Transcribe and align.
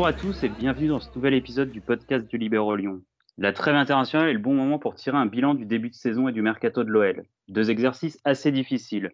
Bonjour 0.00 0.16
à 0.16 0.18
tous 0.18 0.44
et 0.44 0.48
bienvenue 0.48 0.88
dans 0.88 0.98
ce 0.98 1.10
nouvel 1.14 1.34
épisode 1.34 1.70
du 1.70 1.82
podcast 1.82 2.26
du 2.26 2.38
Libéro 2.38 2.74
Lyon. 2.74 3.02
La 3.36 3.52
trêve 3.52 3.74
internationale 3.74 4.30
est 4.30 4.32
le 4.32 4.38
bon 4.38 4.54
moment 4.54 4.78
pour 4.78 4.94
tirer 4.94 5.18
un 5.18 5.26
bilan 5.26 5.52
du 5.52 5.66
début 5.66 5.90
de 5.90 5.94
saison 5.94 6.26
et 6.26 6.32
du 6.32 6.40
mercato 6.40 6.84
de 6.84 6.88
l'OL. 6.88 7.26
Deux 7.48 7.70
exercices 7.70 8.18
assez 8.24 8.50
difficiles. 8.50 9.10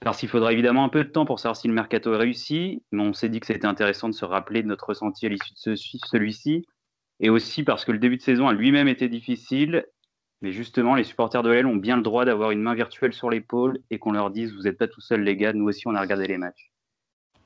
Parce 0.00 0.18
qu'il 0.18 0.28
faudra 0.28 0.52
évidemment 0.52 0.84
un 0.84 0.90
peu 0.90 1.02
de 1.02 1.08
temps 1.08 1.24
pour 1.24 1.40
savoir 1.40 1.56
si 1.56 1.66
le 1.66 1.72
mercato 1.72 2.12
est 2.12 2.18
réussi, 2.18 2.82
mais 2.92 3.02
on 3.02 3.14
s'est 3.14 3.30
dit 3.30 3.40
que 3.40 3.46
c'était 3.46 3.64
intéressant 3.64 4.06
de 4.10 4.12
se 4.12 4.26
rappeler 4.26 4.62
de 4.62 4.68
notre 4.68 4.86
ressenti 4.86 5.24
à 5.24 5.30
l'issue 5.30 5.54
de 5.70 5.76
celui-ci, 5.76 6.66
et 7.20 7.30
aussi 7.30 7.64
parce 7.64 7.86
que 7.86 7.92
le 7.92 7.98
début 7.98 8.18
de 8.18 8.22
saison 8.22 8.48
a 8.48 8.52
lui-même 8.52 8.88
été 8.88 9.08
difficile, 9.08 9.86
mais 10.42 10.52
justement 10.52 10.94
les 10.94 11.04
supporters 11.04 11.42
de 11.42 11.48
l'OL 11.48 11.66
ont 11.68 11.76
bien 11.76 11.96
le 11.96 12.02
droit 12.02 12.26
d'avoir 12.26 12.50
une 12.50 12.60
main 12.60 12.74
virtuelle 12.74 13.14
sur 13.14 13.30
l'épaule 13.30 13.78
et 13.88 13.98
qu'on 13.98 14.12
leur 14.12 14.30
dise 14.30 14.52
vous 14.52 14.64
n'êtes 14.64 14.76
pas 14.76 14.88
tout 14.88 15.00
seuls 15.00 15.22
les 15.22 15.38
gars, 15.38 15.54
nous 15.54 15.64
aussi 15.64 15.88
on 15.88 15.94
a 15.94 16.02
regardé 16.02 16.26
les 16.26 16.36
matchs. 16.36 16.71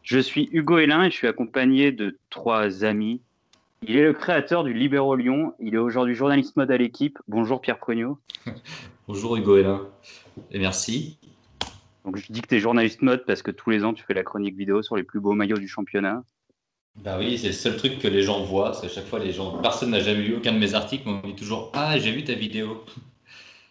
Je 0.06 0.20
suis 0.20 0.48
Hugo 0.52 0.78
Hélin 0.78 1.02
et 1.02 1.10
je 1.10 1.16
suis 1.16 1.27
accompagné 1.27 1.91
de 1.91 2.16
trois 2.30 2.84
amis. 2.84 3.20
Il 3.83 3.97
est 3.97 4.05
le 4.05 4.12
créateur 4.12 4.62
du 4.62 4.73
Libéro 4.73 5.16
Lyon. 5.16 5.55
Il 5.59 5.74
est 5.74 5.78
aujourd'hui 5.78 6.14
journaliste 6.14 6.55
mode 6.55 6.70
à 6.70 6.77
l'équipe. 6.77 7.19
Bonjour 7.27 7.60
Pierre 7.60 7.77
Progno. 7.80 8.16
Bonjour 9.09 9.34
Hugo 9.34 9.56
Hélin. 9.56 9.80
Et 10.52 10.61
merci. 10.61 11.19
Donc 12.05 12.19
je 12.19 12.33
dis 12.33 12.41
que 12.41 12.47
tu 12.47 12.55
es 12.55 12.61
journaliste 12.61 13.02
mode 13.02 13.24
parce 13.27 13.42
que 13.42 13.50
tous 13.50 13.70
les 13.70 13.83
ans 13.83 13.95
tu 13.95 14.05
fais 14.05 14.14
la 14.14 14.23
chronique 14.23 14.56
vidéo 14.56 14.80
sur 14.80 14.95
les 14.95 15.02
plus 15.02 15.19
beaux 15.19 15.33
maillots 15.33 15.59
du 15.59 15.66
championnat. 15.66 16.23
Bah 16.95 17.16
oui, 17.19 17.36
c'est 17.36 17.48
le 17.48 17.52
seul 17.52 17.77
truc 17.77 17.98
que 17.98 18.06
les 18.06 18.23
gens 18.23 18.45
voient. 18.45 18.75
C'est 18.75 18.86
à 18.86 18.88
chaque 18.88 19.06
fois 19.06 19.19
les 19.19 19.33
gens. 19.33 19.59
Personne 19.59 19.91
n'a 19.91 19.98
jamais 19.98 20.22
lu 20.22 20.36
aucun 20.36 20.53
de 20.53 20.59
mes 20.59 20.75
articles, 20.75 21.03
mais 21.05 21.19
on 21.25 21.27
dit 21.27 21.34
toujours 21.34 21.72
Ah, 21.75 21.98
j'ai 21.98 22.12
vu 22.12 22.22
ta 22.22 22.34
vidéo. 22.34 22.84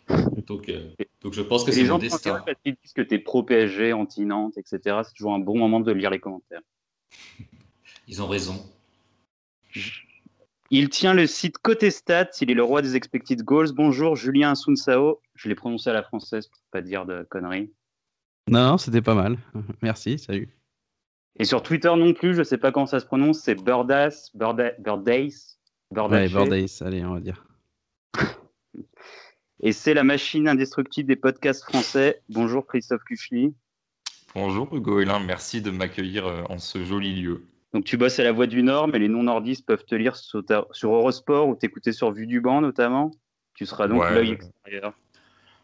donc, 0.48 0.70
euh, 0.70 0.94
donc 1.22 1.34
je 1.34 1.42
pense 1.42 1.64
que 1.64 1.72
c'est 1.72 1.84
mon 1.84 1.98
destin. 1.98 2.44
Ils 2.66 2.76
disent 2.76 2.94
que 2.94 3.02
tu 3.02 3.16
es 3.16 3.20
pro 3.20 3.44
PSG, 3.44 3.94
anti-Nantes, 3.94 4.58
etc. 4.58 5.02
C'est 5.04 5.14
toujours 5.14 5.34
un 5.34 5.40
bon 5.40 5.58
moment 5.58 5.80
de 5.80 5.92
lire 5.92 6.10
les 6.10 6.20
commentaires. 6.20 6.62
Ils 8.08 8.22
ont 8.22 8.28
raison. 8.28 8.64
Il 10.70 10.90
tient 10.90 11.14
le 11.14 11.26
site 11.26 11.58
Côté 11.58 11.90
Stats, 11.90 12.30
il 12.42 12.52
est 12.52 12.56
le 12.56 12.64
roi 12.64 12.82
des 12.82 12.96
expected 12.96 13.42
goals. 13.44 13.72
Bonjour 13.74 14.16
Julien 14.16 14.52
Asunsao. 14.52 15.22
Je 15.34 15.50
l'ai 15.50 15.56
prononcé 15.56 15.90
à 15.90 15.94
la 15.94 16.04
française 16.04 16.48
pour 16.48 16.60
pas 16.72 16.82
dire 16.82 17.06
de 17.06 17.26
conneries. 17.30 17.72
Non, 18.48 18.78
c'était 18.78 19.02
pas 19.02 19.16
mal. 19.16 19.38
Merci, 19.82 20.20
salut. 20.20 20.50
Et 21.38 21.46
sur 21.46 21.64
Twitter 21.64 21.92
non 21.98 22.14
plus, 22.14 22.36
je 22.36 22.44
sais 22.44 22.58
pas 22.58 22.72
comment 22.72 22.86
ça 22.86 23.00
se 23.00 23.06
prononce, 23.06 23.40
c'est 23.40 23.56
Birdas, 23.56 24.30
Birdays. 24.34 25.58
Ouais, 25.92 26.28
Birdays, 26.30 26.82
allez, 26.82 27.04
on 27.04 27.14
va 27.14 27.20
dire. 27.20 27.46
Et 29.66 29.72
c'est 29.72 29.96
la 29.96 30.04
machine 30.04 30.48
indestructible 30.48 31.08
des 31.08 31.16
podcasts 31.16 31.64
français. 31.64 32.22
Bonjour 32.30 32.68
Christophe 32.68 33.04
Cuchely. 33.04 33.52
Bonjour 34.36 34.72
Hugo 34.72 35.00
Hélin, 35.00 35.18
merci 35.18 35.60
de 35.60 35.72
m'accueillir 35.72 36.28
euh, 36.28 36.44
en 36.50 36.60
ce 36.60 36.86
joli 36.86 37.20
lieu. 37.20 37.48
Donc 37.74 37.84
tu 37.84 37.98
bosses 37.98 38.20
à 38.20 38.24
la 38.24 38.32
Voix 38.32 38.46
du 38.46 38.62
Nord, 38.62 38.90
mais 38.90 39.00
les 39.00 39.08
non-nordistes 39.08 39.66
peuvent 39.66 39.84
te 39.84 39.96
lire 39.96 40.16
sur, 40.18 40.44
Eurosport 40.84 41.48
ou 41.48 41.56
t'écouter 41.56 41.94
sur 41.94 42.12
Vue 42.12 42.28
du 42.28 42.42
Banc 42.42 42.62
notamment. 42.62 43.10
Tu 43.56 43.66
seras 43.66 43.88
donc 43.88 44.08
l'œil 44.08 44.34
extérieur. 44.34 44.94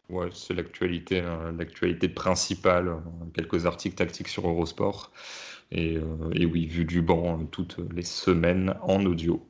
Ouais, 0.09 0.29
c'est 0.33 0.55
l'actualité, 0.55 1.19
hein, 1.19 1.53
l'actualité 1.55 2.09
principale. 2.09 2.87
Euh, 2.87 2.97
quelques 3.35 3.67
articles 3.67 3.97
tactiques 3.97 4.29
sur 4.29 4.47
Eurosport. 4.47 5.11
Et, 5.71 5.97
euh, 5.97 6.31
et, 6.33 6.47
oui, 6.47 6.65
Vue 6.65 6.85
du 6.85 7.03
banc 7.03 7.45
toutes 7.51 7.77
les 7.93 8.01
semaines 8.01 8.73
en 8.81 9.05
audio. 9.05 9.47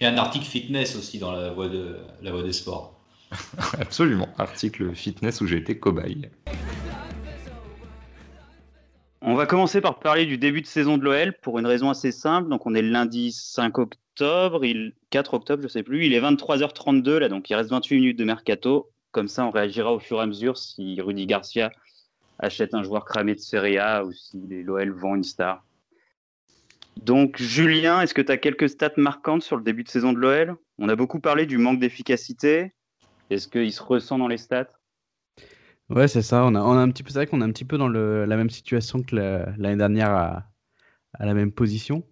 Et 0.00 0.04
un 0.04 0.16
article 0.16 0.44
fitness 0.44 0.96
aussi 0.96 1.20
dans 1.20 1.30
la 1.30 1.52
Voix, 1.52 1.68
de, 1.68 1.98
la 2.20 2.32
voie 2.32 2.42
des 2.42 2.52
sports. 2.52 2.93
Absolument, 3.80 4.28
article 4.38 4.94
fitness 4.94 5.40
où 5.40 5.46
j'ai 5.46 5.58
été 5.58 5.78
cobaye. 5.78 6.30
On 9.26 9.36
va 9.36 9.46
commencer 9.46 9.80
par 9.80 10.00
parler 10.00 10.26
du 10.26 10.36
début 10.36 10.60
de 10.60 10.66
saison 10.66 10.98
de 10.98 11.04
l'OL 11.04 11.32
pour 11.40 11.58
une 11.58 11.64
raison 11.64 11.88
assez 11.88 12.12
simple. 12.12 12.50
Donc 12.50 12.66
on 12.66 12.74
est 12.74 12.82
lundi 12.82 13.32
5 13.32 13.78
octobre, 13.78 14.66
il... 14.66 14.92
4 15.08 15.32
octobre, 15.32 15.62
je 15.62 15.68
sais 15.68 15.82
plus. 15.82 16.04
Il 16.04 16.12
est 16.12 16.20
23h32 16.20 17.16
là, 17.16 17.28
donc 17.30 17.48
il 17.48 17.54
reste 17.54 17.70
28 17.70 17.96
minutes 17.96 18.18
de 18.18 18.24
mercato. 18.24 18.90
Comme 19.12 19.28
ça, 19.28 19.46
on 19.46 19.50
réagira 19.50 19.94
au 19.94 19.98
fur 19.98 20.18
et 20.18 20.20
à 20.20 20.26
mesure 20.26 20.58
si 20.58 21.00
Rudy 21.00 21.24
Garcia 21.24 21.70
achète 22.38 22.74
un 22.74 22.82
joueur 22.82 23.06
cramé 23.06 23.34
de 23.34 23.40
Serie 23.40 23.78
A 23.78 24.04
ou 24.04 24.12
si 24.12 24.42
l'OL 24.62 24.90
vend 24.90 25.14
une 25.14 25.24
star. 25.24 25.64
Donc 26.98 27.40
Julien, 27.40 28.02
est-ce 28.02 28.12
que 28.12 28.20
tu 28.20 28.30
as 28.30 28.36
quelques 28.36 28.68
stats 28.68 28.92
marquantes 28.98 29.42
sur 29.42 29.56
le 29.56 29.62
début 29.62 29.84
de 29.84 29.88
saison 29.88 30.12
de 30.12 30.18
l'OL 30.18 30.56
On 30.78 30.90
a 30.90 30.96
beaucoup 30.96 31.20
parlé 31.20 31.46
du 31.46 31.56
manque 31.56 31.80
d'efficacité. 31.80 32.73
Est-ce 33.30 33.48
qu'il 33.48 33.72
se 33.72 33.82
ressent 33.82 34.18
dans 34.18 34.28
les 34.28 34.36
stats? 34.38 34.68
Ouais, 35.90 36.08
c'est 36.08 36.22
ça. 36.22 36.44
On 36.44 36.54
a, 36.54 36.62
on 36.62 36.72
a 36.72 36.80
un 36.80 36.90
petit 36.90 37.02
peu, 37.02 37.10
c'est 37.10 37.18
vrai 37.18 37.26
qu'on 37.26 37.40
est 37.40 37.44
un 37.44 37.52
petit 37.52 37.64
peu 37.64 37.76
dans 37.76 37.88
la 37.88 38.36
même 38.36 38.50
situation 38.50 39.02
que 39.02 39.14
l'année 39.14 39.76
dernière 39.76 40.10
à, 40.10 40.46
la 41.20 41.34
même 41.34 41.52
position. 41.52 42.04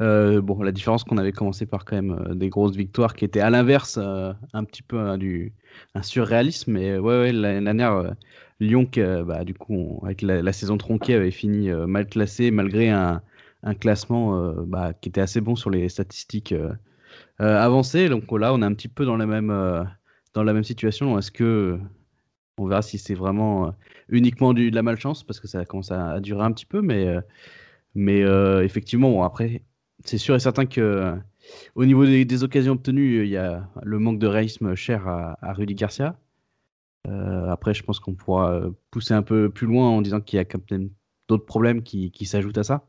Euh, 0.00 0.42
bon, 0.42 0.62
la 0.62 0.72
différence 0.72 1.04
qu'on 1.04 1.16
avait 1.18 1.32
commencé 1.32 1.64
par 1.64 1.84
quand 1.86 1.96
même 1.96 2.12
euh, 2.12 2.34
des 2.34 2.50
grosses 2.50 2.76
victoires 2.76 3.14
qui 3.14 3.24
étaient 3.24 3.40
à 3.40 3.48
l'inverse 3.48 3.98
euh, 3.98 4.32
un 4.52 4.64
petit 4.64 4.82
peu 4.82 5.16
du 5.16 5.54
un 5.94 6.02
surréalisme. 6.02 6.72
Mais 6.72 6.98
ouais, 6.98 7.32
l'année 7.32 7.64
dernière, 7.64 8.14
Lyon, 8.60 8.88
bah, 9.26 9.44
du 9.44 9.54
coup, 9.54 10.00
avec 10.04 10.22
la, 10.22 10.52
saison 10.52 10.76
tronquée, 10.78 11.14
avait 11.14 11.30
fini 11.30 11.70
mal 11.70 12.06
classé 12.08 12.50
malgré 12.50 12.90
un, 12.90 13.22
un 13.62 13.74
classement 13.74 14.52
bah, 14.66 14.92
qui 14.94 15.08
était 15.10 15.20
assez 15.20 15.40
bon 15.40 15.56
sur 15.56 15.70
les 15.70 15.88
statistiques 15.88 16.54
avancées. 17.38 18.08
Donc 18.08 18.30
là, 18.32 18.52
on 18.54 18.62
est 18.62 18.66
un 18.66 18.74
petit 18.74 18.88
peu 18.88 19.04
dans 19.04 19.16
la 19.16 19.26
même 19.26 19.50
dans 20.36 20.44
la 20.44 20.52
même 20.52 20.64
situation 20.64 21.18
Est-ce 21.18 21.32
que 21.32 21.80
on 22.58 22.66
verra 22.66 22.82
si 22.82 22.98
c'est 22.98 23.14
vraiment 23.14 23.68
euh, 23.68 23.70
uniquement 24.08 24.52
du, 24.52 24.70
de 24.70 24.76
la 24.76 24.82
malchance 24.82 25.24
parce 25.24 25.40
que 25.40 25.48
ça 25.48 25.64
commence 25.64 25.90
à, 25.90 26.20
durer 26.20 26.44
un 26.44 26.52
petit 26.52 26.66
peu, 26.66 26.82
mais 26.82 27.06
euh, 27.08 27.20
mais 27.94 28.22
euh, 28.22 28.62
effectivement, 28.62 29.24
après, 29.24 29.62
c'est 30.04 30.18
sûr 30.18 30.34
et 30.34 30.38
certain 30.38 30.66
que 30.66 31.14
au 31.74 31.86
niveau 31.86 32.04
des, 32.04 32.44
occasions 32.44 32.72
obtenues, 32.74 33.24
il 33.24 33.30
y 33.30 33.36
a 33.38 33.68
le 33.82 33.98
manque 33.98 34.18
de 34.18 34.26
réalisme 34.26 34.74
cher 34.74 35.08
à, 35.08 35.52
Rudy 35.54 35.74
Garcia. 35.74 36.18
après, 37.48 37.72
je 37.74 37.82
pense 37.82 38.00
qu'on 38.00 38.14
pourra 38.14 38.60
pousser 38.90 39.14
un 39.14 39.22
peu 39.22 39.48
plus 39.50 39.66
loin 39.66 39.88
en 39.88 40.02
disant 40.02 40.20
qu'il 40.20 40.36
y 40.38 40.40
a 40.40 40.44
quand 40.44 40.70
même 40.70 40.90
d'autres 41.28 41.46
problèmes 41.46 41.82
qui, 41.82 42.12
s'ajoutent 42.26 42.58
à 42.58 42.64
ça. 42.64 42.86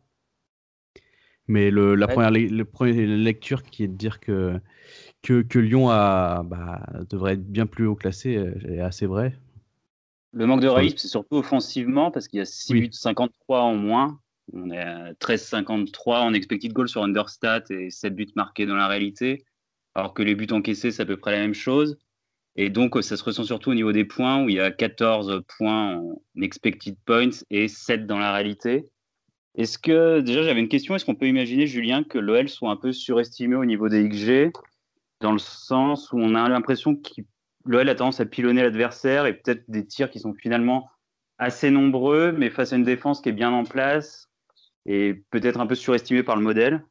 Mais 1.48 1.72
le, 1.72 1.96
la 1.96 2.08
première, 2.08 2.32
le 2.32 2.64
première 2.66 3.08
lecture 3.08 3.64
qui 3.64 3.84
est 3.84 3.88
de 3.88 3.96
dire 3.96 4.20
que 4.20 4.60
que, 5.22 5.60
Lyon 5.60 5.90
a, 5.90 6.44
bah, 6.44 6.86
devrait 7.10 7.34
être 7.34 7.46
bien 7.46 7.66
plus 7.66 7.86
haut 7.86 7.96
classé 7.96 8.40
est 8.66 8.80
assez 8.80 9.06
vrai. 9.06 9.38
Le 10.32 10.46
manque 10.46 10.62
de 10.62 10.68
réalisme, 10.68 10.98
c'est 10.98 11.08
surtout 11.08 11.38
offensivement 11.38 12.12
parce 12.12 12.28
qu'il 12.28 12.40
y 12.40 12.42
a 12.42 12.46
6 12.46 12.74
buts 12.74 12.90
53 12.92 13.62
en 13.62 13.76
moins. 13.76 14.20
On 14.54 14.70
est 14.70 14.78
à 14.78 15.14
13,53 15.14 16.22
en 16.22 16.34
expected 16.34 16.72
goal 16.72 16.88
sur 16.88 17.04
Understat 17.04 17.64
et 17.70 17.90
7 17.90 18.16
buts 18.16 18.28
marqués 18.36 18.66
dans 18.66 18.76
la 18.76 18.88
réalité. 18.88 19.44
Alors 19.96 20.14
que 20.14 20.22
les 20.22 20.36
buts 20.36 20.48
encaissés, 20.52 20.92
c'est 20.92 21.02
à 21.02 21.06
peu 21.06 21.18
près 21.18 21.32
la 21.32 21.40
même 21.40 21.54
chose. 21.54 21.98
Et 22.56 22.70
donc, 22.70 23.02
ça 23.04 23.18
se 23.18 23.24
ressent 23.24 23.44
surtout 23.44 23.72
au 23.72 23.76
niveau 23.76 23.92
des 23.92 24.06
points 24.06 24.44
où 24.44 24.50
il 24.50 24.56
y 24.56 24.60
a 24.60 24.72
14 24.72 25.44
points 25.58 25.98
en 25.98 26.22
expected 26.42 26.96
points 27.06 27.30
et 27.50 27.68
7 27.68 28.06
dans 28.06 28.20
la 28.20 28.34
réalité. 28.34 28.90
Est-ce 29.56 29.78
que, 29.78 30.20
déjà, 30.22 30.44
j'avais 30.44 30.60
une 30.60 30.68
question. 30.68 30.96
Est-ce 30.96 31.06
qu'on 31.06 31.16
peut 31.16 31.28
imaginer, 31.28 31.68
Julien, 31.68 32.04
que 32.04 32.18
l'OL 32.20 32.48
soit 32.48 32.70
un 32.70 32.76
peu 32.76 32.92
surestimé 32.92 33.56
au 33.56 33.66
niveau 33.66 33.90
des 33.90 34.08
XG 34.08 34.52
dans 35.20 35.32
le 35.32 35.40
sens 35.40 36.12
où 36.12 36.20
on 36.20 36.36
a 36.36 36.48
l'impression 36.48 36.96
que 36.96 37.22
l'OL 37.66 37.90
a 37.90 37.96
tendance 37.96 38.20
à 38.20 38.26
pilonner 38.26 38.62
l'adversaire 38.62 39.26
et 39.26 39.34
peut-être 39.34 39.64
des 39.68 39.86
tirs 39.86 40.12
qui 40.12 40.20
sont 40.20 40.34
finalement 40.34 40.90
assez 41.40 41.70
nombreux, 41.70 42.32
mais 42.32 42.50
face 42.50 42.74
à 42.74 42.76
une 42.76 42.84
défense 42.84 43.22
qui 43.22 43.30
est 43.30 43.34
bien 43.34 43.52
en 43.52 43.64
place 43.64 44.30
et 44.86 45.24
peut-être 45.32 45.60
un 45.60 45.68
peu 45.68 45.76
surestimée 45.76 46.24
par 46.24 46.36
le 46.36 46.44
modèle? 46.44 46.84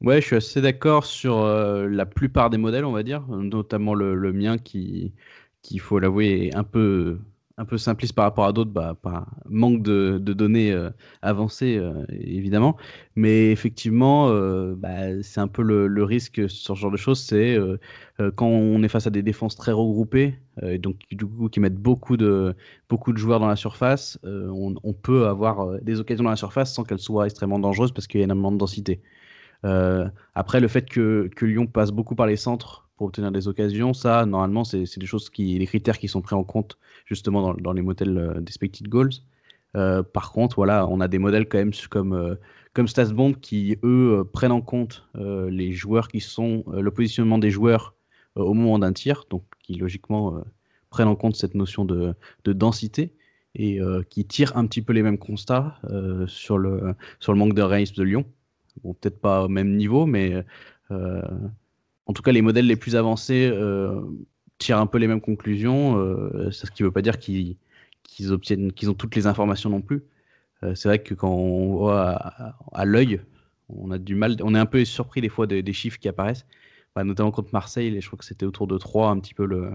Ouais, 0.00 0.20
je 0.20 0.26
suis 0.26 0.36
assez 0.36 0.62
d'accord 0.62 1.04
sur 1.04 1.38
euh, 1.38 1.86
la 1.88 2.06
plupart 2.06 2.48
des 2.48 2.56
modèles, 2.56 2.86
on 2.86 2.92
va 2.92 3.02
dire, 3.02 3.26
notamment 3.28 3.94
le, 3.94 4.32
mien 4.32 4.56
qui, 4.56 5.12
qui, 5.60 5.74
il 5.74 5.80
faut 5.80 5.98
l'avouer, 5.98 6.46
est 6.46 6.56
un 6.56 6.64
peu 6.64 7.18
un 7.60 7.66
peu 7.66 7.76
simpliste 7.76 8.14
par 8.14 8.24
rapport 8.24 8.46
à 8.46 8.52
d'autres, 8.54 8.70
bah, 8.70 8.96
manque 9.44 9.82
de, 9.82 10.18
données 10.18 10.72
euh, 10.72 10.88
avancées, 11.20 11.76
euh, 11.76 11.92
évidemment. 12.08 12.78
Mais 13.16 13.52
effectivement, 13.52 14.28
euh, 14.30 14.74
bah, 14.74 15.22
c'est 15.22 15.40
un 15.40 15.46
peu 15.46 15.62
le, 15.62 16.02
risque 16.02 16.48
sur 16.48 16.74
ce 16.74 16.80
genre 16.80 16.90
de 16.90 16.96
choses, 16.96 17.20
c'est 17.20 17.58
quand 18.36 18.46
on 18.46 18.82
est 18.82 18.88
face 18.88 19.06
à 19.06 19.10
des 19.10 19.22
défenses 19.22 19.54
très 19.56 19.72
regroupées, 19.72 20.38
et 20.62 20.78
donc 20.78 20.96
du 21.10 21.26
coup 21.26 21.48
qui 21.50 21.60
mettent 21.60 21.76
beaucoup 21.76 22.16
de, 22.16 22.54
beaucoup 22.88 23.12
de 23.12 23.18
joueurs 23.18 23.38
dans 23.38 23.48
la 23.48 23.56
surface, 23.56 24.18
on, 24.24 24.92
peut 24.94 25.26
avoir 25.26 25.80
des 25.82 26.00
occasions 26.00 26.24
dans 26.24 26.30
la 26.30 26.36
surface 26.36 26.72
sans 26.72 26.84
qu'elles 26.84 26.98
soient 26.98 27.26
extrêmement 27.26 27.58
dangereuses 27.58 27.92
parce 27.92 28.06
qu'il 28.06 28.20
y 28.20 28.22
a 28.22 28.24
énormément 28.24 28.52
de 28.52 28.58
densité. 28.58 29.02
après, 30.34 30.60
le 30.60 30.68
fait 30.68 30.88
que 30.88 31.30
Lyon 31.42 31.66
passe 31.66 31.90
beaucoup 31.92 32.14
par 32.14 32.26
les 32.26 32.36
centres 32.36 32.89
pour 33.00 33.06
obtenir 33.06 33.32
des 33.32 33.48
occasions, 33.48 33.94
ça, 33.94 34.26
normalement, 34.26 34.62
c'est 34.62 34.98
des 34.98 35.06
choses 35.06 35.30
qui, 35.30 35.58
les 35.58 35.66
critères 35.66 35.98
qui 35.98 36.06
sont 36.06 36.20
pris 36.20 36.34
en 36.34 36.44
compte 36.44 36.76
justement 37.06 37.54
dans, 37.54 37.72
les 37.72 37.80
modèles 37.80 38.18
euh, 38.18 38.40
d'expected 38.42 38.88
goals. 38.88 39.14
Euh, 39.74 40.02
par 40.02 40.32
contre, 40.32 40.56
voilà, 40.56 40.86
on 40.86 41.00
a 41.00 41.08
des 41.08 41.16
modèles 41.16 41.48
quand 41.48 41.56
même 41.56 41.72
comme, 41.88 42.12
euh, 42.12 42.34
comme 42.74 42.88
StatsBomb 42.88 43.36
qui, 43.40 43.78
eux, 43.84 44.28
prennent 44.34 44.52
en 44.52 44.60
compte 44.60 45.08
les 45.14 45.72
joueurs 45.72 46.08
qui 46.08 46.20
sont, 46.20 46.62
le 46.70 46.90
positionnement 46.90 47.38
des 47.38 47.50
joueurs 47.50 47.94
au 48.34 48.52
moment 48.52 48.78
d'un 48.78 48.92
tir, 48.92 49.24
donc 49.30 49.44
qui 49.62 49.76
logiquement 49.76 50.44
prennent 50.90 51.08
en 51.08 51.16
compte 51.16 51.36
cette 51.36 51.54
notion 51.54 51.86
de, 51.86 52.14
de 52.44 52.52
densité 52.52 53.14
et 53.54 53.80
qui 54.10 54.26
tirent 54.26 54.58
un 54.58 54.66
petit 54.66 54.82
peu 54.82 54.92
les 54.92 55.02
mêmes 55.02 55.18
constats 55.18 55.80
sur, 56.26 56.58
le, 56.58 56.94
sur 57.18 57.32
le 57.32 57.38
manque 57.38 57.54
de 57.54 57.62
réalisme 57.62 57.94
de 57.94 58.02
Lyon. 58.02 58.26
bon, 58.84 58.92
peut-être 58.92 59.22
pas 59.22 59.44
au 59.44 59.48
même 59.48 59.74
niveau, 59.76 60.04
mais 60.04 60.44
en 62.10 62.12
tout 62.12 62.22
cas, 62.22 62.32
les 62.32 62.42
modèles 62.42 62.66
les 62.66 62.76
plus 62.76 62.96
avancés 62.96 63.52
tirent 64.58 64.78
un 64.78 64.86
peu 64.86 64.98
les 64.98 65.06
mêmes 65.06 65.20
conclusions. 65.20 65.94
ce 66.50 66.66
qui 66.70 66.82
ne 66.82 66.88
veut 66.88 66.92
pas 66.92 67.02
dire 67.02 67.18
qu'ils 67.18 67.56
obtiennent, 68.32 68.72
qu'ils 68.72 68.90
ont 68.90 68.94
toutes 68.94 69.14
les 69.14 69.28
informations 69.28 69.70
non 69.70 69.80
plus. 69.80 70.02
c'est 70.62 70.86
vrai 70.86 70.98
que 71.00 71.14
quand 71.14 71.30
on 71.30 71.76
voit 71.76 72.16
à, 72.72 72.84
l'œil, 72.84 73.20
on 73.68 73.92
a 73.92 73.98
du 73.98 74.16
mal, 74.16 74.36
on 74.42 74.56
est 74.56 74.58
un 74.58 74.66
peu 74.66 74.84
surpris 74.84 75.20
des 75.20 75.28
fois 75.28 75.46
des, 75.46 75.72
chiffres 75.72 75.98
qui 75.98 76.08
apparaissent, 76.08 76.46
bah, 76.96 77.04
notamment 77.04 77.30
contre 77.30 77.50
Marseille. 77.52 78.00
je 78.00 78.06
crois 78.08 78.18
que 78.18 78.24
c'était 78.24 78.46
autour 78.46 78.66
de 78.66 78.76
3 78.76 79.10
un 79.10 79.20
petit 79.20 79.34
peu 79.34 79.46
le. 79.46 79.70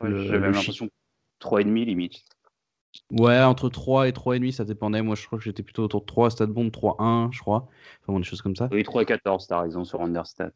J'avais 0.00 0.46
l'impression 0.46 0.88
3,5 1.40 1.84
limite. 1.84 2.24
Ouais, 3.10 3.40
entre 3.40 3.68
3 3.68 4.08
et 4.08 4.12
3,5, 4.12 4.52
ça 4.52 4.64
dépendait. 4.64 5.02
Moi, 5.02 5.14
je 5.14 5.26
crois 5.26 5.38
que 5.38 5.44
j'étais 5.44 5.62
plutôt 5.62 5.84
autour 5.84 6.00
de 6.00 6.06
3, 6.06 6.30
Stade 6.30 6.50
Bond 6.50 6.68
3,1, 6.68 7.32
je 7.32 7.40
crois. 7.40 7.68
Enfin, 8.00 8.12
bon, 8.12 8.18
des 8.18 8.24
choses 8.24 8.42
comme 8.42 8.56
ça. 8.56 8.68
Oui, 8.72 8.82
3 8.82 9.02
et 9.02 9.06
14, 9.06 9.46
t'as 9.46 9.60
raison, 9.60 9.84
sur 9.84 10.00
Understat. 10.00 10.52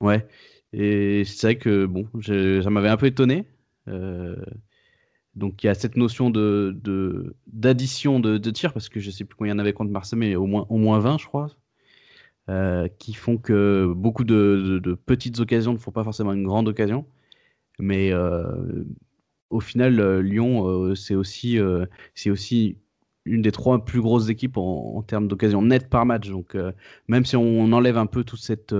Ouais. 0.00 0.26
Et 0.72 1.24
c'est 1.24 1.46
vrai 1.48 1.58
que, 1.58 1.86
bon, 1.86 2.08
ça 2.22 2.70
m'avait 2.70 2.88
un 2.88 2.96
peu 2.96 3.06
étonné. 3.06 3.46
Euh, 3.88 4.36
donc, 5.34 5.62
il 5.62 5.66
y 5.66 5.70
a 5.70 5.74
cette 5.74 5.96
notion 5.96 6.30
d'addition 6.30 8.20
de, 8.20 8.38
de, 8.38 8.50
tirs, 8.50 8.72
parce 8.72 8.88
que 8.88 9.00
je 9.00 9.10
sais 9.10 9.24
plus 9.24 9.36
combien 9.36 9.52
il 9.52 9.56
y 9.56 9.58
en 9.58 9.60
avait 9.60 9.72
contre 9.72 9.90
Marseille, 9.90 10.18
mais 10.18 10.36
au 10.36 10.46
moins, 10.46 10.66
au 10.70 10.76
moins 10.78 10.98
20, 11.00 11.18
je 11.18 11.26
crois. 11.26 11.48
Euh, 12.48 12.88
qui 12.98 13.14
font 13.14 13.36
que 13.38 13.92
beaucoup 13.94 14.24
de, 14.24 14.98
petites 15.06 15.38
occasions 15.40 15.72
ne 15.72 15.78
font 15.78 15.92
pas 15.92 16.04
forcément 16.04 16.32
une 16.32 16.44
grande 16.44 16.68
occasion. 16.68 17.06
Mais 17.78 18.12
euh, 18.12 18.84
au 19.50 19.60
final, 19.60 20.20
Lyon, 20.20 20.94
c'est 20.94 21.14
aussi, 21.14 21.58
c'est 22.14 22.30
aussi 22.30 22.76
une 23.30 23.42
des 23.42 23.52
trois 23.52 23.84
plus 23.84 24.00
grosses 24.00 24.28
équipes 24.28 24.56
en, 24.56 25.02
termes 25.02 25.28
d'occasion 25.28 25.62
nette 25.62 25.88
par 25.88 26.06
match. 26.06 26.28
Donc, 26.28 26.56
même 27.08 27.24
si 27.24 27.36
on, 27.36 27.72
enlève 27.72 27.96
un 27.96 28.06
peu 28.06 28.24
toute 28.24 28.40
cette 28.40 28.74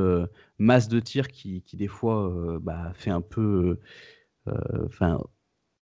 masse 0.58 0.88
de 0.88 1.00
tirs 1.00 1.28
qui, 1.28 1.62
des 1.72 1.86
fois, 1.86 2.58
bah, 2.60 2.92
fait 2.94 3.10
un 3.10 3.20
peu, 3.20 3.78
enfin, 4.86 5.20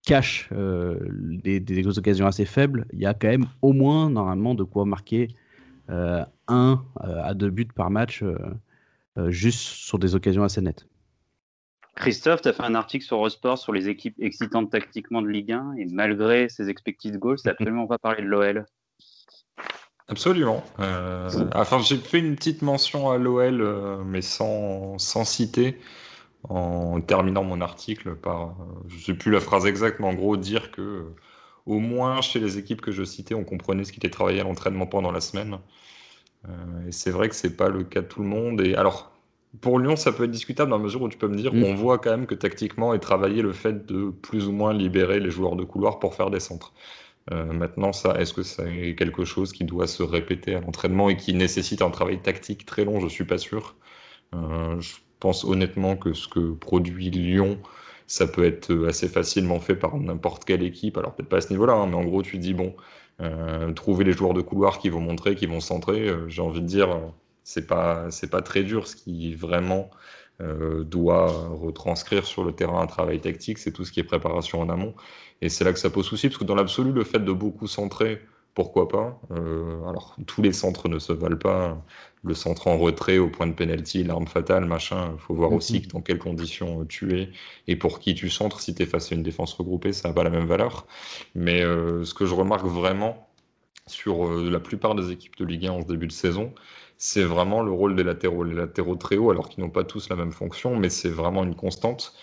cache 0.07 0.51
des, 0.53 1.61
des, 1.61 1.99
occasions 1.99 2.27
assez 2.27 2.45
faibles, 2.45 2.87
il 2.93 3.01
y 3.01 3.07
a 3.07 3.15
quand 3.15 3.29
même 3.29 3.47
au 3.63 3.73
moins 3.73 4.11
normalement 4.11 4.55
de 4.55 4.65
quoi 4.65 4.85
marquer 4.85 5.29
un 5.89 6.85
à 6.97 7.35
deux 7.35 7.51
buts 7.51 7.69
par 7.75 7.91
match 7.91 8.25
juste 9.29 9.61
sur 9.61 9.99
des 9.99 10.15
occasions 10.15 10.43
assez 10.43 10.61
nettes. 10.61 10.88
Christophe, 11.99 12.43
tu 12.43 12.49
as 12.49 12.53
fait 12.53 12.62
un 12.62 12.75
article 12.75 13.05
sur 13.05 13.17
Eurosport 13.17 13.59
sur 13.59 13.73
les 13.73 13.89
équipes 13.89 14.17
excitantes 14.21 14.71
tactiquement 14.71 15.21
de 15.21 15.29
Ligue 15.29 15.53
1 15.53 15.75
et 15.79 15.85
malgré 15.87 16.49
ces 16.49 16.69
expected 16.69 17.19
goals, 17.19 17.41
tu 17.43 17.49
absolument 17.50 17.87
pas 17.87 17.99
parlé 17.99 18.23
de 18.23 18.29
l'OL. 18.29 18.67
Absolument. 20.09 20.65
Euh, 20.81 21.29
enfin, 21.55 21.81
j'ai 21.81 21.99
fait 21.99 22.19
une 22.19 22.35
petite 22.35 22.62
mention 22.62 23.11
à 23.11 23.19
l'OL, 23.19 23.61
euh, 23.61 24.03
mais 24.05 24.23
sans, 24.23 24.97
sans 24.99 25.25
citer, 25.25 25.79
en 26.49 27.00
terminant 27.00 27.45
mon 27.45 27.61
article 27.61 28.15
par, 28.15 28.56
je 28.87 28.97
ne 28.97 29.00
sais 29.00 29.15
plus 29.15 29.31
la 29.31 29.41
phrase 29.41 29.67
exacte, 29.67 30.00
mais 30.00 30.06
en 30.06 30.15
gros, 30.15 30.37
dire 30.37 30.71
que 30.71 31.12
au 31.67 31.81
moins 31.81 32.23
chez 32.23 32.41
les 32.41 32.56
équipes 32.56 32.81
que 32.81 32.93
je 32.93 33.05
citais, 33.05 33.35
on 33.35 33.45
comprenait 33.45 33.85
ce 33.85 33.93
qui 33.93 33.99
était 33.99 34.09
travaillé 34.09 34.41
à 34.41 34.45
l'entraînement 34.45 34.87
pendant 34.87 35.12
la 35.12 35.21
semaine. 35.21 35.59
Euh, 36.49 36.89
et 36.89 36.93
c'est 36.93 37.11
vrai 37.11 37.29
que 37.29 37.35
c'est 37.35 37.56
pas 37.56 37.69
le 37.69 37.85
cas 37.85 38.00
de 38.00 38.06
tout 38.06 38.23
le 38.23 38.29
monde. 38.29 38.62
Et 38.62 38.75
alors, 38.75 39.12
pour 39.61 39.79
Lyon, 39.79 39.97
ça 39.97 40.12
peut 40.12 40.25
être 40.25 40.31
discutable 40.31 40.71
dans 40.71 40.77
la 40.77 40.85
mesure 40.85 41.03
où 41.03 41.09
tu 41.09 41.19
peux 41.19 41.29
me 41.29 41.37
dire 41.37 41.55
mm. 41.55 41.75
voit 41.75 41.99
quand 41.99 42.11
même 42.11 42.27
que 42.27 42.35
tactiquement 42.35 42.95
est 42.95 42.99
travaillé 42.99 43.43
le 43.43 43.53
fait 43.53 43.87
de 43.87 44.11
plus 44.11 44.47
ou 44.47 44.53
moins 44.53 44.73
libérer 44.73 45.21
les 45.21 45.31
joueurs 45.31 45.56
de 45.56 45.65
couloir 45.65 45.99
pour 45.99 46.15
faire 46.15 46.31
des 46.31 46.41
centres. 46.41 46.73
Euh, 47.33 47.53
maintenant, 47.53 47.93
ça, 47.93 48.19
est-ce 48.21 48.33
que 48.33 48.43
c'est 48.43 48.95
quelque 48.97 49.25
chose 49.25 49.53
qui 49.53 49.65
doit 49.65 49.87
se 49.87 50.03
répéter 50.03 50.55
à 50.55 50.61
l'entraînement 50.61 51.11
et 51.11 51.17
qui 51.17 51.35
nécessite 51.35 51.83
un 51.83 51.91
travail 51.91 52.21
tactique 52.21 52.67
très 52.67 52.85
long? 52.85 53.00
Je 53.00 53.09
suis 53.09 53.25
pas 53.25 53.39
sûr. 53.39 53.75
Euh, 54.35 54.81
je 54.81 54.97
pense 55.21 55.45
honnêtement 55.45 55.97
que 55.97 56.12
ce 56.12 56.29
que 56.29 56.53
produit 56.53 57.11
Lyon, 57.11 57.59
ça 58.06 58.27
peut 58.27 58.45
être 58.45 58.87
assez 58.87 59.09
facilement 59.09 59.61
fait 59.61 59.77
par 59.77 59.97
n'importe 59.99 60.45
quelle 60.45 60.62
équipe. 60.62 60.97
Alors 60.99 61.15
peut-être 61.15 61.29
pas 61.29 61.39
à 61.39 61.41
ce 61.41 61.50
niveau-là, 61.50 61.75
hein, 61.75 61.87
mais 61.87 61.97
en 61.97 62.05
gros, 62.05 62.23
tu 62.23 62.39
dis 62.39 62.55
bon, 62.55 62.75
euh, 63.21 63.73
trouver 63.73 64.05
les 64.05 64.12
joueurs 64.12 64.35
de 64.35 64.43
couloir 64.43 64.79
qui 64.79 64.89
vont 64.89 65.00
montrer, 65.00 65.35
qui 65.35 65.47
vont 65.47 65.61
centrer. 65.61 66.11
J'ai 66.29 66.43
envie 66.43 66.62
de 66.62 66.67
dire 66.67 66.89
c'est 67.49 67.67
pas 67.67 68.11
c'est 68.11 68.29
pas 68.29 68.43
très 68.43 68.62
dur. 68.62 68.87
Ce 68.87 68.95
qui 68.95 69.35
vraiment 69.35 69.91
euh, 70.43 70.85
doit 70.85 71.29
retranscrire 71.49 72.27
sur 72.27 72.45
le 72.45 72.53
terrain 72.53 72.81
un 72.83 72.87
travail 72.87 73.21
tactique, 73.21 73.59
c'est 73.59 73.73
tout 73.73 73.87
ce 73.87 73.93
qui 73.93 74.00
est 74.00 74.05
préparation 74.05 74.61
en 74.61 74.69
amont. 74.69 74.95
Et 75.41 75.49
c'est 75.49 75.65
là 75.65 75.73
que 75.73 75.79
ça 75.79 75.89
pose 75.89 76.05
souci, 76.05 76.29
parce 76.29 76.39
que 76.39 76.45
dans 76.45 76.55
l'absolu, 76.55 76.93
le 76.93 77.05
fait 77.05 77.21
de 77.21 77.33
beaucoup 77.33 77.67
centrer, 77.67 78.21
pourquoi 78.55 78.89
pas 78.89 79.19
euh, 79.31 79.83
Alors, 79.89 80.17
tous 80.27 80.43
les 80.43 80.53
centres 80.53 80.89
ne 80.89 80.99
se 80.99 81.12
valent 81.12 81.39
pas. 81.39 81.83
Le 82.23 82.35
centre 82.35 82.67
en 82.67 82.77
retrait 82.77 83.17
au 83.19 83.31
point 83.31 83.47
de 83.47 83.53
penalty, 83.55 84.05
l'arme 84.05 84.27
fatale, 84.27 84.67
machin, 84.67 85.12
il 85.15 85.21
faut 85.21 85.35
voir 85.35 85.53
aussi 85.53 85.79
mm-hmm. 85.79 85.93
dans 85.93 86.00
quelles 86.03 86.19
conditions 86.19 86.85
tu 86.85 87.19
es 87.19 87.31
et 87.67 87.77
pour 87.77 87.99
qui 88.00 88.15
tu 88.15 88.29
centres. 88.29 88.61
Si 88.61 88.75
tu 88.75 88.83
es 88.83 88.87
face 88.87 89.11
à 89.11 89.15
une 89.15 89.23
défense 89.23 89.55
regroupée, 89.55 89.93
ça 89.95 90.09
n'a 90.09 90.15
pas 90.15 90.25
la 90.25 90.31
même 90.31 90.47
valeur. 90.47 90.87
Mais 91.35 91.62
euh, 91.62 92.05
ce 92.05 92.12
que 92.12 92.27
je 92.27 92.35
remarque 92.35 92.67
vraiment 92.67 93.29
sur 93.87 94.29
la 94.29 94.61
plupart 94.61 94.95
des 94.95 95.11
équipes 95.12 95.37
de 95.39 95.47
Ligue 95.47 95.67
1 95.67 95.73
en 95.73 95.81
ce 95.81 95.87
début 95.87 96.06
de 96.06 96.12
saison, 96.12 96.53
c'est 96.99 97.23
vraiment 97.25 97.62
le 97.62 97.71
rôle 97.73 97.97
des 97.97 98.05
latéraux. 98.05 98.45
Les 98.45 98.55
latéraux 98.55 98.97
très 98.97 99.17
hauts, 99.17 99.31
alors 99.31 99.49
qu'ils 99.49 99.62
n'ont 99.65 99.71
pas 99.71 99.85
tous 99.85 100.09
la 100.09 100.17
même 100.17 100.33
fonction, 100.33 100.77
mais 100.77 100.91
c'est 100.91 101.09
vraiment 101.09 101.45
une 101.45 101.55
constante. 101.55 102.15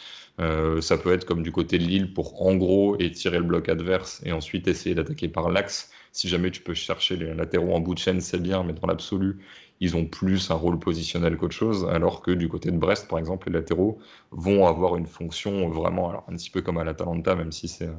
Euh, 0.41 0.81
ça 0.81 0.97
peut 0.97 1.13
être 1.13 1.25
comme 1.25 1.43
du 1.43 1.51
côté 1.51 1.77
de 1.77 1.83
Lille 1.85 2.13
pour 2.13 2.41
en 2.45 2.55
gros 2.55 2.97
étirer 2.99 3.37
le 3.37 3.45
bloc 3.45 3.69
adverse 3.69 4.21
et 4.25 4.33
ensuite 4.33 4.67
essayer 4.67 4.93
d'attaquer 4.93 5.29
par 5.29 5.49
l'axe. 5.49 5.91
Si 6.11 6.27
jamais 6.27 6.51
tu 6.51 6.61
peux 6.61 6.73
chercher 6.73 7.15
les 7.17 7.33
latéraux 7.33 7.73
en 7.73 7.79
bout 7.79 7.93
de 7.93 7.99
chaîne, 7.99 8.19
c'est 8.21 8.41
bien, 8.41 8.63
mais 8.63 8.73
dans 8.73 8.87
l'absolu, 8.87 9.39
ils 9.81 9.95
ont 9.97 10.05
plus 10.05 10.51
un 10.51 10.55
rôle 10.55 10.79
positionnel 10.79 11.35
qu'autre 11.37 11.53
chose, 11.53 11.85
alors 11.91 12.21
que 12.21 12.31
du 12.31 12.47
côté 12.47 12.71
de 12.71 12.77
Brest, 12.77 13.07
par 13.09 13.19
exemple, 13.19 13.49
les 13.49 13.53
latéraux 13.53 13.99
vont 14.31 14.65
avoir 14.67 14.95
une 14.95 15.05
fonction 15.05 15.67
vraiment, 15.69 16.09
alors 16.09 16.25
un 16.29 16.35
petit 16.35 16.49
peu 16.49 16.61
comme 16.61 16.77
à 16.77 16.83
l'Atalanta, 16.83 17.35
même 17.35 17.51
si 17.51 17.67
c'est 17.67 17.89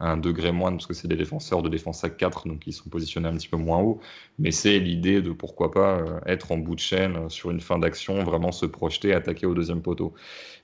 un 0.00 0.16
degré 0.16 0.52
moindre, 0.52 0.78
parce 0.78 0.86
que 0.86 0.94
c'est 0.94 1.08
des 1.08 1.16
défenseurs 1.16 1.62
de 1.62 1.68
défense 1.68 2.04
à 2.04 2.10
4, 2.10 2.48
donc 2.48 2.66
ils 2.66 2.72
sont 2.72 2.88
positionnés 2.88 3.28
un 3.28 3.34
petit 3.34 3.48
peu 3.48 3.56
moins 3.58 3.80
haut, 3.80 4.00
mais 4.38 4.50
c'est 4.50 4.78
l'idée 4.78 5.20
de 5.20 5.32
pourquoi 5.32 5.70
pas 5.70 5.98
euh, 5.98 6.20
être 6.26 6.52
en 6.52 6.58
bout 6.58 6.74
de 6.74 6.80
chaîne 6.80 7.16
euh, 7.16 7.28
sur 7.28 7.50
une 7.50 7.60
fin 7.60 7.78
d'action, 7.78 8.24
vraiment 8.24 8.52
se 8.52 8.66
projeter, 8.66 9.12
attaquer 9.12 9.46
au 9.46 9.54
deuxième 9.54 9.82
poteau. 9.82 10.14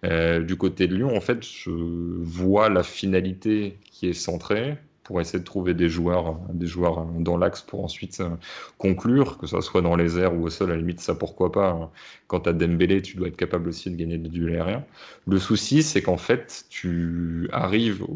Euh, 0.05 0.43
du 0.43 0.57
côté 0.57 0.87
de 0.88 0.97
Lyon, 0.97 1.17
en 1.17 1.21
fait, 1.21 1.45
je 1.45 1.71
vois 1.71 2.69
la 2.69 2.83
finalité 2.83 3.79
qui 3.85 4.09
est 4.09 4.12
centrée, 4.14 4.76
pour 5.12 5.21
essayer 5.21 5.40
de 5.40 5.45
trouver 5.45 5.75
des 5.75 5.90
joueurs, 5.90 6.38
des 6.54 6.66
joueurs 6.66 7.04
dans 7.04 7.37
l'axe 7.37 7.61
pour 7.61 7.85
ensuite 7.85 8.21
euh, 8.21 8.31
conclure, 8.78 9.37
que 9.37 9.47
ce 9.47 9.61
soit 9.61 9.83
dans 9.83 9.95
les 9.95 10.19
airs 10.19 10.35
ou 10.35 10.45
au 10.45 10.49
sol, 10.49 10.71
à 10.71 10.73
la 10.73 10.78
limite, 10.78 11.00
ça 11.00 11.14
pourquoi 11.14 11.52
pas. 11.52 11.69
Hein. 11.69 11.90
Quand 12.28 12.40
tu 12.40 12.49
as 12.49 12.54
Dembélé, 12.54 13.02
tu 13.02 13.19
dois 13.19 13.28
être 13.28 13.37
capable 13.37 13.69
aussi 13.69 13.90
de 13.90 13.97
gagner 13.97 14.16
du 14.16 14.31
duel 14.31 14.54
aérien. 14.54 14.85
Le 15.26 15.38
souci, 15.38 15.83
c'est 15.83 16.00
qu'en 16.00 16.16
fait, 16.16 16.64
tu 16.71 17.47
arrives 17.52 18.07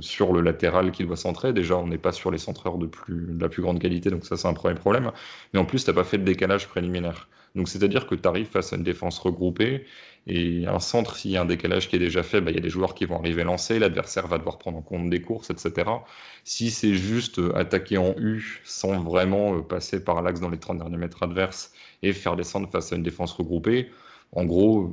sur 0.00 0.32
le 0.32 0.40
latéral 0.40 0.90
qui 0.90 1.04
doit 1.04 1.14
centrer. 1.14 1.52
Déjà, 1.52 1.76
on 1.76 1.86
n'est 1.86 1.98
pas 1.98 2.10
sur 2.10 2.32
les 2.32 2.38
centreurs 2.38 2.78
de, 2.78 2.86
plus, 2.86 3.26
de 3.28 3.40
la 3.40 3.48
plus 3.48 3.62
grande 3.62 3.78
qualité, 3.78 4.10
donc 4.10 4.26
ça, 4.26 4.36
c'est 4.36 4.48
un 4.48 4.54
premier 4.54 4.74
problème. 4.74 5.12
Mais 5.52 5.60
en 5.60 5.64
plus, 5.64 5.84
tu 5.84 5.90
n'as 5.90 5.94
pas 5.94 6.02
fait 6.02 6.18
de 6.18 6.24
décalage 6.24 6.66
préliminaire. 6.66 7.28
Donc, 7.54 7.68
c'est-à-dire 7.68 8.08
que 8.08 8.16
tu 8.16 8.26
arrives 8.26 8.48
face 8.48 8.72
à 8.72 8.76
une 8.76 8.82
défense 8.82 9.20
regroupée 9.20 9.84
et 10.26 10.66
un 10.66 10.80
centre, 10.80 11.16
s'il 11.16 11.32
y 11.32 11.36
a 11.36 11.42
un 11.42 11.44
décalage 11.44 11.88
qui 11.88 11.96
est 11.96 11.98
déjà 11.98 12.22
fait, 12.22 12.40
bah, 12.40 12.50
il 12.50 12.54
y 12.54 12.58
a 12.58 12.62
des 12.62 12.70
joueurs 12.70 12.94
qui 12.94 13.04
vont 13.04 13.18
arriver 13.18 13.44
lancer, 13.44 13.78
l'adversaire 13.78 14.26
va 14.26 14.38
devoir 14.38 14.58
prendre 14.58 14.78
en 14.78 14.82
compte 14.82 15.10
des 15.10 15.20
courses, 15.20 15.50
etc. 15.50 15.90
Si 16.44 16.70
c'est 16.70 16.94
juste 16.94 17.38
euh, 17.38 17.54
attaquer 17.56 17.98
en 17.98 18.14
U 18.18 18.60
sans 18.64 19.02
vraiment 19.02 19.56
euh, 19.56 19.60
passer 19.62 20.02
par 20.02 20.22
l'axe 20.22 20.40
dans 20.40 20.48
les 20.48 20.58
30 20.58 20.78
derniers 20.78 20.96
mètres 20.96 21.22
adverses 21.22 21.72
et 22.02 22.12
faire 22.12 22.36
descendre 22.36 22.70
face 22.70 22.92
à 22.92 22.96
une 22.96 23.02
défense 23.02 23.32
regroupée, 23.32 23.90
en 24.32 24.44
gros, 24.46 24.92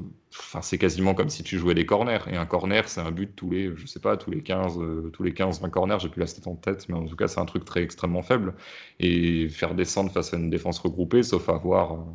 c'est 0.62 0.78
quasiment 0.78 1.16
comme 1.16 1.30
si 1.30 1.44
tu 1.44 1.58
jouais 1.58 1.74
des 1.74 1.86
corners. 1.86 2.20
Et 2.28 2.38
un 2.38 2.46
corner, 2.46 2.88
c'est 2.88 3.02
un 3.02 3.12
but 3.12 3.36
tous 3.36 3.50
les, 3.50 3.76
je 3.76 3.88
sais 3.88 4.00
pas, 4.00 4.16
tous 4.18 4.30
les 4.32 4.44
15, 4.44 4.78
euh, 4.80 5.10
tous 5.14 5.24
les 5.24 5.34
15, 5.34 5.62
20 5.62 5.70
corners, 5.70 5.98
j'ai 6.00 6.10
plus 6.10 6.20
la 6.20 6.28
stat 6.28 6.48
en 6.50 6.56
tête, 6.56 6.88
mais 6.90 6.96
en 6.96 7.06
tout 7.06 7.16
cas, 7.16 7.28
c'est 7.28 7.40
un 7.40 7.46
truc 7.46 7.66
très 7.66 7.82
extrêmement 7.82 8.22
faible. 8.22 8.54
Et 9.00 9.50
faire 9.50 9.74
descendre 9.76 10.12
face 10.12 10.34
à 10.34 10.38
une 10.38 10.50
défense 10.50 10.80
regroupée, 10.80 11.24
sauf 11.24 11.50
avoir 11.50 12.06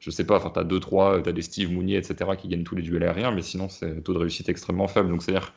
je 0.00 0.10
sais 0.10 0.24
pas, 0.24 0.36
enfin, 0.36 0.50
tu 0.50 0.58
as 0.58 0.64
2-3, 0.64 1.22
tu 1.22 1.28
as 1.28 1.32
des 1.32 1.42
Steve 1.42 1.70
Mounier, 1.70 1.96
etc., 1.96 2.36
qui 2.36 2.48
gagnent 2.48 2.64
tous 2.64 2.74
les 2.74 2.82
duels 2.82 3.02
aériens, 3.04 3.30
mais 3.30 3.42
sinon, 3.42 3.68
c'est 3.68 3.98
un 3.98 4.00
taux 4.00 4.14
de 4.14 4.18
réussite 4.18 4.48
extrêmement 4.48 4.88
faible. 4.88 5.10
Donc, 5.10 5.22
c'est-à-dire, 5.22 5.52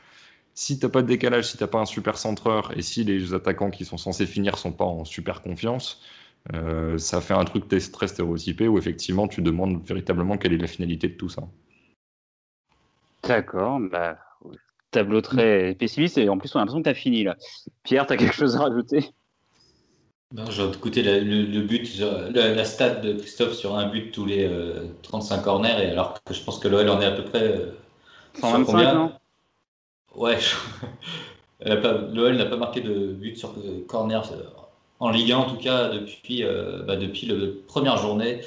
si 0.54 0.78
tu 0.80 0.88
pas 0.90 1.02
de 1.02 1.08
décalage, 1.08 1.46
si 1.46 1.58
tu 1.58 1.66
pas 1.66 1.80
un 1.80 1.86
super 1.86 2.18
centreur, 2.18 2.78
et 2.78 2.82
si 2.82 3.04
les 3.06 3.34
attaquants 3.34 3.72
qui 3.72 3.86
sont 3.86 3.98
censés 3.98 4.26
finir 4.26 4.58
sont 4.58 4.74
pas 4.74 4.86
en 4.86 5.06
super 5.06 5.42
confiance, 5.42 6.02
euh, 6.54 6.98
ça 6.98 7.22
fait 7.22 7.34
un 7.34 7.46
truc 7.46 7.68
très 7.70 8.08
stéréotypé 8.08 8.68
où 8.68 8.78
effectivement, 8.78 9.30
tu 9.30 9.42
demandes 9.42 9.82
véritablement 9.86 10.38
quelle 10.38 10.54
est 10.54 10.58
la 10.58 10.68
finalité 10.68 11.08
de 11.08 11.16
tout 11.16 11.30
ça. 11.30 11.44
D'accord, 13.24 13.80
bah, 13.80 14.18
tableau 14.92 15.22
très 15.22 15.74
pessimiste, 15.76 16.18
et 16.18 16.28
en 16.28 16.38
plus, 16.38 16.54
on 16.54 16.58
a 16.58 16.62
l'impression 16.62 16.82
que 16.82 16.84
tu 16.84 16.90
as 16.90 16.94
fini 16.94 17.24
là. 17.24 17.38
Pierre, 17.84 18.06
tu 18.06 18.14
as 18.14 18.18
quelque 18.18 18.36
chose 18.36 18.58
à 18.58 18.60
rajouter? 18.60 19.14
J'ai 20.50 20.68
écouté 20.68 21.04
le, 21.04 21.62
but, 21.62 22.00
la, 22.00 22.54
la, 22.54 22.66
stat 22.66 22.96
de 22.96 23.14
Christophe 23.14 23.54
sur 23.54 23.76
un 23.76 23.88
but 23.88 24.12
tous 24.12 24.26
les 24.26 24.50
35 25.04 25.38
euh, 25.38 25.42
corners, 25.44 25.84
et 25.84 25.92
alors 25.92 26.16
que 26.24 26.34
je 26.34 26.42
pense 26.42 26.60
que 26.60 26.68
l'OL 26.68 26.90
en 26.90 27.02
est 27.02 27.06
à 27.06 27.12
peu 27.12 27.24
près. 27.24 27.44
Euh, 27.44 27.72
125, 28.40 28.94
non? 28.94 29.12
Ouais, 30.16 30.38
l'OL 31.66 32.36
n'a 32.36 32.46
pas 32.46 32.58
marqué 32.58 32.82
de 32.82 33.14
but 33.14 33.38
sur 33.38 33.50
euh, 33.50 33.86
corner 33.88 34.24
euh, 34.32 34.44
en 35.00 35.12
Ligue 35.12 35.34
1, 35.34 35.38
en 35.38 35.46
tout 35.46 35.58
cas, 35.58 35.90
depuis, 35.90 36.44
bah, 36.88 36.96
depuis 36.96 37.28
la 37.28 37.36
première 37.68 37.98
journée. 37.98 38.42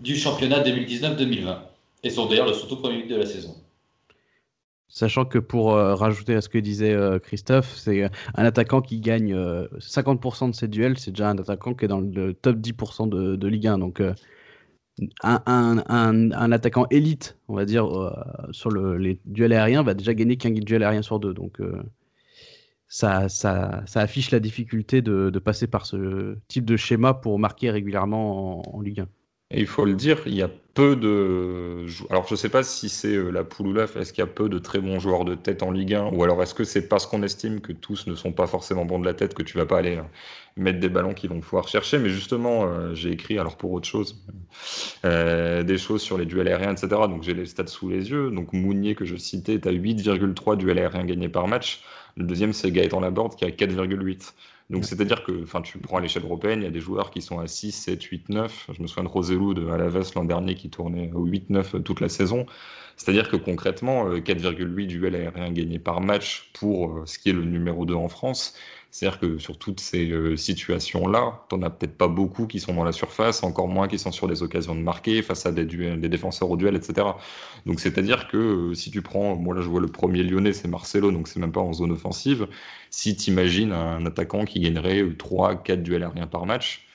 du 0.00 0.16
championnat 0.16 0.60
2019-2020. 0.60 1.56
Et 2.02 2.10
sont 2.10 2.26
d'ailleurs 2.26 2.46
le 2.46 2.54
surtout 2.54 2.76
premier 2.76 3.02
but 3.02 3.08
de 3.08 3.16
la 3.16 3.26
saison. 3.26 3.54
Sachant 4.90 5.24
que 5.24 5.38
pour 5.38 5.72
euh, 5.72 5.94
rajouter 5.94 6.34
à 6.34 6.40
ce 6.40 6.48
que 6.48 6.58
disait 6.58 6.92
euh, 6.92 7.18
Christophe, 7.18 7.74
c'est 7.76 8.04
un 8.34 8.44
attaquant 8.44 8.82
qui 8.82 9.00
gagne 9.00 9.34
50% 9.34 10.50
de 10.50 10.54
ses 10.54 10.68
duels, 10.68 10.98
c'est 10.98 11.12
déjà 11.12 11.30
un 11.30 11.38
attaquant 11.38 11.74
qui 11.74 11.84
est 11.84 11.88
dans 11.88 12.00
le 12.00 12.34
top 12.34 12.56
10% 12.58 13.08
de, 13.08 13.36
de, 13.36 13.48
Ligue 13.48 13.68
1. 13.68 13.78
Donc 13.78 14.02
un, 15.22 16.52
attaquant 16.52 16.86
élite, 16.90 17.38
on 17.48 17.54
va 17.54 17.64
dire, 17.64 17.88
sur 18.50 18.70
le, 18.70 18.96
les 18.96 19.20
duels 19.26 19.52
aériens, 19.52 19.82
va 19.82 19.94
déjà 19.94 20.12
gagner 20.12 20.36
qu'un 20.36 20.50
duel 20.50 20.82
aérien 20.82 21.02
sur 21.02 21.20
deux. 21.20 21.34
Donc 21.34 21.60
ça, 22.90 23.28
affiche 23.94 24.30
la 24.32 24.40
difficulté 24.40 25.02
de, 25.02 25.38
passer 25.38 25.66
par 25.66 25.86
ce 25.86 26.36
type 26.48 26.64
de 26.64 26.76
schéma 26.76 27.14
pour 27.14 27.38
marquer 27.38 27.70
régulièrement 27.70 28.76
en, 28.76 28.80
Ligue 28.80 29.00
1. 29.00 29.08
Il 29.52 29.66
faut 29.66 29.84
le 29.84 29.94
dire, 29.94 30.18
il 30.26 30.34
y 30.34 30.42
a 30.42 30.50
peu 30.74 30.94
de. 30.94 31.84
Alors, 32.10 32.26
je 32.28 32.34
ne 32.34 32.36
sais 32.36 32.48
pas 32.48 32.62
si 32.62 32.88
c'est 32.88 33.16
euh, 33.16 33.30
la 33.30 33.42
poule 33.42 33.66
ou 33.66 33.72
l'œuf, 33.72 33.96
est-ce 33.96 34.12
qu'il 34.12 34.22
y 34.22 34.24
a 34.24 34.30
peu 34.30 34.48
de 34.48 34.58
très 34.60 34.78
bons 34.78 35.00
joueurs 35.00 35.24
de 35.24 35.34
tête 35.34 35.64
en 35.64 35.72
Ligue 35.72 35.94
1 35.94 36.10
Ou 36.12 36.22
alors, 36.22 36.40
est-ce 36.40 36.54
que 36.54 36.62
c'est 36.62 36.88
parce 36.88 37.04
qu'on 37.06 37.24
estime 37.24 37.60
que 37.60 37.72
tous 37.72 38.06
ne 38.06 38.14
sont 38.14 38.30
pas 38.32 38.46
forcément 38.46 38.84
bons 38.84 39.00
de 39.00 39.06
la 39.06 39.14
tête 39.14 39.34
que 39.34 39.42
tu 39.42 39.58
vas 39.58 39.66
pas 39.66 39.78
aller 39.78 39.96
euh, 39.96 40.02
mettre 40.56 40.78
des 40.78 40.88
ballons 40.88 41.14
qui 41.14 41.26
vont 41.26 41.40
pouvoir 41.40 41.66
chercher 41.66 41.98
Mais 41.98 42.10
justement, 42.10 42.64
euh, 42.64 42.94
j'ai 42.94 43.10
écrit, 43.10 43.40
alors 43.40 43.56
pour 43.56 43.72
autre 43.72 43.88
chose, 43.88 44.22
des 45.02 45.78
choses 45.78 46.02
sur 46.02 46.16
les 46.16 46.26
duels 46.26 46.46
aériens, 46.46 46.72
etc. 46.72 46.88
Donc, 47.08 47.24
j'ai 47.24 47.34
les 47.34 47.46
stats 47.46 47.66
sous 47.66 47.88
les 47.88 48.10
yeux. 48.10 48.30
Donc, 48.30 48.52
Mounier, 48.52 48.94
que 48.94 49.04
je 49.04 49.16
citais, 49.16 49.54
est 49.54 49.66
à 49.66 49.72
8,3 49.72 50.56
duels 50.56 50.78
aériens 50.78 51.04
gagnés 51.04 51.28
par 51.28 51.48
match. 51.48 51.82
Le 52.16 52.24
deuxième, 52.24 52.52
c'est 52.52 52.70
Gaëtan 52.70 53.00
Laborde 53.00 53.34
qui 53.34 53.44
a 53.44 53.50
4,8. 53.50 54.32
Donc, 54.70 54.84
c'est-à-dire 54.84 55.24
que 55.24 55.44
tu 55.62 55.78
prends 55.78 55.96
à 55.96 56.00
l'échelle 56.00 56.22
européenne, 56.22 56.60
il 56.60 56.64
y 56.64 56.68
a 56.68 56.70
des 56.70 56.80
joueurs 56.80 57.10
qui 57.10 57.20
sont 57.22 57.40
à 57.40 57.48
6, 57.48 57.72
7, 57.72 58.02
8, 58.02 58.28
9. 58.28 58.68
Je 58.72 58.82
me 58.82 58.86
souviens 58.86 59.02
de 59.02 59.08
Rosellou 59.08 59.52
de 59.52 59.68
Alaves 59.68 60.12
l'an 60.14 60.24
dernier 60.24 60.54
qui 60.54 60.70
tournait 60.70 61.10
au 61.12 61.24
8, 61.24 61.50
9 61.50 61.82
toute 61.82 62.00
la 62.00 62.08
saison. 62.08 62.46
C'est-à-dire 63.00 63.30
que 63.30 63.36
concrètement, 63.36 64.10
4,8 64.10 64.60
euh, 64.60 64.86
duels 64.86 65.14
aériens 65.14 65.50
gagnés 65.50 65.78
par 65.78 66.02
match 66.02 66.50
pour 66.52 66.98
euh, 66.98 67.06
ce 67.06 67.18
qui 67.18 67.30
est 67.30 67.32
le 67.32 67.44
numéro 67.46 67.86
2 67.86 67.94
en 67.94 68.10
France, 68.10 68.54
c'est-à-dire 68.90 69.18
que 69.18 69.38
sur 69.38 69.56
toutes 69.56 69.80
ces 69.80 70.10
euh, 70.10 70.36
situations-là, 70.36 71.46
tu 71.48 71.56
n'en 71.56 71.62
as 71.62 71.70
peut-être 71.70 71.96
pas 71.96 72.08
beaucoup 72.08 72.46
qui 72.46 72.60
sont 72.60 72.74
dans 72.74 72.84
la 72.84 72.92
surface, 72.92 73.42
encore 73.42 73.68
moins 73.68 73.88
qui 73.88 73.98
sont 73.98 74.12
sur 74.12 74.28
des 74.28 74.42
occasions 74.42 74.74
de 74.74 74.82
marquer 74.82 75.22
face 75.22 75.46
à 75.46 75.52
des, 75.52 75.64
défenseurs 75.64 76.50
au 76.50 76.58
duel, 76.58 76.76
etc. 76.76 77.06
Donc 77.64 77.80
c'est-à-dire 77.80 78.28
que 78.28 78.74
si 78.74 78.90
tu 78.90 79.00
prends, 79.00 79.34
moi 79.34 79.54
là 79.54 79.62
je 79.62 79.68
vois 79.70 79.80
le 79.80 79.88
premier 79.88 80.22
lyonnais, 80.22 80.52
c'est 80.52 80.68
Marcelo, 80.68 81.10
donc 81.10 81.26
c'est 81.26 81.40
même 81.40 81.52
pas 81.52 81.62
en 81.62 81.72
zone 81.72 81.92
offensive. 81.92 82.48
Si 82.90 83.16
tu 83.16 83.30
imagines 83.30 83.72
un 83.72 84.04
attaquant 84.04 84.44
qui 84.44 84.60
gagnerait 84.60 85.02
3-4 85.04 85.76
duels 85.80 86.02
aériens 86.02 86.26
par 86.26 86.44
match, 86.44 86.86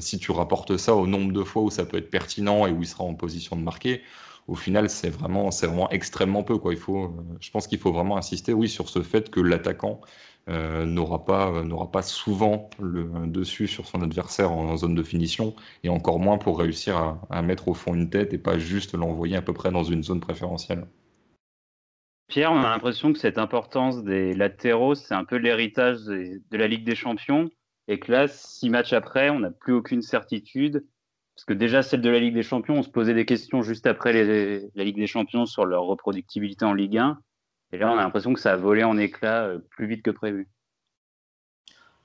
si 0.00 0.18
tu 0.18 0.32
rapportes 0.32 0.76
ça 0.76 0.96
au 0.96 1.06
nombre 1.06 1.32
de 1.32 1.44
fois 1.44 1.62
où 1.62 1.70
ça 1.70 1.84
peut 1.84 1.98
être 1.98 2.10
pertinent 2.10 2.66
et 2.66 2.72
où 2.72 2.82
il 2.82 2.86
sera 2.86 3.04
en 3.04 3.14
position 3.14 3.56
de 3.56 3.62
marquer, 3.62 4.02
au 4.50 4.56
final, 4.56 4.90
c'est 4.90 5.10
vraiment, 5.10 5.48
vraiment 5.50 5.88
extrêmement 5.90 6.42
peu. 6.42 6.58
Quoi. 6.58 6.72
Il 6.72 6.78
faut, 6.78 7.14
je 7.40 7.50
pense 7.52 7.68
qu'il 7.68 7.78
faut 7.78 7.92
vraiment 7.92 8.16
insister, 8.16 8.52
oui, 8.52 8.68
sur 8.68 8.88
ce 8.88 9.00
fait 9.00 9.30
que 9.30 9.38
l'attaquant 9.38 10.00
euh, 10.48 10.86
n'aura 10.86 11.24
pas, 11.24 11.50
euh, 11.50 11.62
n'aura 11.62 11.92
pas 11.92 12.02
souvent 12.02 12.68
le 12.80 13.28
dessus 13.28 13.68
sur 13.68 13.86
son 13.86 14.02
adversaire 14.02 14.50
en, 14.50 14.76
zone 14.76 14.96
de 14.96 15.04
finition, 15.04 15.54
et 15.84 15.88
encore 15.88 16.18
moins 16.18 16.36
pour 16.36 16.58
réussir 16.58 17.16
à, 17.30 17.42
mettre 17.42 17.68
au 17.68 17.74
fond 17.74 17.94
une 17.94 18.10
tête 18.10 18.34
et 18.34 18.38
pas 18.38 18.58
juste 18.58 18.94
l'envoyer 18.94 19.36
à 19.36 19.42
peu 19.42 19.52
près 19.52 19.70
dans 19.70 19.84
une 19.84 20.02
zone 20.02 20.18
préférentielle. 20.18 20.84
Pierre, 22.26 22.50
on 22.50 22.58
a 22.58 22.70
l'impression 22.70 23.12
que 23.12 23.20
cette 23.20 23.38
importance 23.38 24.02
des 24.02 24.34
latéraux, 24.34 24.96
c'est 24.96 25.14
un 25.14 25.24
peu 25.24 25.36
l'héritage 25.36 26.02
de, 26.06 26.40
la 26.50 26.66
Ligue 26.66 26.84
des 26.84 26.96
Champions, 26.96 27.50
et 27.86 28.00
que 28.00 28.10
là, 28.10 28.26
six 28.26 28.68
matchs 28.68 28.92
après, 28.92 29.30
on 29.30 29.40
n'a 29.40 29.50
plus 29.52 29.74
aucune 29.74 30.02
certitude. 30.02 30.84
Parce 31.40 31.46
que 31.46 31.52
déjà, 31.54 31.82
celle 31.82 32.02
de 32.02 32.10
la 32.10 32.18
Ligue 32.18 32.34
des 32.34 32.42
Champions, 32.42 32.74
on 32.74 32.82
se 32.82 32.90
posait 32.90 33.14
des 33.14 33.24
questions 33.24 33.62
juste 33.62 33.86
après 33.86 34.12
la 34.12 34.84
Ligue 34.84 34.98
des 34.98 35.06
Champions 35.06 35.46
sur 35.46 35.64
leur 35.64 35.84
reproductibilité 35.84 36.66
en 36.66 36.74
Ligue 36.74 36.98
1. 36.98 37.18
Et 37.72 37.78
là, 37.78 37.90
on 37.90 37.96
a 37.96 38.02
l'impression 38.02 38.34
que 38.34 38.40
ça 38.40 38.52
a 38.52 38.56
volé 38.56 38.84
en 38.84 38.98
éclats 38.98 39.44
euh, 39.44 39.58
plus 39.70 39.86
vite 39.86 40.02
que 40.02 40.10
prévu. 40.10 40.50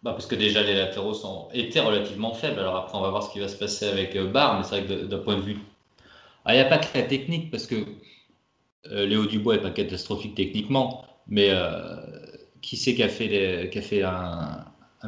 Bah 0.04 0.14
parce 0.14 0.26
que 0.26 0.36
déjà, 0.36 0.64
les 0.64 0.74
latéraux 0.74 1.50
étaient 1.54 1.82
relativement 1.82 2.34
faibles. 2.34 2.62
Alors 2.62 2.78
après, 2.78 2.98
on 2.98 3.02
va 3.02 3.10
voir 3.10 3.24
ce 3.24 3.34
qui 3.34 3.42
va 3.42 3.50
se 3.50 3.58
passer 3.58 3.90
avec 3.90 4.16
euh, 4.16 4.32
Barre, 4.32 4.58
mais 4.58 4.64
c'est 4.64 4.80
vrai 4.80 4.86
que 4.86 5.04
d'un 5.04 5.18
point 5.18 5.36
de 5.36 5.42
vue. 5.42 5.58
Ah, 6.46 6.54
il 6.54 6.58
n'y 6.58 6.64
a 6.64 6.70
pas 6.70 6.78
que 6.78 6.98
la 6.98 7.04
technique, 7.04 7.52
parce 7.52 7.68
que 7.68 7.76
euh, 8.90 9.06
Léo 9.06 9.26
Dubois 9.26 9.58
n'est 9.58 9.62
pas 9.62 9.72
catastrophique 9.72 10.36
techniquement, 10.36 11.04
mais 11.28 11.52
qui 12.62 12.78
c'est 12.78 12.96
qui 12.96 13.04
a 13.04 13.10
fait, 13.10 13.70
qui 13.70 13.80
a 13.80 13.82
fait 13.82 14.04
un, 14.04 14.64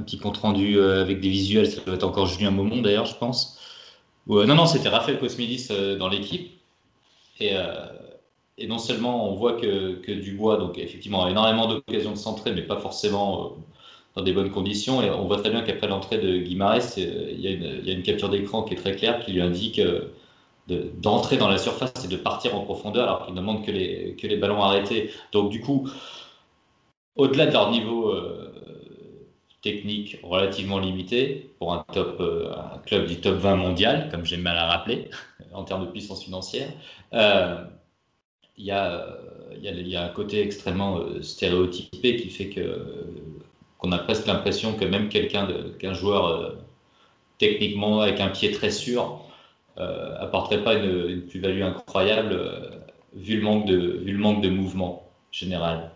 petit 0.05 0.19
compte 0.19 0.35
rendu 0.35 0.81
avec 0.81 1.21
des 1.21 1.29
visuels? 1.29 1.71
Ça 1.71 1.79
doit 1.85 1.95
être 1.95 2.03
encore 2.03 2.25
Julien 2.25 2.51
Maumont 2.51 2.81
d'ailleurs, 2.81 3.05
je 3.05 3.15
pense. 3.15 3.57
Non, 4.27 4.55
non, 4.55 4.65
c'était 4.65 4.89
Raphaël 4.89 5.19
Cosmidis 5.19 5.69
dans 5.97 6.09
l'équipe. 6.09 6.51
Et 7.39 7.55
et 8.57 8.67
non 8.67 8.79
seulement 8.79 9.29
on 9.29 9.35
voit 9.35 9.53
que, 9.53 10.11
Dubois, 10.13 10.57
donc 10.57 10.77
effectivement, 10.77 11.25
a 11.25 11.29
énormément 11.29 11.67
d'occasions 11.67 12.11
de 12.11 12.17
centrer, 12.17 12.51
mais 12.53 12.63
pas 12.63 12.77
forcément 12.77 13.45
euh, 13.45 13.49
dans 14.15 14.23
des 14.23 14.33
bonnes 14.33 14.49
conditions. 14.51 15.01
Et 15.01 15.09
on 15.11 15.25
voit 15.25 15.37
très 15.37 15.51
bien 15.51 15.61
qu'après 15.61 15.87
l'entrée 15.87 16.17
de 16.17 16.37
Guimarães, 16.39 16.97
il 16.97 17.39
y, 17.39 17.47
a 17.47 17.93
une, 17.93 18.03
capture 18.03 18.29
d'écran 18.29 18.63
qui 18.63 18.73
est 18.73 18.77
très 18.77 18.95
claire 18.95 19.23
qui 19.23 19.33
lui 19.33 19.41
indique 19.41 19.79
euh, 19.79 20.11
d'entrer 20.67 21.37
dans 21.37 21.49
la 21.49 21.57
surface 21.57 22.03
et 22.03 22.07
de 22.07 22.17
partir 22.17 22.55
en 22.55 22.61
profondeur, 22.61 23.03
alors 23.07 23.25
qu'il 23.25 23.35
ne 23.35 23.39
demande 23.39 23.63
que 23.63 23.71
les, 23.71 24.15
que 24.19 24.27
les 24.27 24.37
ballons 24.37 24.61
arrêtés. 24.61 25.11
Donc 25.31 25.51
du 25.51 25.61
coup, 25.61 25.87
au-delà 27.15 27.45
de 27.45 27.53
leur 27.53 27.69
niveau 27.71 28.09
euh, 28.09 28.46
technique 29.61 30.19
relativement 30.23 30.79
limité 30.79 31.53
pour 31.59 31.73
un 31.73 31.85
top, 31.93 32.21
un 32.21 32.77
club 32.79 33.07
du 33.07 33.17
top 33.19 33.37
20 33.37 33.55
mondial, 33.55 34.09
comme 34.11 34.25
j'aime 34.25 34.41
mal 34.41 34.57
à 34.57 34.67
rappeler, 34.67 35.09
en 35.53 35.63
termes 35.63 35.85
de 35.85 35.91
puissance 35.91 36.23
financière 36.23 36.69
il 38.57 38.65
y, 38.65 38.71
a, 38.71 39.17
il, 39.53 39.87
y 39.87 39.95
a, 39.95 40.03
un 40.03 40.09
côté 40.09 40.41
extrêmement 40.41 40.99
euh, 40.99 41.21
stéréotypé 41.21 42.17
qui 42.17 42.29
fait 42.29 42.49
que 42.49 43.05
qu'on 43.77 43.91
a 43.91 43.99
presque 43.99 44.25
l'impression 44.25 44.73
que 44.73 44.85
même 44.85 45.09
quelqu'un 45.09 45.47
qu'un 45.77 45.93
joueur 45.93 46.25
euh, 46.27 46.51
techniquement 47.37 48.01
avec 48.01 48.19
un 48.19 48.29
pied 48.29 48.51
très 48.51 48.71
sûr 48.71 49.21
euh, 49.77 50.17
apporterait 50.19 50.63
pas 50.63 50.73
une, 50.73 51.21
plus-value 51.27 51.61
incroyable 51.61 52.41
vu, 53.13 53.37
le 53.37 53.43
manque 53.43 53.65
de, 53.67 53.77
vu 53.77 54.13
le 54.13 54.17
manque 54.17 54.41
de 54.41 54.49
mouvement 54.49 55.07
général. 55.31 55.91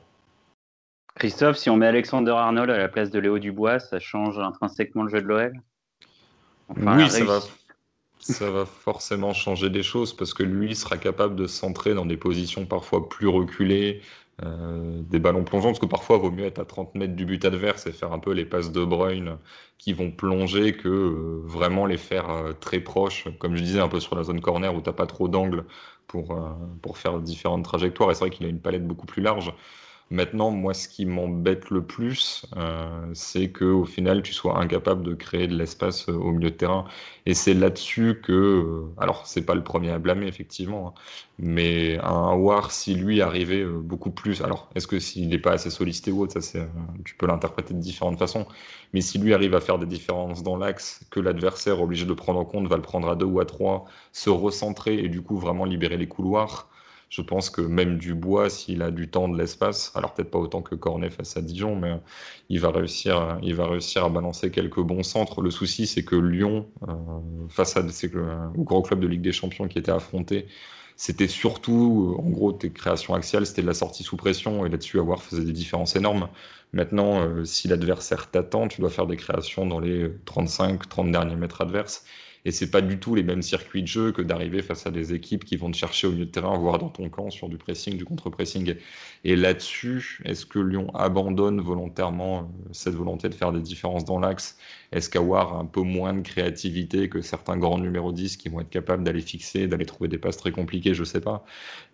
Christophe, 1.16 1.58
si 1.58 1.70
on 1.70 1.78
met 1.78 1.88
Alexander 1.88 2.32
Arnold 2.32 2.70
à 2.70 2.78
la 2.78 2.88
place 2.88 3.12
de 3.12 3.20
Léo 3.20 3.38
Dubois, 3.38 3.80
ça 3.80 4.00
change 4.00 4.40
intrinsèquement 4.40 5.04
le 5.04 5.10
jeu 5.10 5.22
de 5.22 5.28
l'OL? 5.28 5.62
Oui, 6.78 7.10
ça 7.10 7.24
va, 7.26 7.40
ça 8.20 8.50
va 8.50 8.66
forcément 8.66 9.34
changer 9.34 9.70
des 9.70 9.84
choses 9.84 10.16
parce 10.16 10.34
que 10.34 10.44
lui 10.44 10.76
sera 10.76 10.98
capable 10.98 11.36
de 11.36 11.48
centrer 11.48 11.94
dans 11.94 12.06
des 12.06 12.18
positions 12.18 12.66
parfois 12.66 13.10
plus 13.10 13.28
reculées, 13.28 14.02
euh, 14.44 15.02
des 15.10 15.20
ballons 15.20 15.44
plongeants, 15.44 15.70
parce 15.70 15.80
que 15.80 15.86
parfois 15.86 16.18
il 16.18 16.22
vaut 16.22 16.32
mieux 16.32 16.46
être 16.46 16.60
à 16.60 16.66
30 16.66 16.96
mètres 16.96 17.16
du 17.16 17.26
but 17.26 17.44
adverse 17.44 17.88
et 17.88 17.92
faire 17.92 18.14
un 18.14 18.20
peu 18.20 18.32
les 18.32 18.46
passes 18.46 18.72
de 18.72 18.84
Bruyne 18.86 19.38
qui 19.78 19.94
vont 19.94 20.12
plonger 20.12 20.74
que 20.74 20.88
euh, 20.88 21.42
vraiment 21.44 21.86
les 21.86 21.98
faire 21.98 22.30
euh, 22.30 22.54
très 22.54 22.80
proches, 22.80 23.28
comme 23.40 23.56
je 23.56 23.64
disais, 23.64 23.80
un 23.80 23.90
peu 23.90 24.00
sur 24.00 24.16
la 24.16 24.24
zone 24.24 24.40
corner 24.40 24.74
où 24.74 24.82
tu 24.82 24.90
n'as 24.90 24.96
pas 24.96 25.08
trop 25.08 25.28
d'angle 25.28 25.66
pour, 26.08 26.38
pour 26.82 26.98
faire 26.98 27.20
différentes 27.20 27.64
trajectoires. 27.64 28.12
Et 28.12 28.16
c'est 28.16 28.22
vrai 28.22 28.30
qu'il 28.30 28.46
a 28.46 28.50
une 28.50 28.60
palette 28.60 28.86
beaucoup 28.86 29.06
plus 29.06 29.22
large. 29.22 29.54
Maintenant, 30.12 30.52
moi, 30.52 30.74
ce 30.74 30.90
qui 30.90 31.06
m'embête 31.06 31.70
le 31.70 31.86
plus, 31.86 32.46
euh, 32.58 33.10
c'est 33.14 33.50
qu'au 33.52 33.86
final, 33.86 34.22
tu 34.24 34.34
sois 34.34 34.60
incapable 34.60 35.04
de 35.04 35.14
créer 35.14 35.48
de 35.48 35.56
l'espace 35.56 36.10
euh, 36.10 36.14
au 36.14 36.34
milieu 36.34 36.52
de 36.52 36.56
terrain. 36.56 36.86
Et 37.26 37.34
c'est 37.34 37.54
là-dessus 37.54 38.20
que, 38.22 38.34
euh, 38.34 38.94
alors, 38.98 39.26
c'est 39.26 39.46
pas 39.46 39.56
le 39.56 39.64
premier 39.64 39.90
à 39.92 40.00
blâmer, 40.00 40.28
effectivement, 40.28 40.90
hein, 40.90 41.02
mais 41.40 41.98
un 42.00 42.34
War, 42.36 42.72
si 42.72 42.94
lui 42.94 43.22
arrivait 43.22 43.64
beaucoup 43.66 44.12
plus, 44.12 44.42
alors, 44.42 44.70
est-ce 44.76 44.86
que 44.86 45.00
s'il 45.00 45.30
n'est 45.30 45.40
pas 45.40 45.54
assez 45.54 45.70
sollicité 45.70 46.12
ou 46.12 46.24
autre, 46.24 46.34
ça, 46.34 46.42
c'est, 46.42 46.68
tu 47.06 47.16
peux 47.16 47.26
l'interpréter 47.28 47.74
de 47.74 47.80
différentes 47.80 48.20
façons, 48.20 48.46
mais 48.94 49.02
si 49.02 49.18
lui 49.18 49.34
arrive 49.34 49.56
à 49.56 49.62
faire 49.62 49.80
des 49.80 49.86
différences 49.86 50.44
dans 50.44 50.58
l'axe, 50.58 51.06
que 51.10 51.20
l'adversaire 51.22 51.82
obligé 51.82 52.06
de 52.06 52.14
prendre 52.14 52.40
en 52.40 52.46
compte 52.46 52.68
va 52.68 52.76
le 52.76 52.82
prendre 52.82 53.10
à 53.10 53.16
deux 53.16 53.26
ou 53.26 53.40
à 53.40 53.46
trois, 53.46 53.86
se 54.12 54.30
recentrer 54.30 55.00
et 55.00 55.10
du 55.10 55.22
coup 55.22 55.38
vraiment 55.40 55.66
libérer 55.66 55.98
les 55.98 56.08
couloirs, 56.08 56.70
je 57.12 57.22
pense 57.22 57.50
que 57.50 57.60
même 57.62 57.98
Dubois, 57.98 58.50
s'il 58.50 58.82
a 58.82 58.90
du 58.90 59.10
temps, 59.10 59.28
de 59.28 59.38
l'espace, 59.38 59.92
alors 59.96 60.14
peut-être 60.14 60.32
pas 60.32 60.40
autant 60.40 60.62
que 60.62 60.76
Cornet 60.76 61.10
face 61.10 61.36
à 61.36 61.42
Dijon, 61.42 61.76
mais 61.76 62.00
il 62.48 62.62
va 62.62 62.72
réussir, 62.72 63.38
il 63.44 63.54
va 63.54 63.68
réussir 63.68 64.06
à 64.06 64.10
balancer 64.10 64.50
quelques 64.50 64.80
bons 64.80 65.04
centres. 65.04 65.42
Le 65.42 65.52
souci, 65.52 65.88
c'est 65.88 66.06
que 66.06 66.16
Lyon, 66.16 66.68
euh, 66.88 66.94
face 67.50 67.76
au 67.78 68.64
gros 68.64 68.82
club 68.82 69.02
de 69.02 69.08
Ligue 69.08 69.22
des 69.22 69.34
Champions 69.34 69.68
qui 69.68 69.78
était 69.78 69.92
affronté, 69.92 70.48
c'était 70.96 71.28
surtout, 71.28 72.16
en 72.18 72.30
gros, 72.30 72.54
tes 72.54 72.72
créations 72.72 73.14
axiales, 73.14 73.46
c'était 73.46 73.62
de 73.62 73.68
la 73.68 73.74
sortie 73.74 74.04
sous 74.04 74.16
pression, 74.16 74.66
et 74.66 74.70
là-dessus, 74.70 75.00
avoir 75.00 75.22
faisait 75.22 75.44
des 75.44 75.52
différences 75.52 75.98
énormes. 75.98 76.30
Maintenant, 76.72 77.22
euh, 77.22 77.44
si 77.44 77.68
l'adversaire 77.68 78.32
t'attend, 78.32 78.70
tu 78.70 78.80
dois 78.80 78.90
faire 78.90 79.08
des 79.08 79.18
créations 79.18 79.66
dans 79.66 79.82
les 79.82 80.08
35-30 80.26 81.12
derniers 81.12 81.36
mètres 81.36 81.62
adverses. 81.62 82.06
Et 82.46 82.52
c'est 82.52 82.72
pas 82.72 82.82
du 82.82 83.00
tout 83.00 83.14
les 83.14 83.24
mêmes 83.24 83.42
circuits 83.42 83.84
de 83.84 83.88
jeu 83.88 84.12
que 84.12 84.22
d'arriver 84.22 84.62
face 84.62 84.88
à 84.88 84.92
des 84.92 85.14
équipes 85.14 85.46
qui 85.46 85.58
vont 85.58 85.70
te 85.70 85.78
chercher 85.78 86.08
au 86.08 86.12
milieu 86.12 86.26
de 86.26 86.32
terrain, 86.32 86.58
voire 86.58 86.80
dans 86.80 86.90
ton 86.90 87.08
camp 87.10 87.30
sur 87.30 87.50
du 87.50 87.58
pressing, 87.58 87.98
du 87.98 88.06
contre-pressing. 88.06 88.76
Et 89.24 89.36
là-dessus, 89.36 90.22
est-ce 90.26 90.46
que 90.46 90.58
Lyon 90.60 90.90
abandonne 90.96 91.62
volontairement 91.62 92.40
euh, 92.40 92.70
cette 92.72 92.96
volonté 92.96 93.30
de 93.30 93.36
faire 93.36 93.52
des 93.52 93.62
différences 93.62 94.06
dans 94.06 94.20
l'axe? 94.20 94.58
Est-ce 94.92 95.10
qu'avoir 95.10 95.56
un 95.58 95.66
peu 95.66 95.82
moins 95.82 96.14
de 96.14 96.22
créativité 96.22 97.10
que 97.10 97.22
certains 97.22 97.58
grands 97.58 97.78
numéros 97.78 98.12
10 98.12 98.38
qui 98.38 98.50
vont 98.50 98.62
être 98.62 98.70
capables 98.70 99.04
d'aller 99.04 99.22
fixer, 99.22 99.68
d'aller 99.68 99.86
trouver 99.86 100.08
des 100.10 100.18
passes 100.18 100.38
très 100.38 100.52
compliquées 100.52 100.94
Je 100.96 101.04
sais 101.04 101.22
pas. 101.22 101.46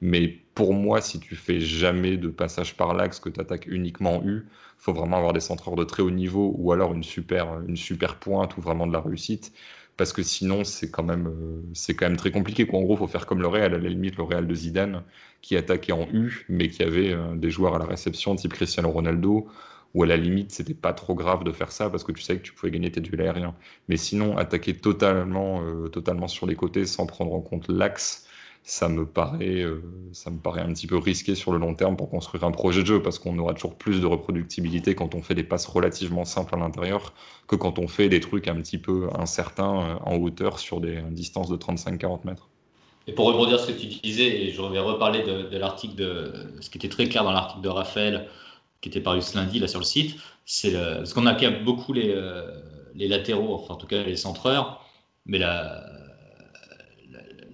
Mais 0.02 0.28
pour 0.56 0.74
moi, 0.74 1.02
si 1.02 1.20
tu 1.20 1.36
fais 1.36 1.60
jamais 1.60 2.18
de 2.18 2.30
passage 2.30 2.76
par 2.78 2.94
l'axe, 2.94 3.20
que 3.20 3.30
tu 3.30 3.40
attaques 3.40 3.68
uniquement 3.68 4.24
U, 4.24 4.46
faut 4.78 4.94
vraiment 4.94 5.18
avoir 5.18 5.34
des 5.34 5.40
centreurs 5.40 5.76
de 5.76 5.84
très 5.84 6.04
haut 6.04 6.12
niveau 6.12 6.54
ou 6.58 6.72
alors 6.72 6.94
une 6.94 7.04
super, 7.04 7.60
une 7.68 7.78
super 7.78 8.18
pointe 8.20 8.58
ou 8.58 8.62
vraiment 8.62 8.88
de 8.88 8.94
la 8.94 9.02
réussite 9.02 9.52
parce 9.98 10.14
que 10.14 10.24
sinon 10.24 10.64
c'est 10.64 10.92
quand 10.92 11.04
même 11.04 11.28
euh, 11.28 11.62
c'est 11.74 11.96
quand 11.96 12.06
même 12.08 12.18
très 12.18 12.32
compliqué 12.32 12.68
En 12.72 12.82
gros, 12.82 12.96
faut 12.96 13.08
faire 13.08 13.26
comme 13.26 13.42
le 13.42 13.48
Real 13.48 13.74
à 13.74 13.78
la 13.78 13.90
limite 13.90 14.18
le 14.18 14.24
Real 14.24 14.48
de 14.48 14.56
Zidane 14.56 15.04
qui 15.42 15.58
attaquait 15.58 15.92
en 15.92 16.08
U 16.14 16.46
mais 16.50 16.70
qui 16.70 16.84
avait 16.84 17.14
euh, 17.14 17.36
des 17.36 17.50
joueurs 17.50 17.76
à 17.76 17.80
la 17.80 17.86
réception 17.86 18.36
type 18.36 18.54
Cristiano 18.54 18.90
Ronaldo 18.90 19.48
ou 19.94 20.04
à 20.04 20.08
la 20.08 20.18
limite 20.18 20.52
c'était 20.52 20.74
pas 20.74 20.94
trop 20.94 21.16
grave 21.16 21.44
de 21.44 21.52
faire 21.52 21.72
ça 21.72 21.90
parce 21.90 22.04
que 22.04 22.12
tu 22.12 22.22
savais 22.22 22.40
que 22.40 22.46
tu 22.46 22.54
pouvais 22.54 22.72
gagner 22.72 22.92
tes 22.92 23.02
duels 23.02 23.22
aériens. 23.22 23.56
Mais 23.90 23.98
sinon 23.98 24.38
attaquer 24.38 24.76
totalement 24.78 25.62
euh, 25.64 25.88
totalement 25.90 26.28
sur 26.28 26.46
les 26.48 26.56
côtés 26.56 26.86
sans 26.86 27.06
prendre 27.08 27.34
en 27.34 27.42
compte 27.42 27.68
l'axe 27.70 28.27
ça 28.68 28.90
me 28.90 29.06
paraît, 29.06 29.62
euh, 29.62 29.82
ça 30.12 30.30
me 30.30 30.40
paraît 30.40 30.60
un 30.60 30.74
petit 30.74 30.88
peu 30.88 30.98
risqué 30.98 31.36
sur 31.36 31.54
le 31.54 31.58
long 31.58 31.74
terme 31.74 31.96
pour 31.96 32.10
construire 32.10 32.44
un 32.44 32.52
projet 32.52 32.82
de 32.82 32.88
jeu 32.88 33.02
parce 33.02 33.18
qu'on 33.18 33.40
aura 33.40 33.54
toujours 33.54 33.78
plus 33.78 34.02
de 34.02 34.06
reproductibilité 34.06 34.94
quand 34.94 35.16
on 35.16 35.22
fait 35.22 35.36
des 35.36 35.46
passes 35.46 35.66
relativement 35.68 36.26
simples 36.26 36.54
à 36.56 36.58
l'intérieur 36.58 37.14
que 37.48 37.56
quand 37.56 37.80
on 37.80 37.88
fait 37.88 38.10
des 38.10 38.20
trucs 38.20 38.50
un 38.50 38.56
petit 38.56 38.78
peu 38.78 39.08
incertains 39.18 39.80
euh, 39.80 39.96
en 40.04 40.18
hauteur 40.18 40.60
sur 40.60 40.82
des 40.82 41.02
distances 41.12 41.48
de 41.48 41.56
35-40 41.56 42.26
mètres. 42.26 42.50
Et 43.08 43.14
pour 43.14 43.28
rebondir 43.28 43.58
sur 43.58 43.70
ce 43.70 43.72
que 43.72 43.80
tu 43.80 43.88
disais, 44.04 44.44
et 44.44 44.52
je 44.52 44.62
vais 44.62 44.80
reparler 44.80 45.24
de, 45.24 45.58
l'article 45.58 45.96
de 45.96 46.34
ce 46.60 46.70
qui 46.70 46.78
était 46.78 46.90
très 46.90 47.08
clair 47.08 47.24
dans 47.24 47.32
l'article 47.32 47.62
de 47.62 47.70
Raphaël 47.70 48.28
qui 48.82 48.90
était 48.90 49.00
paru 49.00 49.22
ce 49.22 49.38
lundi 49.38 49.60
là 49.60 49.70
sur 49.70 49.80
le 49.80 49.86
site, 49.86 50.18
c'est 50.46 50.72
ce 50.72 51.14
qu'on 51.14 51.26
a 51.26 51.50
beaucoup 51.52 51.94
les, 51.94 52.12
euh, 52.14 52.52
les 52.96 53.08
latéraux, 53.08 53.56
enfin 53.56 53.76
en 53.76 53.78
tout 53.78 53.88
cas 53.88 54.04
les 54.04 54.18
centreurs, 54.18 54.84
mais 55.26 55.38
la, 55.38 55.86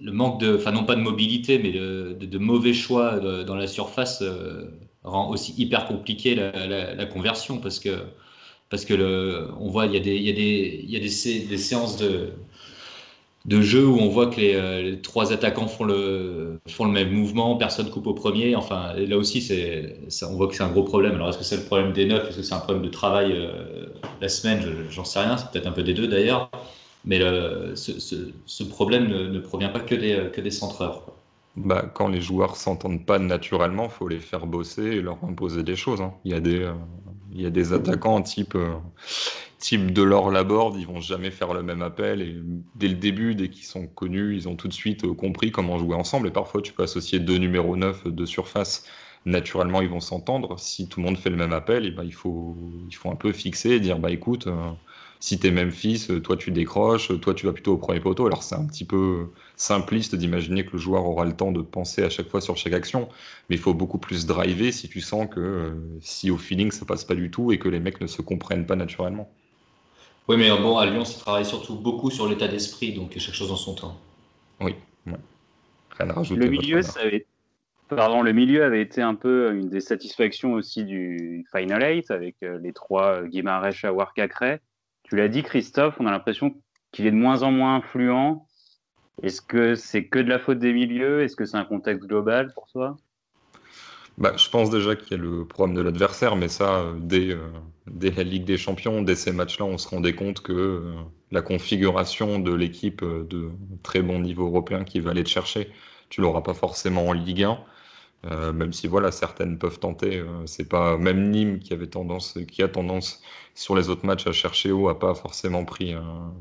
le 0.04 0.12
manque 0.12 0.38
de, 0.40 0.56
enfin 0.56 0.70
non 0.70 0.84
pas 0.84 0.94
de 0.94 1.00
mobilité, 1.00 1.58
mais 1.58 1.72
de, 1.72 2.38
mauvais 2.38 2.74
choix 2.74 3.18
dans 3.18 3.56
la 3.56 3.66
surface 3.66 4.20
euh, 4.22 4.64
rend 5.02 5.30
aussi 5.30 5.54
hyper 5.56 5.86
compliqué 5.86 6.34
la, 6.34 7.06
conversion 7.06 7.58
parce 7.58 7.80
que 7.80 7.90
parce 8.70 8.84
que 8.84 9.48
on 9.58 9.68
voit 9.68 9.86
il 9.86 9.94
y 9.94 9.96
a 9.96 10.00
des 10.00 10.16
il 10.16 10.22
y 10.22 10.30
a 10.30 10.32
des 10.34 10.80
il 10.84 10.90
y 10.90 10.96
a 10.96 11.00
des, 11.00 11.46
des 11.46 11.58
séances 11.58 11.96
de 11.96 12.30
de 13.46 13.60
jeu 13.60 13.86
où 13.86 13.98
on 13.98 14.08
voit 14.08 14.28
que 14.28 14.40
euh, 14.40 14.82
les, 14.82 15.00
trois 15.00 15.32
attaquants 15.32 15.68
font 15.68 15.84
le 15.84 16.60
font 16.68 16.86
le 16.86 16.92
même 16.92 17.10
mouvement, 17.10 17.56
personne 17.56 17.90
coupe 17.90 18.06
au 18.06 18.14
premier. 18.14 18.56
Enfin 18.56 18.94
là 18.94 19.16
aussi 19.16 19.40
c'est 19.42 19.96
on 20.22 20.34
voit 20.36 20.48
que 20.48 20.54
c'est 20.54 20.62
un 20.62 20.70
gros 20.70 20.82
problème. 20.82 21.14
Alors 21.14 21.30
est-ce 21.30 21.38
que 21.38 21.44
c'est 21.44 21.56
le 21.58 21.64
problème 21.64 21.92
des 21.92 22.06
neufs, 22.06 22.28
est-ce 22.28 22.38
que 22.38 22.42
c'est 22.42 22.54
un 22.54 22.58
problème 22.58 22.84
de 22.84 22.90
travail 22.90 23.32
euh, 23.32 23.86
la 24.20 24.28
semaine, 24.28 24.62
j'en 24.90 25.04
sais 25.04 25.20
rien. 25.20 25.36
C'est 25.38 25.50
peut-être 25.50 25.66
un 25.66 25.72
peu 25.72 25.82
des 25.82 25.94
deux 25.94 26.08
d'ailleurs. 26.08 26.50
Mais 27.04 27.20
ce, 27.74 28.62
problème 28.64 29.08
ne, 29.08 29.38
provient 29.38 29.68
pas 29.68 29.80
que 29.80 29.94
des, 29.94 30.30
que 30.32 30.50
centreurs. 30.50 31.06
Bah, 31.56 31.88
quand 31.94 32.08
les 32.08 32.20
joueurs 32.20 32.56
s'entendent 32.56 33.06
pas 33.06 33.18
naturellement, 33.18 33.88
faut 33.88 34.08
les 34.08 34.18
faire 34.18 34.46
bosser 34.46 34.82
et 34.82 35.00
leur 35.00 35.22
imposer 35.22 35.62
des 35.62 35.76
choses. 35.76 36.00
Hein. 36.00 36.14
Il, 36.24 36.32
y 36.32 36.34
a 36.34 36.40
des, 36.40 36.60
euh, 36.60 36.72
il 37.32 37.42
y 37.42 37.46
a 37.46 37.50
des 37.50 37.72
attaquants 37.72 38.20
type, 38.22 38.56
euh, 38.56 38.74
type 39.58 39.96
Laborde, 39.96 40.76
ils 40.76 40.86
vont 40.86 41.00
jamais 41.00 41.30
faire 41.30 41.54
le 41.54 41.62
même 41.62 41.82
appel. 41.82 42.22
Et 42.22 42.36
dès 42.74 42.88
le 42.88 42.96
début, 42.96 43.36
dès 43.36 43.50
qu'ils 43.50 43.66
sont 43.66 43.86
connus, 43.86 44.34
ils 44.34 44.48
ont 44.48 44.56
tout 44.56 44.66
de 44.66 44.72
suite 44.72 45.04
euh, 45.04 45.14
compris 45.14 45.52
comment 45.52 45.78
jouer 45.78 45.94
ensemble. 45.94 46.26
Et 46.26 46.32
parfois, 46.32 46.60
tu 46.60 46.72
peux 46.72 46.82
associer 46.82 47.20
deux 47.20 47.38
numéros 47.38 47.76
9 47.76 48.08
de 48.08 48.26
surface. 48.26 48.84
Naturellement, 49.24 49.80
ils 49.80 49.88
vont 49.88 50.00
s'entendre. 50.00 50.58
Si 50.58 50.88
tout 50.88 51.00
le 51.00 51.06
monde 51.06 51.18
fait 51.18 51.30
le 51.30 51.36
même 51.36 51.52
appel, 51.52 51.86
et 51.86 51.92
bah, 51.92 52.02
il, 52.04 52.14
faut, 52.14 52.56
il 52.88 52.94
faut 52.96 53.10
un 53.10 53.16
peu 53.16 53.32
fixer 53.32 53.70
et 53.70 53.80
dire 53.80 54.00
bah, 54.00 54.10
écoute, 54.10 54.48
si 55.24 55.38
tu 55.38 55.46
es 55.46 55.50
Memphis, 55.50 56.08
euh, 56.10 56.20
toi 56.20 56.36
tu 56.36 56.50
décroches, 56.50 57.10
euh, 57.10 57.16
toi 57.16 57.32
tu 57.32 57.46
vas 57.46 57.54
plutôt 57.54 57.72
au 57.72 57.76
premier 57.78 57.98
poteau. 57.98 58.26
Alors 58.26 58.42
c'est 58.42 58.56
un 58.56 58.66
petit 58.66 58.84
peu 58.84 59.30
simpliste 59.56 60.14
d'imaginer 60.14 60.66
que 60.66 60.72
le 60.72 60.78
joueur 60.78 61.06
aura 61.06 61.24
le 61.24 61.32
temps 61.32 61.50
de 61.50 61.62
penser 61.62 62.02
à 62.02 62.10
chaque 62.10 62.28
fois 62.28 62.42
sur 62.42 62.58
chaque 62.58 62.74
action, 62.74 63.08
mais 63.48 63.56
il 63.56 63.58
faut 63.58 63.72
beaucoup 63.72 63.96
plus 63.96 64.26
driver 64.26 64.70
si 64.70 64.86
tu 64.86 65.00
sens 65.00 65.26
que 65.34 65.40
euh, 65.40 65.70
si 66.02 66.30
au 66.30 66.36
feeling 66.36 66.70
ça 66.70 66.84
passe 66.84 67.04
pas 67.04 67.14
du 67.14 67.30
tout 67.30 67.52
et 67.52 67.58
que 67.58 67.70
les 67.70 67.80
mecs 67.80 68.02
ne 68.02 68.06
se 68.06 68.20
comprennent 68.20 68.66
pas 68.66 68.76
naturellement. 68.76 69.32
Oui, 70.28 70.36
mais 70.36 70.50
bon, 70.50 70.76
à 70.76 70.84
Lyon, 70.84 71.06
ça 71.06 71.18
travaille 71.18 71.46
surtout 71.46 71.76
beaucoup 71.76 72.10
sur 72.10 72.28
l'état 72.28 72.48
d'esprit, 72.48 72.92
donc 72.92 73.16
chaque 73.16 73.34
chose 73.34 73.50
en 73.50 73.56
son 73.56 73.74
temps. 73.74 73.98
Oui, 74.60 74.74
rien 75.06 76.10
à 76.10 76.12
rajouter. 76.12 76.38
Le 76.38 76.50
milieu, 76.50 76.82
ça 76.82 77.00
avait... 77.00 77.24
Pardon, 77.88 78.20
le 78.20 78.32
milieu 78.34 78.62
avait 78.62 78.82
été 78.82 79.00
un 79.00 79.14
peu 79.14 79.54
une 79.54 79.70
des 79.70 79.80
satisfactions 79.80 80.52
aussi 80.52 80.84
du 80.84 81.46
Final 81.50 81.82
8 81.82 82.10
avec 82.10 82.36
les 82.42 82.72
trois 82.74 83.22
Guimarães, 83.22 83.84
Awar, 83.84 84.12
Cacré. 84.12 84.60
Tu 85.14 85.18
l'as 85.18 85.28
dit, 85.28 85.44
Christophe, 85.44 85.94
on 86.00 86.06
a 86.06 86.10
l'impression 86.10 86.56
qu'il 86.90 87.06
est 87.06 87.12
de 87.12 87.16
moins 87.16 87.44
en 87.44 87.52
moins 87.52 87.76
influent. 87.76 88.48
Est-ce 89.22 89.40
que 89.40 89.76
c'est 89.76 90.06
que 90.06 90.18
de 90.18 90.28
la 90.28 90.40
faute 90.40 90.58
des 90.58 90.72
milieux? 90.72 91.22
Est-ce 91.22 91.36
que 91.36 91.44
c'est 91.44 91.56
un 91.56 91.64
contexte 91.64 92.04
global 92.08 92.52
pour 92.52 92.66
toi? 92.66 92.96
Bah, 94.18 94.32
je 94.36 94.50
pense 94.50 94.70
déjà 94.70 94.96
qu'il 94.96 95.16
y 95.16 95.20
a 95.20 95.22
le 95.22 95.44
problème 95.44 95.76
de 95.76 95.82
l'adversaire, 95.82 96.34
mais 96.34 96.48
ça, 96.48 96.80
euh, 96.80 96.94
dès, 96.98 97.30
euh, 97.30 97.46
dès, 97.86 98.10
la 98.10 98.24
Ligue 98.24 98.44
des 98.44 98.58
Champions, 98.58 99.02
dès 99.02 99.14
ces 99.14 99.30
matchs-là, 99.30 99.66
on 99.66 99.78
se 99.78 99.86
rendait 99.86 100.16
compte 100.16 100.40
que 100.40 100.52
euh, 100.52 100.94
la 101.30 101.42
configuration 101.42 102.40
de 102.40 102.52
l'équipe 102.52 103.04
de 103.04 103.50
très 103.84 104.02
bon 104.02 104.18
niveau 104.18 104.48
européen 104.48 104.82
qui 104.82 104.98
va 104.98 105.12
aller 105.12 105.22
te 105.22 105.30
chercher, 105.30 105.70
tu 106.08 106.22
l'auras 106.22 106.42
pas 106.42 106.54
forcément 106.54 107.06
en 107.06 107.12
Ligue 107.12 107.44
1. 107.44 107.56
Même 108.54 108.72
si 108.72 108.86
voilà, 108.86 109.10
certaines 109.12 109.58
peuvent 109.58 109.78
tenter. 109.78 110.22
c'est 110.46 110.68
pas 110.68 110.96
même 110.96 111.30
Nîmes 111.30 111.58
qui 111.58 111.72
avait 111.72 111.86
tendance, 111.86 112.38
qui 112.50 112.62
a 112.62 112.68
tendance 112.68 113.22
sur 113.54 113.76
les 113.76 113.88
autres 113.88 114.06
matchs 114.06 114.26
à 114.26 114.32
chercher 114.32 114.72
haut, 114.72 114.88
a 114.88 114.98
pas 114.98 115.14
forcément 115.14 115.64
pris, 115.64 115.94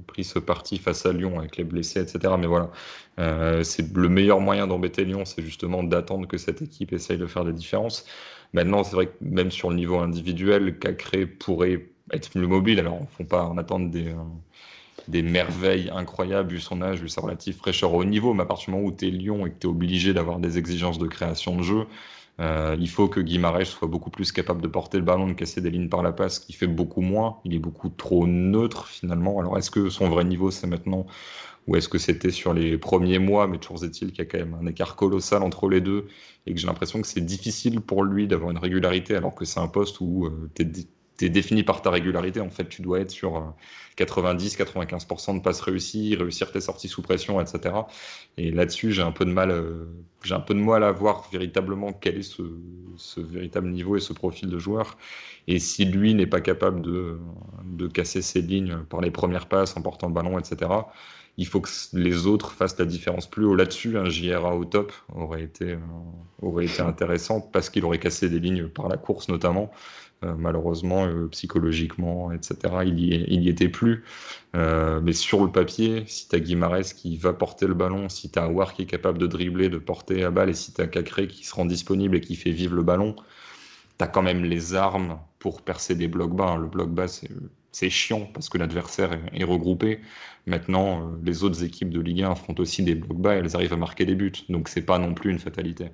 pris 0.07 0.23
ce 0.23 0.39
parti 0.39 0.77
face 0.77 1.05
à 1.05 1.13
Lyon 1.13 1.39
avec 1.39 1.57
les 1.57 1.63
blessés, 1.63 1.99
etc. 2.01 2.35
Mais 2.39 2.47
voilà, 2.47 2.71
euh, 3.19 3.63
c'est 3.63 3.95
le 3.95 4.09
meilleur 4.09 4.39
moyen 4.39 4.67
d'embêter 4.67 5.05
Lyon, 5.05 5.25
c'est 5.25 5.41
justement 5.41 5.83
d'attendre 5.83 6.27
que 6.27 6.37
cette 6.37 6.61
équipe 6.61 6.93
essaye 6.93 7.17
de 7.17 7.27
faire 7.27 7.45
des 7.45 7.53
différences. 7.53 8.05
Maintenant, 8.53 8.83
c'est 8.83 8.95
vrai 8.95 9.07
que 9.07 9.13
même 9.21 9.51
sur 9.51 9.69
le 9.69 9.75
niveau 9.75 9.99
individuel, 9.99 10.79
Cacré 10.79 11.25
pourrait 11.25 11.87
être 12.11 12.29
plus 12.31 12.47
mobile. 12.47 12.79
Alors, 12.79 12.95
on 12.95 13.01
ne 13.01 13.07
faut 13.07 13.23
pas 13.23 13.45
en 13.45 13.57
attendre 13.57 13.89
des, 13.89 14.09
euh, 14.09 14.15
des 15.07 15.21
merveilles 15.21 15.89
incroyables 15.89 16.51
vu 16.51 16.59
son 16.59 16.81
âge, 16.81 17.01
vu 17.01 17.09
sa 17.09 17.21
relative 17.21 17.55
fraîcheur 17.57 17.93
au 17.93 18.05
niveau. 18.05 18.33
Mais 18.33 18.43
à 18.43 18.45
partir 18.45 18.67
du 18.67 18.71
moment 18.71 18.87
où 18.87 18.91
tu 18.91 19.07
es 19.07 19.11
Lyon 19.11 19.45
et 19.45 19.51
que 19.51 19.59
tu 19.59 19.67
es 19.67 19.69
obligé 19.69 20.13
d'avoir 20.13 20.39
des 20.39 20.57
exigences 20.57 20.99
de 20.99 21.07
création 21.07 21.55
de 21.55 21.63
jeu, 21.63 21.85
euh, 22.39 22.75
il 22.79 22.89
faut 22.89 23.07
que 23.07 23.19
Guimarães 23.19 23.65
soit 23.65 23.87
beaucoup 23.87 24.09
plus 24.09 24.31
capable 24.31 24.61
de 24.61 24.67
porter 24.67 24.97
le 24.97 25.03
ballon, 25.03 25.27
de 25.27 25.33
casser 25.33 25.61
des 25.61 25.69
lignes 25.69 25.89
par 25.89 26.01
la 26.01 26.11
passe, 26.11 26.39
qui 26.39 26.53
fait 26.53 26.67
beaucoup 26.67 27.01
moins. 27.01 27.37
Il 27.45 27.53
est 27.53 27.59
beaucoup 27.59 27.89
trop 27.89 28.25
neutre 28.27 28.87
finalement. 28.87 29.39
Alors 29.39 29.57
est-ce 29.57 29.71
que 29.71 29.89
son 29.89 30.09
vrai 30.09 30.23
niveau 30.23 30.51
c'est 30.51 30.67
maintenant 30.67 31.05
ou 31.67 31.75
est-ce 31.75 31.87
que 31.87 31.97
c'était 31.97 32.31
sur 32.31 32.53
les 32.53 32.77
premiers 32.77 33.19
mois 33.19 33.47
Mais 33.47 33.57
toujours 33.57 33.83
est-il 33.85 34.09
qu'il 34.11 34.19
y 34.19 34.21
a 34.21 34.25
quand 34.25 34.39
même 34.39 34.57
un 34.61 34.65
écart 34.65 34.95
colossal 34.95 35.43
entre 35.43 35.69
les 35.69 35.81
deux 35.81 36.07
et 36.45 36.53
que 36.53 36.59
j'ai 36.59 36.67
l'impression 36.67 37.01
que 37.01 37.07
c'est 37.07 37.25
difficile 37.25 37.79
pour 37.79 38.03
lui 38.03 38.27
d'avoir 38.27 38.51
une 38.51 38.57
régularité 38.57 39.15
alors 39.15 39.33
que 39.33 39.45
c'est 39.45 39.59
un 39.59 39.67
poste 39.67 40.01
où 40.01 40.25
euh, 40.25 40.51
tu 40.55 40.63
es 40.63 40.65
tu 41.17 41.25
es 41.25 41.29
défini 41.29 41.63
par 41.63 41.81
ta 41.81 41.89
régularité. 41.89 42.39
En 42.39 42.49
fait, 42.49 42.67
tu 42.67 42.81
dois 42.81 42.99
être 42.99 43.11
sur 43.11 43.53
90-95% 43.97 45.29
euh, 45.29 45.37
de 45.37 45.43
passes 45.43 45.61
réussies, 45.61 46.15
réussir 46.15 46.51
tes 46.51 46.61
sorties 46.61 46.87
sous 46.87 47.01
pression, 47.01 47.39
etc. 47.39 47.75
Et 48.37 48.51
là-dessus, 48.51 48.91
j'ai 48.91 49.01
un 49.01 49.11
peu 49.11 49.25
de 49.25 49.31
mal, 49.31 49.51
euh, 49.51 49.85
j'ai 50.23 50.33
un 50.33 50.39
peu 50.39 50.53
de 50.53 50.59
mal 50.59 50.83
à 50.83 50.91
voir 50.91 51.29
véritablement 51.31 51.93
quel 51.93 52.17
est 52.17 52.23
ce, 52.23 53.19
véritable 53.19 53.69
niveau 53.69 53.95
et 53.95 53.99
ce 53.99 54.13
profil 54.13 54.49
de 54.49 54.57
joueur. 54.57 54.97
Et 55.47 55.59
si 55.59 55.85
lui 55.85 56.13
n'est 56.15 56.27
pas 56.27 56.41
capable 56.41 56.81
de, 56.81 57.17
casser 57.93 58.21
ses 58.21 58.41
lignes 58.41 58.77
par 58.89 59.01
les 59.01 59.11
premières 59.11 59.47
passes 59.47 59.75
en 59.77 59.81
portant 59.81 60.07
le 60.07 60.13
ballon, 60.13 60.39
etc. 60.39 60.71
Il 61.37 61.47
faut 61.47 61.61
que 61.61 61.69
les 61.93 62.27
autres 62.27 62.51
fassent 62.51 62.77
la 62.77 62.85
différence 62.85 63.27
plus 63.27 63.43
haut 63.45 63.55
là-dessus. 63.55 63.97
Un 63.97 64.09
JRA 64.09 64.55
au 64.55 64.65
top 64.65 64.93
aurait 65.13 65.43
été, 65.43 65.71
euh, 65.71 65.77
aurait 66.41 66.65
été 66.65 66.81
intéressant 66.81 67.41
parce 67.41 67.69
qu'il 67.69 67.83
aurait 67.85 67.99
cassé 67.99 68.29
des 68.29 68.39
lignes 68.39 68.67
par 68.67 68.87
la 68.87 68.97
course 68.97 69.29
notamment. 69.29 69.71
Euh, 70.23 70.35
malheureusement, 70.37 71.05
euh, 71.05 71.27
psychologiquement, 71.27 72.31
etc., 72.31 72.55
il 72.85 72.99
y, 72.99 73.49
était 73.49 73.69
plus. 73.69 74.03
Euh, 74.55 75.01
mais 75.01 75.13
sur 75.13 75.43
le 75.43 75.51
papier, 75.51 76.03
si 76.07 76.27
tu 76.29 76.35
as 76.35 76.39
Guimarès 76.39 76.93
qui 76.93 77.17
va 77.17 77.33
porter 77.33 77.67
le 77.67 77.73
ballon, 77.73 78.09
si 78.09 78.29
tu 78.31 78.39
as 78.39 78.47
War 78.47 78.73
qui 78.73 78.83
est 78.83 78.85
capable 78.85 79.17
de 79.17 79.27
dribbler, 79.27 79.69
de 79.69 79.77
porter 79.77 80.23
à 80.23 80.31
balle, 80.31 80.49
et 80.49 80.53
si 80.53 80.73
tu 80.73 80.81
as 80.81 80.87
Cacré 80.87 81.27
qui 81.27 81.45
se 81.45 81.53
rend 81.55 81.65
disponible 81.65 82.15
et 82.17 82.21
qui 82.21 82.35
fait 82.35 82.51
vivre 82.51 82.75
le 82.75 82.83
ballon, 82.83 83.15
tu 83.97 84.03
as 84.03 84.07
quand 84.07 84.21
même 84.21 84.43
les 84.45 84.75
armes 84.75 85.19
pour 85.39 85.61
percer 85.61 85.95
des 85.95 86.07
blocs 86.07 86.35
bas. 86.35 86.57
Le 86.57 86.67
bloc 86.67 86.89
bas, 86.91 87.07
c'est 87.07 87.89
chiant 87.89 88.29
parce 88.33 88.49
que 88.49 88.57
l'adversaire 88.57 89.19
est, 89.33 89.43
regroupé. 89.43 89.99
Maintenant, 90.45 91.11
les 91.23 91.43
autres 91.43 91.63
équipes 91.63 91.89
de 91.89 91.99
Ligue 92.01 92.23
1 92.23 92.31
affrontent 92.31 92.61
aussi 92.61 92.83
des 92.83 92.95
blocs 92.95 93.19
bas 93.19 93.35
et 93.35 93.39
elles 93.39 93.55
arrivent 93.55 93.73
à 93.73 93.77
marquer 93.77 94.05
des 94.05 94.15
buts. 94.15 94.31
Donc, 94.49 94.69
c'est 94.69 94.83
pas 94.83 94.99
non 94.99 95.13
plus 95.13 95.31
une 95.31 95.39
fatalité. 95.39 95.91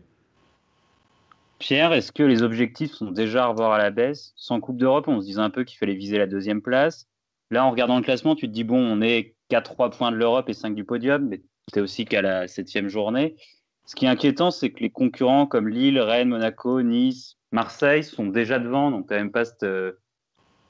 Pierre, 1.60 1.92
est-ce 1.92 2.14
que 2.14 2.24
les 2.24 2.42
objectifs 2.42 2.94
sont 2.94 3.12
déjà 3.12 3.44
à 3.44 3.48
revoir 3.48 3.74
à 3.74 3.78
la 3.78 3.92
baisse 3.92 4.34
Sans 4.38 4.62
Coupe 4.62 4.78
d'Europe, 4.78 5.08
on 5.08 5.20
se 5.20 5.26
disait 5.26 5.42
un 5.42 5.50
peu 5.50 5.66
qu'il 5.66 5.78
fallait 5.78 5.94
viser 5.94 6.18
la 6.18 6.26
deuxième 6.26 6.62
place. 6.62 7.08
Là, 7.52 7.66
en 7.66 7.72
regardant 7.72 7.98
le 7.98 8.04
classement, 8.04 8.36
tu 8.36 8.48
te 8.48 8.54
dis, 8.54 8.64
bon, 8.64 8.80
on 8.80 9.02
est 9.02 9.36
qu'à 9.50 9.62
3 9.62 9.90
points 9.92 10.12
de 10.12 10.16
l'Europe 10.16 10.48
et 10.50 10.54
5 10.54 10.74
du 10.74 10.86
podium, 10.86 11.28
mais 11.28 11.42
c'est 11.74 11.82
aussi 11.82 12.06
qu'à 12.06 12.22
la 12.22 12.48
septième 12.48 12.88
journée. 12.88 13.36
Ce 13.86 13.96
qui 13.96 14.06
est 14.06 14.10
inquiétant, 14.10 14.52
c'est 14.52 14.72
que 14.72 14.80
les 14.82 14.90
concurrents 14.90 15.48
comme 15.48 15.68
Lille, 15.68 16.00
Rennes, 16.00 16.30
Monaco, 16.30 16.82
Nice, 16.82 17.38
Marseille 17.52 18.04
sont 18.04 18.28
déjà 18.28 18.60
devant, 18.60 18.92
donc 18.92 19.10
quand 19.10 19.16
même 19.16 19.32
pas 19.32 19.46
te, 19.46 19.98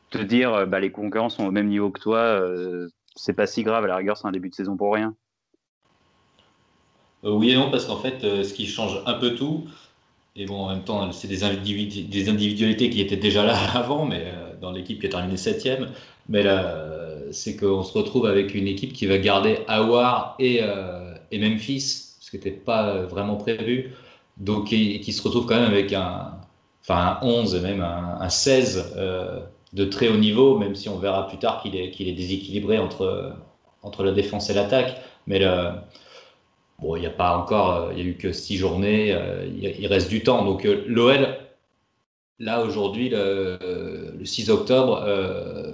te 0.10 0.17
dire 0.17 0.54
euh, 0.54 0.65
bah, 0.65 0.80
les 0.80 0.91
concurrents 0.91 1.30
sont 1.30 1.45
au 1.45 1.52
même 1.52 1.67
niveau 1.67 1.91
que 1.91 1.99
toi, 1.99 2.19
euh, 2.19 2.88
c'est 3.15 3.34
pas 3.34 3.45
si 3.45 3.63
grave, 3.63 3.84
à 3.84 3.88
la 3.88 3.97
rigueur 3.97 4.17
c'est 4.17 4.28
un 4.28 4.32
début 4.32 4.49
de 4.49 4.56
saison 4.56 4.78
pour 4.78 4.93
rien. 4.93 5.15
Euh, 7.25 7.32
oui 7.32 7.52
et 7.52 7.56
non, 7.56 7.69
parce 7.69 7.86
qu'en 7.86 7.97
fait, 7.97 8.21
ce 8.21 8.54
qui 8.54 8.65
change 8.65 9.04
un 9.06 9.15
peu 9.15 9.36
tout, 9.36 9.65
et 10.39 10.45
bon, 10.45 10.62
en 10.62 10.69
même 10.69 10.84
temps, 10.84 11.12
c'est 11.12 11.28
des, 11.28 11.38
des, 11.38 12.30
individualités 12.30 12.89
qui 12.89 13.02
étaient 13.02 13.17
déjà 13.17 13.43
là 13.43 13.56
avant, 13.75 14.06
mais 14.06 14.34
dans 14.62 14.71
l'équipe 14.71 14.99
qui 14.99 15.08
a 15.08 15.10
terminé 15.10 15.38
septième. 15.38 15.89
Mais 16.30 16.43
là, 16.43 16.75
c'est 17.32 17.56
qu'on 17.56 17.84
se 17.84 17.97
retrouve 17.97 18.25
avec 18.25 18.56
une 18.56 18.67
équipe 18.67 18.93
qui 18.93 19.06
va 19.06 19.17
garder 19.17 19.60
Awar 19.67 20.36
et, 20.39 20.62
et 21.32 21.39
Memphis 21.39 22.10
ce 22.30 22.38
qui 22.38 22.38
n'était 22.38 22.58
pas 22.58 23.02
vraiment 23.04 23.38
prévu. 23.38 23.91
Donc, 24.38 24.67
qui, 24.67 25.12
se 25.12 25.21
retrouve 25.21 25.45
quand 25.45 25.60
même 25.60 25.71
avec 25.71 25.91
un, 25.93 26.32
enfin, 26.82 27.17
un 27.21 27.25
11 27.25 27.62
même 27.62 27.82
un, 27.82 28.30
16 28.30 28.93
euh, 28.95 29.39
de 29.73 29.86
très 29.86 30.08
haut 30.08 30.17
niveau, 30.17 30.58
même 30.58 30.75
si 30.75 30.89
on 30.89 30.97
verra 30.97 31.28
plus 31.28 31.39
tard 31.39 31.62
qu'il 31.62 31.75
est, 31.75 31.91
qu'il 31.91 32.08
est 32.08 32.13
déséquilibré 32.13 32.78
entre, 32.78 33.34
entre 33.84 34.04
la 34.04 34.12
défense 34.12 34.49
et 34.49 34.54
l'attaque. 34.54 35.02
Mais 35.28 35.39
le, 35.39 35.71
bon, 36.82 36.96
il 36.96 37.02
n'y 37.02 37.08
a 37.08 37.12
pas 37.12 37.38
encore, 37.38 37.92
il 37.92 37.96
n'y 37.96 38.02
a 38.02 38.06
eu 38.06 38.15
que 38.15 38.32
six 38.32 38.58
journées, 38.58 39.13
euh, 39.13 39.46
il, 39.46 39.88
reste 39.88 40.10
du 40.10 40.22
temps. 40.22 40.46
Donc, 40.46 40.65
euh, 40.65 40.84
l'OL, 40.88 41.38
là, 42.39 42.63
aujourd'hui, 42.63 43.10
le, 43.10 43.60
le, 44.18 44.26
6 44.26 44.50
octobre, 44.50 45.06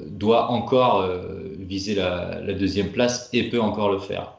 doit 0.10 0.50
encore 0.50 1.08
viser 1.60 1.96
la, 1.96 2.42
la, 2.42 2.54
deuxième 2.54 2.92
place 2.92 3.30
et 3.34 3.50
peut 3.50 3.62
encore 3.62 3.92
le 3.92 4.00
faire. 4.00 4.36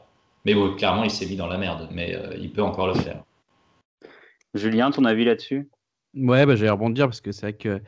Mais 0.47 0.53
bon, 0.53 0.73
clairement, 0.75 1.03
il 1.03 1.11
s'est 1.11 1.25
mis 1.25 1.35
dans 1.35 1.47
la 1.47 1.57
merde, 1.57 1.89
mais 1.91 2.15
euh, 2.15 2.33
il 2.39 2.53
peut 2.53 2.61
encore 2.61 2.87
le 2.87 2.93
faire. 2.93 3.21
Julien, 4.53 4.91
ton 4.91 5.03
avis 5.03 5.25
là-dessus? 5.25 5.69
Ouais, 6.15 6.45
bah, 6.45 6.55
j'allais 6.55 6.71
rebondir 6.71 7.05
parce 7.05 7.19
que 7.19 7.33
c'est 7.33 7.47
vrai 7.47 7.53
que 7.53 7.81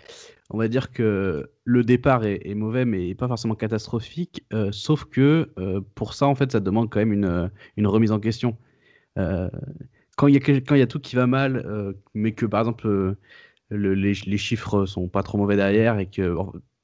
on 0.50 0.58
va 0.58 0.68
dire 0.68 0.92
que 0.92 1.50
le 1.64 1.84
départ 1.86 2.26
est, 2.26 2.54
mauvais, 2.56 2.84
mais 2.84 3.16
pas 3.16 3.30
forcément 3.30 3.56
catastrophique. 3.56 4.44
Euh, 4.52 4.74
sauf 4.74 5.06
que 5.06 5.52
euh, 5.58 5.80
pour 5.96 6.14
ça, 6.14 6.26
en 6.26 6.36
fait, 6.36 6.52
ça 6.52 6.60
demande 6.60 6.90
quand 6.90 7.00
même 7.00 7.14
une, 7.14 7.50
une 7.78 7.88
remise 7.88 8.12
en 8.12 8.20
question. 8.20 8.58
Quand 10.16 10.28
il 10.28 10.36
y, 10.36 10.78
y 10.78 10.82
a 10.82 10.88
tout 10.88 11.00
qui 11.00 11.16
va 11.16 11.28
mal, 11.28 11.96
mais 12.14 12.34
que 12.34 12.46
par 12.46 12.62
exemple 12.62 13.16
les, 13.72 14.14
les, 14.14 14.38
chiffres 14.38 14.86
sont 14.86 15.08
pas 15.08 15.24
trop 15.24 15.38
mauvais 15.38 15.56
derrière 15.56 16.00
et 16.00 16.08
que 16.10 16.36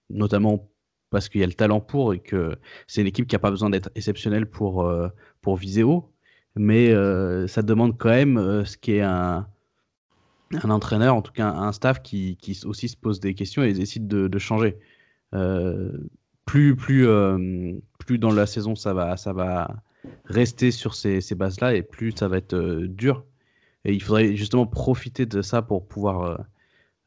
notamment 0.09 0.69
parce 1.15 1.29
qu'il 1.29 1.41
y 1.41 1.43
a 1.43 1.47
le 1.47 1.53
talent 1.53 1.79
pour 1.79 2.13
et 2.13 2.19
que 2.19 2.57
c'est 2.87 3.01
une 3.01 3.07
équipe 3.07 3.27
qui 3.27 3.35
n'a 3.35 3.39
pas 3.39 3.49
besoin 3.49 3.69
d'être 3.69 3.89
exceptionnelle 3.95 4.49
pour, 4.49 4.85
euh, 4.85 5.07
pour 5.41 5.55
viser 5.55 5.83
haut. 5.83 6.11
Mais 6.57 6.91
euh, 6.91 7.47
ça 7.47 7.61
demande 7.61 7.97
quand 7.97 8.09
même 8.09 8.37
euh, 8.37 8.65
ce 8.65 8.77
qui 8.77 8.93
est 8.93 9.01
un, 9.01 9.47
un 10.51 10.69
entraîneur, 10.69 11.15
en 11.15 11.21
tout 11.21 11.31
cas 11.31 11.49
un 11.49 11.71
staff 11.71 12.01
qui, 12.01 12.37
qui, 12.37 12.59
aussi 12.65 12.89
se 12.89 12.97
pose 12.97 13.19
des 13.19 13.33
questions 13.33 13.63
et 13.63 13.73
décide 13.73 14.07
de, 14.07 14.27
de 14.27 14.39
changer. 14.39 14.77
plus, 16.45 16.75
plus, 16.75 17.07
plus 17.99 18.17
dans 18.19 18.31
la 18.31 18.45
saison 18.45 18.75
ça 18.75 18.93
va, 18.93 19.17
ça 19.17 19.33
va 19.33 19.83
rester 20.25 20.71
sur 20.71 20.95
ces, 20.95 21.21
ces 21.21 21.35
bases-là 21.35 21.75
et 21.75 21.81
plus 21.81 22.11
ça 22.11 22.27
va 22.27 22.37
être 22.37 22.57
dur. 22.87 23.25
Et 23.85 23.93
il 23.93 24.01
faudrait 24.01 24.35
justement 24.35 24.65
profiter 24.65 25.25
de 25.25 25.41
ça 25.41 25.61
pour 25.61 25.87
pouvoir 25.87 26.45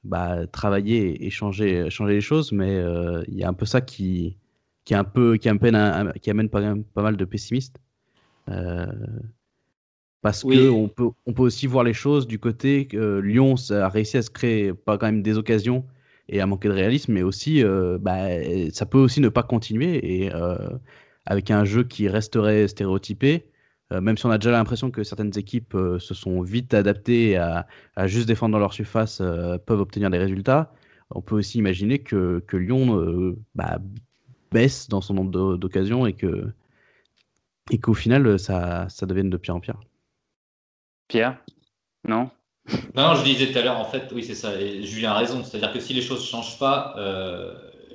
bah, 0.05 0.47
travailler 0.47 1.27
et 1.27 1.31
changer, 1.31 1.91
changer 1.91 2.15
les 2.15 2.21
choses, 2.21 2.53
mais 2.53 2.77
euh, 2.77 3.23
il 3.29 3.35
y 3.35 3.45
a 3.45 3.49
un 3.49 3.53
peu 3.53 3.67
ça 3.67 3.81
qui, 3.81 4.37
qui, 4.85 4.95
est 4.95 4.97
un 4.97 5.05
peu, 5.05 5.37
qui, 5.37 5.49
amène, 5.49 6.13
qui 6.23 6.31
amène 6.31 6.49
pas, 6.49 6.75
pas, 6.95 7.03
mal 7.03 7.17
de 7.17 7.25
pessimistes. 7.25 7.77
Euh, 8.49 8.87
parce 10.23 10.43
qu'on 10.43 10.51
que 10.51 10.69
on 10.71 10.89
peut, 10.89 11.11
on 11.27 11.33
peut 11.33 11.43
aussi 11.43 11.67
voir 11.67 11.85
les 11.85 11.93
choses 11.93 12.27
du 12.27 12.39
côté 12.39 12.87
que 12.87 13.19
Lyon 13.19 13.57
a 13.71 13.89
réussi 13.89 14.17
à 14.17 14.23
se 14.23 14.31
créer 14.31 14.73
pas 14.73 14.99
quand 14.99 15.07
même 15.07 15.23
des 15.23 15.37
occasions 15.37 15.85
et 16.29 16.41
à 16.41 16.47
manquer 16.47 16.69
de 16.69 16.75
réalisme, 16.75 17.13
mais 17.13 17.23
aussi 17.23 17.63
euh, 17.63 17.99
bah, 18.01 18.29
ça 18.73 18.87
peut 18.87 18.99
aussi 18.99 19.21
ne 19.21 19.29
pas 19.29 19.43
continuer 19.43 20.25
et 20.25 20.31
avec 21.29 21.51
un 21.51 21.65
jeu 21.65 21.85
qui 21.85 22.09
resterait 22.09 22.67
stéréotypé, 22.69 23.45
euh, 23.93 24.01
même 24.01 24.17
si 24.17 24.25
on 24.25 24.31
a 24.31 24.39
déjà 24.39 24.51
l'impression 24.51 24.91
que 24.91 25.05
certaines 25.05 25.37
équipes 25.39 25.75
euh, 25.75 25.99
se 25.99 26.15
sont 26.15 26.41
vite 26.41 26.73
adaptées 26.73 27.37
à, 27.37 27.67
juste 28.07 28.27
défendre 28.27 28.53
dans 28.53 28.59
leur 28.59 28.73
surface, 28.73 29.21
euh, 29.21 29.59
peuvent 29.59 29.81
obtenir 29.81 30.09
des 30.09 30.17
résultats, 30.17 30.73
on 31.11 31.21
peut 31.21 31.35
aussi 31.35 31.59
imaginer 31.59 31.99
que, 31.99 32.43
que 32.47 32.57
Lyon 32.57 33.37
bah, 33.55 33.79
baisse 34.51 34.89
dans 34.89 35.03
son 35.03 35.15
nombre 35.15 35.57
d'occasions 35.57 36.07
et 36.07 36.13
que 36.13 36.51
et 37.71 37.79
qu'au 37.79 37.95
final 37.95 38.39
ça, 38.39 38.89
ça 38.89 39.05
devienne 39.05 39.31
de 39.31 39.37
pire 39.37 39.57
en 39.57 39.61
pire. 39.61 39.81
Pierre? 41.09 41.39
Non? 42.07 42.31
Non, 42.95 43.15
je 43.15 43.25
disais 43.25 43.51
tout 43.51 43.59
à 43.59 43.63
l'heure, 43.63 43.79
en 43.79 43.87
fait, 43.87 44.11
oui, 44.15 44.23
c'est 44.23 44.35
ça. 44.35 44.61
Et 44.61 44.83
Julien 44.83 45.13
a 45.13 45.19
raison. 45.19 45.43
C'est-à-dire 45.43 45.73
que 45.73 45.81
si 45.81 45.95
les 45.95 46.03
choses 46.03 46.21
ne 46.21 46.27
changent 46.27 46.59
pas, 46.59 46.95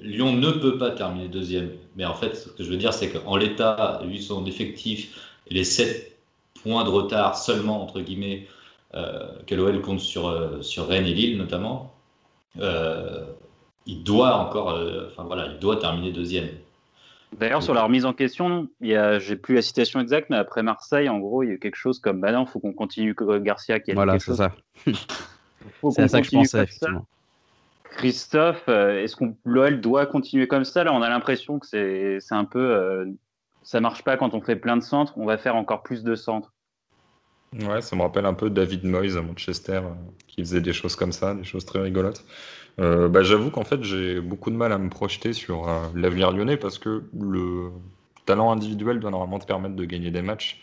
Lyon 0.04 0.34
ne 0.34 0.52
peut 0.52 0.78
pas 0.78 0.92
terminer 0.92 1.28
deuxième. 1.30 1.72
Mais 1.96 2.06
en 2.06 2.14
fait, 2.14 2.36
ce 2.36 2.50
que 2.50 2.64
je 2.64 2.70
veux 2.70 2.78
dire, 2.78 2.94
c'est 2.94 3.10
qu'en 3.10 3.36
l'état, 3.36 4.02
vu 4.06 4.18
son 4.18 4.46
effectif, 4.46 5.18
les 5.50 5.64
7 5.64 6.18
points 6.62 6.84
de 6.84 6.90
retard 6.90 7.38
seulement, 7.38 7.82
entre 7.82 8.02
guillemets, 8.02 8.48
euh, 8.96 9.28
que 9.48 9.56
l'OL 9.56 9.82
compte 9.82 10.00
sur, 10.00 10.28
euh, 10.28 10.62
sur 10.62 10.88
Rennes 10.88 11.08
et 11.08 11.14
Lille 11.14 11.38
notamment, 11.38 11.94
euh, 12.60 13.24
il 13.86 14.04
doit 14.04 14.36
encore, 14.36 14.80
enfin 15.08 15.24
voilà, 15.24 15.48
il 15.48 15.60
doit 15.60 15.78
terminer 15.78 16.12
deuxième. 16.12 16.48
D'ailleurs, 17.40 17.64
sur 17.64 17.74
la 17.74 17.84
remise 17.84 18.06
en 18.06 18.14
question, 18.14 18.68
j'ai 18.82 19.36
plus 19.36 19.56
la 19.56 19.62
citation 19.64 20.00
exacte, 20.00 20.30
mais 20.30 20.38
après 20.38 20.62
Marseille, 20.62 21.10
en 21.10 21.18
gros, 21.18 21.42
il 21.42 21.50
y 21.50 21.52
a 21.52 21.58
quelque 21.58 21.76
chose 21.76 22.00
comme, 22.00 22.22
bah 22.22 22.32
non, 22.32 22.44
il 22.44 22.48
faut 22.48 22.60
qu'on 22.60 22.74
continue 22.74 23.16
Garcia 23.42 23.80
qui 23.80 23.92
a 23.92 23.96
Voilà, 23.96 24.20
c'est 24.20 24.36
ça. 24.36 24.52
c'est 24.86 26.08
ça 26.08 26.22
que 26.22 26.28
je 26.28 26.32
pensais, 26.32 26.64
effectivement. 26.64 27.08
Christophe, 27.94 28.68
est-ce 28.68 29.16
qu'on 29.16 29.36
l'OL 29.46 29.80
doit 29.80 30.06
continuer 30.06 30.48
comme 30.48 30.66
ça? 30.66 30.84
Là, 30.84 30.94
on 30.94 31.02
a 31.02 31.10
l'impression 31.10 31.60
que 31.60 31.68
c'est 31.68 32.20
un 32.32 32.46
peu 32.46 33.16
ça 33.64 33.80
marche 33.80 34.04
pas 34.04 34.18
quand 34.18 34.34
on 34.34 34.42
fait 34.42 34.58
plein 34.58 34.78
de 34.78 34.84
centres, 34.84 35.14
on 35.18 35.26
va 35.26 35.38
faire 35.38 35.56
encore 35.56 35.84
plus 35.84 36.04
de 36.04 36.16
centres. 36.16 36.54
Ouais, 37.54 37.82
ça 37.82 37.96
me 37.96 38.02
rappelle 38.02 38.26
un 38.26 38.34
peu 38.34 38.50
David 38.50 38.84
Moyes 38.84 39.16
à 39.16 39.22
Manchester, 39.22 39.82
euh, 39.84 39.94
qui 40.28 40.42
faisait 40.42 40.62
des 40.62 40.74
choses 40.74 40.96
comme 40.96 41.12
ça, 41.12 41.34
des 41.36 41.44
choses 41.44 41.66
très 41.66 41.80
rigolotes. 41.80 42.26
Euh, 42.80 43.08
bah, 43.08 43.24
J'avoue 43.24 43.52
qu'en 43.52 43.64
fait, 43.64 43.84
j'ai 43.84 44.20
beaucoup 44.20 44.50
de 44.50 44.56
mal 44.56 44.72
à 44.72 44.78
me 44.78 44.90
projeter 44.90 45.34
sur 45.34 45.70
euh, 45.70 45.88
l'avenir 45.96 46.32
lyonnais 46.32 46.58
parce 46.58 46.80
que 46.80 47.04
le 47.18 47.72
talent 48.26 48.52
individuel 48.52 49.00
doit 49.00 49.12
normalement 49.12 49.40
te 49.40 49.46
permettre 49.46 49.76
de 49.76 49.86
gagner 49.86 50.12
des 50.12 50.22
matchs. 50.22 50.62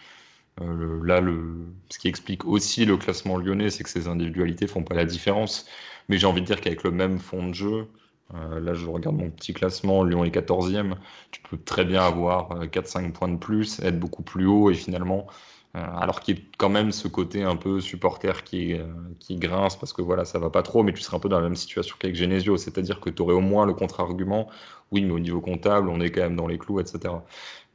là, 0.59 1.21
le, 1.21 1.55
ce 1.89 1.99
qui 1.99 2.09
explique 2.09 2.45
aussi 2.45 2.85
le 2.85 2.97
classement 2.97 3.39
lyonnais, 3.39 3.71
c'est 3.71 3.85
que 3.85 3.91
ces 3.91 4.09
individualités 4.09 4.67
font 4.67 4.83
pas 4.83 4.95
la 4.95 5.05
différence. 5.05 5.67
Mais 6.11 6.19
j'ai 6.19 6.27
envie 6.27 6.41
de 6.41 6.47
dire 6.47 6.61
qu'avec 6.61 6.83
le 6.83 6.91
même 6.91 7.21
fond 7.21 7.47
de 7.47 7.55
jeu, 7.55 7.87
euh, 8.35 8.59
là, 8.59 8.75
je 8.75 8.85
regarde 8.89 9.17
mon 9.17 9.31
petit 9.31 9.53
classement, 9.53 10.03
Lyon 10.03 10.25
est 10.25 10.35
14e. 10.35 10.97
Tu 11.31 11.41
peux 11.41 11.57
très 11.57 11.85
bien 11.85 12.03
avoir 12.03 12.65
4-5 12.67 13.07
euh, 13.07 13.13
points 13.13 13.29
de 13.29 13.37
plus, 13.37 13.79
être 13.79 13.99
beaucoup 13.99 14.25
plus 14.25 14.45
haut 14.47 14.71
et 14.73 14.75
finalement, 14.75 15.29
euh, 15.77 15.87
alors 15.99 16.19
qu'il 16.21 16.37
y 16.37 16.41
a 16.41 16.43
quand 16.59 16.69
même 16.69 16.91
ce 16.91 17.07
côté 17.07 17.45
un 17.45 17.55
peu 17.55 17.81
supporter 17.81 18.43
qui, 18.43 18.77
grince 19.31 19.77
parce 19.77 19.93
que 19.93 20.03
voilà, 20.03 20.25
ça 20.25 20.41
va 20.41 20.51
pas 20.51 20.63
trop, 20.65 20.83
mais 20.83 20.93
tu 20.93 21.01
serais 21.01 21.17
un 21.17 21.21
peu 21.21 21.29
dans 21.29 21.39
la 21.39 21.45
même 21.45 21.55
situation 21.55 21.95
qu'avec 21.97 22.17
Genesio, 22.17 22.57
c'est-à-dire 22.57 22.99
que 22.99 23.09
tu 23.11 23.23
aurais 23.23 23.35
au 23.35 23.41
moins 23.41 23.65
le 23.65 23.73
contre-argument 23.75 24.49
oui, 24.93 25.03
mais 25.03 25.13
au 25.13 25.21
niveau 25.21 25.41
comptable, 25.41 25.89
on 25.89 26.01
est 26.01 26.11
quand 26.11 26.23
même 26.23 26.37
dans 26.37 26.49
les 26.49 26.59
clous, 26.59 26.81
etc. 26.81 27.15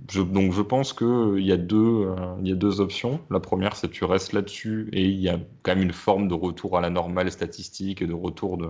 donc 0.09 0.51
je 0.51 0.61
pense 0.61 0.91
qu'il 0.91 1.45
y, 1.45 1.51
a 1.53 1.57
deux, 1.57 2.07
euh, 2.07 2.15
il 2.41 2.49
y 2.49 2.51
a 2.51 2.55
deux 2.55 2.81
options. 2.81 3.21
La 3.29 3.39
première, 3.39 3.75
c'est 3.75 3.87
que 3.87 3.93
tu 3.93 4.03
restes 4.03 4.33
là-dessus 4.33 4.89
et 4.91 5.03
il 5.03 5.19
y 5.19 5.29
a 5.29 5.39
quand 5.63 5.75
même 5.75 5.83
une 5.83 5.93
forme 5.93 6.27
de 6.27 6.33
retour 6.33 6.77
à 6.77 6.81
la 6.81 6.89
normale 6.89 7.31
statistique 7.31 8.01
et 8.01 8.07
de 8.07 8.13
retour 8.13 8.57
de, 8.57 8.67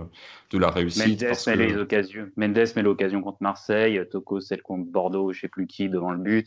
de 0.50 0.58
la 0.58 0.70
réussite. 0.70 1.22
Mendes, 1.22 1.46
met 1.46 1.66
les 1.66 1.76
occasions. 1.76 2.28
Mendes 2.36 2.72
met 2.76 2.82
l'occasion 2.82 3.20
contre 3.20 3.38
Marseille, 3.40 4.00
Toko 4.10 4.40
celle 4.40 4.62
contre 4.62 4.84
Bordeaux, 4.90 5.32
je 5.32 5.40
sais 5.40 5.48
plus 5.48 5.66
qui, 5.66 5.88
devant 5.88 6.12
le 6.12 6.18
but. 6.18 6.46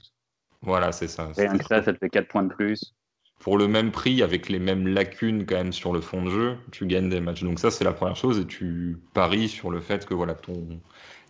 Voilà, 0.62 0.94
c'est 0.94 1.08
ça. 1.08 1.32
Et 1.38 1.48
ça, 1.64 1.84
ça 1.84 1.94
te 1.94 1.98
fait 1.98 2.10
4 2.10 2.28
points 2.28 2.44
de 2.44 2.54
plus 2.54 2.94
pour 3.40 3.58
le 3.58 3.68
même 3.68 3.92
prix, 3.92 4.22
avec 4.22 4.50
les 4.50 4.60
mêmes 4.60 4.88
lacunes 4.88 5.46
quand 5.46 5.56
même 5.56 5.74
sur 5.74 5.94
le 5.94 6.02
fond 6.02 6.24
de 6.24 6.30
jeu, 6.30 6.58
tu 6.72 6.86
gagnes 6.86 7.10
des 7.10 7.22
matchs. 7.22 7.44
Donc 7.44 7.58
ça, 7.60 7.72
c'est 7.72 7.86
la 7.86 7.94
première 7.94 8.18
chose, 8.18 8.38
et 8.38 8.46
tu 8.46 8.98
paries 9.14 9.48
sur 9.48 9.72
le 9.72 9.80
fait 9.80 10.06
que 10.06 10.14
voilà, 10.14 10.36
ton, 10.36 10.82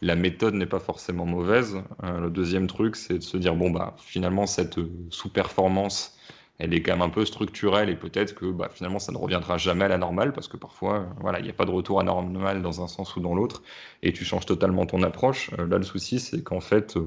la 0.01 0.15
méthode 0.15 0.53
n'est 0.53 0.65
pas 0.65 0.79
forcément 0.79 1.25
mauvaise. 1.25 1.81
Euh, 2.03 2.19
le 2.21 2.29
deuxième 2.29 2.67
truc, 2.67 2.95
c'est 2.95 3.19
de 3.19 3.23
se 3.23 3.37
dire 3.37 3.55
bon 3.55 3.71
bah 3.71 3.95
finalement 3.97 4.45
cette 4.45 4.77
euh, 4.77 4.89
sous-performance, 5.09 6.17
elle 6.57 6.73
est 6.73 6.81
quand 6.81 6.93
même 6.93 7.01
un 7.01 7.09
peu 7.09 7.25
structurelle 7.25 7.89
et 7.89 7.95
peut-être 7.95 8.35
que 8.35 8.45
bah, 8.45 8.69
finalement 8.71 8.99
ça 8.99 9.11
ne 9.11 9.17
reviendra 9.17 9.57
jamais 9.57 9.85
à 9.85 9.87
la 9.87 9.97
normale 9.97 10.33
parce 10.33 10.47
que 10.47 10.57
parfois 10.57 10.95
euh, 10.99 11.05
voilà 11.21 11.39
il 11.39 11.43
n'y 11.43 11.49
a 11.49 11.53
pas 11.53 11.65
de 11.65 11.71
retour 11.71 11.99
à 11.99 12.03
la 12.03 12.11
normale 12.11 12.61
dans 12.61 12.81
un 12.83 12.87
sens 12.87 13.15
ou 13.15 13.21
dans 13.21 13.33
l'autre 13.35 13.63
et 14.03 14.13
tu 14.13 14.25
changes 14.25 14.45
totalement 14.45 14.85
ton 14.85 15.03
approche. 15.03 15.51
là 15.57 15.77
le 15.77 15.83
souci 15.83 16.19
c'est 16.19 16.43
qu'en 16.43 16.61
fait 16.61 16.97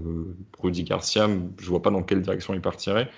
Rudy 0.59 0.85
Garcia, 0.85 1.28
je 1.59 1.68
vois 1.68 1.83
pas 1.83 1.90
dans 1.90 2.02
quelle 2.02 2.22
direction 2.22 2.55
il 2.55 2.61
partirait. 2.61 3.11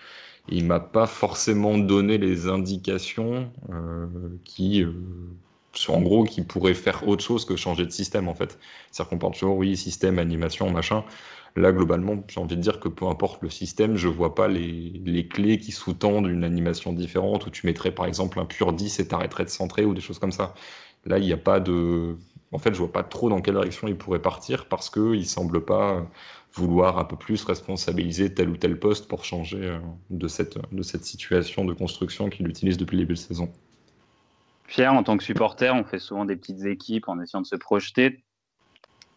Il 0.48 0.66
m'a 0.66 0.80
pas 0.80 1.06
forcément 1.06 1.78
donné 1.78 2.18
les 2.18 2.48
indications 2.48 3.50
qui 4.44 4.84
en 5.88 6.00
gros, 6.02 6.24
qui 6.24 6.42
pourrait 6.42 6.74
faire 6.74 7.06
autre 7.08 7.22
chose 7.24 7.44
que 7.44 7.56
changer 7.56 7.84
de 7.84 7.90
système, 7.90 8.28
en 8.28 8.34
fait. 8.34 8.58
C'est-à-dire 8.90 9.10
qu'on 9.10 9.18
parle 9.18 9.32
toujours, 9.34 9.56
oui, 9.56 9.76
système, 9.76 10.18
animation, 10.18 10.70
machin. 10.70 11.04
Là, 11.56 11.72
globalement, 11.72 12.24
j'ai 12.28 12.40
envie 12.40 12.56
de 12.56 12.60
dire 12.60 12.80
que 12.80 12.88
peu 12.88 13.06
importe 13.06 13.42
le 13.42 13.50
système, 13.50 13.96
je 13.96 14.08
vois 14.08 14.34
pas 14.34 14.48
les, 14.48 15.00
les 15.04 15.28
clés 15.28 15.58
qui 15.58 15.70
sous-tendent 15.72 16.26
une 16.26 16.42
animation 16.42 16.92
différente 16.92 17.46
où 17.46 17.50
tu 17.50 17.66
mettrais 17.66 17.92
par 17.92 18.06
exemple 18.06 18.40
un 18.40 18.44
pur 18.44 18.72
10 18.72 18.98
et 18.98 19.06
t'arrêterais 19.08 19.44
de 19.44 19.50
centrer 19.50 19.84
ou 19.84 19.94
des 19.94 20.00
choses 20.00 20.18
comme 20.18 20.32
ça. 20.32 20.54
Là, 21.06 21.18
il 21.18 21.26
n'y 21.26 21.32
a 21.32 21.36
pas 21.36 21.60
de. 21.60 22.16
En 22.52 22.58
fait, 22.58 22.72
je 22.72 22.78
vois 22.78 22.92
pas 22.92 23.02
trop 23.04 23.28
dans 23.28 23.40
quelle 23.40 23.54
direction 23.54 23.88
il 23.88 23.96
pourrait 23.96 24.22
partir 24.22 24.68
parce 24.68 24.90
qu'il 24.90 25.26
semble 25.26 25.64
pas 25.64 26.08
vouloir 26.54 26.98
un 26.98 27.04
peu 27.04 27.16
plus 27.16 27.44
responsabiliser 27.44 28.32
tel 28.34 28.48
ou 28.48 28.56
tel 28.56 28.78
poste 28.78 29.08
pour 29.08 29.24
changer 29.24 29.58
euh, 29.64 29.78
de 30.10 30.28
cette, 30.28 30.58
de 30.72 30.82
cette 30.82 31.04
situation 31.04 31.64
de 31.64 31.72
construction 31.74 32.28
qu'il 32.30 32.48
utilise 32.48 32.76
depuis 32.78 32.96
le 32.96 33.02
début 33.02 33.14
de 33.14 33.18
saison. 33.18 33.52
Pierre, 34.66 34.94
en 34.94 35.02
tant 35.02 35.16
que 35.16 35.24
supporter, 35.24 35.74
on 35.74 35.84
fait 35.84 35.98
souvent 35.98 36.24
des 36.24 36.36
petites 36.36 36.64
équipes 36.64 37.08
en 37.08 37.20
essayant 37.20 37.42
de 37.42 37.46
se 37.46 37.56
projeter. 37.56 38.24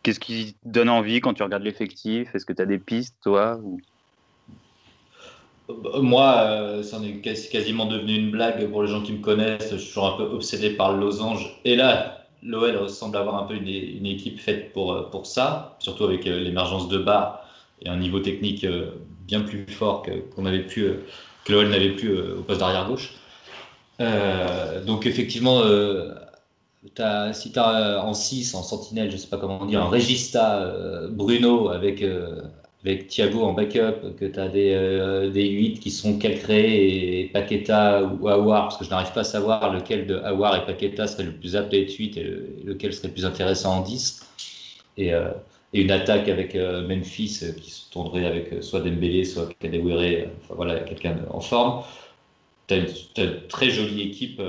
Qu'est-ce 0.03 0.19
qui 0.19 0.55
donne 0.63 0.89
envie 0.89 1.19
quand 1.21 1.33
tu 1.33 1.43
regardes 1.43 1.63
l'effectif? 1.63 2.33
Est-ce 2.33 2.45
que 2.45 2.53
tu 2.53 2.61
as 2.61 2.65
des 2.65 2.77
pistes, 2.77 3.15
toi 3.23 3.59
Moi, 6.01 6.33
euh, 6.37 6.81
est 6.81 7.51
quasiment 7.51 7.85
devenu 7.85 8.15
une 8.15 8.31
blague 8.31 8.69
pour 8.69 8.83
les 8.83 8.89
gens 8.89 9.01
qui 9.01 9.13
me 9.13 9.21
connaissent. 9.21 9.71
Je 9.71 9.77
suis 9.77 9.87
toujours 9.87 10.13
un 10.13 10.17
peu 10.17 10.23
obsédé 10.23 10.71
par 10.71 10.93
le 10.93 10.99
losange. 10.99 11.59
Et 11.65 11.75
là, 11.75 12.25
l'OL 12.43 12.89
semble 12.89 13.17
avoir 13.17 13.41
un 13.41 13.47
peu 13.47 13.55
une, 13.55 14.05
équipe 14.05 14.39
faite 14.39 14.71
pour, 14.73 14.93
euh, 14.93 15.09
pour 15.09 15.25
ça, 15.25 15.75
surtout 15.79 16.03
avec 16.03 16.27
euh, 16.27 16.39
l'émergence 16.39 16.87
de 16.87 16.99
Bar 16.99 17.43
et 17.81 17.89
un 17.89 17.97
niveau 17.97 18.19
technique 18.19 18.65
bien 19.27 19.41
plus 19.41 19.67
fort 19.67 20.01
que, 20.01 20.11
qu'on 20.33 20.43
que 20.43 21.51
l'OL 21.53 21.69
n'avait 21.69 21.91
plus 21.91 22.17
au 22.17 22.41
poste 22.41 22.59
d'arrière 22.59 22.87
gauche. 22.87 23.13
Donc 23.99 25.05
effectivement, 25.05 25.63
si 27.33 27.51
tu 27.51 27.59
as 27.59 28.03
en 28.03 28.13
6, 28.13 28.55
en 28.55 28.63
sentinelle, 28.63 29.11
je 29.11 29.17
sais 29.17 29.27
pas 29.27 29.37
comment 29.37 29.65
dire, 29.65 29.81
un 29.81 29.89
Regista, 29.89 30.61
euh, 30.61 31.07
Bruno 31.09 31.69
avec, 31.69 32.01
euh, 32.01 32.41
avec 32.83 33.07
Thiago 33.07 33.43
en 33.43 33.53
backup, 33.53 34.15
que 34.19 34.25
tu 34.25 34.39
as 34.39 34.47
des, 34.47 34.71
euh, 34.73 35.29
des 35.29 35.47
8 35.47 35.79
qui 35.79 35.91
sont 35.91 36.17
Calcré 36.17 37.19
et 37.21 37.29
Paqueta 37.33 38.03
ou 38.03 38.27
Awar, 38.27 38.63
parce 38.63 38.77
que 38.77 38.85
je 38.85 38.89
n'arrive 38.89 39.11
pas 39.13 39.21
à 39.21 39.25
savoir 39.25 39.73
lequel 39.73 40.07
de 40.07 40.17
Awar 40.17 40.55
et 40.55 40.65
Paqueta 40.65 41.07
serait 41.07 41.23
le 41.23 41.33
plus 41.33 41.55
apte 41.55 41.73
à 41.73 41.77
être 41.77 41.93
8 41.93 42.17
et 42.17 42.23
lequel 42.63 42.93
serait 42.93 43.09
le 43.09 43.13
plus 43.13 43.25
intéressant 43.25 43.79
en 43.79 43.81
10. 43.81 44.23
Et, 44.97 45.11
et 45.73 45.81
une 45.81 45.91
attaque 45.91 46.27
avec 46.27 46.55
Memphis 46.55 47.43
qui 47.61 47.69
se 47.69 47.91
tournerait 47.91 48.25
avec 48.25 48.63
soit 48.63 48.79
Dembélé, 48.79 49.25
soit 49.25 49.47
Kadewere, 49.59 50.27
enfin 50.41 50.55
voilà, 50.55 50.79
quelqu'un 50.79 51.17
en 51.29 51.39
forme. 51.39 51.83
Tu 52.67 52.73
as, 52.73 53.23
une 53.23 53.47
très 53.47 53.69
jolie 53.69 54.01
équipe 54.01 54.41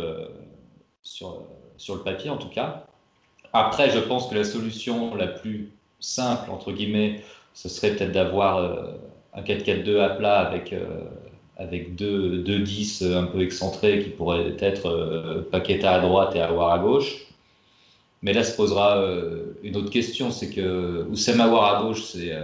sur 1.02 1.44
sur 1.78 1.94
le 1.94 2.02
papier 2.02 2.28
en 2.28 2.36
tout 2.36 2.48
cas. 2.48 2.84
Après, 3.54 3.90
je 3.90 3.98
pense 3.98 4.28
que 4.28 4.34
la 4.34 4.44
solution 4.44 5.14
la 5.14 5.28
plus 5.28 5.70
simple, 6.00 6.50
entre 6.50 6.72
guillemets, 6.72 7.22
ce 7.54 7.68
serait 7.68 7.92
peut-être 7.92 8.12
d'avoir 8.12 8.58
euh, 8.58 8.92
un 9.34 9.42
4-4-2 9.42 10.00
à 10.00 10.10
plat 10.10 10.38
avec, 10.40 10.72
euh, 10.72 11.04
avec 11.56 11.94
deux, 11.94 12.38
deux 12.38 12.58
10 12.58 13.02
un 13.02 13.24
peu 13.24 13.40
excentrés 13.40 14.02
qui 14.02 14.10
pourraient 14.10 14.54
être 14.58 14.86
euh, 14.86 15.48
Paqueta 15.50 15.94
à 15.94 16.00
droite 16.00 16.36
et 16.36 16.40
Awar 16.40 16.72
à 16.72 16.78
gauche. 16.78 17.24
Mais 18.20 18.32
là 18.32 18.42
se 18.42 18.54
posera 18.56 19.00
une 19.62 19.76
autre 19.76 19.90
question, 19.90 20.32
c'est 20.32 20.50
que 20.50 21.06
Oussem 21.08 21.40
Awar 21.40 21.76
à 21.76 21.82
gauche, 21.84 22.02
c'est 22.02 22.34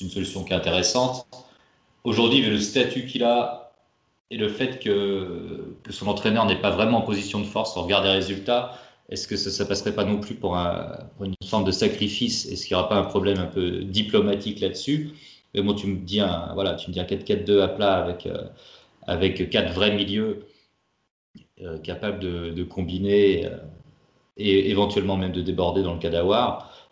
une 0.00 0.10
solution 0.10 0.44
qui 0.44 0.52
est 0.52 0.56
intéressante. 0.56 1.26
Aujourd'hui, 2.04 2.42
vu 2.42 2.52
le 2.52 2.60
statut 2.60 3.06
qu'il 3.06 3.24
a, 3.24 3.67
et 4.30 4.36
le 4.36 4.48
fait 4.48 4.78
que, 4.78 5.76
son 5.90 6.08
entraîneur 6.08 6.44
n'est 6.46 6.60
pas 6.60 6.70
vraiment 6.70 6.98
en 6.98 7.02
position 7.02 7.40
de 7.40 7.46
force 7.46 7.76
au 7.76 7.82
regard 7.82 8.02
des 8.02 8.10
résultats, 8.10 8.78
est-ce 9.08 9.26
que 9.26 9.36
ça 9.36 9.64
ne 9.64 9.68
passerait 9.68 9.94
pas 9.94 10.04
non 10.04 10.20
plus 10.20 10.34
pour, 10.34 10.56
un, 10.56 10.98
une 11.22 11.34
forme 11.46 11.64
de 11.64 11.72
sacrifice? 11.72 12.46
Est-ce 12.46 12.66
qu'il 12.66 12.76
n'y 12.76 12.80
aura 12.80 12.90
pas 12.90 12.96
un 12.96 13.04
problème 13.04 13.38
un 13.38 13.46
peu 13.46 13.82
diplomatique 13.84 14.60
là-dessus? 14.60 15.12
Mais 15.54 15.62
bon, 15.62 15.72
tu 15.74 15.86
me 15.86 15.96
dis 15.96 16.20
un, 16.20 16.52
voilà, 16.52 16.74
tu 16.74 16.90
me 16.90 16.92
dis 16.92 17.00
un 17.00 17.04
4-4-2 17.04 17.62
à 17.62 17.68
plat 17.68 17.94
avec, 17.94 18.26
euh, 18.26 18.44
avec 19.06 19.48
quatre 19.48 19.72
vrais 19.72 19.94
milieux 19.94 20.46
euh, 21.62 21.78
capables 21.78 22.20
de, 22.20 22.62
combiner 22.62 23.46
euh, 23.46 23.56
et 24.36 24.70
éventuellement 24.70 25.16
même 25.16 25.32
de 25.32 25.42
déborder 25.42 25.82
dans 25.82 25.94
le 25.94 25.98
cas 25.98 26.10
d'Awar. 26.10 26.70
Euh, 26.70 26.87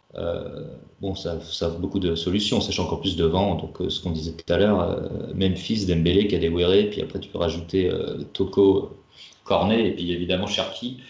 bon, 1.01 1.15
ça, 1.15 1.41
ça, 1.41 1.67
a 1.67 1.71
beaucoup 1.71 1.99
de 1.99 2.15
solutions, 2.15 2.61
sachant 2.61 2.87
qu'en 2.87 2.97
plus 2.97 3.17
devant, 3.17 3.55
donc 3.57 3.81
euh, 3.81 3.91
ce 3.91 4.01
qu'on 4.01 4.11
disait 4.11 4.33
tout 4.33 4.51
à 4.53 4.57
l'heure, 4.57 4.81
euh, 4.81 5.33
Memphis, 5.35 5.87
Dembélé, 5.87 6.27
Kadewere, 6.27 6.91
puis 6.91 7.03
après 7.03 7.21
tu 7.21 7.29
peux 7.29 7.39
rajouter 7.39 7.91
Toko, 8.33 8.97
Cornet, 9.45 9.89
et 9.89 9.93
puis 9.93 10.13
évidemment 10.13 10.47
Cherki, 10.47 11.01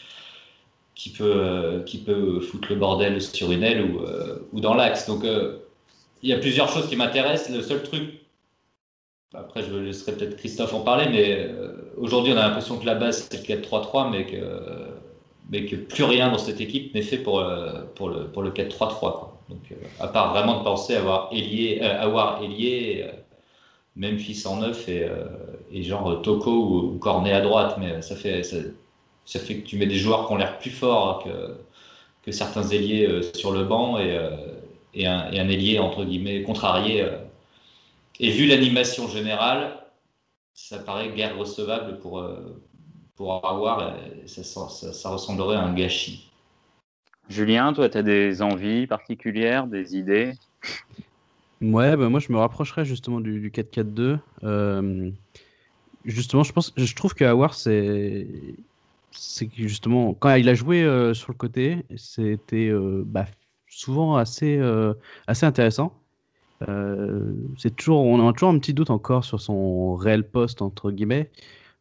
qui 0.95 1.11
peut, 1.11 1.83
qui 1.87 1.99
peut 1.99 2.41
foutre 2.41 2.69
le 2.71 2.77
bordel 2.77 3.21
sur 3.21 3.53
une 3.53 3.63
aile 3.63 3.83
ou, 3.83 4.01
ou 4.53 4.61
dans 4.61 4.75
l'axe. 4.75 5.07
Donc 5.07 5.25
il 6.23 6.31
y 6.31 6.33
a 6.33 6.39
plusieurs 6.39 6.69
choses 6.69 6.89
qui 6.89 6.97
m'intéressent. 6.97 7.55
Le 7.55 7.63
seul 7.63 7.83
truc, 7.83 8.21
après 9.35 9.63
je 9.63 9.75
laisserai 9.75 10.13
peut-être 10.13 10.37
Christophe 10.37 10.73
en 10.75 10.81
parler, 10.81 11.07
mais 11.11 11.51
aujourd'hui 11.97 12.33
on 12.33 12.37
a 12.37 12.49
l'impression 12.49 12.79
que 12.79 12.87
la 12.87 12.95
base 12.95 13.29
c'est 13.31 13.49
le 13.49 13.57
4-3-3, 13.57 14.11
mais 14.11 14.27
que 14.27 14.37
mais 15.51 15.65
que 15.67 15.77
plus 15.77 16.05
rien 16.05 16.31
dans 16.31 16.39
cette 16.39 16.61
équipe 16.61 16.95
n'est 16.95 17.03
fait 17.03 17.19
pour, 17.19 17.41
euh, 17.41 17.83
pour 17.95 18.09
le, 18.09 18.29
pour 18.29 18.43
le 18.43 18.51
4-3-3. 18.51 19.31
Donc, 19.49 19.61
euh, 19.71 19.75
à 20.01 20.09
part 20.09 20.33
vraiment 20.33 20.59
de 20.59 20.65
penser 20.65 20.97
avoir 20.97 21.31
Elie, 21.33 21.79
euh, 21.81 22.01
avoir 22.01 22.43
Elie, 22.43 23.03
Memphis 23.95 24.43
en 24.47 24.57
neuf 24.57 24.91
et, 24.91 25.09
et 25.73 25.83
genre 25.83 26.21
Toko 26.21 26.51
ou, 26.51 26.99
Cornet 26.99 27.33
à 27.33 27.41
droite, 27.41 27.77
mais 27.79 28.03
ça 28.03 28.15
fait, 28.15 28.43
ça, 28.43 29.39
fait 29.41 29.57
que 29.57 29.67
tu 29.67 29.79
mets 29.79 29.87
des 29.87 29.95
joueurs 29.97 30.27
qui 30.27 30.35
ont 30.35 30.37
l'air 30.37 30.59
plus 30.59 30.71
forts 30.71 31.25
que, 31.25 31.57
que 32.23 32.31
certains 32.31 32.69
ailiers 32.69 33.23
sur 33.35 33.53
le 33.53 33.65
banc 33.65 33.99
et, 33.99 34.21
et 34.93 35.07
un 35.07 35.49
ailier 35.49 35.79
entre 35.79 36.05
guillemets 36.05 36.43
contrarié. 36.43 37.07
Et 38.21 38.29
vu 38.29 38.47
l'animation 38.47 39.09
générale, 39.09 39.83
ça 40.53 40.79
paraît 40.79 41.09
guère 41.17 41.39
recevable 41.39 41.99
pour, 42.01 42.23
pour 43.17 43.45
avoir, 43.49 43.97
ça, 44.27 44.43
ça, 44.69 45.09
ressemblerait 45.09 45.57
à 45.57 45.63
un 45.63 45.75
gâchis. 45.75 46.31
Julien, 47.29 47.73
toi, 47.73 47.89
tu 47.89 47.99
as 47.99 48.03
des 48.03 48.43
envies 48.43 48.87
particulières, 48.87 49.67
des 49.67 49.97
idées? 49.97 50.35
Ouais, 51.63 51.97
bah 51.97 52.11
moi 52.11 52.21
je 52.21 52.31
me 52.31 52.39
rapprocherais 52.39 52.85
justement 52.85 53.21
du, 53.21 53.51
4-4-2. 53.51 54.19
Euh, 54.45 55.11
justement, 56.05 56.43
je 56.43 56.53
pense, 56.53 56.73
je 56.77 56.95
trouve 56.95 57.15
que 57.15 57.25
Awar, 57.25 57.55
c'est, 57.55 58.27
c'est 59.11 59.49
justement 59.55 60.13
quand 60.13 60.35
il 60.35 60.49
a 60.51 60.55
joué 60.55 60.83
euh, 60.83 61.15
sur 61.15 61.33
le 61.33 61.37
côté, 61.37 61.85
c'était 61.97 62.69
euh, 62.69 63.03
bah, 63.07 63.25
souvent 63.69 64.17
assez, 64.17 64.61
assez 65.27 65.47
intéressant. 65.47 65.95
c'est 67.59 67.75
toujours, 67.75 68.03
on 68.03 68.29
a 68.29 68.33
toujours 68.35 68.51
un 68.51 68.59
petit 68.59 68.75
doute 68.75 68.91
encore 68.91 69.25
sur 69.25 69.41
son 69.41 69.95
réel 69.97 70.29
poste 70.29 70.61
entre 70.61 70.91
guillemets. 70.91 71.31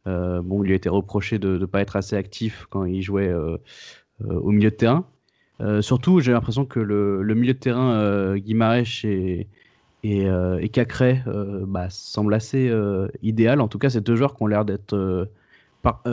Euh, 0.06 0.40
bon, 0.42 0.62
il 0.62 0.68
lui 0.68 0.72
a 0.72 0.76
été 0.76 0.88
reproché 0.88 1.38
de 1.38 1.58
ne 1.58 1.66
pas 1.66 1.80
être 1.80 1.96
assez 1.96 2.16
actif 2.16 2.66
quand 2.70 2.84
il 2.84 3.02
jouait 3.02 3.28
euh, 3.28 3.56
euh, 4.22 4.34
au 4.40 4.50
milieu 4.50 4.70
de 4.70 4.76
terrain. 4.76 5.06
surtout, 5.80 6.20
j'ai 6.20 6.32
l'impression 6.32 6.64
que 6.64 6.80
le, 6.80 7.34
milieu 7.34 7.54
de 7.54 7.58
terrain, 7.58 8.36
Guimarães 8.36 9.04
et, 9.04 9.48
et, 10.02 10.68
Cacré 10.68 11.22
bah, 11.66 11.88
semble 11.90 12.34
assez 12.34 12.70
idéal. 13.22 13.60
En 13.60 13.68
tout 13.68 13.78
cas, 13.78 13.90
c'est 13.90 14.00
deux 14.00 14.16
joueurs 14.16 14.34
qui 14.34 14.42
ont 14.42 14.46
l'air 14.46 14.64
d'être 14.64 15.28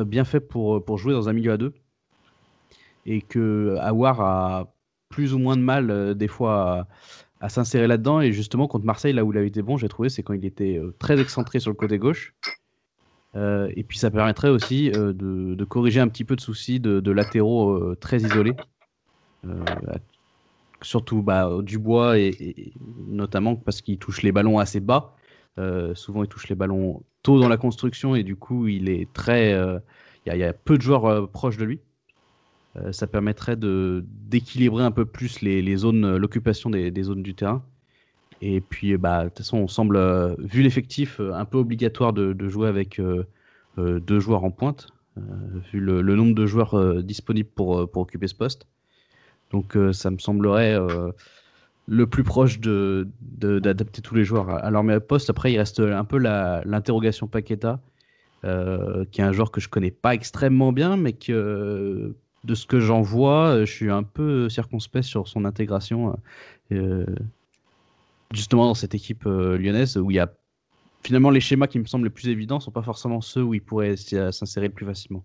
bien 0.06 0.24
faits 0.24 0.48
pour, 0.48 0.98
jouer 0.98 1.14
dans 1.14 1.30
un 1.30 1.34
milieu 1.34 1.52
à 1.52 1.58
deux. 1.58 1.74
Et 3.06 3.22
que 3.22 3.76
Awar 3.82 4.22
a 4.22 4.74
plus 5.10 5.34
ou 5.34 5.40
moins 5.40 5.58
de 5.58 5.62
mal 5.62 6.16
des 6.16 6.30
fois 6.30 6.88
à, 7.42 7.50
s'insérer 7.50 7.88
là-dedans. 7.88 8.22
Et 8.22 8.32
justement, 8.32 8.68
contre 8.68 8.86
Marseille, 8.86 9.14
là 9.14 9.26
où 9.26 9.34
il 9.34 9.38
a 9.38 9.44
été 9.44 9.62
bon, 9.62 9.78
j'ai 9.78 9.90
trouvé, 9.90 10.10
c'est 10.10 10.24
quand 10.24 10.34
il 10.34 10.46
était 10.46 10.80
très 11.00 11.20
excentré 11.20 11.60
sur 11.60 11.70
le 11.70 11.76
côté 11.76 11.98
gauche. 11.98 12.34
Euh, 13.36 13.72
et 13.76 13.84
puis 13.84 13.98
ça 13.98 14.12
permettrait 14.12 14.50
aussi 14.50 14.92
euh, 14.92 15.12
de, 15.14 15.64
corriger 15.66 16.00
un 16.00 16.08
petit 16.08 16.24
peu 16.24 16.36
de 16.36 16.42
soucis 16.42 16.80
de, 16.80 17.12
latéraux 17.12 17.72
euh, 17.72 17.98
très 18.00 18.18
isolés. 18.18 18.56
surtout 20.82 21.22
bah, 21.24 21.50
Dubois 21.62 22.20
et, 22.20 22.74
notamment 23.08 23.56
parce 23.56 23.82
qu'il 23.82 23.98
touche 23.98 24.22
les 24.22 24.32
ballons 24.32 24.60
assez 24.60 24.80
bas. 24.80 25.16
souvent 25.96 26.24
il 26.24 26.28
touche 26.28 26.48
les 26.50 26.56
ballons 26.56 27.04
tôt 27.24 27.40
dans 27.40 27.48
la 27.48 27.58
construction 27.58 28.16
et 28.16 28.24
du 28.24 28.36
coup 28.36 28.68
il 28.68 28.90
est 28.90 29.12
très. 29.14 29.54
Il 30.26 30.34
y, 30.34 30.44
a 30.44 30.54
peu 30.54 30.78
de 30.78 30.82
joueurs 30.82 31.30
proches 31.30 31.58
de 31.58 31.66
lui. 31.66 31.80
ça 32.92 33.08
permettrait 33.08 33.58
d'équilibrer 33.58 34.84
un 34.84 34.92
peu 34.92 35.06
plus 35.06 35.42
les, 35.42 35.76
zones, 35.76 36.18
l'occupation 36.18 36.70
des, 36.70 37.04
zones 37.04 37.24
du 37.24 37.34
terrain. 37.34 37.64
Et 38.46 38.60
puis, 38.60 38.98
bah, 38.98 39.24
de 39.24 39.30
toute 39.30 39.38
façon, 39.38 39.60
on 39.60 39.68
semble, 39.70 39.96
euh, 39.96 40.36
vu 40.38 40.64
l'effectif, 40.64 41.22
euh, 41.22 41.34
un 41.34 41.46
peu 41.46 41.58
obligatoire 41.58 42.12
de, 42.12 42.36
jouer 42.50 42.68
avec 42.68 43.00
euh, 43.00 43.24
deux 43.78 44.20
joueurs 44.20 44.44
en 44.44 44.52
pointe, 44.52 44.90
vu 45.72 45.80
le, 45.80 46.02
nombre 46.02 46.36
de 46.36 46.46
joueurs 46.46 47.02
disponibles 47.04 47.50
pour, 47.56 47.90
pour 47.90 48.02
occuper 48.02 48.28
ce 48.28 48.36
poste. 48.36 48.68
Donc, 49.52 49.78
ça 49.94 50.12
me 50.12 50.18
semblerait 50.18 50.78
le 51.88 52.08
plus 52.08 52.24
proche 52.24 52.60
d'adapter 52.60 54.02
de, 54.02 54.08
tous 54.08 54.16
les 54.16 54.26
joueurs 54.26 54.50
à 54.50 54.70
leur 54.72 54.84
meilleur 54.84 55.06
poste. 55.06 55.30
Après, 55.30 55.54
il 55.54 55.58
reste 55.58 55.80
un 55.80 56.04
peu 56.04 56.18
l'interrogation 56.18 57.28
Paqueta, 57.28 57.80
qui 58.42 59.22
est 59.22 59.24
un 59.24 59.32
joueur 59.32 59.52
que 59.52 59.62
je 59.62 59.70
connais 59.70 59.92
pas 59.92 60.14
extrêmement 60.16 60.74
bien, 60.74 60.98
mais 60.98 61.14
que 61.14 62.14
de 62.44 62.56
ce 62.56 62.66
que 62.66 62.80
j'en 62.80 63.02
vois, 63.02 63.60
je 63.60 63.72
suis 63.72 63.92
un 63.92 64.04
peu 64.04 64.50
circonspect 64.50 65.06
sur 65.06 65.28
son 65.28 65.46
intégration. 65.46 66.18
Justement 68.34 68.66
dans 68.66 68.74
cette 68.74 68.96
équipe 68.96 69.24
lyonnaise 69.26 69.98
où 69.98 70.12
il 70.12 70.16
y 70.16 70.20
a 70.20 70.34
finalement 71.04 71.30
les 71.30 71.40
schémas 71.40 71.68
qui 71.68 71.80
me 71.80 71.86
semblent 71.86 72.06
les 72.06 72.10
plus 72.10 72.30
évidents 72.30 72.60
sont 72.60 72.72
pas 72.72 72.82
forcément 72.82 73.22
ceux 73.22 73.44
où 73.44 73.54
il 73.54 73.62
pourrait 73.62 73.96
s'insérer 73.96 74.68
le 74.68 74.74
plus 74.74 74.86
facilement. 74.86 75.24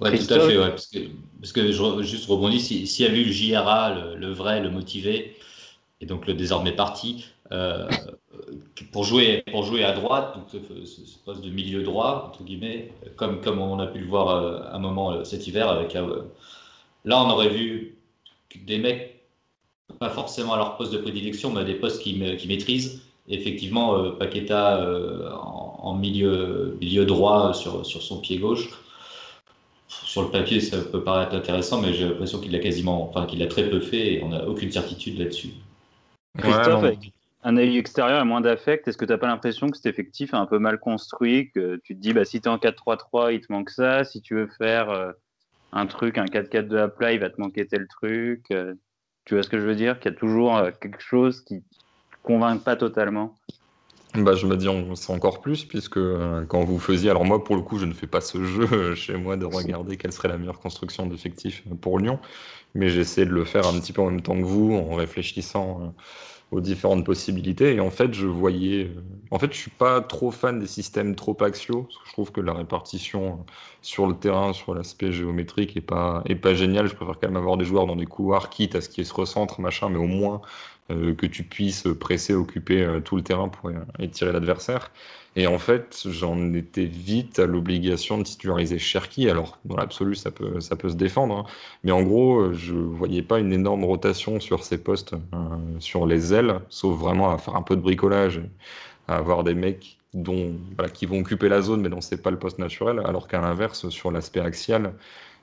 Ouais, 0.00 0.18
tout 0.18 0.34
à 0.34 0.40
fait, 0.40 0.56
parce, 0.56 0.86
que, 0.88 0.98
parce 1.40 1.52
que 1.52 1.70
je 1.70 2.02
juste 2.02 2.28
rebondis, 2.28 2.60
s'il 2.60 3.06
y 3.06 3.08
a 3.08 3.12
eu 3.12 3.24
le 3.24 3.30
JRA, 3.30 4.14
le, 4.16 4.32
vrai, 4.32 4.60
le 4.60 4.70
motivé, 4.70 5.36
et 6.00 6.06
donc 6.06 6.26
le 6.26 6.34
désormais 6.34 6.72
parti, 6.72 7.26
euh, 7.52 7.88
pour, 8.90 9.04
jouer, 9.04 9.44
pour 9.52 9.62
jouer 9.62 9.84
à 9.84 9.92
droite, 9.92 10.36
donc 10.36 10.46
ce, 10.50 11.18
poste 11.24 11.44
de 11.44 11.50
milieu 11.50 11.84
droit, 11.84 12.26
entre 12.28 12.42
guillemets, 12.42 12.90
comme, 13.16 13.40
comme 13.40 13.60
on 13.60 13.78
a 13.78 13.86
pu 13.86 14.00
le 14.00 14.06
voir 14.06 14.30
euh, 14.30 14.62
un 14.72 14.80
moment 14.80 15.12
euh, 15.12 15.24
cet 15.24 15.46
hiver, 15.46 15.68
avec 15.68 15.94
là 15.94 17.22
on 17.22 17.30
aurait 17.30 17.50
vu 17.50 17.96
des 18.64 18.78
mecs, 18.78 19.13
pas 19.98 20.10
forcément 20.10 20.54
à 20.54 20.56
leur 20.56 20.76
poste 20.76 20.92
de 20.92 20.98
prédilection, 20.98 21.52
mais 21.52 21.60
à 21.60 21.64
des 21.64 21.74
postes 21.74 22.02
qui, 22.02 22.18
qui 22.36 22.48
maîtrisent. 22.48 23.02
effectivement, 23.28 24.10
Paqueta 24.12 24.86
en, 25.32 25.78
en, 25.82 25.94
milieu, 25.94 26.76
milieu 26.80 27.04
droit 27.04 27.54
sur, 27.54 27.84
sur 27.84 28.02
son 28.02 28.20
pied 28.20 28.38
gauche 28.38 28.68
sur 30.02 30.22
le 30.22 30.30
papier, 30.30 30.60
ça 30.60 30.78
peut 30.80 31.02
paraître 31.02 31.34
intéressant, 31.34 31.80
mais 31.80 31.92
j'ai 31.92 32.08
l'impression 32.08 32.40
qu'il 32.40 32.52
l'a 32.52 32.58
quasiment, 32.58 33.08
enfin, 33.08 33.26
qu'il 33.26 33.38
l'a 33.38 33.46
très 33.46 33.68
peu 33.68 33.80
fait 33.80 34.14
et 34.14 34.22
on 34.22 34.28
n'a 34.28 34.46
aucune 34.46 34.70
certitude 34.70 35.18
là-dessus. 35.18 35.50
Christophe, 36.38 36.84
avec 36.84 37.12
un 37.42 37.56
œil 37.56 37.78
extérieur 37.78 38.20
et 38.20 38.24
moins 38.24 38.40
d'affect, 38.40 38.88
est-ce 38.88 38.96
que 38.96 39.04
tu 39.04 39.12
n'as 39.12 39.18
pas 39.18 39.26
l'impression 39.26 39.68
que 39.68 39.76
cet 39.76 39.86
effectif 39.86 40.32
est 40.32 40.36
un 40.36 40.46
peu 40.46 40.58
mal 40.58 40.78
construit 40.78 41.50
Que 41.50 41.80
tu 41.84 41.94
te 41.94 42.00
dis, 42.00 42.12
bah, 42.12 42.24
si 42.24 42.40
tu 42.40 42.48
es 42.48 42.50
en 42.50 42.58
4-3-3, 42.58 43.34
il 43.34 43.40
te 43.40 43.52
manque 43.52 43.70
ça. 43.70 44.04
Si 44.04 44.20
tu 44.20 44.34
veux 44.34 44.48
faire 44.58 44.90
euh, 44.90 45.12
un 45.72 45.86
truc, 45.86 46.18
un 46.18 46.24
4-4 46.24 46.68
de 46.68 46.86
plat, 46.86 47.12
il 47.12 47.20
va 47.20 47.30
te 47.30 47.40
manquer 47.40 47.66
tel 47.66 47.86
truc. 47.88 48.46
Euh, 48.50 48.74
tu 49.24 49.34
vois 49.34 49.42
ce 49.42 49.48
que 49.48 49.58
je 49.58 49.66
veux 49.66 49.74
dire? 49.74 49.98
Qu'il 50.00 50.12
y 50.12 50.14
a 50.14 50.18
toujours 50.18 50.56
euh, 50.56 50.70
quelque 50.80 51.00
chose 51.00 51.40
qui 51.40 51.54
ne 51.54 51.60
convainc 52.22 52.62
pas 52.62 52.76
totalement. 52.76 53.34
Bah, 54.14 54.34
je 54.34 54.46
me 54.46 54.56
dis 54.56 54.68
c'est 54.94 55.12
encore 55.12 55.40
plus, 55.40 55.64
puisque 55.64 55.96
euh, 55.96 56.44
quand 56.46 56.62
vous 56.62 56.78
faisiez, 56.78 57.10
alors 57.10 57.24
moi 57.24 57.42
pour 57.42 57.56
le 57.56 57.62
coup 57.62 57.78
je 57.78 57.84
ne 57.84 57.92
fais 57.92 58.06
pas 58.06 58.20
ce 58.20 58.44
jeu 58.44 58.68
euh, 58.72 58.94
chez 58.94 59.16
moi 59.16 59.36
de 59.36 59.44
regarder 59.44 59.96
quelle 59.96 60.12
serait 60.12 60.28
la 60.28 60.38
meilleure 60.38 60.60
construction 60.60 61.06
d'effectif 61.06 61.64
pour 61.80 61.98
Lyon, 61.98 62.20
mais 62.74 62.90
j'essaie 62.90 63.26
de 63.26 63.32
le 63.32 63.44
faire 63.44 63.66
un 63.66 63.80
petit 63.80 63.92
peu 63.92 64.02
en 64.02 64.10
même 64.10 64.22
temps 64.22 64.36
que 64.36 64.44
vous, 64.44 64.72
en 64.72 64.94
réfléchissant 64.94 65.94
différentes 66.60 67.04
possibilités. 67.04 67.74
Et 67.74 67.80
en 67.80 67.90
fait, 67.90 68.12
je 68.14 68.26
voyais. 68.26 68.90
En 69.30 69.38
fait, 69.38 69.52
je 69.52 69.58
suis 69.58 69.70
pas 69.70 70.00
trop 70.00 70.30
fan 70.30 70.58
des 70.60 70.66
systèmes 70.66 71.14
trop 71.16 71.36
axiaux, 71.42 71.82
parce 71.82 71.96
que 71.96 72.06
je 72.06 72.12
trouve 72.12 72.32
que 72.32 72.40
la 72.40 72.52
répartition 72.52 73.44
sur 73.82 74.06
le 74.06 74.14
terrain, 74.14 74.52
sur 74.52 74.74
l'aspect 74.74 75.12
géométrique, 75.12 75.76
est 75.76 75.80
pas, 75.80 76.22
est 76.26 76.36
pas 76.36 76.54
géniale. 76.54 76.86
Je 76.88 76.94
préfère 76.94 77.18
quand 77.20 77.28
même 77.28 77.36
avoir 77.36 77.56
des 77.56 77.64
joueurs 77.64 77.86
dans 77.86 77.96
des 77.96 78.06
couloirs, 78.06 78.50
quitte 78.50 78.74
à 78.76 78.80
ce 78.80 78.88
qu'ils 78.88 79.06
se 79.06 79.14
recentrent, 79.14 79.60
machin, 79.60 79.88
mais 79.88 79.98
au 79.98 80.06
moins 80.06 80.40
euh, 80.90 81.14
que 81.14 81.26
tu 81.26 81.44
puisses 81.44 81.86
presser, 81.98 82.34
occuper 82.34 82.82
euh, 82.82 83.00
tout 83.00 83.16
le 83.16 83.22
terrain 83.22 83.48
pour 83.48 83.70
étirer 83.98 84.32
l'adversaire. 84.32 84.90
Et 85.36 85.46
en 85.48 85.58
fait, 85.58 86.02
j'en 86.06 86.52
étais 86.52 86.84
vite 86.84 87.38
à 87.40 87.46
l'obligation 87.46 88.18
de 88.18 88.22
titulariser 88.22 88.78
Cherki. 88.78 89.28
Alors, 89.28 89.58
dans 89.64 89.76
l'absolu, 89.76 90.14
ça 90.14 90.30
peut, 90.30 90.60
ça 90.60 90.76
peut 90.76 90.88
se 90.88 90.94
défendre. 90.94 91.38
Hein. 91.38 91.44
Mais 91.82 91.90
en 91.90 92.02
gros, 92.02 92.52
je 92.52 92.74
voyais 92.74 93.22
pas 93.22 93.40
une 93.40 93.52
énorme 93.52 93.84
rotation 93.84 94.38
sur 94.38 94.62
ces 94.62 94.78
postes, 94.78 95.14
euh, 95.14 95.36
sur 95.80 96.06
les 96.06 96.32
ailes, 96.32 96.60
sauf 96.68 96.96
vraiment 96.96 97.30
à 97.30 97.38
faire 97.38 97.56
un 97.56 97.62
peu 97.62 97.74
de 97.74 97.80
bricolage, 97.80 98.42
à 99.08 99.16
avoir 99.16 99.42
des 99.42 99.54
mecs 99.54 99.98
dont, 100.14 100.54
qui 100.92 101.06
vont 101.06 101.20
occuper 101.20 101.48
la 101.48 101.62
zone, 101.62 101.80
mais 101.80 101.88
dont 101.88 102.00
c'est 102.00 102.22
pas 102.22 102.30
le 102.30 102.38
poste 102.38 102.60
naturel. 102.60 103.00
Alors 103.04 103.26
qu'à 103.26 103.40
l'inverse, 103.40 103.88
sur 103.88 104.12
l'aspect 104.12 104.40
axial, 104.40 104.94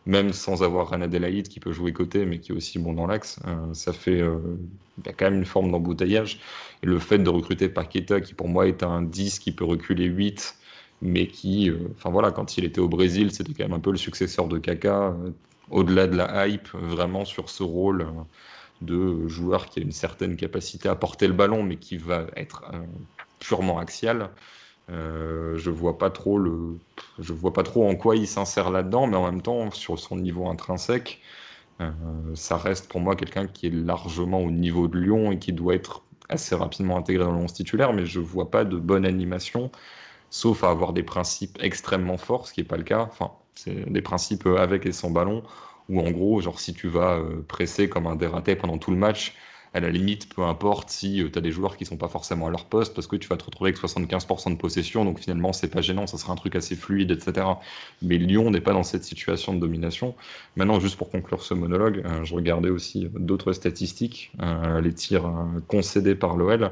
même 0.06 0.34
sans 0.34 0.64
avoir 0.64 0.90
René 0.90 1.06
Adelaide 1.06 1.48
qui 1.48 1.60
peut 1.60 1.72
jouer 1.72 1.94
côté, 1.94 2.26
mais 2.26 2.40
qui 2.40 2.52
est 2.52 2.56
aussi 2.56 2.80
bon 2.80 2.94
dans 2.94 3.06
l'axe, 3.08 3.40
euh, 3.48 3.74
ça 3.74 3.94
fait 3.94 4.22
euh, 4.22 4.38
quand 5.06 5.26
même 5.26 5.36
une 5.36 5.46
forme 5.46 5.72
d'embouteillage. 5.72 6.40
Et 6.84 6.88
le 6.88 7.00
fait 7.00 7.20
de 7.20 7.30
recruter 7.30 7.70
Paqueta, 7.70 8.22
qui 8.22 8.34
pour 8.34 8.48
moi 8.48 8.68
est 8.68 8.84
un 8.84 9.02
10 9.02 9.40
qui 9.40 9.52
peut 9.52 9.66
reculer 9.66 10.06
8, 10.06 10.56
mais 11.02 11.28
qui, 11.28 11.70
euh, 11.70 11.78
enfin 11.98 12.10
voilà, 12.10 12.32
quand 12.32 12.58
il 12.58 12.66
était 12.66 12.82
au 12.82 12.88
Brésil, 12.88 13.32
c'était 13.32 13.54
quand 13.54 13.64
même 13.64 13.74
un 13.74 13.80
peu 13.80 13.92
le 13.92 13.98
successeur 13.98 14.48
de 14.48 14.58
Kaka, 14.58 15.16
au-delà 15.70 16.08
de 16.08 16.18
la 16.18 16.48
hype, 16.48 16.70
vraiment 16.74 17.26
sur 17.26 17.50
ce 17.50 17.64
rôle 17.64 18.08
de 18.82 19.28
joueur 19.28 19.68
qui 19.68 19.80
a 19.80 19.84
une 19.84 19.92
certaine 19.92 20.36
capacité 20.36 20.90
à 20.90 20.96
porter 20.96 21.28
le 21.28 21.34
ballon, 21.34 21.64
mais 21.64 21.78
qui 21.78 21.98
va 21.98 22.26
être 22.36 22.64
purement 23.40 23.80
axial. 23.80 24.32
Euh, 24.92 25.58
je 25.58 25.70
vois 25.70 25.98
pas 25.98 26.10
trop 26.10 26.38
le, 26.38 26.78
je 27.20 27.34
vois 27.34 27.54
pas 27.54 27.64
trop 27.64 27.88
en 27.90 27.96
quoi 27.96 28.16
il 28.18 28.28
s'insère 28.28 28.72
là-dedans, 28.72 29.08
mais 29.08 29.16
en 29.16 29.26
même 29.26 29.42
temps, 29.42 29.72
sur 29.72 29.98
son 30.00 30.18
niveau 30.18 30.48
intrinsèque, 30.50 31.22
euh, 31.82 31.92
ça 32.36 32.58
reste 32.58 32.90
pour 32.90 33.02
moi 33.02 33.16
quelqu'un 33.16 33.48
qui 33.48 33.68
est 33.68 33.72
largement 33.72 34.42
au 34.42 34.52
niveau 34.52 34.88
de 34.88 35.00
Lyon 35.00 35.32
et 35.32 35.40
qui 35.40 35.54
doit 35.54 35.76
être 35.76 36.04
assez 36.30 36.56
rapidement 36.56 36.98
intégré 36.98 37.24
dans 37.26 37.32
le 37.34 37.40
11 37.40 37.54
titulaire, 37.54 37.94
mais 37.94 38.06
je 38.06 38.20
vois 38.20 38.52
pas 38.52 38.66
de 38.66 38.78
bonne 38.78 39.06
animation, 39.06 39.72
sauf 40.30 40.64
à 40.64 40.70
avoir 40.72 40.94
des 40.94 41.04
principes 41.04 41.58
extrêmement 41.62 42.18
forts, 42.18 42.48
ce 42.48 42.54
qui 42.54 42.62
n'est 42.62 42.68
pas 42.68 42.78
le 42.78 42.84
cas. 42.84 43.02
Enfin, 43.02 43.32
c'est 43.56 43.92
des 43.92 44.02
principes 44.02 44.46
avec 44.48 44.86
et 44.86 44.92
sans 44.94 45.12
ballon, 45.12 45.44
où 45.90 46.00
en 46.02 46.12
gros, 46.12 46.42
genre 46.42 46.60
si 46.60 46.74
tu 46.74 46.88
vas 46.88 47.18
euh, 47.20 47.44
presser 47.48 47.90
comme 47.90 48.08
un 48.08 48.16
dératé 48.16 48.56
pendant 48.56 48.78
tout 48.78 48.92
le 48.92 48.98
match, 48.98 49.36
à 49.74 49.80
la 49.80 49.90
limite, 49.90 50.34
peu 50.34 50.44
importe 50.44 50.90
si 50.90 51.22
euh, 51.22 51.30
tu 51.32 51.40
as 51.40 51.42
des 51.42 51.52
joueurs 51.52 51.78
qui 51.78 51.86
sont 51.86 51.96
pas 51.96 52.10
forcément 52.10 52.48
à 52.48 52.50
leur 52.50 52.66
poste, 52.66 52.94
parce 52.94 53.08
que 53.08 53.16
tu 53.16 53.30
vas 53.30 53.38
te 53.38 53.46
retrouver 53.46 53.70
avec 53.70 53.82
75% 53.82 54.52
de 54.52 54.58
possession, 54.58 55.06
donc 55.06 55.20
finalement, 55.20 55.54
c'est 55.54 55.70
pas 55.70 55.82
gênant, 55.82 56.08
ça 56.08 56.18
sera 56.18 56.34
un 56.34 56.36
truc 56.36 56.56
assez 56.56 56.76
fluide, 56.76 57.12
etc. 57.12 57.48
Mais 58.02 58.18
Lyon 58.18 58.52
n'est 58.52 58.62
pas 58.62 58.74
dans 58.74 58.84
cette 58.84 59.06
situation 59.06 59.54
de 59.54 59.60
domination. 59.60 60.16
Maintenant, 60.58 60.80
juste 60.80 60.98
pour 60.98 61.10
conclure 61.10 61.42
ce 61.42 61.54
monologue, 61.54 62.02
euh, 62.06 62.24
je 62.24 62.36
regardais 62.36 62.70
aussi 62.70 63.08
d'autres 63.14 63.54
statistiques, 63.54 64.34
euh, 64.42 64.82
les 64.82 64.94
tirs 64.94 65.32
concédés 65.68 66.16
par 66.16 66.36
l'OL. 66.36 66.72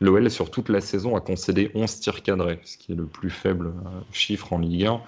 L'OL, 0.00 0.30
sur 0.30 0.50
toute 0.50 0.68
la 0.68 0.82
saison, 0.82 1.16
a 1.16 1.20
concédé 1.20 1.70
11 1.74 2.00
tirs 2.00 2.22
cadrés, 2.22 2.60
ce 2.64 2.76
qui 2.76 2.92
est 2.92 2.94
le 2.94 3.06
plus 3.06 3.30
faible 3.30 3.72
chiffre 4.12 4.52
en 4.52 4.58
Ligue 4.58 4.84
1. 4.84 5.00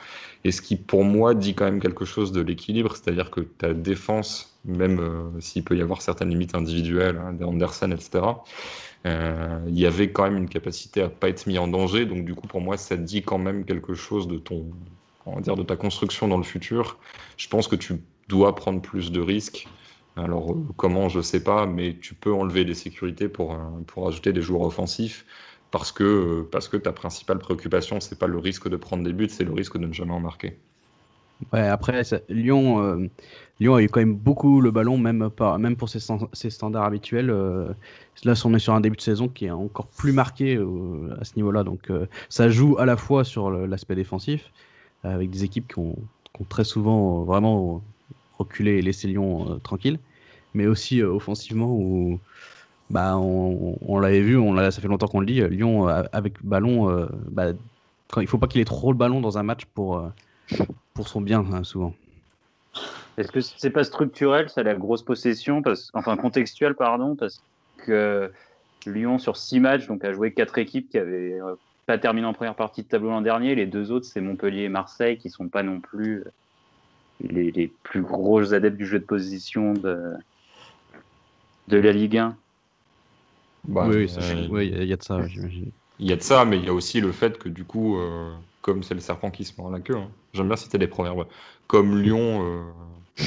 Et 0.45 0.51
ce 0.51 0.63
qui, 0.63 0.77
pour 0.77 1.05
moi, 1.05 1.35
dit 1.35 1.55
quand 1.55 1.67
même 1.67 1.81
quelque 1.81 2.07
chose 2.07 2.33
de 2.33 2.41
l'équilibre, 2.41 2.97
c'est-à-dire 2.97 3.31
que 3.31 3.43
ta 3.43 3.75
défense 3.75 4.58
même 4.69 5.01
euh, 5.01 5.41
s'il 5.41 5.65
peut 5.65 5.77
y 5.77 5.83
avoir 5.83 6.03
certaines 6.03 6.31
limites 6.31 6.55
individuelles, 6.55 7.19
hein, 7.19 7.33
des 7.33 7.45
Anderson, 7.45 7.91
etc. 7.91 8.25
Euh, 9.07 9.61
il 9.69 9.79
y 9.79 9.87
avait 9.87 10.11
quand 10.11 10.25
même 10.25 10.37
une 10.37 10.49
capacité 10.49 11.03
à 11.03 11.09
pas 11.09 11.29
être 11.29 11.47
mis 11.47 11.59
en 11.59 11.69
danger. 11.69 12.07
Donc 12.07 12.25
du 12.25 12.35
coup, 12.35 12.47
pour 12.47 12.61
moi, 12.61 12.77
ça 12.77 12.97
dit 12.97 13.23
quand 13.23 13.39
même 13.39 13.65
quelque 13.65 13.95
chose 13.95 14.29
de 14.29 14.39
ton, 14.39 14.67
on 15.27 15.37
va 15.37 15.41
dire, 15.41 15.57
de 15.57 15.63
ta 15.63 15.77
construction 15.77 16.29
dans 16.29 16.37
le 16.37 16.45
futur. 16.45 16.99
Je 17.37 17.49
pense 17.49 17.69
que 17.69 17.77
tu 17.77 18.01
dois 18.29 18.55
prendre 18.55 18.81
plus 18.81 19.11
de 19.13 19.21
risques. 19.21 19.69
Alors 20.17 20.53
euh, 20.53 20.57
comment, 20.77 21.09
je 21.09 21.21
sais 21.21 21.43
pas, 21.43 21.67
mais 21.67 21.97
tu 22.01 22.15
peux 22.15 22.33
enlever 22.33 22.65
des 22.65 22.75
sécurités 22.75 23.29
pour, 23.29 23.57
pour 23.87 24.09
ajouter 24.09 24.33
des 24.33 24.43
joueurs 24.43 24.63
offensifs 24.63 25.25
parce 25.71 25.93
que, 25.93 26.43
parce 26.51 26.69
que 26.69 26.77
ta 26.77 26.93
principale 26.93 27.39
préoccupation, 27.39 28.01
c'est 28.01 28.19
pas 28.19 28.27
le 28.27 28.39
risque 28.39 28.69
de 28.69 28.77
prendre 28.77 29.05
des 29.05 29.13
buts, 29.13 29.29
c'est 29.31 29.45
le 29.45 29.53
risque 29.53 29.77
de 29.79 29.87
ne 29.87 29.93
jamais 29.93 30.13
en 30.13 30.21
marquer. 30.21 30.59
Après, 31.53 32.03
Lyon, 32.29 33.09
Lyon 33.61 33.75
a 33.75 33.83
eu 33.83 33.89
quand 33.89 34.01
même 34.01 34.15
beaucoup 34.15 34.61
le 34.61 34.71
ballon, 34.71 34.99
même, 34.99 35.31
même 35.59 35.77
pour 35.77 35.89
ses, 35.89 36.01
standards 36.51 36.85
habituels. 36.85 37.31
Euh, 37.31 37.69
là, 38.25 38.35
on 38.45 38.55
est 38.55 38.59
sur 38.59 38.75
un 38.75 38.81
début 38.81 38.97
de 38.97 39.03
saison 39.03 39.29
qui 39.29 39.47
est 39.47 39.51
encore 39.51 39.89
plus 39.89 40.13
marqué 40.13 40.57
euh, 40.57 41.17
à 41.21 41.25
ce 41.25 41.35
niveau-là. 41.37 41.65
Donc, 41.65 41.91
euh, 41.91 42.07
ça 42.29 42.49
joue 42.49 42.77
à 42.79 42.87
la 42.87 42.97
fois 42.97 43.25
sur 43.25 43.51
l'aspect 43.51 43.97
défensif, 43.97 44.53
avec 45.03 45.31
des 45.31 45.45
équipes 45.45 45.69
qui 45.69 45.79
ont, 45.79 45.97
très 46.49 46.63
souvent 46.63 47.25
vraiment 47.25 47.83
reculé 48.39 48.79
et 48.79 48.83
laissé 48.83 49.09
Lyon 49.09 49.59
tranquille, 49.65 49.99
mais 50.55 50.67
aussi 50.67 51.03
offensivement 51.03 51.75
où. 51.75 52.21
Bah, 52.91 53.19
on, 53.19 53.99
l'avait 53.99 54.23
vu, 54.23 54.39
on 54.39 54.57
ça 54.71 54.81
fait 54.81 54.89
longtemps 54.89 55.09
qu'on 55.09 55.21
le 55.21 55.27
dit. 55.27 55.43
Lyon 55.43 55.89
avec 55.89 56.43
ballon, 56.43 57.07
bah, 57.31 57.49
il 58.17 58.27
faut 58.27 58.39
pas 58.39 58.47
qu'il 58.47 58.63
ait 58.63 58.65
trop 58.65 58.93
le 58.93 58.97
ballon 58.97 59.21
dans 59.21 59.37
un 59.37 59.43
match 59.43 59.67
pour, 59.75 60.11
pour 60.99 61.07
son 61.07 61.21
bien, 61.21 61.45
hein, 61.53 61.63
souvent. 61.63 61.95
Est-ce 63.19 63.31
que 63.31 63.41
c'est 63.41 63.71
pas 63.71 63.85
structurel, 63.85 64.51
ça, 64.51 64.65
la 64.65 64.75
grosse 64.75 65.03
possession, 65.03 65.63
parce, 65.63 65.93
enfin 65.95 66.17
contextuel, 66.17 66.75
pardon, 66.75 67.15
parce 67.15 67.41
que 67.87 68.33
Lyon, 68.85 69.21
sur 69.21 69.37
six 69.37 69.61
matchs, 69.61 69.87
donc 69.87 70.05
a 70.05 70.13
joué 70.13 70.33
quatre 70.33 70.59
équipes 70.59 70.91
qui 70.91 70.99
avaient 70.99 71.41
euh, 71.41 71.55
pas 71.87 71.99
terminé 71.99 72.27
en 72.27 72.33
première 72.33 72.57
partie 72.57 72.83
de 72.83 72.89
tableau 72.89 73.11
l'an 73.11 73.21
dernier. 73.21 73.55
Les 73.55 73.67
deux 73.67 73.93
autres, 73.93 74.07
c'est 74.07 74.21
Montpellier 74.21 74.65
et 74.65 74.69
Marseille, 74.69 75.19
qui 75.19 75.31
sont 75.31 75.47
pas 75.47 75.63
non 75.63 75.79
plus 75.79 76.25
euh, 77.23 77.31
les, 77.31 77.71
plus 77.85 78.03
gros 78.03 78.53
adeptes 78.53 78.77
du 78.77 78.87
jeu 78.87 78.99
de 78.99 79.05
position 79.05 79.75
de, 79.75 80.15
de 81.69 81.79
la 81.79 81.93
Ligue 81.93 82.19
1. 82.19 82.37
Bah, 83.69 83.87
oui, 83.87 84.11
il 84.11 84.85
y, 84.85 84.93
a 84.93 84.97
de 84.97 85.03
ça, 85.05 85.25
j'imagine. 85.29 85.71
Il 86.01 86.11
y 86.11 86.13
a 86.13 86.17
de 86.17 86.23
ça, 86.23 86.45
mais 86.45 86.59
il 86.59 86.65
y 86.65 86.69
a 86.69 86.75
aussi 86.75 87.01
le 87.01 87.13
fait 87.13 87.39
que 87.39 87.49
du 87.49 87.63
coup, 87.63 87.99
euh, 87.99 88.33
comme 88.63 88.83
c'est 88.83 88.95
le 88.95 89.01
serpent 89.01 89.31
qui 89.31 89.45
se 89.45 89.53
mord 89.57 89.71
la 89.71 89.79
queue, 89.79 89.97
hein. 89.97 90.11
J'aime 90.39 90.49
bien 90.49 90.57
citer 90.57 90.79
des 90.79 90.87
proverbes, 90.87 91.27
comme 91.67 92.01
Lyon 92.01 92.65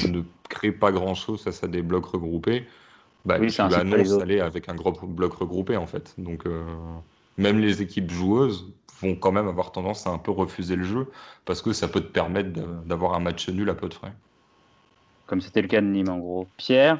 ne 0.08 0.22
crée 0.48 0.72
pas 0.72 0.92
grand-chose 0.92 1.42
face 1.42 1.62
à 1.64 1.68
des 1.68 1.82
blocs 1.82 2.06
regroupés, 2.06 2.66
bah, 3.24 3.38
tu 3.40 3.60
annonces 3.60 4.20
aller 4.20 4.40
avec 4.40 4.68
un 4.68 4.74
gros 4.74 4.92
bloc 4.92 5.34
regroupé 5.34 5.76
en 5.76 5.86
fait. 5.86 6.14
Donc 6.18 6.46
euh, 6.46 6.64
même 7.38 7.58
les 7.58 7.82
équipes 7.82 8.10
joueuses 8.10 8.68
vont 9.00 9.14
quand 9.14 9.32
même 9.32 9.48
avoir 9.48 9.72
tendance 9.72 10.06
à 10.06 10.10
un 10.10 10.18
peu 10.18 10.30
refuser 10.30 10.76
le 10.76 10.84
jeu 10.84 11.10
parce 11.44 11.62
que 11.62 11.72
ça 11.72 11.88
peut 11.88 12.00
te 12.00 12.12
permettre 12.12 12.50
d'avoir 12.84 13.14
un 13.14 13.20
match 13.20 13.48
nul 13.48 13.70
à 13.70 13.74
peu 13.74 13.88
de 13.88 13.94
frais. 13.94 14.12
Comme 15.26 15.40
c'était 15.40 15.62
le 15.62 15.68
cas 15.68 15.80
de 15.80 15.86
Nîmes 15.86 16.08
en 16.08 16.18
gros. 16.18 16.48
Pierre, 16.56 16.98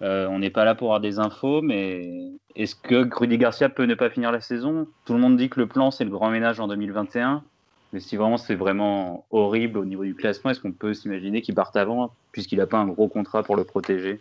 on 0.00 0.38
n'est 0.38 0.50
pas 0.50 0.64
là 0.64 0.74
pour 0.74 0.88
avoir 0.88 1.00
des 1.00 1.18
infos, 1.18 1.62
mais 1.62 2.32
est-ce 2.56 2.74
que 2.74 3.08
Rudy 3.14 3.38
Garcia 3.38 3.68
peut 3.68 3.86
ne 3.86 3.94
pas 3.94 4.10
finir 4.10 4.32
la 4.32 4.40
saison? 4.40 4.86
Tout 5.06 5.14
le 5.14 5.20
monde 5.20 5.36
dit 5.36 5.48
que 5.48 5.60
le 5.60 5.66
plan, 5.66 5.90
c'est 5.90 6.04
le 6.04 6.10
grand 6.10 6.30
ménage 6.30 6.60
en 6.60 6.68
2021. 6.68 7.42
Mais 7.94 8.00
si 8.00 8.16
vraiment 8.16 8.38
c'est 8.38 8.56
vraiment 8.56 9.24
horrible 9.30 9.78
au 9.78 9.84
niveau 9.84 10.02
du 10.02 10.16
classement, 10.16 10.50
est-ce 10.50 10.58
qu'on 10.58 10.72
peut 10.72 10.94
s'imaginer 10.94 11.42
qu'il 11.42 11.54
parte 11.54 11.76
avant, 11.76 12.12
puisqu'il 12.32 12.58
n'a 12.58 12.66
pas 12.66 12.78
un 12.78 12.88
gros 12.88 13.06
contrat 13.06 13.44
pour 13.44 13.54
le 13.54 13.62
protéger? 13.62 14.18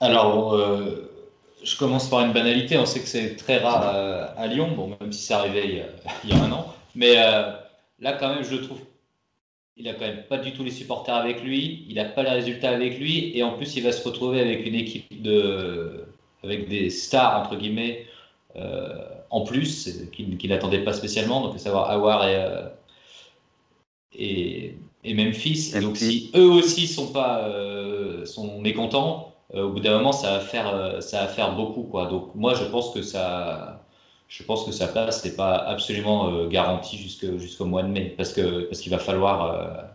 Alors, 0.00 0.52
euh, 0.54 1.08
je 1.62 1.78
commence 1.78 2.10
par 2.10 2.26
une 2.26 2.32
banalité. 2.32 2.76
On 2.76 2.86
sait 2.86 2.98
que 2.98 3.06
c'est 3.06 3.36
très 3.36 3.58
rare 3.58 4.34
à, 4.36 4.46
Lyon, 4.48 4.72
bon, 4.74 4.96
même 5.00 5.12
si 5.12 5.22
c'est 5.22 5.34
arrivé 5.34 5.84
il 6.24 6.30
y, 6.30 6.32
a, 6.32 6.42
un 6.42 6.50
an. 6.50 6.74
Mais 6.96 7.14
euh, 7.18 7.52
là, 8.00 8.14
quand 8.14 8.34
même, 8.34 8.42
je 8.42 8.56
trouve 8.56 8.80
il 9.76 9.88
a 9.88 9.94
quand 9.94 10.06
même 10.06 10.24
pas 10.28 10.38
du 10.38 10.52
tout 10.52 10.64
les 10.64 10.72
supporters 10.72 11.14
avec 11.14 11.42
lui, 11.42 11.86
il 11.88 11.94
n'a 11.94 12.04
pas 12.04 12.24
les 12.24 12.30
résultats 12.30 12.70
avec 12.70 12.98
lui, 12.98 13.30
et 13.36 13.44
en 13.44 13.52
plus 13.52 13.76
il 13.76 13.84
va 13.84 13.92
se 13.92 14.06
retrouver 14.06 14.40
avec 14.40 14.66
une 14.66 14.74
équipe 14.74 15.22
de, 15.22 16.04
avec 16.42 16.68
des 16.68 16.90
stars, 16.90 17.40
entre 17.40 17.56
guillemets, 17.56 18.06
euh, 18.06 18.11
en 19.32 19.40
plus, 19.44 19.88
qui, 20.12 20.48
n'attendaient 20.48 20.84
pas 20.84 20.92
spécialement, 20.92 21.40
donc 21.40 21.54
à 21.54 21.58
savoir 21.58 21.90
Awar 21.90 22.28
et, 22.28 22.36
euh, 22.36 22.68
et, 24.14 24.74
et, 25.04 25.14
Memphis. 25.14 25.72
donc 25.80 25.96
si 25.96 26.30
eux 26.36 26.50
aussi 26.50 26.86
sont, 26.86 27.12
pas, 27.12 27.48
euh, 27.48 28.26
sont 28.26 28.60
mécontents, 28.60 29.34
au 29.54 29.70
bout 29.70 29.80
d'un 29.80 29.96
moment, 29.98 30.12
ça 30.12 30.32
va, 30.32 30.40
faire, 30.40 31.02
ça 31.02 31.22
va 31.22 31.28
faire 31.28 31.54
beaucoup. 31.54 31.82
Quoi. 31.82 32.06
Donc 32.06 32.34
moi, 32.34 32.54
je 32.54 32.64
pense 32.64 32.90
que 32.90 33.02
ça, 33.02 33.82
je 34.28 34.42
pense 34.42 34.64
que 34.64 34.72
sa 34.72 34.86
place 34.86 35.24
n'est 35.24 35.32
pas 35.32 35.56
absolument 35.56 36.46
garantie 36.46 36.96
jusqu'au 36.98 37.64
mois 37.66 37.82
de 37.82 37.88
mai, 37.88 38.14
parce 38.16 38.32
que 38.32 38.62
parce 38.62 38.80
qu'il 38.80 38.90
va 38.90 38.98
falloir, 38.98 39.90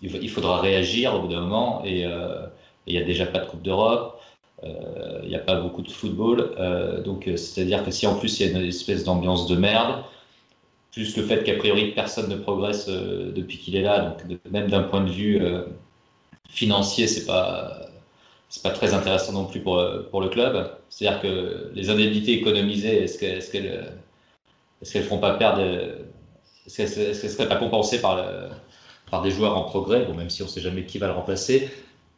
il, 0.00 0.30
faudra 0.30 0.60
réagir 0.60 1.14
au 1.14 1.22
bout 1.22 1.28
d'un 1.28 1.40
moment, 1.40 1.82
et 1.84 2.02
il 2.86 2.94
n'y 2.94 2.98
a 2.98 3.04
déjà 3.04 3.26
pas 3.26 3.40
de 3.40 3.46
Coupe 3.46 3.62
d'Europe. 3.62 4.13
Euh, 4.62 5.20
il 5.24 5.28
n'y 5.28 5.36
a 5.36 5.40
pas 5.40 5.60
beaucoup 5.60 5.82
de 5.82 5.90
football. 5.90 6.54
Euh, 6.58 7.02
donc, 7.02 7.26
euh, 7.26 7.36
c'est-à-dire 7.36 7.84
que 7.84 7.90
si 7.90 8.06
en 8.06 8.14
plus 8.16 8.38
il 8.40 8.46
y 8.46 8.54
a 8.54 8.58
une 8.58 8.66
espèce 8.66 9.04
d'ambiance 9.04 9.46
de 9.46 9.56
merde, 9.56 10.04
plus 10.92 11.16
le 11.16 11.24
fait 11.24 11.42
qu'a 11.42 11.56
priori 11.56 11.92
personne 11.92 12.30
ne 12.30 12.36
progresse 12.36 12.88
depuis 12.88 13.58
qu'il 13.58 13.74
est 13.76 13.82
là, 13.82 14.00
donc 14.00 14.40
même 14.50 14.70
d'un 14.70 14.84
point 14.84 15.02
de 15.02 15.10
vue 15.10 15.42
financier, 16.48 17.08
c'est 17.08 17.26
pas 17.26 17.80
c'est 18.48 18.62
pas 18.62 18.70
très 18.70 18.94
intéressant 18.94 19.32
non 19.32 19.46
plus 19.46 19.60
pour, 19.60 19.84
pour 20.10 20.20
le 20.20 20.28
club. 20.28 20.70
C'est-à-dire 20.88 21.20
que 21.20 21.70
les 21.74 21.90
indemnités 21.90 22.34
économisées, 22.34 23.02
est-ce 23.02 23.18
qu'elles 23.18 23.66
est 23.66 24.90
qu'elles 24.92 25.02
feront 25.04 25.18
pas 25.18 25.34
perdre 25.34 25.62
Est-ce 26.66 26.76
qu'elles 26.76 27.30
seraient 27.30 27.48
pas 27.48 27.56
compensées 27.56 28.00
par, 28.00 28.24
par 29.10 29.22
des 29.22 29.32
joueurs 29.32 29.56
en 29.56 29.64
progrès? 29.64 30.04
Bon, 30.04 30.14
même 30.14 30.30
si 30.30 30.44
on 30.44 30.48
sait 30.48 30.60
jamais 30.60 30.84
qui 30.84 30.98
va 30.98 31.08
le 31.08 31.14
remplacer. 31.14 31.70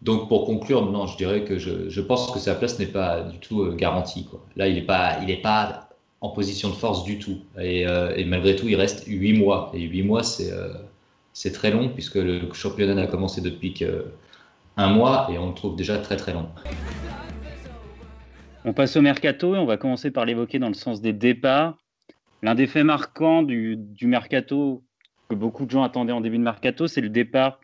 Donc 0.02 0.28
pour 0.28 0.44
conclure, 0.44 0.90
non, 0.90 1.06
je 1.06 1.16
dirais 1.16 1.44
que 1.44 1.58
je, 1.58 2.00
pense 2.00 2.30
que 2.30 2.38
sa 2.38 2.54
place 2.54 2.78
n'est 2.78 2.86
pas 2.86 3.22
du 3.22 3.38
tout 3.38 3.62
euh, 3.62 3.74
garantie. 3.74 4.28
Là, 4.56 4.68
il 4.68 4.74
n'est 4.74 4.82
pas, 4.82 5.18
pas 5.42 5.88
en 6.20 6.30
position 6.30 6.68
de 6.68 6.74
force 6.74 7.04
du 7.04 7.18
tout. 7.18 7.38
Euh, 7.58 8.14
et, 8.14 8.24
malgré 8.24 8.56
tout, 8.56 8.68
il 8.68 8.76
reste 8.76 9.04
8 9.06 9.32
mois. 9.38 9.70
Et 9.74 9.80
8 9.80 10.02
mois, 10.02 10.22
euh, 10.40 10.74
c'est 11.32 11.52
très 11.52 11.70
long 11.70 11.88
puisque 11.88 12.16
le 12.16 12.52
championnat 12.52 12.94
n'a 12.94 13.06
commencé 13.06 13.40
depuis 13.40 13.72
qu'un 13.72 14.86
mois 14.88 15.28
et 15.32 15.38
on 15.38 15.48
le 15.48 15.54
trouve 15.54 15.76
déjà 15.76 15.98
très 15.98 16.16
très 16.16 16.34
long. 16.34 16.48
On 18.64 18.72
passe 18.72 18.96
au 18.96 19.02
mercato 19.02 19.54
et 19.54 19.58
on 19.58 19.66
va 19.66 19.76
commencer 19.76 20.10
par 20.10 20.24
l'évoquer 20.24 20.58
dans 20.58 20.68
le 20.68 20.74
sens 20.74 21.00
des 21.00 21.12
départs. 21.12 21.76
L'un 22.42 22.54
des 22.54 22.66
faits 22.66 22.84
marquants 22.84 23.42
du, 23.42 23.76
du 23.76 24.06
mercato 24.06 24.82
que 25.28 25.34
beaucoup 25.34 25.64
de 25.64 25.70
gens 25.70 25.82
attendaient 25.82 26.12
en 26.12 26.20
début 26.20 26.38
de 26.38 26.42
mercato, 26.42 26.86
c'est 26.86 27.00
le 27.00 27.08
départ 27.08 27.60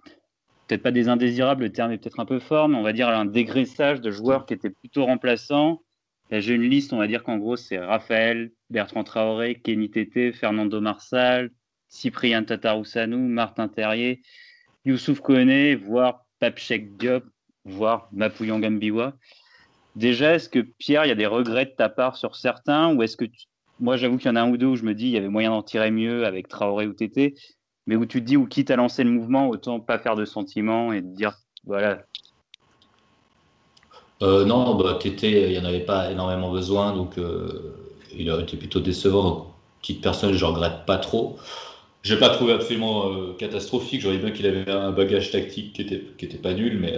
pas 0.78 0.90
des 0.90 1.08
indésirables, 1.08 1.64
le 1.64 1.72
terme 1.72 1.92
est 1.92 1.98
peut-être 1.98 2.20
un 2.20 2.24
peu 2.24 2.38
fort, 2.38 2.68
mais 2.68 2.76
on 2.76 2.82
va 2.82 2.92
dire 2.92 3.08
un 3.08 3.24
dégraissage 3.24 4.00
de 4.00 4.10
joueurs 4.10 4.46
qui 4.46 4.54
étaient 4.54 4.70
plutôt 4.70 5.04
remplaçants. 5.04 5.82
j'ai 6.30 6.54
une 6.54 6.62
liste, 6.62 6.92
on 6.92 6.98
va 6.98 7.06
dire 7.06 7.22
qu'en 7.22 7.38
gros, 7.38 7.56
c'est 7.56 7.78
Raphaël, 7.78 8.52
Bertrand 8.70 9.04
Traoré, 9.04 9.56
Kenny 9.56 9.90
Tété, 9.90 10.32
Fernando 10.32 10.80
Marsal, 10.80 11.50
Cyprien 11.88 12.42
Tataroussanou, 12.44 13.18
Martin 13.18 13.68
Terrier, 13.68 14.22
Youssouf 14.84 15.20
Kone, 15.20 15.74
voire 15.76 16.24
Papchek 16.40 16.96
Diop, 16.96 17.24
voire 17.64 18.08
Mapouillon 18.12 18.58
Gambiwa. 18.58 19.14
Déjà, 19.94 20.34
est-ce 20.34 20.48
que 20.48 20.60
Pierre, 20.60 21.04
il 21.04 21.08
y 21.08 21.12
a 21.12 21.16
des 21.16 21.26
regrets 21.26 21.66
de 21.66 21.74
ta 21.76 21.88
part 21.88 22.16
sur 22.16 22.34
certains 22.34 22.94
ou 22.94 23.02
est-ce 23.02 23.16
que 23.16 23.26
moi 23.78 23.96
j'avoue 23.96 24.16
qu'il 24.16 24.28
y 24.28 24.30
en 24.30 24.36
a 24.36 24.42
un 24.42 24.50
ou 24.50 24.56
deux 24.56 24.66
où 24.66 24.76
je 24.76 24.84
me 24.84 24.94
dis 24.94 25.06
il 25.06 25.12
y 25.12 25.16
avait 25.18 25.28
moyen 25.28 25.50
d'en 25.50 25.62
tirer 25.62 25.90
mieux 25.90 26.24
avec 26.24 26.48
Traoré 26.48 26.86
ou 26.86 26.94
Tété, 26.94 27.34
mais 27.86 27.96
où 27.96 28.06
tu 28.06 28.20
te 28.20 28.26
dis, 28.26 28.36
ou 28.36 28.46
quitte 28.46 28.70
à 28.70 28.76
lancer 28.76 29.04
le 29.04 29.10
mouvement, 29.10 29.48
autant 29.48 29.80
pas 29.80 29.98
faire 29.98 30.16
de 30.16 30.24
sentiments 30.24 30.92
et 30.92 31.00
de 31.00 31.14
dire, 31.14 31.38
voilà. 31.64 31.98
Euh, 34.22 34.44
non, 34.44 34.76
bah, 34.76 34.98
il 35.04 35.48
n'y 35.48 35.58
en 35.58 35.64
avait 35.64 35.80
pas 35.80 36.10
énormément 36.10 36.52
besoin, 36.52 36.94
donc 36.94 37.18
euh, 37.18 37.74
il 38.16 38.30
a 38.30 38.40
été 38.40 38.56
plutôt 38.56 38.80
décevant. 38.80 39.22
Donc, 39.24 39.46
petite 39.80 40.00
personne, 40.00 40.32
je 40.32 40.44
regrette 40.44 40.86
pas 40.86 40.98
trop. 40.98 41.38
Je 42.02 42.14
n'ai 42.14 42.20
pas 42.20 42.30
trouvé 42.30 42.52
absolument 42.52 43.08
euh, 43.08 43.32
catastrophique. 43.34 44.00
J'aurais 44.00 44.18
bien 44.18 44.30
qu'il 44.30 44.46
avait 44.46 44.70
un 44.70 44.92
bagage 44.92 45.32
tactique 45.32 45.72
qui 45.72 45.82
n'était 45.82 46.02
qui 46.18 46.24
était 46.24 46.38
pas 46.38 46.52
nul, 46.54 46.78
mais, 46.80 46.94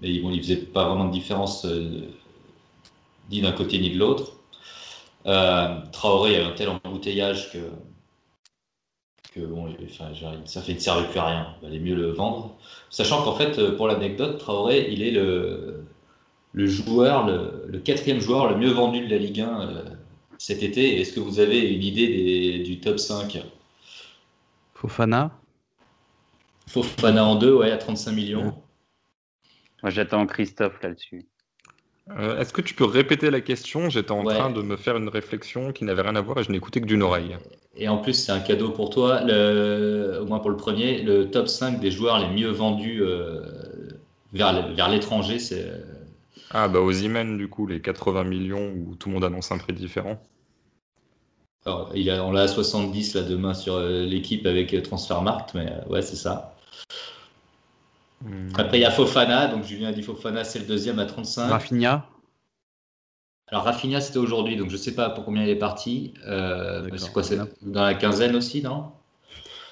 mais 0.00 0.18
bon, 0.20 0.30
il 0.30 0.38
ne 0.38 0.42
faisait 0.42 0.56
pas 0.56 0.88
vraiment 0.88 1.06
de 1.06 1.12
différence 1.12 1.66
ni 3.30 3.40
d'un 3.40 3.52
côté 3.52 3.78
ni 3.78 3.90
de 3.90 3.98
l'autre. 3.98 4.32
Traoré, 5.92 6.34
il 6.34 6.40
a 6.40 6.48
un 6.48 6.52
tel 6.52 6.68
embouteillage 6.68 7.52
que 7.52 7.58
que 9.34 9.40
bon, 9.40 9.74
ça 9.88 10.60
fait, 10.62 10.74
ne 10.74 10.78
servait 10.78 11.08
plus 11.08 11.18
à 11.18 11.26
rien. 11.26 11.54
Il 11.60 11.68
valait 11.68 11.80
mieux 11.80 11.94
le 11.94 12.10
vendre. 12.10 12.56
Sachant 12.90 13.22
qu'en 13.22 13.34
fait, 13.34 13.76
pour 13.76 13.88
l'anecdote, 13.88 14.38
Traoré, 14.38 14.90
il 14.90 15.02
est 15.02 15.10
le, 15.10 15.84
le 16.52 16.66
joueur, 16.66 17.26
le, 17.26 17.78
quatrième 17.78 18.20
joueur 18.20 18.50
le 18.50 18.56
mieux 18.56 18.70
vendu 18.70 19.04
de 19.04 19.10
la 19.10 19.18
Ligue 19.18 19.40
1 19.40 19.60
euh, 19.60 19.84
cet 20.38 20.62
été. 20.62 21.00
Est-ce 21.00 21.12
que 21.14 21.20
vous 21.20 21.40
avez 21.40 21.60
une 21.60 21.82
idée 21.82 22.62
du 22.62 22.80
top 22.80 22.98
5 22.98 23.42
Fofana 24.74 25.38
Fofana 26.68 27.24
en 27.24 27.36
deux, 27.36 27.54
ouais, 27.54 27.70
à 27.70 27.78
35 27.78 28.12
millions. 28.12 28.62
Moi, 29.82 29.90
j'attends 29.90 30.26
Christophe 30.26 30.80
là-dessus. 30.82 31.26
Euh, 32.10 32.40
est-ce 32.40 32.52
que 32.52 32.60
tu 32.60 32.74
peux 32.74 32.84
répéter 32.84 33.30
la 33.30 33.40
question? 33.40 33.88
J'étais 33.88 34.10
en 34.10 34.24
train 34.24 34.50
de 34.50 34.60
me 34.60 34.76
faire 34.76 34.96
une 34.96 35.08
réflexion 35.08 35.72
qui 35.72 35.84
n'avait 35.84 36.02
rien 36.02 36.16
à 36.16 36.20
voir 36.20 36.38
et 36.38 36.44
je 36.44 36.50
n'écoutais 36.50 36.80
que 36.80 36.86
d'une 36.86 37.02
oreille. 37.02 37.36
Et 37.76 37.88
en 37.88 37.98
plus, 37.98 38.14
c'est 38.14 38.32
un 38.32 38.40
cadeau 38.40 38.70
pour 38.70 38.90
toi, 38.90 39.22
au 39.22 40.24
moins 40.26 40.40
pour 40.40 40.50
le 40.50 40.56
premier, 40.56 41.02
le 41.02 41.30
top 41.30 41.48
5 41.48 41.80
des 41.80 41.90
joueurs 41.90 42.18
les 42.18 42.28
mieux 42.28 42.50
vendus 42.50 43.02
euh, 43.02 43.40
vers, 44.32 44.88
l'étranger. 44.90 45.38
c'est... 45.38 45.68
Euh, 45.68 45.78
ah, 46.50 46.68
bah 46.68 46.80
aux 46.80 46.92
Imen, 46.92 47.38
du 47.38 47.48
coup, 47.48 47.66
les 47.66 47.80
80 47.80 48.24
millions 48.24 48.72
où 48.74 48.94
tout 48.96 49.08
le 49.08 49.14
monde 49.14 49.24
annonce 49.24 49.52
un 49.52 49.58
prix 49.58 49.72
différent. 49.72 50.20
il 51.94 52.10
a, 52.10 52.24
on 52.24 52.32
l'a 52.32 52.42
à 52.42 52.48
70 52.48 53.14
là 53.14 53.22
demain 53.22 53.54
sur 53.54 53.80
l'équipe 53.80 54.44
avec 54.44 54.82
Transfermarkt, 54.82 55.54
mais 55.54 55.72
ouais, 55.88 56.02
c'est 56.02 56.16
ça. 56.16 56.54
Hmm. 58.24 58.48
Après, 58.56 58.78
il 58.78 58.82
y 58.82 58.84
a 58.84 58.90
Fofana. 58.90 59.48
Donc, 59.48 59.64
Julien 59.64 59.88
a 59.88 59.92
dit 59.92 60.02
Fofana, 60.02 60.44
c'est 60.44 60.60
le 60.60 60.66
deuxième 60.66 60.98
à 60.98 61.06
35. 61.06 61.48
Rafinha 61.48 62.06
Alors, 63.48 63.64
Rafinha, 63.64 64.00
c'était 64.00 64.18
aujourd'hui. 64.18 64.56
Donc, 64.56 64.68
je 64.70 64.76
ne 64.76 64.80
sais 64.80 64.94
pas 64.94 65.10
pour 65.10 65.24
combien 65.24 65.42
il 65.42 65.48
est 65.48 65.56
parti. 65.56 66.14
Euh, 66.26 66.88
c'est 66.96 67.12
quoi 67.12 67.22
C'est 67.22 67.38
dans 67.62 67.82
la 67.82 67.94
quinzaine 67.94 68.36
aussi, 68.36 68.62
non? 68.62 68.92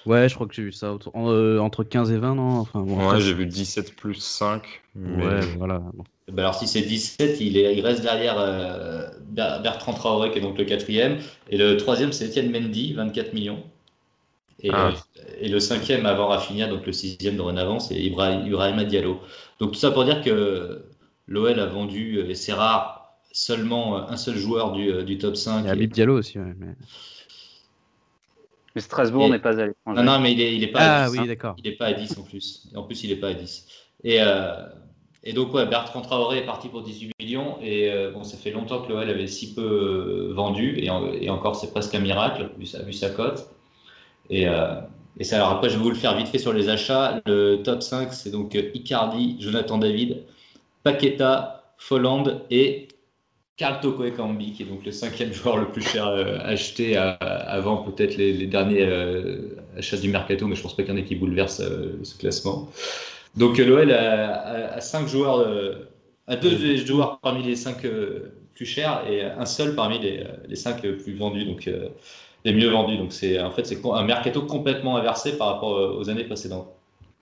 Ouais, 0.06 0.28
je 0.28 0.34
crois 0.34 0.46
que 0.46 0.54
j'ai 0.54 0.62
vu 0.62 0.72
ça. 0.72 0.96
Euh, 1.14 1.58
entre 1.58 1.84
15 1.84 2.10
et 2.10 2.16
20, 2.16 2.34
non? 2.34 2.58
Enfin, 2.58 2.80
Ouais, 2.80 3.20
j'ai 3.20 3.34
vu 3.34 3.46
17 3.46 3.94
plus 3.96 4.14
5. 4.14 4.62
Ouais, 4.96 5.40
voilà. 5.58 5.82
Bah, 6.32 6.42
alors, 6.42 6.54
si 6.54 6.66
c'est 6.66 6.82
17, 6.82 7.40
il, 7.40 7.56
est, 7.58 7.76
il 7.76 7.84
reste 7.84 8.02
derrière 8.02 8.36
euh, 8.38 9.08
Bertrand 9.30 9.92
Traoré, 9.92 10.30
qui 10.30 10.38
est 10.38 10.42
donc 10.42 10.58
le 10.58 10.64
quatrième. 10.64 11.18
Et 11.50 11.58
le 11.58 11.76
troisième, 11.76 12.12
c'est 12.12 12.26
Etienne 12.26 12.50
Mendy, 12.50 12.94
24 12.94 13.34
millions. 13.34 13.62
Ah. 14.72 14.92
Et, 15.40 15.48
le 15.48 15.60
cinquième 15.60 16.06
avant 16.06 16.28
Rafinha, 16.28 16.66
donc 16.66 16.86
le 16.86 16.92
sixième 16.92 17.36
dorénavant, 17.36 17.80
c'est 17.80 17.94
Ibrahim, 17.94 18.46
Ibrahima 18.46 18.84
Diallo. 18.84 19.20
Donc 19.58 19.72
tout 19.72 19.78
ça 19.78 19.90
pour 19.90 20.04
dire 20.04 20.22
que 20.22 20.84
l'OL 21.26 21.58
a 21.58 21.66
vendu, 21.66 22.20
et 22.20 22.34
c'est 22.34 22.52
rare, 22.52 23.16
seulement 23.32 24.08
un 24.08 24.16
seul 24.16 24.36
joueur 24.36 24.72
du, 24.72 25.04
du 25.04 25.18
top 25.18 25.36
5. 25.36 25.62
Il 25.64 25.66
y 25.66 25.70
a 25.70 25.86
Diallo 25.86 26.18
aussi, 26.18 26.38
mais... 26.38 26.54
mais... 26.58 26.74
Strasbourg 28.76 29.28
n'est 29.28 29.38
pas 29.38 29.60
à 29.60 29.66
l'étranger. 29.66 30.02
Non, 30.02 30.02
non, 30.02 30.20
mais 30.20 30.32
il 30.32 30.38
n'est 30.38 30.54
il 30.54 30.62
est 30.62 30.68
pas 30.68 30.80
ah, 30.80 31.04
à 31.04 31.08
10. 31.08 31.12
oui, 31.12 31.18
hein. 31.18 31.26
d'accord. 31.26 31.56
Il 31.58 31.68
n'est 31.68 31.76
pas 31.76 31.86
à 31.86 31.92
10 31.92 32.18
en 32.18 32.22
plus. 32.22 32.68
Et 32.72 32.76
en 32.76 32.82
plus, 32.84 33.02
il 33.04 33.10
n'est 33.10 33.16
pas 33.16 33.28
à 33.28 33.34
10. 33.34 33.66
Et, 34.04 34.18
euh, 34.20 34.66
et 35.24 35.32
donc, 35.32 35.52
ouais, 35.52 35.66
Bertrand 35.66 36.00
Traoré 36.00 36.38
est 36.38 36.46
parti 36.46 36.68
pour 36.68 36.82
18 36.82 37.12
millions. 37.20 37.58
Et 37.62 37.90
euh, 37.90 38.10
bon, 38.12 38.22
ça 38.22 38.36
fait 38.36 38.52
longtemps 38.52 38.82
que 38.82 38.92
l'OL 38.92 39.08
avait 39.08 39.26
si 39.26 39.54
peu 39.54 39.62
euh, 39.62 40.34
vendu. 40.34 40.78
Et, 40.78 40.86
et 40.86 41.30
encore, 41.30 41.56
c'est 41.56 41.70
presque 41.70 41.94
un 41.94 42.00
miracle, 42.00 42.50
vu 42.58 42.66
sa, 42.66 42.82
vu 42.82 42.92
sa 42.92 43.10
cote. 43.10 43.48
Et, 44.30 44.46
euh, 44.48 44.80
et 45.18 45.24
ça, 45.24 45.36
alors 45.36 45.50
après, 45.50 45.68
je 45.68 45.76
vais 45.76 45.82
vous 45.82 45.90
le 45.90 45.96
faire 45.96 46.16
vite 46.16 46.28
fait 46.28 46.38
sur 46.38 46.52
les 46.52 46.68
achats. 46.68 47.20
Le 47.26 47.56
top 47.56 47.82
5, 47.82 48.12
c'est 48.12 48.30
donc 48.30 48.54
Icardi, 48.54 49.36
Jonathan 49.40 49.76
David, 49.76 50.22
Paqueta, 50.82 51.74
Folland 51.76 52.42
et 52.50 52.88
Carl 53.56 53.80
Toko 53.80 54.04
Ekambi, 54.04 54.52
qui 54.52 54.62
est 54.62 54.66
donc 54.66 54.86
le 54.86 54.92
cinquième 54.92 55.32
joueur 55.34 55.58
le 55.58 55.66
plus 55.66 55.82
cher 55.82 56.06
euh, 56.06 56.38
acheté 56.42 56.96
avant 56.96 57.78
peut-être 57.78 58.16
les, 58.16 58.46
derniers 58.46 58.82
euh, 58.82 59.56
achats 59.76 59.98
du 59.98 60.08
mercato, 60.08 60.46
mais 60.46 60.54
je 60.54 60.62
pense 60.62 60.74
pas 60.74 60.84
qu'il 60.84 60.92
y 60.92 60.94
en 60.94 61.00
ait 61.00 61.04
qui 61.04 61.16
bouleverse 61.16 61.60
ce 62.02 62.18
classement. 62.18 62.70
Donc 63.36 63.58
l'OL 63.58 63.92
a, 63.92 64.72
a, 64.72 64.80
cinq 64.80 65.06
joueurs 65.06 65.46
deux 66.40 66.76
joueurs 66.76 67.20
parmi 67.20 67.42
les 67.42 67.54
cinq 67.54 67.86
plus 68.54 68.66
chers 68.66 69.06
et 69.08 69.22
un 69.22 69.46
seul 69.46 69.74
parmi 69.74 70.00
les, 70.00 70.24
les 70.48 70.56
cinq 70.56 70.80
plus 70.80 71.14
vendus, 71.14 71.44
donc 71.44 71.68
les 72.44 72.52
mieux 72.52 72.68
vendus. 72.68 72.96
Donc 72.96 73.12
c'est 73.12 73.40
en 73.40 73.50
fait 73.50 73.64
c'est 73.64 73.80
un 73.84 74.04
mercato 74.04 74.42
complètement 74.42 74.96
inversé 74.96 75.36
par 75.36 75.48
rapport 75.48 75.96
aux 75.98 76.08
années 76.08 76.24
précédentes. 76.24 76.68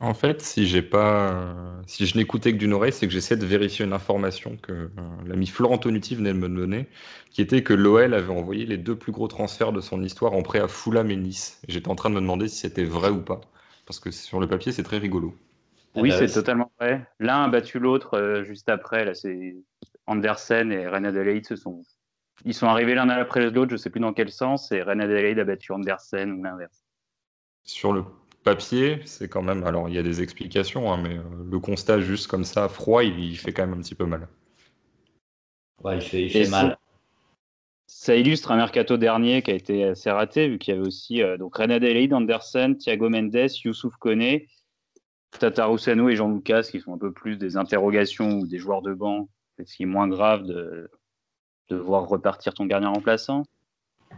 En 0.00 0.14
fait, 0.14 0.42
si 0.42 0.66
j'ai 0.66 0.82
pas, 0.82 1.54
si 1.86 2.06
je 2.06 2.16
n'écoutais 2.16 2.52
que 2.52 2.58
d'une 2.58 2.72
oreille, 2.72 2.92
c'est 2.92 3.08
que 3.08 3.12
j'essaie 3.12 3.36
de 3.36 3.44
vérifier 3.44 3.84
une 3.84 3.92
information 3.92 4.56
que 4.62 4.72
euh, 4.72 4.88
l'ami 5.26 5.48
Florent 5.48 5.78
Tonuti 5.78 6.14
venait 6.14 6.32
de 6.32 6.38
me 6.38 6.48
donner, 6.48 6.86
qui 7.30 7.42
était 7.42 7.64
que 7.64 7.74
l'OL 7.74 8.14
avait 8.14 8.32
envoyé 8.32 8.64
les 8.64 8.76
deux 8.76 8.94
plus 8.94 9.10
gros 9.10 9.26
transferts 9.26 9.72
de 9.72 9.80
son 9.80 10.00
histoire 10.04 10.34
en 10.34 10.42
prêt 10.42 10.60
à 10.60 10.68
Fulham 10.68 11.10
et 11.10 11.16
Nice. 11.16 11.60
J'étais 11.66 11.88
en 11.88 11.96
train 11.96 12.10
de 12.10 12.14
me 12.14 12.20
demander 12.20 12.46
si 12.46 12.58
c'était 12.58 12.84
vrai 12.84 13.10
ou 13.10 13.22
pas, 13.22 13.40
parce 13.86 13.98
que 13.98 14.12
sur 14.12 14.38
le 14.38 14.46
papier, 14.46 14.70
c'est 14.70 14.84
très 14.84 14.98
rigolo. 14.98 15.34
Oui, 15.96 16.12
ah 16.12 16.20
bah 16.20 16.28
c'est 16.28 16.34
totalement 16.34 16.70
vrai. 16.78 17.04
L'un 17.18 17.42
a 17.44 17.48
battu 17.48 17.80
l'autre 17.80 18.14
euh, 18.14 18.44
juste 18.44 18.68
après. 18.68 19.04
Là, 19.04 19.14
c'est 19.14 19.56
Andersen 20.06 20.70
et 20.70 20.86
René 20.86 21.08
Adelaide 21.08 21.44
se 21.44 21.56
sont, 21.56 21.82
ils 22.44 22.54
sont 22.54 22.66
arrivés 22.66 22.94
l'un 22.94 23.08
après 23.08 23.50
l'autre. 23.50 23.70
Je 23.70 23.76
sais 23.76 23.90
plus 23.90 24.00
dans 24.00 24.12
quel 24.12 24.30
sens. 24.30 24.72
Et 24.72 24.82
René 24.82 25.04
Adelaide 25.04 25.38
a 25.38 25.44
battu 25.44 25.72
Andersen 25.72 26.32
ou 26.32 26.42
l'inverse. 26.42 26.84
Sur 27.64 27.92
le 27.92 28.04
papier, 28.44 29.00
c'est 29.04 29.28
quand 29.28 29.42
même. 29.42 29.64
Alors, 29.64 29.88
il 29.88 29.94
y 29.94 29.98
a 29.98 30.02
des 30.02 30.22
explications, 30.22 30.92
hein, 30.92 31.00
mais 31.02 31.16
euh, 31.16 31.22
le 31.50 31.58
constat 31.58 32.00
juste 32.00 32.28
comme 32.28 32.44
ça, 32.44 32.68
froid, 32.68 33.04
il, 33.04 33.36
fait 33.36 33.52
quand 33.52 33.66
même 33.66 33.78
un 33.78 33.82
petit 33.82 33.94
peu 33.94 34.06
mal. 34.06 34.28
Ouais, 35.82 35.96
il 35.96 36.02
fait, 36.02 36.22
il 36.22 36.30
fait 36.30 36.48
mal. 36.48 36.78
Ça 37.86 38.14
illustre 38.16 38.52
un 38.52 38.56
mercato 38.56 38.96
dernier 38.96 39.42
qui 39.42 39.50
a 39.50 39.54
été 39.54 39.84
assez 39.84 40.10
raté, 40.10 40.48
vu 40.48 40.58
qu'il 40.58 40.74
y 40.74 40.76
avait 40.76 40.86
aussi 40.86 41.22
euh, 41.22 41.36
donc 41.36 41.56
René 41.56 41.74
Adelaide, 41.74 42.12
Anderson, 42.12 42.76
Thiago 42.78 43.08
Mendes, 43.08 43.50
Youssouf 43.64 43.96
Kone, 43.96 44.40
Tata 45.38 45.68
et 45.70 46.16
Jean 46.16 46.30
Lucas, 46.30 46.68
qui 46.70 46.80
sont 46.80 46.94
un 46.94 46.98
peu 46.98 47.12
plus 47.12 47.36
des 47.36 47.56
interrogations 47.56 48.38
ou 48.38 48.46
des 48.46 48.58
joueurs 48.58 48.82
de 48.82 48.92
banc. 48.92 49.28
Ce 49.64 49.74
qui 49.74 49.82
est 49.82 49.86
moins 49.86 50.08
grave 50.08 50.44
de, 50.44 50.90
de 51.68 51.76
voir 51.76 52.08
repartir 52.08 52.54
ton 52.54 52.66
gardien 52.66 52.90
remplaçant. 52.90 53.44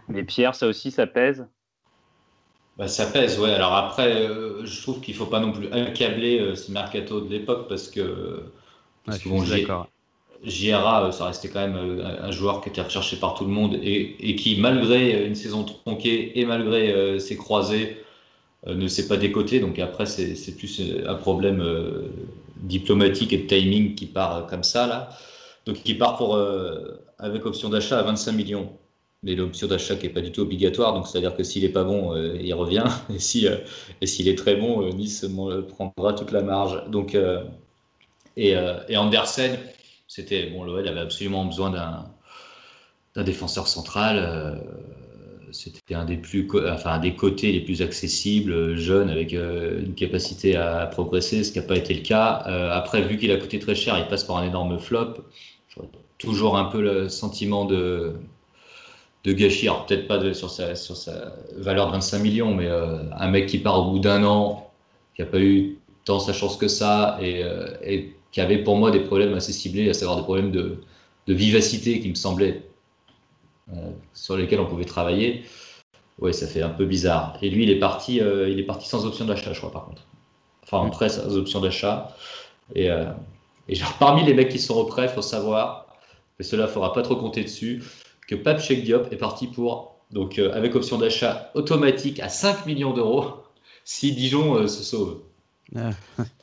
Mais 0.09 0.25
Pierre, 0.25 0.55
ça 0.55 0.67
aussi, 0.67 0.91
ça 0.91 1.07
pèse? 1.07 1.47
Bah, 2.81 2.89
ça 2.89 3.07
pèse, 3.07 3.39
ouais. 3.39 3.53
Alors 3.53 3.75
après, 3.75 4.27
euh, 4.27 4.65
je 4.65 4.81
trouve 4.81 5.01
qu'il 5.01 5.15
ne 5.15 5.19
faut 5.19 5.27
pas 5.27 5.41
non 5.41 5.53
plus 5.53 5.71
accabler 5.71 6.41
euh, 6.41 6.55
ces 6.55 6.73
mercato 6.73 7.21
de 7.21 7.31
l'époque 7.31 7.69
parce 7.69 7.89
que, 7.89 8.43
parce 9.05 9.19
que 9.19 9.29
bon, 9.29 9.45
JRA, 10.43 11.05
euh, 11.05 11.13
ça 11.13 11.27
restait 11.27 11.49
quand 11.49 11.61
même 11.61 11.77
un 11.77 12.31
joueur 12.31 12.63
qui 12.63 12.71
était 12.71 12.81
recherché 12.81 13.17
par 13.17 13.35
tout 13.35 13.45
le 13.45 13.51
monde 13.51 13.79
et, 13.83 14.35
qui, 14.37 14.59
malgré 14.59 15.27
une 15.27 15.35
saison 15.35 15.65
tronquée 15.65 16.41
et 16.41 16.47
malgré 16.47 17.21
ses 17.21 17.37
croisés, 17.37 18.03
ne 18.67 18.89
s'est 18.89 19.09
pas 19.09 19.19
décoté. 19.19 19.61
Donc 19.61 19.79
après, 19.79 20.07
c'est 20.07 20.57
plus 20.57 20.81
un 21.07 21.15
problème 21.17 21.63
diplomatique 22.57 23.35
et 23.35 23.39
de 23.39 23.47
timing 23.47 23.95
qui 23.95 24.07
part 24.07 24.47
comme 24.47 24.65
ça, 24.65 24.87
là. 24.87 25.11
Donc 25.67 25.83
qui 25.83 25.95
part 25.95 26.17
pour, 26.17 26.39
avec 27.19 27.47
option 27.47 27.69
d'achat 27.69 27.99
à 27.99 28.03
25 28.03 28.33
millions 28.33 28.73
mais 29.23 29.35
l'option 29.35 29.67
d'achat 29.67 29.97
qui 29.97 30.07
n'est 30.07 30.13
pas 30.13 30.21
du 30.21 30.33
tout 30.33 30.41
obligatoire. 30.43 30.95
Donc, 30.95 31.07
c'est-à-dire 31.07 31.37
que 31.37 31.43
s'il 31.43 31.63
n'est 31.63 31.69
pas 31.69 31.85
bon, 31.85 32.15
euh, 32.15 32.37
il 32.41 32.53
revient. 32.55 32.85
Euh, 33.45 33.59
et 34.01 34.07
s'il 34.07 34.29
est 34.29 34.37
très 34.37 34.57
bon, 34.57 34.83
euh, 34.83 34.91
Nice 34.91 35.25
prendra 35.69 36.13
toute 36.15 36.33
la 36.33 36.43
marge. 36.43 36.83
Donc, 36.91 37.17
et, 38.37 38.57
Andersen, 38.97 39.59
c'était 40.09 40.47
bon, 40.47 40.65
l'OL 40.65 40.87
avait 40.89 41.01
absolument 41.01 41.45
besoin 41.45 41.71
d'un 43.15 43.23
défenseur 43.23 43.69
central. 43.69 44.61
C'était 45.53 45.95
un 45.95 46.05
des 46.05 46.17
plus, 46.17 46.49
enfin, 46.69 46.93
un 46.93 46.99
des 46.99 47.15
côtés 47.15 47.53
les 47.53 47.61
plus 47.61 47.83
accessibles, 47.83 48.77
jeune, 48.77 49.11
avec 49.11 49.33
une 49.33 49.95
capacité 49.95 50.57
à 50.57 50.87
progresser, 50.87 51.45
ce 51.45 51.53
qui 51.53 51.59
n'a 51.59 51.65
pas 51.65 51.77
été 51.77 51.95
le 51.95 52.03
cas. 52.03 52.35
après, 52.73 53.03
vu 53.03 53.19
qu'il 53.19 53.31
a 53.33 53.37
coûté 53.37 53.59
très 53.59 53.75
cher, 53.75 53.99
il 53.99 54.07
passe 54.09 54.25
par 54.25 54.37
un 54.37 54.47
énorme 54.47 54.79
flop. 54.79 55.15
Toujours 56.19 56.59
un 56.59 56.65
peu 56.67 56.83
le 56.83 57.09
sentiment 57.09 57.65
de 57.65 58.15
de 59.25 59.33
gâchis. 59.33 59.69
Alors 59.69 59.87
peut-être 59.87 60.07
pas 60.07 60.35
sur, 60.35 60.51
sa, 60.51 60.75
sur 60.75 60.97
sa 60.97 61.35
valeur 61.57 61.87
de 61.89 61.93
25 61.93 62.19
millions, 62.21 62.55
mais 62.55 62.67
euh, 62.67 62.99
un 63.17 63.29
mec 63.29 63.47
qui 63.47 63.59
part 63.59 63.81
au 63.81 63.91
bout 63.93 63.99
d'un 63.99 64.25
an, 64.25 64.71
qui 65.15 65.23
n'a 65.23 65.29
pas 65.29 65.41
eu 65.41 65.79
tant 66.05 66.21
sa 66.21 66.33
chance 66.33 66.57
que 66.57 66.69
ça, 66.69 67.19
euh, 67.23 67.75
et, 67.85 68.15
qui 68.33 68.41
avait 68.41 68.59
pour 68.59 68.77
moi 68.77 68.91
des 68.91 69.01
problèmes 69.01 69.35
assez 69.35 69.53
ciblés, 69.53 69.91
à 69.91 69.95
savoir 69.95 70.17
des 70.17 70.23
problèmes 70.23 70.53
de, 70.53 70.79
vivacité 71.29 72.01
qui 72.01 72.09
me 72.09 72.17
semblaient 72.17 72.61
euh, 72.61 72.70
sur 74.15 74.37
lesquels 74.37 74.61
on 74.61 74.67
pouvait 74.67 74.85
travailler. 74.85 75.45
Ouais, 76.19 76.33
ça 76.33 76.47
fait 76.47 76.63
un 76.63 76.71
peu 76.71 76.85
bizarre. 76.85 77.39
Et 77.43 77.51
lui, 77.51 77.65
il 77.65 77.71
est 77.71 77.79
parti, 77.79 78.17
il 78.17 78.59
est 78.59 78.65
parti 78.65 78.89
sans 78.89 79.07
option 79.07 79.25
d'achat, 79.25 79.53
je 79.53 79.59
crois, 79.59 79.73
par 79.73 79.87
contre. 79.87 80.03
Enfin, 80.63 80.79
en 80.79 80.91
prêt 80.91 81.09
sans 81.09 81.37
option 81.37 81.61
d'achat. 81.61 82.15
Et, 82.75 82.89
et 83.69 83.75
genre, 83.75 83.95
parmi 83.99 84.25
les 84.25 84.35
mecs 84.35 84.51
qui 84.51 84.59
sont 84.59 84.75
au 84.75 84.85
prêt, 84.85 85.05
il 85.05 85.09
faut 85.09 85.23
savoir, 85.23 85.87
mais 86.39 86.45
cela, 86.45 86.65
ne 86.65 86.69
faudra 86.69 86.93
pas 86.93 87.03
trop 87.03 87.17
compter 87.17 87.43
dessus, 87.43 87.83
que 88.27 88.35
Pape 88.35 88.61
Cheikh 88.61 88.85
Diop 88.85 89.13
est 89.13 89.17
parti 89.17 89.47
pour, 89.47 89.97
donc 90.11 90.39
euh, 90.39 90.53
avec 90.53 90.75
option 90.75 90.99
d'achat 90.99 91.51
automatique 91.55 92.21
à 92.21 92.29
5 92.29 92.67
millions 92.67 92.93
d'euros 92.93 93.35
si 93.85 94.13
Dijon 94.13 94.57
euh, 94.57 94.67
se 94.67 94.83
sauve. 94.83 95.21
Ah. 95.77 95.91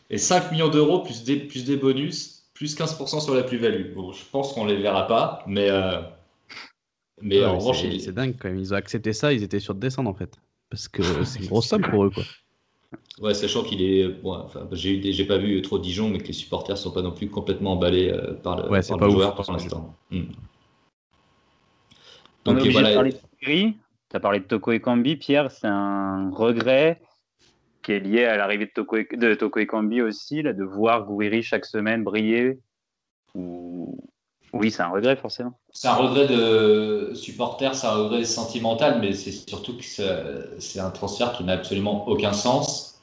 Et 0.10 0.18
5 0.18 0.52
millions 0.52 0.70
d'euros 0.70 1.00
plus 1.00 1.24
des, 1.24 1.36
plus 1.38 1.66
des 1.66 1.76
bonus, 1.76 2.44
plus 2.54 2.78
15% 2.78 3.22
sur 3.22 3.36
la 3.36 3.44
plus-value. 3.44 3.94
Bon, 3.94 4.14
je 4.14 4.24
pense 4.32 4.54
qu'on 4.54 4.66
ne 4.66 4.74
les 4.74 4.82
verra 4.82 5.08
pas, 5.08 5.44
mais, 5.48 5.70
euh, 5.70 6.00
mais 7.22 7.44
en 7.44 7.58
revanche. 7.58 7.84
C'est 8.00 8.14
dingue 8.14 8.36
quand 8.40 8.50
même. 8.50 8.60
Ils 8.60 8.74
ont 8.74 8.78
accepté 8.78 9.14
ça, 9.14 9.34
ils 9.34 9.44
étaient 9.44 9.60
sur 9.60 9.76
de 9.76 9.80
descendre 9.80 10.10
en 10.10 10.14
fait. 10.14 10.40
Parce 10.70 10.88
que 10.88 11.02
c'est 11.24 11.40
une 11.40 11.48
grosse 11.48 11.68
somme 11.68 11.82
pour 11.82 12.06
eux. 12.06 12.10
quoi. 12.10 12.24
Ouais, 13.20 13.34
sachant 13.34 13.64
qu'il 13.64 13.82
est. 13.82 14.08
Bon, 14.08 14.34
enfin, 14.34 14.68
j'ai 14.72 15.26
pas 15.26 15.38
vu 15.38 15.62
trop 15.62 15.80
Dijon, 15.80 16.10
mais 16.10 16.20
que 16.20 16.28
les 16.28 16.34
supporters 16.34 16.78
sont 16.78 16.92
pas 16.92 17.02
non 17.02 17.12
plus 17.12 17.30
complètement 17.30 17.74
emballés 17.74 18.14
par 18.44 18.58
le, 18.58 18.70
ouais, 18.70 18.82
par 18.88 18.98
le 18.98 19.10
joueur 19.10 19.36
pour 19.36 19.52
l'instant. 19.52 19.96
Hmm. 20.12 20.24
Donc, 22.48 22.60
on 22.62 22.70
voilà. 22.70 23.04
de 23.04 23.12
Tu 23.42 23.76
as 24.14 24.20
parlé 24.20 24.40
de 24.40 24.46
Toko 24.46 24.72
et 24.72 24.80
Kambi, 24.80 25.18
Pierre, 25.18 25.52
c'est 25.52 25.68
un 25.68 26.32
regret 26.32 27.02
qui 27.84 27.92
est 27.92 28.00
lié 28.00 28.24
à 28.24 28.38
l'arrivée 28.38 28.66
de 28.66 28.72
Toko, 28.72 28.98
et, 28.98 29.08
de 29.12 29.34
Toko 29.34 29.60
et 29.60 29.68
Kambi 29.68 30.02
aussi, 30.02 30.42
là, 30.42 30.54
de 30.54 30.64
voir 30.64 31.06
Gouiri 31.06 31.44
chaque 31.44 31.66
semaine 31.66 32.04
briller. 32.04 32.60
Oui, 33.36 34.72
c'est 34.72 34.82
un 34.82 34.90
regret 34.90 35.18
forcément. 35.18 35.60
C'est 35.80 35.88
un 35.88 35.94
regret 35.94 36.26
de 36.26 37.12
supporter, 37.14 37.76
c'est 37.76 37.86
un 37.86 37.92
regret 37.92 38.26
sentimental, 38.26 38.98
mais 39.00 39.14
c'est 39.14 39.32
surtout 39.32 39.78
que 39.78 39.84
c'est 39.84 40.80
un 40.80 40.90
transfert 40.90 41.34
qui 41.34 41.44
n'a 41.44 41.54
absolument 41.54 42.08
aucun 42.08 42.34
sens, 42.34 43.00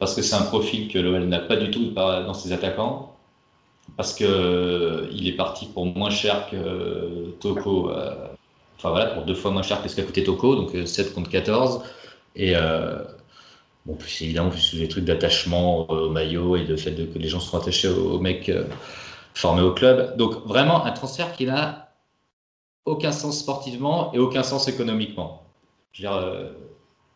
parce 0.00 0.16
que 0.16 0.22
c'est 0.22 0.34
un 0.34 0.42
profil 0.42 0.88
que 0.88 0.98
l'OL 0.98 1.26
n'a 1.26 1.38
pas 1.38 1.54
du 1.54 1.70
tout 1.70 1.90
dans 1.92 2.34
ses 2.34 2.50
attaquants, 2.52 3.14
parce 3.96 4.14
qu'il 4.14 4.26
euh, 4.26 5.24
est 5.24 5.36
parti 5.36 5.66
pour 5.66 5.86
moins 5.86 6.10
cher 6.10 6.50
que 6.50 7.30
Toko 7.40 7.90
euh, 7.90 8.14
enfin 8.78 8.90
voilà, 8.90 9.06
pour 9.06 9.24
deux 9.24 9.34
fois 9.34 9.50
moins 9.50 9.62
cher 9.62 9.82
que 9.82 9.88
ce 9.88 9.96
qu'a 9.96 10.02
coûté 10.02 10.24
Toko, 10.24 10.54
donc 10.56 10.70
7 10.86 11.08
euh, 11.08 11.14
contre 11.14 11.30
14. 11.30 11.82
Et 12.36 12.54
euh, 12.54 13.02
bon, 13.86 13.94
plus 13.94 14.22
évidemment, 14.22 14.50
plus 14.50 14.74
les 14.74 14.88
trucs 14.88 15.04
d'attachement 15.04 15.90
au 15.90 16.10
maillot 16.10 16.56
et 16.56 16.64
le 16.64 16.76
fait 16.76 16.92
que 16.92 17.18
les 17.18 17.28
gens 17.28 17.40
sont 17.40 17.58
attachés 17.58 17.88
aux, 17.88 18.20
mecs 18.20 18.48
euh, 18.48 18.64
formés 19.34 19.62
au 19.62 19.72
club. 19.72 20.16
Donc 20.16 20.46
vraiment 20.46 20.84
un 20.84 20.92
transfert 20.92 21.32
qui 21.32 21.46
n'a 21.46 21.87
aucun 22.88 23.12
sens 23.12 23.38
sportivement 23.38 24.12
et 24.14 24.18
aucun 24.18 24.42
sens 24.42 24.68
économiquement. 24.68 25.42
Je 25.92 26.02
veux 26.02 26.08
dire, 26.08 26.54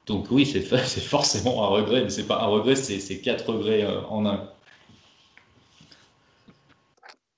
donc 0.07 0.27
oui, 0.31 0.47
c'est 0.47 0.63
forcément 1.01 1.65
un 1.65 1.69
regret, 1.69 2.03
mais 2.03 2.11
c'est 2.11 2.27
pas 2.27 2.43
un 2.43 2.47
regret, 2.47 2.77
c'est 2.77 3.21
quatre 3.21 3.53
regrets 3.53 3.87
en 4.09 4.27
un. 4.27 4.49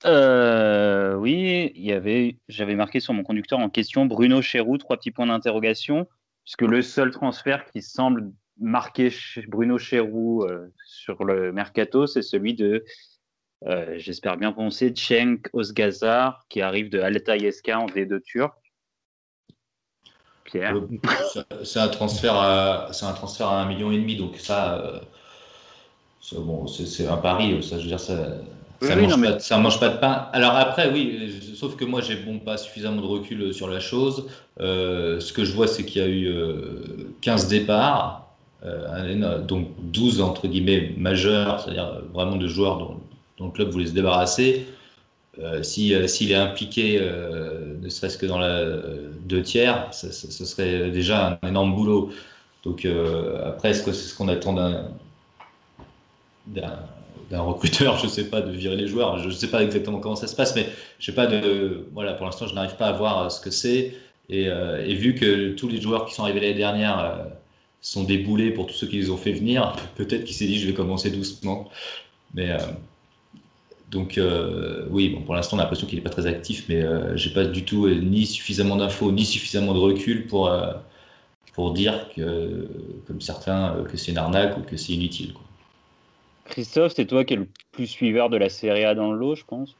Euh, 0.05 1.15
oui, 1.15 1.71
il 1.75 1.83
y 1.83 1.91
avait, 1.91 2.37
j'avais 2.47 2.75
marqué 2.75 2.99
sur 2.99 3.13
mon 3.13 3.23
conducteur 3.23 3.59
en 3.59 3.69
question 3.69 4.05
Bruno 4.05 4.41
Chéroux, 4.41 4.77
trois 4.77 4.97
petits 4.97 5.11
points 5.11 5.25
d'interrogation, 5.25 6.07
puisque 6.43 6.61
le 6.61 6.81
seul 6.83 7.11
transfert 7.11 7.65
qui 7.71 7.81
semble 7.81 8.31
marquer 8.59 9.11
Bruno 9.47 9.79
Chéroux 9.79 10.43
euh, 10.43 10.71
sur 10.85 11.23
le 11.23 11.51
mercato, 11.51 12.05
c'est 12.05 12.21
celui 12.21 12.53
de, 12.53 12.85
euh, 13.65 13.95
j'espère 13.97 14.37
bien 14.37 14.51
prononcer, 14.51 14.93
Cenk 14.95 15.49
Osgazar, 15.53 16.45
qui 16.49 16.61
arrive 16.61 16.89
de 16.89 16.99
Altaï 16.99 17.51
SK 17.51 17.69
en 17.69 17.85
D2 17.87 18.21
turc. 18.21 18.53
Pierre 20.43 20.75
C'est 21.63 21.79
un 21.79 21.87
transfert 21.87 22.35
à, 22.35 22.89
c'est 22.91 23.05
un 23.05 23.13
transfert 23.13 23.47
à 23.47 23.61
un 23.61 23.65
million 23.65 23.91
et 23.91 23.97
demi, 23.97 24.15
donc 24.15 24.37
ça, 24.37 25.01
bon, 26.33 26.67
c'est 26.67 27.07
un 27.07 27.17
pari, 27.17 27.63
ça, 27.63 27.77
je 27.77 27.83
veux 27.83 27.87
dire, 27.87 27.99
ça 27.99 29.57
mange, 29.57 29.79
pas 29.79 29.89
de 29.89 29.97
pain. 29.97 30.27
Alors 30.33 30.55
après, 30.55 30.91
oui, 30.91 31.31
sauf 31.55 31.75
que 31.75 31.85
moi, 31.85 32.01
j'ai 32.01 32.15
bon, 32.15 32.39
pas 32.39 32.57
suffisamment 32.57 33.01
de 33.01 33.07
recul 33.07 33.53
sur 33.53 33.67
la 33.69 33.79
chose. 33.79 34.27
Euh, 34.59 35.19
ce 35.19 35.33
que 35.33 35.43
je 35.43 35.53
vois, 35.53 35.67
c'est 35.67 35.85
qu'il 35.85 36.01
y 36.01 36.05
a 36.05 36.07
eu 36.07 36.33
15 37.21 37.45
euh, 37.45 37.49
départs, 37.49 38.27
euh, 38.65 39.41
donc 39.41 39.69
12 39.79 40.21
entre 40.21 40.47
guillemets 40.47 40.93
majeurs, 40.97 41.61
c'est-à-dire 41.61 42.01
vraiment 42.13 42.35
de 42.35 42.47
joueurs 42.47 42.77
dont, 42.77 42.99
le 43.39 43.49
club 43.51 43.69
voulait 43.69 43.87
se 43.87 43.93
débarrasser. 43.93 44.65
S'il 45.63 46.07
si, 46.07 46.31
est 46.31 46.35
impliqué, 46.35 46.99
ne 47.81 47.89
serait-ce 47.89 48.17
que 48.17 48.25
dans 48.25 48.39
la 48.39 48.63
deux 49.25 49.41
tiers, 49.41 49.89
ce 49.91 50.11
serait 50.11 50.89
déjà 50.91 51.39
un 51.43 51.47
énorme 51.49 51.75
boulot. 51.75 52.11
Donc 52.63 52.87
après, 53.43 53.71
est-ce 53.71 53.83
que 53.83 53.91
c'est 53.91 54.07
ce 54.07 54.15
qu'on 54.15 54.29
attend 54.29 54.53
d'un 54.53 54.91
d'un 57.29 57.41
recruteur, 57.41 57.97
je 57.97 58.07
sais 58.07 58.25
pas, 58.29 58.41
de 58.41 58.51
virer 58.51 58.75
les 58.75 58.87
joueurs. 58.87 59.17
Je 59.17 59.27
ne 59.27 59.33
sais 59.33 59.47
pas 59.47 59.63
exactement 59.63 59.99
comment 59.99 60.15
ça 60.15 60.27
se 60.27 60.35
passe, 60.35 60.55
mais 60.55 60.67
je 60.99 61.07
sais 61.07 61.15
pas 61.15 61.27
de. 61.27 61.87
Voilà, 61.93 62.13
pour 62.13 62.25
l'instant, 62.25 62.47
je 62.47 62.53
n'arrive 62.53 62.75
pas 62.75 62.87
à 62.87 62.91
voir 62.91 63.31
ce 63.31 63.41
que 63.41 63.49
c'est. 63.49 63.95
Et, 64.29 64.43
et, 64.45 64.95
vu 64.95 65.15
que 65.15 65.51
tous 65.53 65.67
les 65.67 65.81
joueurs 65.81 66.05
qui 66.05 66.13
sont 66.13 66.23
arrivés 66.23 66.39
l'année 66.39 66.53
dernière 66.53 67.25
sont 67.81 68.03
déboulés 68.03 68.51
pour 68.51 68.67
tous 68.67 68.73
ceux 68.73 68.87
qui 68.87 68.97
les 68.97 69.09
ont 69.09 69.17
fait 69.17 69.33
venir, 69.33 69.75
peut-être 69.95 70.23
qu'il 70.23 70.35
s'est 70.35 70.47
dit 70.47 70.59
je 70.59 70.67
vais 70.67 70.73
commencer 70.73 71.11
doucement. 71.11 71.69
Mais 72.33 72.55
donc 73.95 74.19
oui, 74.91 75.09
bon, 75.09 75.21
pour 75.23 75.33
l'instant, 75.33 75.57
on 75.57 75.59
a 75.59 75.63
l'impression 75.63 75.87
qu'il 75.87 75.97
n'est 75.97 76.03
pas 76.03 76.11
très 76.11 76.27
actif, 76.27 76.65
mais 76.69 76.85
j'ai 77.15 77.31
pas 77.31 77.45
du 77.45 77.65
tout 77.65 77.89
ni 77.89 78.27
suffisamment 78.27 78.75
d'infos 78.75 79.11
ni 79.11 79.25
suffisamment 79.25 79.73
de 79.73 79.79
recul 79.79 80.27
pour 80.27 80.51
pour 81.53 81.71
dire 81.71 82.09
que, 82.13 82.67
comme 83.07 83.21
certains, 83.21 83.83
que 83.89 83.95
c'est 83.95 84.11
une 84.11 84.17
arnaque 84.17 84.57
ou 84.57 84.61
que 84.61 84.75
c'est 84.75 84.91
inutile. 84.91 85.33
Christophe, 86.49 86.93
c'est 86.93 87.05
toi 87.05 87.23
qui 87.23 87.33
es 87.33 87.37
le 87.37 87.47
plus 87.71 87.87
suiveur 87.87 88.29
de 88.29 88.37
la 88.37 88.49
Serie 88.49 88.83
A 88.83 88.93
dans 88.93 89.11
le 89.11 89.17
lot, 89.17 89.35
je 89.35 89.45
pense. 89.45 89.75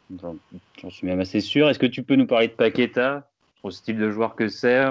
J'en 0.82 0.89
suis 0.89 1.05
même 1.05 1.20
assez 1.20 1.41
sûr. 1.41 1.70
Est-ce 1.70 1.78
que 1.78 1.86
tu 1.86 2.01
peux 2.01 2.16
nous 2.16 2.28
parler 2.28 2.47
de 2.47 2.53
Paqueta, 2.53 3.30
au 3.61 3.72
style 3.72 3.97
de 3.97 4.09
joueur 4.09 4.36
que 4.36 4.47
c'est? 4.47 4.86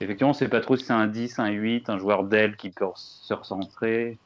Effectivement, 0.00 0.30
on 0.30 0.32
ne 0.32 0.38
sait 0.38 0.48
pas 0.48 0.60
trop 0.60 0.76
si 0.76 0.84
c'est 0.84 0.92
un 0.92 1.06
10, 1.06 1.38
un 1.38 1.50
8, 1.50 1.90
un 1.90 1.98
joueur 1.98 2.24
d'aile 2.24 2.56
qui 2.56 2.70
peut 2.70 2.86
se 2.94 3.34
recentrer. 3.34 4.16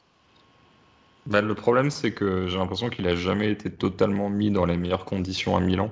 Bah, 1.27 1.41
le 1.41 1.55
problème, 1.55 1.91
c'est 1.91 2.13
que 2.13 2.47
j'ai 2.49 2.59
l'impression 2.59 2.91
qu'il 2.91 3.07
n'a 3.07 3.15
jamais 3.15 3.51
été 3.51 3.71
totalement 3.71 4.29
mis 4.29 4.51
dans 4.51 4.67
les 4.67 4.77
meilleures 4.77 5.05
conditions 5.07 5.57
à 5.57 5.61
Milan. 5.61 5.91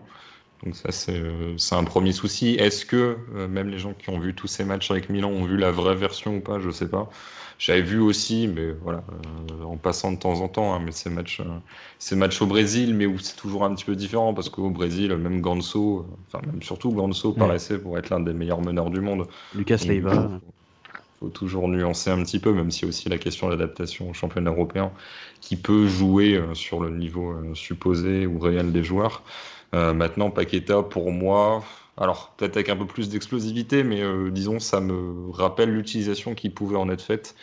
Donc 0.63 0.77
ça, 0.77 0.93
c'est 0.93 1.75
un 1.75 1.85
premier 1.85 2.13
souci. 2.13 2.55
Est-ce 2.55 2.87
que 2.87 3.19
euh, 3.35 3.49
même 3.49 3.69
les 3.69 3.79
gens 3.79 3.95
qui 3.95 4.11
ont 4.11 4.21
vu 4.21 4.35
tous 4.35 4.47
ces 4.47 4.65
matchs 4.65 4.91
avec 4.91 5.09
Milan 5.09 5.31
ont 5.31 5.45
vu 5.45 5.57
la 5.57 5.73
vraie 5.73 5.97
version 5.97 6.37
ou 6.37 6.41
pas? 6.41 6.61
Je 6.61 6.71
sais 6.71 6.89
pas. 6.89 7.11
J'avais 7.59 7.83
vu 7.83 7.99
aussi, 7.99 8.47
mais 8.49 8.73
voilà, 8.73 9.05
euh, 9.51 9.65
en 9.65 9.77
passant 9.77 10.13
de 10.13 10.19
temps 10.19 10.41
en 10.41 10.49
temps, 10.49 10.75
hein, 10.75 10.81
mais 10.85 10.93
ces 10.93 11.11
matchs, 11.11 11.41
euh, 11.41 11.59
ces 11.99 12.15
matchs 12.15 12.41
au 12.43 12.47
Brésil, 12.47 12.95
mais 12.95 13.07
où 13.07 13.19
c'est 13.19 13.37
toujours 13.37 13.65
un 13.65 13.75
petit 13.75 13.85
peu 13.85 13.97
différent 13.97 14.35
parce 14.35 14.49
qu'au 14.51 14.71
Brésil, 14.71 15.17
même 15.17 15.41
Ganso, 15.41 16.07
enfin 16.29 16.45
même 16.47 16.63
surtout 16.63 16.93
Ganso 16.93 17.33
paraissait 17.33 17.79
pour 17.79 17.99
être 17.99 18.11
l'un 18.11 18.21
des 18.21 18.33
meilleurs 18.33 18.61
meneurs 18.61 18.91
du 18.91 19.01
monde. 19.01 19.27
Lucas 19.55 19.83
Leiva. 19.87 20.41
Faut 21.23 21.29
toujours 21.29 21.69
nuancer 21.69 22.11
un 22.11 22.21
petit 22.23 22.41
peu, 22.41 22.53
même 22.53 22.73
si 22.73 22.85
aussi 22.85 23.09
la 23.09 23.17
question 23.17 23.47
de 23.47 23.53
l'adaptation 23.53 24.11
au 24.11 24.13
championnat 24.13 24.51
européen 24.51 24.91
qui 25.41 25.57
peut 25.57 25.87
jouer 25.87 26.43
sur 26.53 26.81
le 26.81 26.91
niveau 26.91 27.35
supposé 27.55 28.27
ou 28.27 28.41
réel 28.41 28.73
des 28.73 28.83
joueurs. 28.83 29.23
Euh, 29.75 29.95
maintenant, 29.95 30.31
Paqueta, 30.31 30.83
pour 30.83 31.13
moi, 31.13 31.65
alors 31.97 32.35
peut-être 32.37 32.57
avec 32.57 32.69
un 32.69 32.77
peu 32.77 32.87
plus 32.87 33.09
d'explosivité, 33.09 33.85
mais 33.85 34.03
euh, 34.03 34.31
disons, 34.31 34.59
ça 34.59 34.81
me 34.81 35.31
rappelle 35.31 35.71
l'utilisation 35.71 36.35
qui 36.35 36.51
pouvait 36.51 36.77
en 36.77 36.91
être 36.91 37.03
faite 37.03 37.35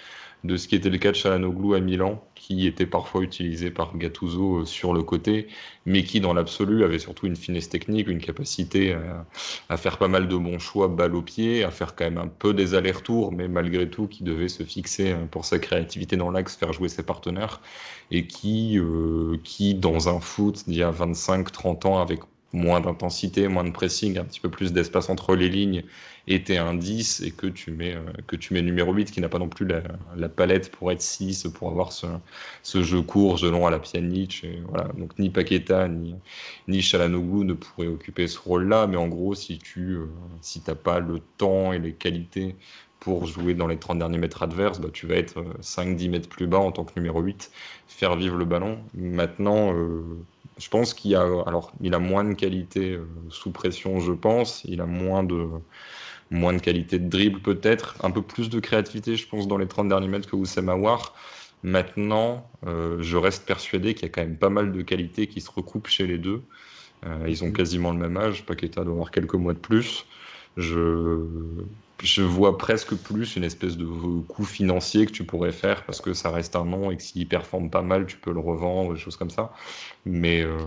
de 0.43 0.55
ce 0.57 0.67
qui 0.67 0.75
était 0.75 0.89
le 0.89 0.97
cas 0.97 1.11
de 1.11 1.15
Chalanoglu 1.15 1.75
à 1.75 1.79
Milan, 1.79 2.23
qui 2.35 2.65
était 2.65 2.85
parfois 2.85 3.21
utilisé 3.21 3.71
par 3.71 3.97
Gattuso 3.97 4.59
euh, 4.59 4.65
sur 4.65 4.93
le 4.93 5.03
côté, 5.03 5.47
mais 5.85 6.03
qui 6.03 6.21
dans 6.21 6.33
l'absolu 6.33 6.83
avait 6.83 6.99
surtout 6.99 7.27
une 7.27 7.35
finesse 7.35 7.69
technique, 7.69 8.07
une 8.07 8.19
capacité 8.19 8.95
à, 9.69 9.77
faire 9.77 9.97
pas 9.97 10.07
mal 10.07 10.27
de 10.27 10.35
bons 10.35 10.59
choix, 10.59 10.87
balle 10.87 11.15
au 11.15 11.21
pied, 11.21 11.63
à 11.63 11.71
faire 11.71 11.95
quand 11.95 12.05
même 12.05 12.17
un 12.17 12.27
peu 12.27 12.53
des 12.53 12.73
allers-retours, 12.73 13.33
mais 13.33 13.47
malgré 13.47 13.89
tout 13.89 14.07
qui 14.07 14.23
devait 14.23 14.47
se 14.47 14.63
fixer 14.63 15.11
hein, 15.11 15.27
pour 15.29 15.45
sa 15.45 15.59
créativité 15.59 16.15
dans 16.15 16.31
l'axe, 16.31 16.55
faire 16.55 16.73
jouer 16.73 16.89
ses 16.89 17.03
partenaires, 17.03 17.61
et 18.11 18.25
qui, 18.25 18.77
euh, 18.79 19.37
qui 19.43 19.75
dans 19.75 20.09
un 20.09 20.19
foot 20.19 20.63
d'il 20.67 20.77
y 20.77 20.83
a 20.83 20.91
25-30 20.91 21.87
ans 21.87 21.99
avec 21.99 22.21
moins 22.53 22.81
d'intensité, 22.81 23.47
moins 23.47 23.63
de 23.63 23.71
pressing, 23.71 24.17
un 24.17 24.23
petit 24.23 24.39
peu 24.39 24.49
plus 24.49 24.73
d'espace 24.73 25.09
entre 25.09 25.35
les 25.35 25.49
lignes, 25.49 25.83
était 26.27 26.57
un 26.57 26.73
10 26.75 27.21
et 27.21 27.31
que 27.31 27.47
tu 27.47 27.71
mets, 27.71 27.95
euh, 27.95 28.01
que 28.27 28.35
tu 28.35 28.53
mets 28.53 28.61
numéro 28.61 28.93
8 28.93 29.11
qui 29.11 29.21
n'a 29.21 29.29
pas 29.29 29.39
non 29.39 29.49
plus 29.49 29.67
la, 29.67 30.29
palette 30.29 30.71
pour 30.71 30.91
être 30.91 31.01
6, 31.01 31.47
pour 31.53 31.69
avoir 31.69 31.91
ce, 31.91 32.83
jeu 32.83 33.01
court, 33.01 33.39
long 33.43 33.65
à 33.67 33.71
la 33.71 33.79
Pjanic. 33.79 34.43
Et. 34.43 34.61
Donc 34.97 35.17
ni 35.19 35.29
Paqueta 35.29 35.87
ni, 35.87 36.15
ni 36.67 36.81
Chalanoglu 36.81 37.45
ne 37.45 37.53
pourraient 37.53 37.87
occuper 37.87 38.27
ce 38.27 38.39
rôle-là, 38.39 38.87
mais 38.87 38.97
en 38.97 39.07
gros, 39.07 39.35
si 39.35 39.57
tu 39.57 39.95
euh, 39.95 40.05
si 40.41 40.61
pas 40.61 40.99
le 40.99 41.19
temps 41.37 41.73
et 41.73 41.79
les 41.79 41.93
qualités 41.93 42.55
pour 42.99 43.25
jouer 43.25 43.53
dans 43.53 43.67
les 43.67 43.77
30 43.77 43.99
derniers 43.99 44.17
mètres 44.17 44.43
adverses, 44.43 44.79
bah, 44.79 44.89
tu 44.91 45.07
vas 45.07 45.15
être 45.15 45.43
5-10 45.61 46.07
euh, 46.07 46.11
mètres 46.11 46.29
plus 46.29 46.47
bas 46.47 46.59
en 46.59 46.71
tant 46.71 46.83
que 46.83 46.91
numéro 46.97 47.21
8, 47.21 47.51
faire 47.87 48.15
vivre 48.15 48.35
le 48.35 48.45
ballon. 48.45 48.79
Maintenant, 48.93 49.73
je 50.59 50.69
pense 50.69 50.93
qu'il 50.93 51.15
a, 51.15 51.21
alors, 51.21 51.71
il 51.81 51.93
a 51.93 51.99
moins 51.99 52.23
de 52.23 52.33
qualité 52.33 52.91
euh, 52.93 53.05
sous 53.29 53.51
pression, 53.51 53.99
je 53.99 54.11
pense. 54.11 54.63
Il 54.65 54.81
a 54.81 54.85
moins 54.85 55.23
de, 55.23 55.47
moins 56.29 56.53
de 56.53 56.59
qualité 56.59 56.99
de 56.99 57.09
dribble, 57.09 57.39
peut-être. 57.39 57.95
Un 58.03 58.11
peu 58.11 58.21
plus 58.21 58.49
de 58.49 58.59
créativité, 58.59 59.15
je 59.15 59.27
pense, 59.27 59.47
dans 59.47 59.57
les 59.57 59.67
30 59.67 59.87
derniers 59.87 60.09
mètres 60.09 60.29
que 60.29 60.35
Oussem 60.35 60.69
Aouar. 60.69 61.15
Maintenant, 61.63 62.49
euh, 62.67 62.97
je 63.01 63.17
reste 63.17 63.45
persuadé 63.45 63.93
qu'il 63.93 64.03
y 64.03 64.05
a 64.05 64.09
quand 64.09 64.21
même 64.21 64.37
pas 64.37 64.49
mal 64.49 64.71
de 64.71 64.81
qualités 64.81 65.27
qui 65.27 65.41
se 65.41 65.51
recoupent 65.51 65.87
chez 65.87 66.07
les 66.07 66.17
deux. 66.17 66.41
Euh, 67.05 67.25
ils 67.27 67.43
ont 67.43 67.51
quasiment 67.51 67.91
le 67.91 67.97
même 67.97 68.17
âge. 68.17 68.45
Paqueta 68.45 68.83
doit 68.83 68.93
avoir 68.93 69.11
quelques 69.11 69.35
mois 69.35 69.53
de 69.53 69.59
plus. 69.59 70.05
Je, 70.57 71.25
je 72.03 72.21
vois 72.21 72.57
presque 72.57 72.95
plus 72.95 73.35
une 73.35 73.43
espèce 73.43 73.77
de 73.77 73.85
coût 74.21 74.45
financier 74.45 75.05
que 75.05 75.11
tu 75.11 75.23
pourrais 75.23 75.51
faire 75.51 75.85
parce 75.85 76.01
que 76.01 76.13
ça 76.13 76.31
reste 76.31 76.55
un 76.55 76.65
nom 76.65 76.91
et 76.91 76.97
que 76.97 77.03
s'il 77.03 77.27
performe 77.27 77.69
pas 77.69 77.81
mal, 77.81 78.05
tu 78.05 78.17
peux 78.17 78.31
le 78.31 78.39
revendre, 78.39 78.93
des 78.93 78.99
choses 78.99 79.17
comme 79.17 79.29
ça. 79.29 79.53
Mais, 80.05 80.41
euh, 80.41 80.57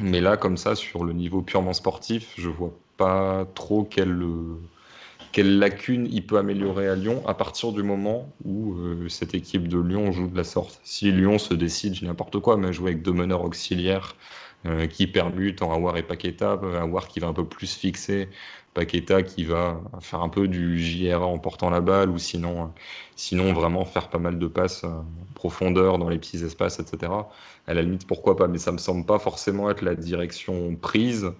mais 0.00 0.20
là, 0.20 0.36
comme 0.36 0.56
ça, 0.56 0.74
sur 0.74 1.04
le 1.04 1.12
niveau 1.12 1.42
purement 1.42 1.72
sportif, 1.72 2.34
je 2.36 2.48
vois 2.48 2.72
pas 2.96 3.46
trop 3.54 3.84
quelle, 3.84 4.24
quelle 5.32 5.58
lacune 5.58 6.08
il 6.10 6.26
peut 6.26 6.38
améliorer 6.38 6.88
à 6.88 6.94
Lyon 6.94 7.22
à 7.26 7.34
partir 7.34 7.72
du 7.72 7.82
moment 7.82 8.32
où 8.44 8.74
euh, 8.74 9.08
cette 9.08 9.34
équipe 9.34 9.68
de 9.68 9.78
Lyon 9.78 10.12
joue 10.12 10.28
de 10.28 10.36
la 10.36 10.44
sorte. 10.44 10.80
Si 10.84 11.10
Lyon 11.12 11.38
se 11.38 11.54
décide, 11.54 11.94
je 11.94 12.04
n'importe 12.04 12.38
quoi, 12.40 12.56
mais 12.56 12.72
jouer 12.72 12.92
avec 12.92 13.02
deux 13.02 13.12
meneurs 13.12 13.44
auxiliaires 13.44 14.16
euh, 14.64 14.86
qui 14.86 15.06
permutent 15.06 15.62
en 15.62 15.72
Awar 15.72 15.96
et 15.96 16.02
Paqueta, 16.04 16.52
Awar 16.52 17.08
qui 17.08 17.18
va 17.20 17.26
un 17.26 17.32
peu 17.32 17.44
plus 17.44 17.74
fixer 17.74 18.28
Paqueta 18.74 19.22
qui 19.22 19.44
va 19.44 19.80
faire 20.00 20.22
un 20.22 20.28
peu 20.28 20.48
du 20.48 20.78
JRA 20.78 21.26
en 21.26 21.38
portant 21.38 21.68
la 21.68 21.80
balle 21.80 22.08
ou 22.08 22.18
sinon, 22.18 22.72
sinon 23.16 23.52
vraiment 23.52 23.84
faire 23.84 24.08
pas 24.08 24.18
mal 24.18 24.38
de 24.38 24.46
passes 24.46 24.84
en 24.84 25.04
profondeur 25.34 25.98
dans 25.98 26.08
les 26.08 26.18
petits 26.18 26.42
espaces, 26.42 26.80
etc. 26.80 27.12
À 27.66 27.74
la 27.74 27.82
limite, 27.82 28.06
pourquoi 28.06 28.36
pas, 28.36 28.48
mais 28.48 28.58
ça 28.58 28.72
me 28.72 28.78
semble 28.78 29.04
pas 29.04 29.18
forcément 29.18 29.70
être 29.70 29.82
la 29.82 29.94
direction 29.94 30.74
prise. 30.76 31.32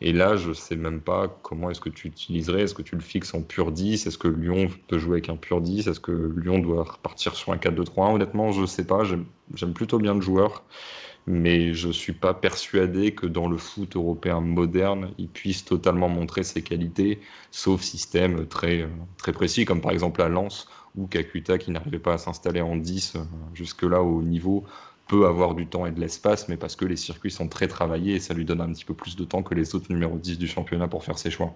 Et 0.00 0.12
là, 0.12 0.36
je 0.36 0.52
sais 0.52 0.76
même 0.76 1.00
pas 1.00 1.28
comment 1.42 1.70
est-ce 1.70 1.80
que 1.80 1.88
tu 1.88 2.06
utiliserais. 2.06 2.62
Est-ce 2.62 2.74
que 2.74 2.82
tu 2.82 2.94
le 2.94 3.00
fixes 3.00 3.34
en 3.34 3.42
pur 3.42 3.72
10 3.72 4.06
Est-ce 4.06 4.18
que 4.18 4.28
Lyon 4.28 4.68
peut 4.88 4.98
jouer 4.98 5.14
avec 5.14 5.28
un 5.30 5.36
pur 5.36 5.60
10 5.60 5.88
Est-ce 5.88 6.00
que 6.00 6.34
Lyon 6.36 6.58
doit 6.58 6.84
repartir 6.84 7.34
sur 7.34 7.52
un 7.52 7.56
4-2-3-1 7.56 8.14
Honnêtement, 8.14 8.52
je 8.52 8.66
sais 8.66 8.84
pas. 8.84 9.02
J'aime 9.04 9.72
plutôt 9.72 9.98
bien 9.98 10.14
le 10.14 10.20
joueur 10.20 10.64
mais 11.26 11.74
je 11.74 11.88
ne 11.88 11.92
suis 11.92 12.12
pas 12.12 12.34
persuadé 12.34 13.12
que 13.12 13.26
dans 13.26 13.48
le 13.48 13.56
foot 13.56 13.96
européen 13.96 14.40
moderne, 14.40 15.10
il 15.18 15.28
puisse 15.28 15.64
totalement 15.64 16.08
montrer 16.08 16.44
ses 16.44 16.62
qualités, 16.62 17.20
sauf 17.50 17.82
système 17.82 18.46
très, 18.46 18.88
très 19.18 19.32
précis, 19.32 19.64
comme 19.64 19.80
par 19.80 19.90
exemple 19.90 20.22
à 20.22 20.28
Lens, 20.28 20.68
où 20.96 21.06
Kakuta, 21.06 21.58
qui 21.58 21.72
n'arrivait 21.72 21.98
pas 21.98 22.14
à 22.14 22.18
s'installer 22.18 22.60
en 22.60 22.76
10 22.76 23.14
euh, 23.16 23.20
jusque-là 23.54 24.02
au 24.02 24.22
niveau, 24.22 24.64
peut 25.08 25.26
avoir 25.26 25.54
du 25.54 25.66
temps 25.66 25.84
et 25.84 25.90
de 25.90 26.00
l'espace, 26.00 26.48
mais 26.48 26.56
parce 26.56 26.76
que 26.76 26.84
les 26.84 26.96
circuits 26.96 27.30
sont 27.30 27.48
très 27.48 27.68
travaillés 27.68 28.14
et 28.14 28.20
ça 28.20 28.32
lui 28.32 28.44
donne 28.44 28.60
un 28.60 28.72
petit 28.72 28.84
peu 28.84 28.94
plus 28.94 29.16
de 29.16 29.24
temps 29.24 29.42
que 29.42 29.54
les 29.54 29.74
autres 29.74 29.86
numéros 29.90 30.18
10 30.18 30.38
du 30.38 30.46
championnat 30.46 30.88
pour 30.88 31.04
faire 31.04 31.18
ses 31.18 31.30
choix. 31.30 31.54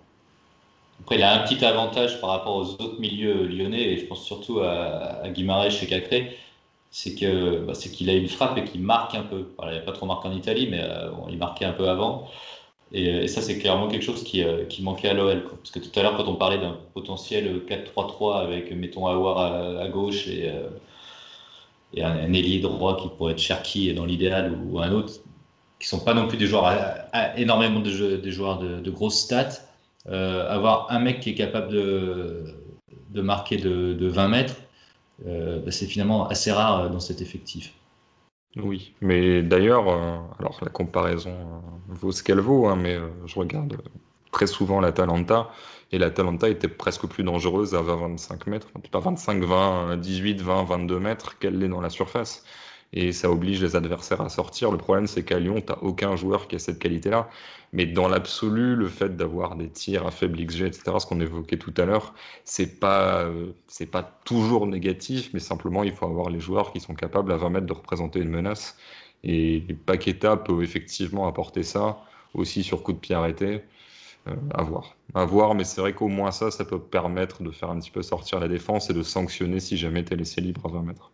Après, 1.02 1.16
il 1.16 1.22
a 1.22 1.40
un 1.42 1.46
petit 1.46 1.64
avantage 1.64 2.20
par 2.20 2.30
rapport 2.30 2.56
aux 2.56 2.72
autres 2.74 3.00
milieux 3.00 3.46
lyonnais, 3.46 3.92
et 3.92 3.98
je 3.98 4.06
pense 4.06 4.24
surtout 4.24 4.60
à, 4.60 5.22
à 5.22 5.30
Guimarães 5.30 5.82
et 5.82 5.86
Cacré, 5.86 6.36
c'est 6.90 7.14
que 7.14 7.60
bah, 7.60 7.74
c'est 7.74 7.90
qu'il 7.90 8.10
a 8.10 8.14
une 8.14 8.28
frappe 8.28 8.58
et 8.58 8.64
qu'il 8.64 8.82
marque 8.82 9.14
un 9.14 9.22
peu. 9.22 9.46
il 9.64 9.74
n'a 9.74 9.80
pas 9.80 9.92
trop 9.92 10.06
marqué 10.06 10.28
en 10.28 10.32
Italie, 10.32 10.68
mais 10.70 10.80
euh, 10.82 11.10
il 11.30 11.38
marquait 11.38 11.64
un 11.64 11.72
peu 11.72 11.88
avant. 11.88 12.28
Et, 12.92 13.28
ça, 13.28 13.40
c'est 13.40 13.58
clairement 13.58 13.88
quelque 13.88 14.02
chose 14.02 14.24
qui, 14.24 14.42
euh, 14.42 14.64
qui 14.64 14.82
manquait 14.82 15.08
à 15.08 15.14
l'OL. 15.14 15.44
Parce 15.44 15.70
que 15.70 15.78
tout 15.78 15.98
à 15.98 16.02
l'heure, 16.02 16.16
quand 16.16 16.26
on 16.26 16.34
parlait 16.34 16.58
d'un 16.58 16.76
potentiel 16.94 17.62
4-3-3 17.68 18.40
avec, 18.42 18.72
mettons, 18.72 19.06
Awar 19.06 19.38
à, 19.80 19.88
gauche 19.88 20.26
et, 20.28 20.48
euh, 20.50 20.68
et 21.94 22.02
un, 22.02 22.32
ailier 22.32 22.58
droit 22.58 22.96
qui 22.96 23.08
pourrait 23.16 23.32
être 23.32 23.38
Cherki 23.38 23.92
dans 23.94 24.04
l'idéal 24.04 24.52
ou, 24.52 24.80
un 24.80 24.92
autre, 24.92 25.12
qui 25.78 25.86
sont 25.86 26.00
pas 26.00 26.14
non 26.14 26.26
plus 26.26 26.38
des 26.38 26.46
joueurs 26.46 26.74
énormément 27.36 27.80
de 27.80 28.16
des 28.16 28.32
joueurs 28.32 28.58
de, 28.58 28.90
grosses 28.90 29.20
stats, 29.20 29.60
avoir 30.06 30.90
un 30.90 30.98
mec 30.98 31.20
qui 31.20 31.30
est 31.30 31.34
capable 31.34 31.72
de, 31.72 32.44
de 33.10 33.22
marquer 33.22 33.56
de, 33.56 33.94
de 33.94 34.06
20 34.08 34.28
mètres, 34.28 34.56
euh, 34.56 34.69
bah, 35.24 35.70
c'est 35.70 35.86
finalement 35.86 36.28
assez 36.28 36.52
rare 36.52 36.80
euh, 36.80 36.88
dans 36.88 37.00
cet 37.00 37.20
effectif. 37.20 37.72
Oui, 38.56 38.94
mais 39.00 39.42
d'ailleurs, 39.42 39.88
euh, 39.88 40.18
alors 40.38 40.58
la 40.62 40.70
comparaison 40.70 41.36
vaut 41.88 42.12
ce 42.12 42.22
qu'elle 42.22 42.40
vaut, 42.40 42.66
hein, 42.66 42.76
mais 42.76 42.98
je 43.26 43.38
regarde 43.38 43.76
très 44.32 44.46
souvent 44.46 44.80
la 44.80 44.92
Talenta, 44.92 45.50
et 45.92 45.98
la 45.98 46.10
Talenta 46.10 46.48
était 46.48 46.68
presque 46.68 47.06
plus 47.06 47.24
dangereuse 47.24 47.74
à 47.74 47.82
20-25 47.82 48.48
mètres, 48.48 48.68
pas 48.90 49.00
25, 49.00 49.42
20, 49.42 49.96
18, 49.96 50.40
20, 50.40 50.64
22 50.64 50.98
mètres 50.98 51.38
qu'elle 51.38 51.58
l'est 51.58 51.68
dans 51.68 51.80
la 51.80 51.90
surface. 51.90 52.44
Et 52.92 53.12
ça 53.12 53.30
oblige 53.30 53.62
les 53.62 53.76
adversaires 53.76 54.20
à 54.20 54.28
sortir. 54.28 54.70
Le 54.72 54.78
problème, 54.78 55.06
c'est 55.06 55.24
qu'à 55.24 55.38
Lyon, 55.38 55.62
tu 55.64 55.72
aucun 55.82 56.16
joueur 56.16 56.48
qui 56.48 56.56
a 56.56 56.58
cette 56.58 56.78
qualité-là. 56.78 57.28
Mais 57.72 57.86
dans 57.86 58.08
l'absolu, 58.08 58.74
le 58.74 58.88
fait 58.88 59.16
d'avoir 59.16 59.54
des 59.56 59.68
tirs 59.70 60.06
à 60.06 60.10
faible 60.10 60.44
XG, 60.44 60.62
etc., 60.66 60.82
ce 60.98 61.06
qu'on 61.06 61.20
évoquait 61.20 61.58
tout 61.58 61.74
à 61.76 61.84
l'heure, 61.84 62.14
c'est 62.44 62.80
pas, 62.80 63.22
euh, 63.22 63.52
pas 63.92 64.02
toujours 64.24 64.66
négatif, 64.66 65.30
mais 65.32 65.40
simplement, 65.40 65.84
il 65.84 65.92
faut 65.92 66.06
avoir 66.06 66.30
les 66.30 66.40
joueurs 66.40 66.72
qui 66.72 66.80
sont 66.80 66.94
capables 66.94 67.30
à 67.32 67.36
20 67.36 67.50
mètres 67.50 67.66
de 67.66 67.72
représenter 67.72 68.20
une 68.20 68.30
menace. 68.30 68.76
Et 69.22 69.62
Paqueta 69.86 70.36
peut 70.36 70.62
effectivement 70.62 71.28
apporter 71.28 71.62
ça, 71.62 71.98
aussi 72.34 72.62
sur 72.64 72.82
coup 72.82 72.92
de 72.92 72.98
pied 72.98 73.14
arrêté. 73.14 73.62
Euh, 74.28 74.36
à 74.54 74.62
voir. 74.62 74.96
À 75.14 75.24
voir, 75.24 75.54
mais 75.54 75.64
c'est 75.64 75.80
vrai 75.80 75.94
qu'au 75.94 76.08
moins 76.08 76.30
ça, 76.30 76.50
ça 76.50 76.64
peut 76.64 76.80
permettre 76.80 77.42
de 77.42 77.50
faire 77.50 77.70
un 77.70 77.78
petit 77.80 77.90
peu 77.90 78.02
sortir 78.02 78.38
la 78.40 78.48
défense 78.48 78.90
et 78.90 78.92
de 78.94 79.02
sanctionner 79.02 79.60
si 79.60 79.76
jamais 79.78 80.04
tu 80.04 80.12
es 80.12 80.16
laissé 80.16 80.40
libre 80.42 80.66
à 80.66 80.68
20 80.68 80.82
mètres. 80.82 81.12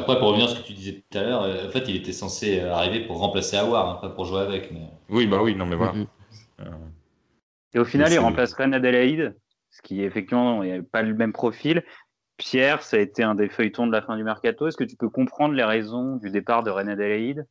Après, 0.00 0.18
pour 0.18 0.28
revenir 0.28 0.46
à 0.46 0.48
ce 0.48 0.58
que 0.58 0.66
tu 0.66 0.72
disais 0.72 1.04
tout 1.10 1.18
à 1.18 1.22
l'heure, 1.22 1.42
euh, 1.42 1.66
en 1.66 1.70
fait, 1.70 1.84
il 1.86 1.94
était 1.94 2.14
censé 2.14 2.58
arriver 2.60 3.00
pour 3.00 3.18
remplacer 3.18 3.58
Awar, 3.58 3.86
hein, 3.86 3.98
pas 4.00 4.08
pour 4.08 4.24
jouer 4.24 4.40
avec. 4.40 4.72
Mais... 4.72 4.80
Oui, 5.10 5.26
bah 5.26 5.40
oui, 5.42 5.54
non, 5.54 5.66
mais 5.66 5.76
voilà. 5.76 5.92
Mm-hmm. 5.92 6.06
Euh, 6.60 6.70
et 7.74 7.78
au 7.78 7.84
final, 7.84 8.10
il 8.10 8.18
remplace 8.18 8.54
Ren 8.54 8.72
Adelaide, 8.72 9.36
ce 9.70 9.82
qui 9.82 10.02
effectivement 10.02 10.62
n'est 10.62 10.80
pas 10.80 11.02
le 11.02 11.14
même 11.14 11.34
profil. 11.34 11.84
Pierre, 12.38 12.80
ça 12.82 12.96
a 12.96 13.00
été 13.00 13.22
un 13.22 13.34
des 13.34 13.50
feuilletons 13.50 13.86
de 13.86 13.92
la 13.92 14.00
fin 14.00 14.16
du 14.16 14.24
mercato. 14.24 14.66
Est-ce 14.66 14.78
que 14.78 14.84
tu 14.84 14.96
peux 14.96 15.10
comprendre 15.10 15.54
les 15.54 15.64
raisons 15.64 16.16
du 16.16 16.30
départ 16.30 16.62
de 16.62 16.70
Ren 16.70 16.88
Adelaide? 16.88 17.46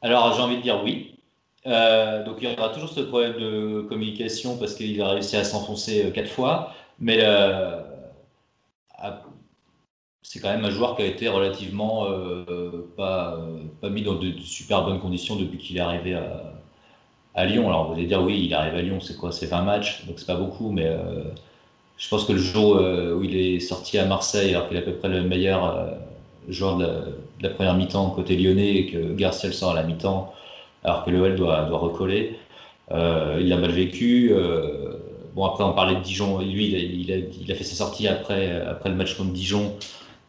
Alors, 0.00 0.32
j'ai 0.32 0.40
envie 0.40 0.56
de 0.56 0.62
dire 0.62 0.82
oui. 0.82 1.20
Euh, 1.66 2.24
donc, 2.24 2.38
il 2.40 2.50
y 2.50 2.56
aura 2.56 2.70
toujours 2.70 2.88
ce 2.88 3.00
problème 3.00 3.34
de 3.34 3.82
communication 3.82 4.56
parce 4.56 4.74
qu'il 4.74 5.00
a 5.02 5.10
réussi 5.10 5.36
à 5.36 5.44
s'enfoncer 5.44 6.10
quatre 6.14 6.30
fois. 6.30 6.72
Mais 6.98 7.22
c'est 10.28 10.40
quand 10.40 10.50
même 10.50 10.64
un 10.64 10.70
joueur 10.70 10.96
qui 10.96 11.02
a 11.02 11.06
été 11.06 11.28
relativement 11.28 12.06
euh, 12.10 12.90
pas, 12.96 13.38
pas, 13.80 13.88
mis 13.90 14.02
dans 14.02 14.14
de, 14.14 14.32
super 14.40 14.84
bonnes 14.84 14.98
conditions 14.98 15.36
depuis 15.36 15.56
qu'il 15.58 15.76
est 15.76 15.80
arrivé 15.80 16.18
à, 17.34 17.44
Lyon. 17.44 17.68
Alors 17.68 17.88
vous 17.88 17.94
allez 17.94 18.06
dire 18.06 18.22
oui, 18.22 18.44
il 18.46 18.54
arrive 18.54 18.74
à 18.74 18.82
Lyon, 18.82 18.98
c'est 19.00 19.16
quoi 19.16 19.30
C'est 19.30 19.46
20 19.46 19.62
matchs, 19.62 20.04
donc 20.06 20.18
c'est 20.18 20.26
pas 20.26 20.36
beaucoup, 20.36 20.72
mais 20.72 20.86
euh, 20.86 21.22
je 21.96 22.08
pense 22.08 22.24
que 22.24 22.32
le 22.32 22.38
jour 22.38 22.76
euh, 22.76 23.14
où 23.14 23.22
il 23.22 23.36
est 23.36 23.60
sorti 23.60 23.98
à 23.98 24.06
Marseille, 24.06 24.50
alors 24.54 24.66
qu'il 24.66 24.76
est 24.76 24.80
à 24.80 24.82
peu 24.82 24.94
près 24.94 25.08
le 25.08 25.22
meilleur 25.22 25.94
joueur 26.48 26.76
de 26.78 26.88
la, 27.40 27.50
première 27.50 27.74
mi-temps 27.74 28.10
côté 28.10 28.36
lyonnais 28.36 28.76
et 28.76 28.86
que 28.86 29.14
Garcia 29.14 29.48
le 29.48 29.54
sort 29.54 29.72
à 29.72 29.74
la 29.74 29.84
mi-temps, 29.84 30.32
alors 30.82 31.04
que 31.04 31.10
l'OL 31.10 31.36
doit, 31.36 31.66
doit 31.66 31.78
recoller, 31.78 32.36
il 32.90 33.48
l'a 33.48 33.56
mal 33.58 33.70
vécu. 33.70 34.34
Bon, 35.34 35.44
après, 35.44 35.62
on 35.64 35.72
parlait 35.72 35.96
de 35.96 36.00
Dijon. 36.00 36.38
Lui, 36.38 36.68
il 36.68 37.12
a, 37.12 37.16
il 37.16 37.52
a, 37.52 37.54
fait 37.54 37.64
sa 37.64 37.76
sortie 37.76 38.08
après, 38.08 38.50
après 38.62 38.88
le 38.88 38.96
match 38.96 39.14
contre 39.14 39.32
Dijon. 39.32 39.74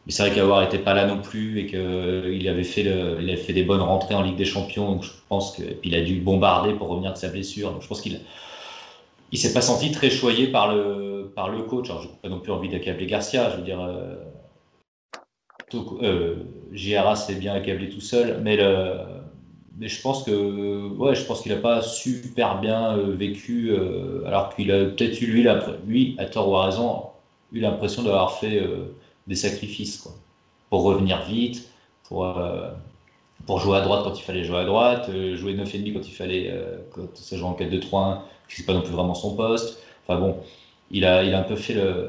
Mais 0.08 0.14
c'est 0.14 0.22
vrai 0.22 0.34
qu'Avoir 0.34 0.62
n'était 0.62 0.78
pas 0.78 0.94
là 0.94 1.06
non 1.06 1.20
plus 1.20 1.60
et 1.60 1.66
qu'il 1.66 1.78
euh, 1.78 2.50
avait, 2.50 2.64
fait 2.64 2.90
avait 2.90 3.36
fait 3.36 3.52
des 3.52 3.62
bonnes 3.62 3.82
rentrées 3.82 4.14
en 4.14 4.22
Ligue 4.22 4.36
des 4.36 4.46
Champions. 4.46 4.92
Donc 4.92 5.02
je 5.02 5.10
pense 5.28 5.54
que, 5.54 5.62
et 5.62 5.74
puis 5.74 5.90
il 5.90 5.94
a 5.94 6.00
dû 6.00 6.18
bombarder 6.18 6.72
pour 6.72 6.88
revenir 6.88 7.12
de 7.12 7.18
sa 7.18 7.28
blessure. 7.28 7.72
Donc 7.72 7.82
je 7.82 7.88
pense 7.88 8.00
qu'il 8.00 8.18
il 9.32 9.38
s'est 9.38 9.52
pas 9.52 9.60
senti 9.60 9.92
très 9.92 10.08
choyé 10.08 10.46
par 10.46 10.74
le, 10.74 11.30
par 11.36 11.50
le 11.50 11.60
coach. 11.60 11.90
Alors 11.90 12.00
je 12.00 12.08
n'ai 12.08 12.14
pas 12.22 12.30
non 12.30 12.40
plus 12.40 12.52
envie 12.52 12.70
d'accabler 12.70 13.04
Garcia. 13.04 13.50
Je 13.50 13.56
veux 13.58 13.62
dire, 13.62 13.82
euh, 13.82 14.14
euh 16.02 17.14
s'est 17.14 17.34
bien 17.34 17.52
accablé 17.52 17.90
tout 17.90 18.00
seul. 18.00 18.40
Mais, 18.42 18.56
mais 19.78 19.88
je 19.88 20.00
pense 20.00 20.22
que 20.22 20.88
ouais, 20.88 21.14
je 21.14 21.22
qu'il 21.42 21.52
n'a 21.52 21.58
pas 21.58 21.82
super 21.82 22.62
bien 22.62 22.96
euh, 22.96 23.14
vécu. 23.14 23.76
alors 24.24 24.56
qu'il 24.56 24.72
a 24.72 24.86
peut-être 24.86 25.20
eu, 25.20 25.26
lui, 25.26 25.46
lui, 25.86 26.16
à 26.16 26.24
tort 26.24 26.48
ou 26.48 26.56
à 26.56 26.64
raison, 26.64 27.02
eu 27.52 27.60
l'impression 27.60 28.02
d'avoir 28.02 28.38
fait 28.38 28.66
des 29.28 29.36
sacrifices 29.36 29.98
quoi, 29.98 30.12
pour 30.70 30.82
revenir 30.82 31.22
vite, 31.22 31.68
pour, 32.04 32.26
euh, 32.26 32.70
pour 33.46 33.60
jouer 33.60 33.76
à 33.76 33.80
droite 33.82 34.02
quand 34.04 34.18
il 34.18 34.22
fallait 34.22 34.44
jouer 34.44 34.58
à 34.58 34.64
droite, 34.64 35.08
euh, 35.10 35.36
jouer 35.36 35.54
9,5 35.54 35.92
quand 35.92 36.08
il 36.08 36.14
fallait, 36.14 36.50
euh, 36.50 36.78
quand 36.92 37.14
ça 37.14 37.36
joue 37.36 37.46
en 37.46 37.54
4-2-3-1, 37.54 38.20
qui 38.48 38.62
n'est 38.62 38.66
pas 38.66 38.72
non 38.72 38.82
plus 38.82 38.92
vraiment 38.92 39.14
son 39.14 39.36
poste. 39.36 39.82
Enfin 40.06 40.18
bon, 40.18 40.36
il 40.90 41.04
a, 41.04 41.22
il 41.22 41.34
a 41.34 41.40
un 41.40 41.42
peu 41.42 41.56
fait 41.56 41.74
le, 41.74 42.08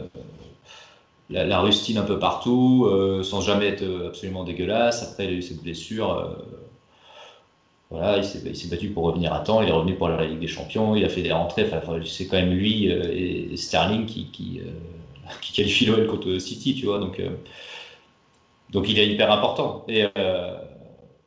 la, 1.30 1.59
rustine 1.59 1.97
un 1.97 2.03
peu 2.03 2.17
partout, 2.17 2.89
sans 3.24 3.41
jamais 3.41 3.67
être 3.67 3.84
absolument 4.07 4.45
dégueulasse. 4.45 5.03
Après, 5.03 5.26
il 5.26 5.30
a 5.30 5.34
eu 5.34 5.41
ses 5.41 5.55
blessures. 5.55 6.38
voilà, 7.89 8.17
il 8.17 8.24
s'est 8.24 8.70
battu 8.70 8.89
pour 8.89 9.03
revenir 9.03 9.34
à 9.34 9.41
temps. 9.41 9.61
Il 9.61 9.67
est 9.67 9.74
revenu 9.74 9.95
pour 9.95 10.07
la 10.07 10.26
Ligue 10.26 10.39
des 10.39 10.47
Champions. 10.47 10.95
Il 10.95 11.03
a 11.03 11.09
fait 11.09 11.22
des 11.22 11.34
rentrées. 11.34 11.65
Enfin, 11.65 11.99
c'est 12.05 12.28
quand 12.28 12.38
même 12.38 12.51
lui 12.51 12.86
et, 12.86 13.55
Sterling 13.57 14.05
qui 14.05 14.61
qui 15.41 15.53
qualifie 15.53 15.86
l'OL 15.86 16.07
contre 16.07 16.38
City, 16.39 16.75
tu 16.75 16.86
vois. 16.86 16.99
Donc, 16.99 17.19
euh, 17.19 17.30
donc 18.71 18.89
il 18.89 18.99
est 18.99 19.07
hyper 19.07 19.32
important. 19.32 19.86
Euh, 19.89 20.57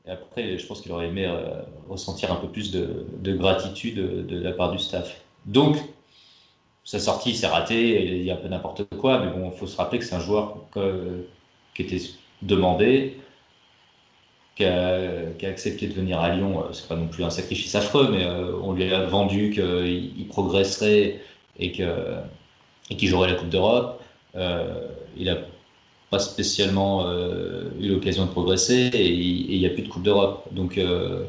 et, 0.06 0.10
après, 0.10 0.58
je 0.58 0.66
pense 0.66 0.80
qu'il 0.80 0.92
aurait 0.92 1.08
aimé 1.08 1.26
euh, 1.26 1.62
ressentir 1.88 2.32
un 2.32 2.36
peu 2.36 2.48
plus 2.48 2.70
de, 2.70 3.06
gratitude 3.36 4.26
de, 4.26 4.40
la 4.40 4.52
part 4.52 4.72
du 4.72 4.78
staff. 4.78 5.22
Donc, 5.46 5.76
sa 6.84 6.98
sortie, 6.98 7.34
s'est 7.34 7.46
raté, 7.46 8.04
il 8.04 8.12
a 8.12 8.22
dit 8.22 8.30
un 8.32 8.36
peu 8.36 8.48
n'importe 8.48 8.84
quoi, 8.96 9.20
mais 9.20 9.30
bon, 9.30 9.50
il 9.52 9.58
faut 9.58 9.66
se 9.66 9.76
rappeler 9.76 10.00
que 10.00 10.04
c'est 10.04 10.16
un 10.16 10.20
joueur 10.20 10.56
qui 11.74 11.82
était 11.82 12.00
demandé, 12.42 13.18
qui 14.56 14.64
a, 14.64 14.98
accepté 15.44 15.86
de 15.86 15.94
venir 15.94 16.18
à 16.18 16.34
Lyon. 16.34 16.64
C'est 16.72 16.88
pas 16.88 16.96
non 16.96 17.06
plus 17.06 17.22
un 17.22 17.30
sacrifice 17.30 17.74
affreux, 17.76 18.08
mais 18.10 18.26
on 18.26 18.72
lui 18.72 18.92
a 18.92 19.04
vendu 19.04 19.50
qu'il 19.50 20.26
progresserait 20.26 21.20
et 21.60 21.70
que 21.70 21.84
et 22.92 22.96
qui 22.96 23.06
jouerait 23.06 23.30
la 23.30 23.36
Coupe 23.36 23.48
d'Europe. 23.48 24.00
Euh, 24.36 24.86
il 25.16 25.26
n'a 25.26 25.36
pas 26.10 26.18
spécialement 26.18 27.06
euh, 27.06 27.70
eu 27.80 27.88
l'occasion 27.88 28.26
de 28.26 28.30
progresser 28.30 28.90
et 28.92 29.08
il 29.08 29.58
n'y 29.58 29.66
a 29.66 29.70
plus 29.70 29.82
de 29.82 29.88
Coupe 29.88 30.02
d'Europe. 30.02 30.44
Donc, 30.52 30.76
euh, 30.76 31.24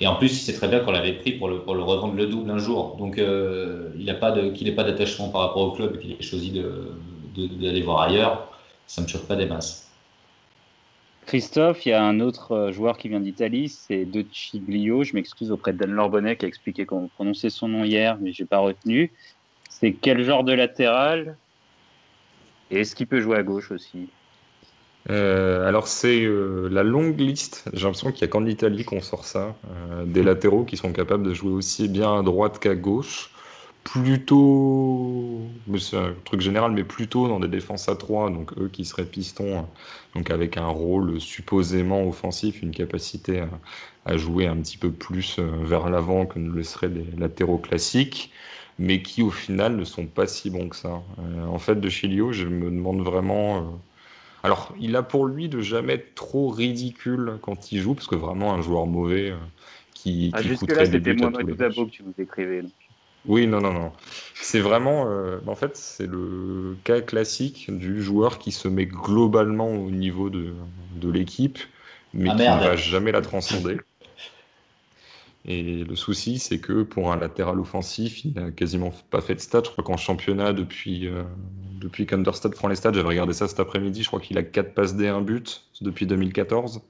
et 0.00 0.06
en 0.06 0.16
plus, 0.16 0.32
il 0.32 0.40
sait 0.40 0.52
très 0.52 0.68
bien 0.68 0.80
qu'on 0.80 0.90
l'avait 0.90 1.14
pris 1.14 1.32
pour 1.32 1.48
le, 1.48 1.60
pour 1.60 1.74
le 1.74 1.82
revendre 1.82 2.14
le 2.14 2.26
double 2.26 2.50
un 2.50 2.58
jour. 2.58 2.96
Donc, 2.98 3.16
il 3.18 4.18
pas 4.20 4.32
qu'il 4.50 4.66
n'ait 4.66 4.74
pas 4.74 4.84
d'attachement 4.84 5.28
par 5.28 5.42
rapport 5.42 5.62
au 5.62 5.72
club 5.72 5.96
et 5.96 5.98
qu'il 5.98 6.12
ait 6.12 6.22
choisi 6.22 6.52
d'aller 7.36 7.82
voir 7.82 8.02
ailleurs. 8.02 8.48
Ça 8.86 9.00
ne 9.00 9.06
me 9.06 9.10
choque 9.10 9.26
pas 9.26 9.36
des 9.36 9.46
masses. 9.46 9.90
Christophe, 11.24 11.86
il 11.86 11.90
y 11.90 11.92
a 11.92 12.04
un 12.04 12.18
autre 12.18 12.72
joueur 12.72 12.98
qui 12.98 13.08
vient 13.08 13.20
d'Italie, 13.20 13.68
c'est 13.68 14.04
De 14.04 14.24
Ciglio. 14.32 15.04
Je 15.04 15.14
m'excuse 15.14 15.52
auprès 15.52 15.72
de 15.72 15.78
Dan 15.78 15.92
Lorbonnet 15.92 16.36
qui 16.36 16.46
a 16.46 16.48
expliqué 16.48 16.84
comment 16.84 17.08
prononcer 17.14 17.48
son 17.48 17.68
nom 17.68 17.84
hier, 17.84 18.18
mais 18.20 18.32
je 18.32 18.42
n'ai 18.42 18.46
pas 18.48 18.58
retenu. 18.58 19.12
C'est 19.82 19.94
quel 20.00 20.22
genre 20.22 20.44
de 20.44 20.52
latéral? 20.52 21.36
Et 22.70 22.80
est-ce 22.80 22.94
qu'il 22.94 23.08
peut 23.08 23.20
jouer 23.20 23.36
à 23.36 23.42
gauche 23.42 23.72
aussi? 23.72 24.08
Euh, 25.10 25.66
alors 25.66 25.88
c'est 25.88 26.22
euh, 26.22 26.68
la 26.70 26.84
longue 26.84 27.18
liste, 27.18 27.64
j'ai 27.72 27.82
l'impression 27.82 28.12
qu'il 28.12 28.24
n'y 28.24 28.30
a 28.30 28.32
qu'en 28.32 28.46
Italie 28.46 28.84
qu'on 28.84 29.00
sort 29.00 29.24
ça, 29.24 29.56
euh, 29.90 30.04
des 30.04 30.22
latéraux 30.22 30.62
qui 30.62 30.76
sont 30.76 30.92
capables 30.92 31.24
de 31.24 31.34
jouer 31.34 31.50
aussi 31.50 31.88
bien 31.88 32.20
à 32.20 32.22
droite 32.22 32.60
qu'à 32.60 32.76
gauche, 32.76 33.30
plutôt, 33.82 35.40
c'est 35.76 35.96
un 35.96 36.14
truc 36.24 36.40
général, 36.40 36.70
mais 36.70 36.84
plutôt 36.84 37.26
dans 37.26 37.40
des 37.40 37.48
défenses 37.48 37.88
à 37.88 37.96
3, 37.96 38.30
donc 38.30 38.56
eux 38.58 38.68
qui 38.68 38.84
seraient 38.84 39.04
pistons, 39.04 39.66
donc 40.14 40.30
avec 40.30 40.56
un 40.56 40.68
rôle 40.68 41.20
supposément 41.20 42.06
offensif, 42.06 42.62
une 42.62 42.70
capacité 42.70 43.40
à, 43.40 43.48
à 44.04 44.16
jouer 44.16 44.46
un 44.46 44.56
petit 44.58 44.78
peu 44.78 44.92
plus 44.92 45.40
vers 45.40 45.90
l'avant 45.90 46.26
que 46.26 46.38
ne 46.38 46.52
le 46.52 46.62
seraient 46.62 46.86
les 46.86 47.06
latéraux 47.18 47.58
classiques 47.58 48.30
mais 48.78 49.02
qui 49.02 49.22
au 49.22 49.30
final 49.30 49.76
ne 49.76 49.84
sont 49.84 50.06
pas 50.06 50.26
si 50.26 50.50
bons 50.50 50.68
que 50.68 50.76
ça. 50.76 51.02
Euh, 51.18 51.44
en 51.46 51.58
fait, 51.58 51.76
de 51.76 51.88
Chilio, 51.88 52.32
je 52.32 52.46
me 52.46 52.70
demande 52.70 53.02
vraiment. 53.02 53.58
Euh, 53.58 53.62
alors, 54.42 54.74
il 54.80 54.96
a 54.96 55.02
pour 55.02 55.26
lui 55.26 55.48
de 55.48 55.60
jamais 55.60 55.94
être 55.94 56.14
trop 56.14 56.48
ridicule 56.48 57.38
quand 57.42 57.72
il 57.72 57.80
joue, 57.80 57.94
parce 57.94 58.08
que 58.08 58.16
vraiment 58.16 58.52
un 58.54 58.62
joueur 58.62 58.86
mauvais 58.86 59.30
euh, 59.30 59.36
qui, 59.94 60.30
ah, 60.34 60.42
qui 60.42 60.56
coûterait 60.56 60.88
des 60.88 60.98
buts 60.98 61.22
à 61.22 61.30
tous 61.30 61.46
les 61.46 61.54
que 61.54 61.90
tu 61.90 62.02
vous 62.02 62.14
écrivez. 62.18 62.62
Oui, 63.24 63.46
non, 63.46 63.60
non, 63.60 63.72
non. 63.72 63.92
C'est 64.34 64.58
vraiment, 64.58 65.06
en 65.46 65.54
fait, 65.54 65.76
c'est 65.76 66.08
le 66.08 66.76
cas 66.82 67.00
classique 67.00 67.70
du 67.70 68.02
joueur 68.02 68.40
qui 68.40 68.50
se 68.50 68.66
met 68.66 68.86
globalement 68.86 69.70
au 69.70 69.92
niveau 69.92 70.28
de, 70.28 70.52
de 70.96 71.08
l'équipe, 71.08 71.60
mais 72.12 72.30
ah, 72.30 72.34
qui 72.34 72.42
ne 72.42 72.58
va 72.58 72.74
jamais 72.74 73.12
la 73.12 73.20
transcender. 73.20 73.76
Et 75.44 75.84
le 75.84 75.96
souci, 75.96 76.38
c'est 76.38 76.60
que 76.60 76.82
pour 76.82 77.12
un 77.12 77.16
latéral 77.16 77.58
offensif, 77.58 78.24
il 78.24 78.34
n'a 78.34 78.50
quasiment 78.52 78.92
pas 79.10 79.20
fait 79.20 79.34
de 79.34 79.40
stats. 79.40 79.62
Je 79.64 79.70
crois 79.70 79.82
qu'en 79.82 79.96
championnat, 79.96 80.52
depuis, 80.52 81.08
euh, 81.08 81.24
depuis 81.80 82.06
qu'Understad 82.06 82.54
prend 82.54 82.68
les 82.68 82.76
stats, 82.76 82.92
j'avais 82.92 83.08
regardé 83.08 83.32
ça 83.32 83.48
cet 83.48 83.58
après-midi, 83.58 84.02
je 84.02 84.08
crois 84.08 84.20
qu'il 84.20 84.38
a 84.38 84.44
4 84.44 84.72
passes 84.74 84.94
D, 84.94 85.08
1 85.08 85.20
but 85.22 85.64
depuis 85.80 86.06
2014. 86.06 86.82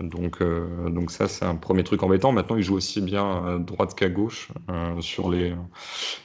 Donc, 0.00 0.42
euh, 0.42 0.90
donc 0.90 1.10
ça, 1.10 1.28
c'est 1.28 1.44
un 1.44 1.54
premier 1.54 1.84
truc 1.84 2.02
embêtant. 2.02 2.32
Maintenant, 2.32 2.56
il 2.56 2.62
joue 2.62 2.74
aussi 2.74 3.00
bien 3.00 3.46
à 3.46 3.58
droite 3.58 3.94
qu'à 3.94 4.08
gauche. 4.08 4.48
Euh, 4.68 5.00
sur 5.00 5.30
les, 5.30 5.54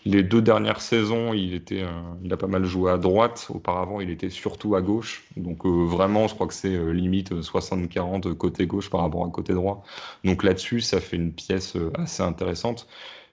les 0.09 0.23
deux 0.23 0.41
dernières 0.41 0.81
saisons, 0.81 1.33
euh, 1.33 2.17
il 2.23 2.33
a 2.33 2.37
pas 2.37 2.47
mal 2.47 2.65
joué 2.65 2.91
à 2.91 2.97
droite. 2.97 3.47
Auparavant, 3.49 3.99
il 4.01 4.09
était 4.09 4.29
surtout 4.29 4.75
à 4.75 4.81
gauche. 4.81 5.25
Donc 5.37 5.65
vraiment, 5.65 6.27
je 6.27 6.35
crois 6.35 6.47
que 6.47 6.53
c'est 6.53 6.77
limite 6.93 7.31
60-40 7.31 8.33
côté 8.35 8.65
gauche 8.67 8.89
par 8.89 9.01
rapport 9.01 9.25
à 9.25 9.29
côté 9.29 9.53
droit. 9.53 9.83
Donc 10.23 10.43
là-dessus, 10.43 10.81
ça 10.81 10.99
fait 11.01 11.17
une 11.17 11.33
pièce 11.33 11.75
assez 11.95 12.23
intéressante. 12.23 12.87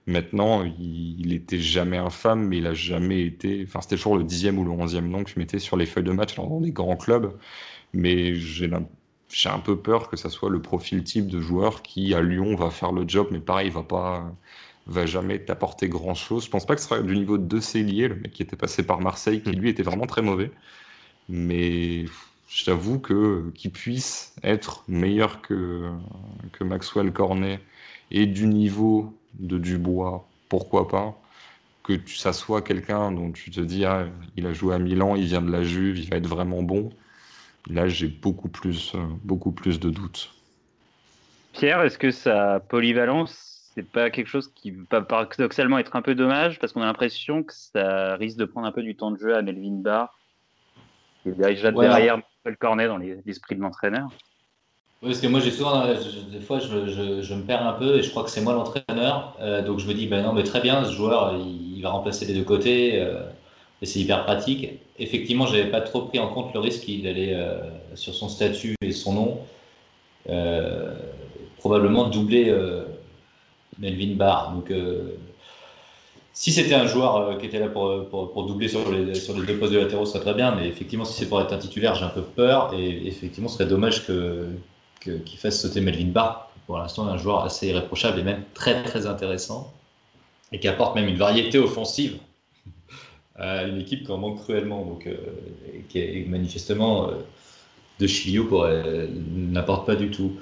Maintenant, 0.07 0.62
il, 0.62 1.33
était 1.33 1.59
jamais 1.59 1.97
infâme, 1.97 2.47
mais 2.47 2.59
il 2.59 2.66
a 2.66 2.74
jamais 2.74 3.22
été. 3.22 3.64
Enfin, 3.66 3.81
c'était 3.81 3.97
toujours 3.97 4.16
le 4.16 4.22
dixième 4.24 4.59
ou 4.59 4.64
le 4.64 4.70
onzième 4.70 5.09
nom 5.09 5.24
que 5.24 5.31
je 5.31 5.39
mettais 5.39 5.59
sur 5.59 5.77
les 5.77 5.87
feuilles 5.87 6.05
de 6.05 6.12
match 6.12 6.37
dans 6.37 6.61
des 6.61 6.70
grands 6.70 6.97
clubs. 6.97 7.37
Mais 7.93 8.35
j'ai 8.35 8.70
un 8.70 9.59
peu 9.59 9.77
peur 9.79 10.09
que 10.09 10.16
ça 10.16 10.31
soit 10.31 10.51
le 10.51 10.62
profil 10.62 11.03
type 11.03 11.27
de 11.27 11.41
joueur 11.41 11.83
qui, 11.83 12.14
à 12.14 12.22
Lyon, 12.22 12.55
va 12.55 12.70
faire 12.70 12.93
le 12.93 13.05
job, 13.09 13.29
mais 13.33 13.41
pareil, 13.41 13.68
il 13.68 13.72
va 13.72 13.83
pas 13.83 14.33
va 14.87 15.07
jamais 15.07 15.39
t'apporter 15.39 15.89
grand 15.89 16.14
chose. 16.14 16.45
Je 16.45 16.51
pense 16.51 16.66
pas 16.66 16.74
que 16.74 16.80
ce 16.80 16.89
sera 16.89 17.01
du 17.01 17.16
niveau 17.16 17.39
de 17.39 17.61
Célier, 17.61 18.09
le 18.09 18.16
mec 18.16 18.32
qui 18.32 18.43
était 18.43 18.57
passé 18.57 18.84
par 18.84 19.01
Marseille, 19.01 19.43
qui 19.43 19.51
lui 19.51 19.68
était 19.68 19.82
vraiment 19.82 20.07
très 20.07 20.22
mauvais. 20.22 20.51
Mais 21.28 22.05
je 22.49 22.64
t'avoue 22.64 22.99
que 22.99 23.51
qu'il 23.55 23.72
puisse 23.72 24.34
être 24.43 24.84
meilleur 24.89 25.43
que, 25.43 25.91
que 26.53 26.64
Maxwell 26.64 27.12
Cornet 27.12 27.61
et 28.11 28.26
du 28.26 28.47
niveau 28.47 29.12
de 29.34 29.59
Dubois, 29.59 30.26
pourquoi 30.49 30.87
pas 30.89 31.20
Que 31.82 31.99
ça 32.07 32.32
soit 32.32 32.62
quelqu'un 32.62 33.11
dont 33.11 33.32
tu 33.32 33.51
te 33.51 33.61
dis, 33.61 33.84
ah, 33.84 34.07
il 34.37 34.47
a 34.47 34.53
joué 34.53 34.74
à 34.74 34.78
Milan, 34.78 35.16
il 35.16 35.24
vient 35.24 35.43
de 35.43 35.51
la 35.51 35.64
Juve, 35.64 35.99
il 35.99 36.09
va 36.09 36.16
être 36.16 36.28
vraiment 36.28 36.62
bon. 36.62 36.91
Là, 37.68 37.89
j'ai 37.89 38.07
beaucoup 38.07 38.49
plus, 38.49 38.93
beaucoup 39.24 39.51
plus 39.51 39.80
de 39.80 39.91
doutes. 39.91 40.32
Pierre, 41.53 41.82
est-ce 41.82 41.99
que 41.99 42.12
sa 42.12 42.61
polyvalence, 42.61 43.56
c'est 43.77 43.87
pas 43.89 44.11
quelque 44.11 44.29
chose 44.29 44.51
qui 44.55 44.72
va 44.91 45.03
paradoxalement 45.03 45.79
être 45.79 45.97
un 45.97 46.03
peu 46.03 46.14
dommage 46.14 46.59
parce 46.59 46.72
qu'on 46.72 46.81
a 46.81 46.87
l'impression 46.87 47.43
que 47.43 47.53
ça 47.53 48.16
risque 48.16 48.39
de 48.39 48.47
prendre 48.47 48.66
un 48.66 48.72
peu 48.72 48.83
du 48.83 48.97
temps 48.97 49.11
de 49.11 49.18
jeu 49.18 49.37
à 49.37 49.43
Melvin 49.43 49.83
Barr, 49.83 50.18
qui 51.22 51.29
est 51.29 51.33
déjà 51.33 51.70
derrière 51.70 52.16
Michael 52.16 52.57
Cornet 52.59 52.87
dans 52.89 52.97
l'esprit 52.97 53.55
de 53.55 53.61
l'entraîneur 53.61 54.09
parce 55.03 55.20
que 55.20 55.27
moi, 55.27 55.41
j'ai 55.41 55.51
souvent, 55.51 55.85
des 56.33 56.41
fois, 56.41 56.59
je, 56.59 57.20
je, 57.22 57.35
me 57.35 57.43
perds 57.43 57.66
un 57.66 57.74
peu 57.74 57.99
et 57.99 58.03
je 58.03 58.11
crois 58.11 58.24
que 58.24 58.31
c'est 58.31 58.41
moi 58.41 58.55
l'entraîneur. 58.55 59.37
Euh, 59.41 59.62
donc 59.62 59.79
je 59.79 59.87
me 59.87 59.93
dis, 59.93 60.07
ben 60.07 60.22
non, 60.22 60.33
mais 60.33 60.43
très 60.43 60.61
bien, 60.61 60.85
ce 60.85 60.93
joueur, 60.93 61.37
il, 61.39 61.81
va 61.83 61.91
remplacer 61.91 62.24
les 62.24 62.35
deux 62.35 62.45
côtés 62.45 63.01
euh, 63.01 63.20
et 63.83 63.87
c'est 63.87 64.01
hyper 64.01 64.24
pratique. 64.24 64.81
Effectivement, 64.99 65.47
je 65.47 65.57
n'avais 65.57 65.70
pas 65.70 65.83
trop 65.83 66.03
pris 66.03 66.18
en 66.18 66.29
compte 66.29 66.53
le 66.55 66.61
risque 66.61 66.87
d'aller 66.87 67.35
euh, 67.35 67.61
sur 67.95 68.14
son 68.14 68.29
statut 68.29 68.74
et 68.81 68.93
son 68.93 69.12
nom, 69.12 69.39
probablement 71.59 72.09
doubler 72.09 72.51
Melvin 73.79 74.14
Barr. 74.14 74.53
Donc 74.53 74.72
si 76.33 76.53
c'était 76.53 76.74
un 76.74 76.87
joueur 76.87 77.39
qui 77.39 77.47
était 77.47 77.59
là 77.59 77.68
pour, 77.68 78.09
pour, 78.09 78.47
doubler 78.47 78.68
sur 78.68 78.91
les, 78.91 79.14
sur 79.14 79.39
les 79.39 79.47
deux 79.47 79.59
postes 79.59 79.72
de 79.72 79.79
latéraux, 79.79 80.05
ça 80.05 80.14
serait 80.14 80.24
très 80.24 80.35
bien. 80.35 80.55
Mais 80.55 80.68
effectivement, 80.68 81.05
si 81.05 81.14
c'est 81.14 81.29
pour 81.29 81.41
être 81.41 81.53
un 81.53 81.59
titulaire, 81.59 81.95
j'ai 81.95 82.05
un 82.05 82.11
peu 82.11 82.22
peur. 82.22 82.74
Et 82.74 83.07
effectivement, 83.07 83.49
ce 83.49 83.59
serait 83.59 83.68
dommage 83.68 84.07
que, 84.07 84.49
qui 85.01 85.37
fasse 85.37 85.61
sauter 85.61 85.81
Melvin 85.81 86.09
Barr. 86.09 86.51
Pour 86.66 86.79
l'instant, 86.79 87.07
un 87.07 87.16
joueur 87.16 87.45
assez 87.45 87.68
irréprochable 87.68 88.18
et 88.18 88.22
même 88.22 88.43
très 88.53 88.83
très 88.83 89.07
intéressant 89.07 89.72
et 90.53 90.61
qui 90.61 90.68
apporte 90.68 90.95
même 90.95 91.09
une 91.09 91.16
variété 91.16 91.59
offensive 91.59 92.18
à 93.37 93.64
une 93.64 93.81
équipe 93.81 94.05
qui 94.05 94.12
en 94.12 94.18
manque 94.18 94.41
cruellement, 94.43 94.85
donc 94.85 95.07
euh, 95.07 95.16
qui 95.89 95.99
est 95.99 96.27
manifestement 96.29 97.09
euh, 97.09 97.12
de 97.99 98.07
Chilio 98.07 98.64
euh, 98.64 99.09
n'apporte 99.35 99.87
pas 99.87 99.97
du 99.97 100.11
tout. 100.11 100.33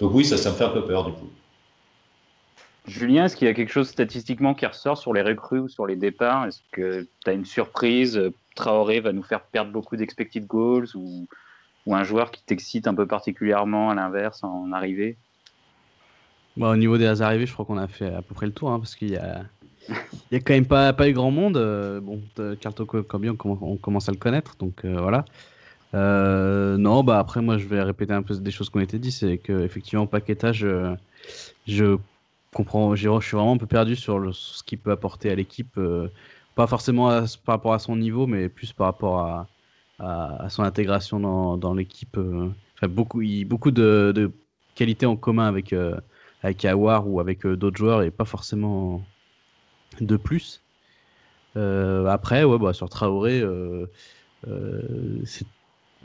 Donc 0.00 0.12
oui, 0.14 0.24
ça 0.24 0.36
me 0.36 0.54
fait 0.54 0.64
un 0.64 0.70
peu 0.70 0.84
peur 0.84 1.04
du 1.04 1.12
coup. 1.12 1.30
Julien, 2.86 3.26
est-ce 3.26 3.36
qu'il 3.36 3.46
y 3.46 3.50
a 3.50 3.54
quelque 3.54 3.72
chose 3.72 3.88
statistiquement 3.88 4.54
qui 4.54 4.66
ressort 4.66 4.98
sur 4.98 5.12
les 5.12 5.22
recrues 5.22 5.60
ou 5.60 5.68
sur 5.68 5.86
les 5.86 5.96
départs? 5.96 6.46
Est-ce 6.46 6.60
que 6.72 7.06
tu 7.24 7.30
as 7.30 7.32
une 7.32 7.44
surprise? 7.44 8.20
Traoré 8.54 9.00
va 9.00 9.12
nous 9.12 9.22
faire 9.22 9.42
perdre 9.42 9.70
beaucoup 9.70 9.96
d'expected 9.96 10.46
goals 10.46 10.88
ou 10.94 11.26
un 11.86 12.04
joueur 12.04 12.30
qui 12.30 12.42
t'excite 12.42 12.86
un 12.86 12.94
peu 12.94 13.06
particulièrement 13.06 13.90
à 13.90 13.94
l'inverse 13.94 14.42
en 14.44 14.72
arrivée? 14.72 15.16
Bah, 16.56 16.70
Au 16.70 16.76
niveau 16.76 16.98
des 16.98 17.22
arrivées, 17.22 17.46
je 17.46 17.52
crois 17.52 17.64
qu'on 17.64 17.78
a 17.78 17.88
fait 17.88 18.12
à 18.12 18.22
peu 18.22 18.34
près 18.34 18.46
le 18.46 18.52
tour, 18.52 18.70
hein, 18.70 18.78
parce 18.78 18.94
qu'il 18.94 19.10
y 19.10 19.16
a, 19.16 19.42
il 19.88 19.94
y 20.32 20.36
a 20.36 20.40
quand 20.40 20.52
même 20.52 20.66
pas, 20.66 20.92
pas 20.92 21.08
eu 21.08 21.12
grand 21.12 21.30
monde. 21.30 21.56
Euh, 21.56 22.00
bon, 22.00 22.20
Carto 22.60 22.84
Combien, 22.84 23.34
on 23.44 23.76
commence 23.76 24.08
à 24.08 24.12
le 24.12 24.18
connaître, 24.18 24.56
donc 24.58 24.84
euh, 24.84 25.00
voilà. 25.00 25.24
Euh, 25.94 26.76
non, 26.78 27.04
bah 27.04 27.18
après, 27.18 27.42
moi, 27.42 27.58
je 27.58 27.66
vais 27.66 27.82
répéter 27.82 28.12
un 28.12 28.22
peu 28.22 28.34
des 28.36 28.50
choses 28.50 28.70
qui 28.70 28.76
ont 28.76 28.80
été 28.80 28.98
dites. 28.98 29.12
C'est 29.12 29.38
qu'effectivement, 29.38 30.06
Paqueta, 30.06 30.52
je, 30.52 30.94
je 31.66 31.96
comprends, 32.54 32.94
je 32.94 33.08
suis 33.20 33.36
vraiment 33.36 33.52
un 33.52 33.56
peu 33.58 33.66
perdu 33.66 33.96
sur, 33.96 34.34
ce 34.34 34.62
qu'il 34.62 34.78
peut 34.78 34.90
apporter 34.90 35.30
à 35.30 35.34
l'équipe. 35.34 35.78
pas 36.54 36.66
forcément 36.66 37.08
par 37.44 37.54
rapport 37.54 37.74
à 37.74 37.78
son 37.78 37.96
niveau, 37.96 38.26
mais 38.26 38.48
plus 38.48 38.72
par 38.72 38.86
rapport 38.86 39.46
à, 39.98 40.48
son 40.48 40.62
intégration 40.62 41.20
dans, 41.56 41.74
l'équipe. 41.74 42.16
Euh, 42.18 42.50
beaucoup, 42.88 43.20
de, 43.70 44.32
qualités 44.74 45.06
en 45.06 45.16
commun 45.16 45.46
avec, 45.46 45.72
euh, 45.72 45.98
Awar 46.42 47.08
ou 47.08 47.20
avec 47.20 47.46
euh, 47.46 47.56
d'autres 47.56 47.76
joueurs 47.76 48.02
et 48.02 48.10
pas 48.10 48.24
forcément 48.24 49.02
de 50.00 50.16
plus. 50.16 50.62
après, 51.54 52.44
bah, 52.58 52.72
sur 52.72 52.88
Traoré, 52.88 53.42
c'est 55.24 55.46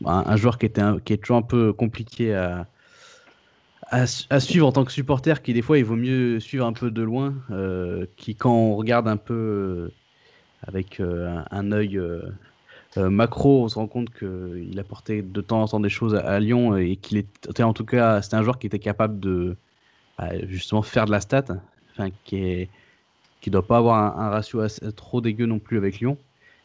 un, 0.04 0.36
joueur 0.36 0.58
qui, 0.58 0.70
qui 1.04 1.12
est 1.12 1.16
toujours 1.16 1.38
un 1.38 1.42
peu 1.42 1.72
compliqué 1.72 2.34
à, 2.34 2.66
à, 3.90 4.06
suivre 4.40 4.66
en 4.66 4.72
tant 4.72 4.84
que 4.84 4.92
supporter, 4.92 5.42
qui 5.42 5.52
des 5.52 5.62
fois 5.62 5.78
il 5.78 5.84
vaut 5.84 5.96
mieux 5.96 6.40
suivre 6.40 6.66
un 6.66 6.72
peu 6.72 6.90
de 6.90 7.02
loin, 7.02 7.34
qui 8.16 8.34
quand 8.34 8.54
on 8.54 8.76
regarde 8.76 9.08
un 9.08 9.16
peu 9.16 9.90
avec 10.66 11.00
un, 11.00 11.44
un, 11.50 11.72
œil 11.72 12.00
euh, 12.96 13.10
macro, 13.10 13.64
on 13.64 13.68
se 13.68 13.74
rend 13.74 13.86
compte 13.86 14.10
qu'il 14.10 14.78
apportait 14.78 15.22
de 15.22 15.40
temps 15.40 15.62
en 15.62 15.68
temps 15.68 15.80
des 15.80 15.90
choses 15.90 16.14
à, 16.14 16.40
Lyon 16.40 16.76
et 16.76 16.96
qu'il 16.96 17.18
était, 17.18 17.62
en 17.62 17.74
tout 17.74 17.84
cas, 17.84 18.22
c'était 18.22 18.36
un 18.36 18.42
joueur 18.42 18.58
qui 18.58 18.66
était 18.66 18.78
capable 18.78 19.20
de 19.20 19.56
bah, 20.18 20.30
justement 20.46 20.82
faire 20.82 21.04
de 21.04 21.10
la 21.10 21.20
stat, 21.20 21.44
enfin, 21.92 22.08
qui 22.24 22.36
est, 22.36 22.70
qui 23.40 23.50
doit 23.50 23.66
pas 23.66 23.76
avoir 23.78 24.18
un, 24.18 24.30
ratio 24.30 24.66
trop 24.96 25.20
dégueu 25.20 25.46
non 25.46 25.58
plus 25.58 25.76
avec 25.76 26.00
Lyon, 26.00 26.16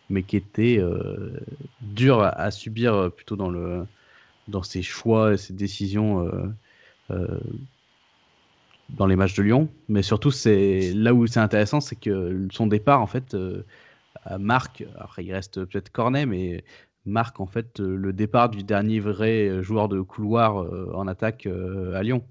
mais 0.10 0.24
qui 0.24 0.38
était 0.38 0.78
euh, 0.80 1.34
dur 1.82 2.22
à, 2.22 2.52
subir 2.52 2.94
euh, 2.94 3.10
plutôt 3.10 3.36
dans 3.36 3.50
le 3.50 3.86
dans 4.50 4.64
ses 4.64 4.82
choix 4.82 5.34
et 5.34 5.38
ses 5.38 5.54
décisions 5.54 6.30
dans 8.90 9.06
les 9.06 9.16
matchs 9.16 9.36
de 9.36 9.44
Lyon. 9.44 9.70
Mais 9.88 10.04
surtout, 10.04 10.32
c'est 10.32 10.92
là 10.94 11.14
où 11.14 11.28
c'est 11.28 11.40
intéressant, 11.40 11.82
c'est 11.82 11.96
que 11.96 12.48
son 12.52 12.68
départ, 12.68 13.02
en 13.02 13.08
fait, 13.08 13.36
marque, 14.40 14.86
après 14.98 15.24
il 15.24 15.34
reste 15.34 15.66
peut-être 15.66 15.92
Cornet, 15.92 16.26
mais 16.26 16.64
marque 17.06 17.40
en 17.40 17.48
fait 17.48 17.80
le 17.80 18.14
départ 18.14 18.50
du 18.50 18.64
dernier 18.64 19.00
vrai 19.00 19.62
joueur 19.62 19.90
de 19.90 20.02
couloir 20.02 20.62
euh, 20.62 20.92
en 20.94 21.08
attaque 21.08 21.46
euh, 21.46 21.94
à 21.96 22.04
Lyon. 22.04 22.24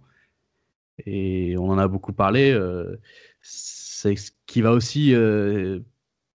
Et 1.06 1.56
on 1.58 1.68
en 1.70 1.78
a 1.78 1.88
beaucoup 1.88 2.12
parlé. 2.12 2.52
Euh, 2.52 2.96
c'est 3.40 4.16
ce 4.16 4.30
qui 4.46 4.62
va 4.62 4.72
aussi 4.72 5.14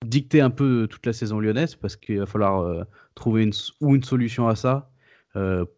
dicter 0.06 0.41
un 0.41 0.50
peu 0.50 0.88
toute 0.89 1.06
la 1.06 1.14
saison 1.14 1.39
lyonnaise 1.39 1.76
parce 1.76 1.96
qu'il 1.96 2.20
va 2.20 2.26
falloir 2.26 2.86
trouver 3.16 3.44
une, 3.44 3.54
ou 3.82 3.96
une 3.96 4.04
solution 4.04 4.48
à 4.48 4.56
ça 4.56 4.91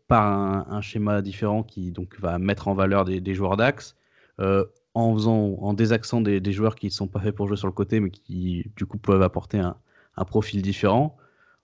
par 0.07 0.71
un, 0.71 0.81
schéma 0.81 1.21
différent 1.21 1.63
qui 1.63 1.91
donc 1.91 2.19
va 2.19 2.39
mettre 2.39 2.67
en 2.67 2.73
valeur 2.73 3.05
des, 3.05 3.33
joueurs 3.33 3.57
d'axe 3.57 3.95
en 4.95 5.13
faisant, 5.13 5.57
en 5.59 5.73
désaxant 5.73 6.21
des, 6.21 6.51
joueurs 6.51 6.75
qui 6.75 6.87
ne 6.87 6.91
sont 6.91 7.07
pas 7.07 7.19
faits 7.19 7.35
pour 7.35 7.47
jouer 7.47 7.57
sur 7.57 7.67
le 7.67 7.73
côté, 7.73 7.99
mais 7.99 8.09
qui 8.09 8.71
du 8.77 8.85
coup 8.85 8.97
peuvent 8.97 9.21
apporter 9.21 9.59
un, 9.59 9.75
profil 10.25 10.61
différent, 10.61 11.17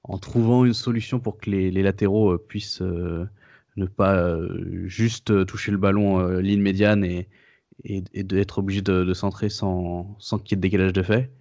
en 0.03 0.17
trouvant 0.17 0.65
une 0.65 0.73
solution 0.73 1.19
pour 1.19 1.37
que 1.37 1.49
les, 1.49 1.71
latéraux 1.71 2.33
euh, 2.33 2.37
puissent 2.37 2.81
euh, 2.81 3.25
ne 3.77 3.85
pas 3.85 4.15
euh, 4.15 4.85
juste 4.85 5.45
toucher 5.45 5.71
le 5.71 5.77
ballon 5.77 6.27
ligne 6.39 6.61
médiane 6.61 7.05
et, 7.05 7.29
et, 7.85 8.03
et 8.13 8.23
d'être 8.23 8.57
obligé 8.59 8.81
de, 8.81 9.05
de, 9.05 9.13
centrer 9.13 9.49
sans, 9.49 10.17
sans 10.19 10.37
qu'il 10.37 10.51
y 10.51 10.53
ait 10.55 10.57
de 10.57 10.61
décalage 10.61 10.93
de 10.93 11.03
fait. 11.03 11.31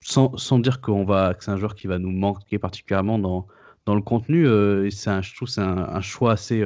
sans, 0.00 0.36
sans, 0.36 0.58
dire 0.60 0.80
qu'on 0.80 1.04
va, 1.04 1.34
que 1.34 1.42
c'est 1.42 1.50
un 1.50 1.56
joueur 1.56 1.74
qui 1.74 1.88
va 1.88 1.98
nous 1.98 2.12
manquer 2.12 2.60
particulièrement 2.60 3.18
dans, 3.18 3.48
dans 3.90 3.96
le 3.96 4.02
contenu. 4.02 4.46
c'est 4.90 5.10
un, 5.10 5.20
je 5.22 5.34
trouve 5.34 5.48
c'est 5.48 5.60
un, 5.60 6.00
choix 6.00 6.32
assez 6.32 6.64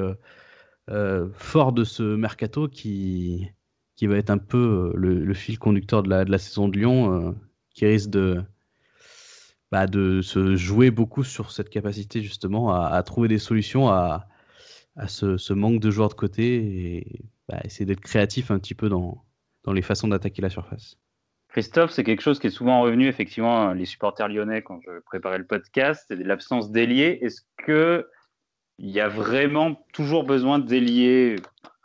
euh, 0.91 1.31
fort 1.33 1.73
de 1.73 1.83
ce 1.83 2.03
mercato 2.03 2.69
qui, 2.69 3.49
qui 3.97 4.07
va 4.07 4.17
être 4.19 4.29
un 4.29 4.39
peu 4.39 4.93
euh, 4.95 4.99
le, 4.99 5.35
fil 5.35 5.59
conducteur 5.59 6.03
de 6.03 6.11
la, 6.11 6.39
saison 6.39 6.69
de 6.69 6.77
Lyon, 6.77 7.31
euh, 7.31 7.33
qui 7.75 7.87
risque 7.87 8.11
de, 8.11 8.43
bah, 9.73 9.87
de 9.87 10.21
se 10.21 10.57
jouer 10.57 10.91
beaucoup 10.91 11.25
sur 11.25 11.53
cette 11.53 11.71
capacité 11.71 12.23
justement 12.23 12.75
à, 12.75 13.03
trouver 13.03 13.29
des 13.29 13.39
solutions 13.39 13.89
à, 13.89 14.27
ce, 15.09 15.53
manque 15.55 15.81
de 15.81 15.91
joueurs 15.91 16.11
de 16.11 16.15
côté 16.15 16.97
et 16.97 17.21
bah, 17.49 17.61
essayer 17.65 17.87
d'être 17.87 18.01
créatif 18.01 18.51
un 18.51 18.59
petit 18.59 18.75
peu 18.75 18.89
dans 18.91 19.25
les 19.73 19.83
façons 19.83 20.09
d'attaquer 20.09 20.43
la 20.43 20.51
surface. 20.51 20.99
Christophe, 21.55 21.93
c'est 21.93 22.03
quelque 22.03 22.21
chose 22.21 22.41
qui 22.41 22.49
est 22.49 22.51
souvent 22.51 22.81
revenu, 22.81 23.07
effectivement, 23.07 23.75
les 23.75 23.85
supporters 23.85 24.27
lyonnais, 24.27 24.63
quand 24.63 24.81
je 24.81 24.99
préparais 25.07 25.39
le 25.39 25.47
podcast, 25.47 26.05
c'est 26.09 26.17
l'absence 26.17 26.73
d'ailier. 26.73 27.21
Est-ce 27.23 27.43
que 27.59 28.09
il 28.79 28.91
y 28.91 28.99
a 28.99 29.07
vraiment 29.07 29.87
toujours 29.93 30.25
besoin 30.25 30.59
d'ailier 30.59 31.37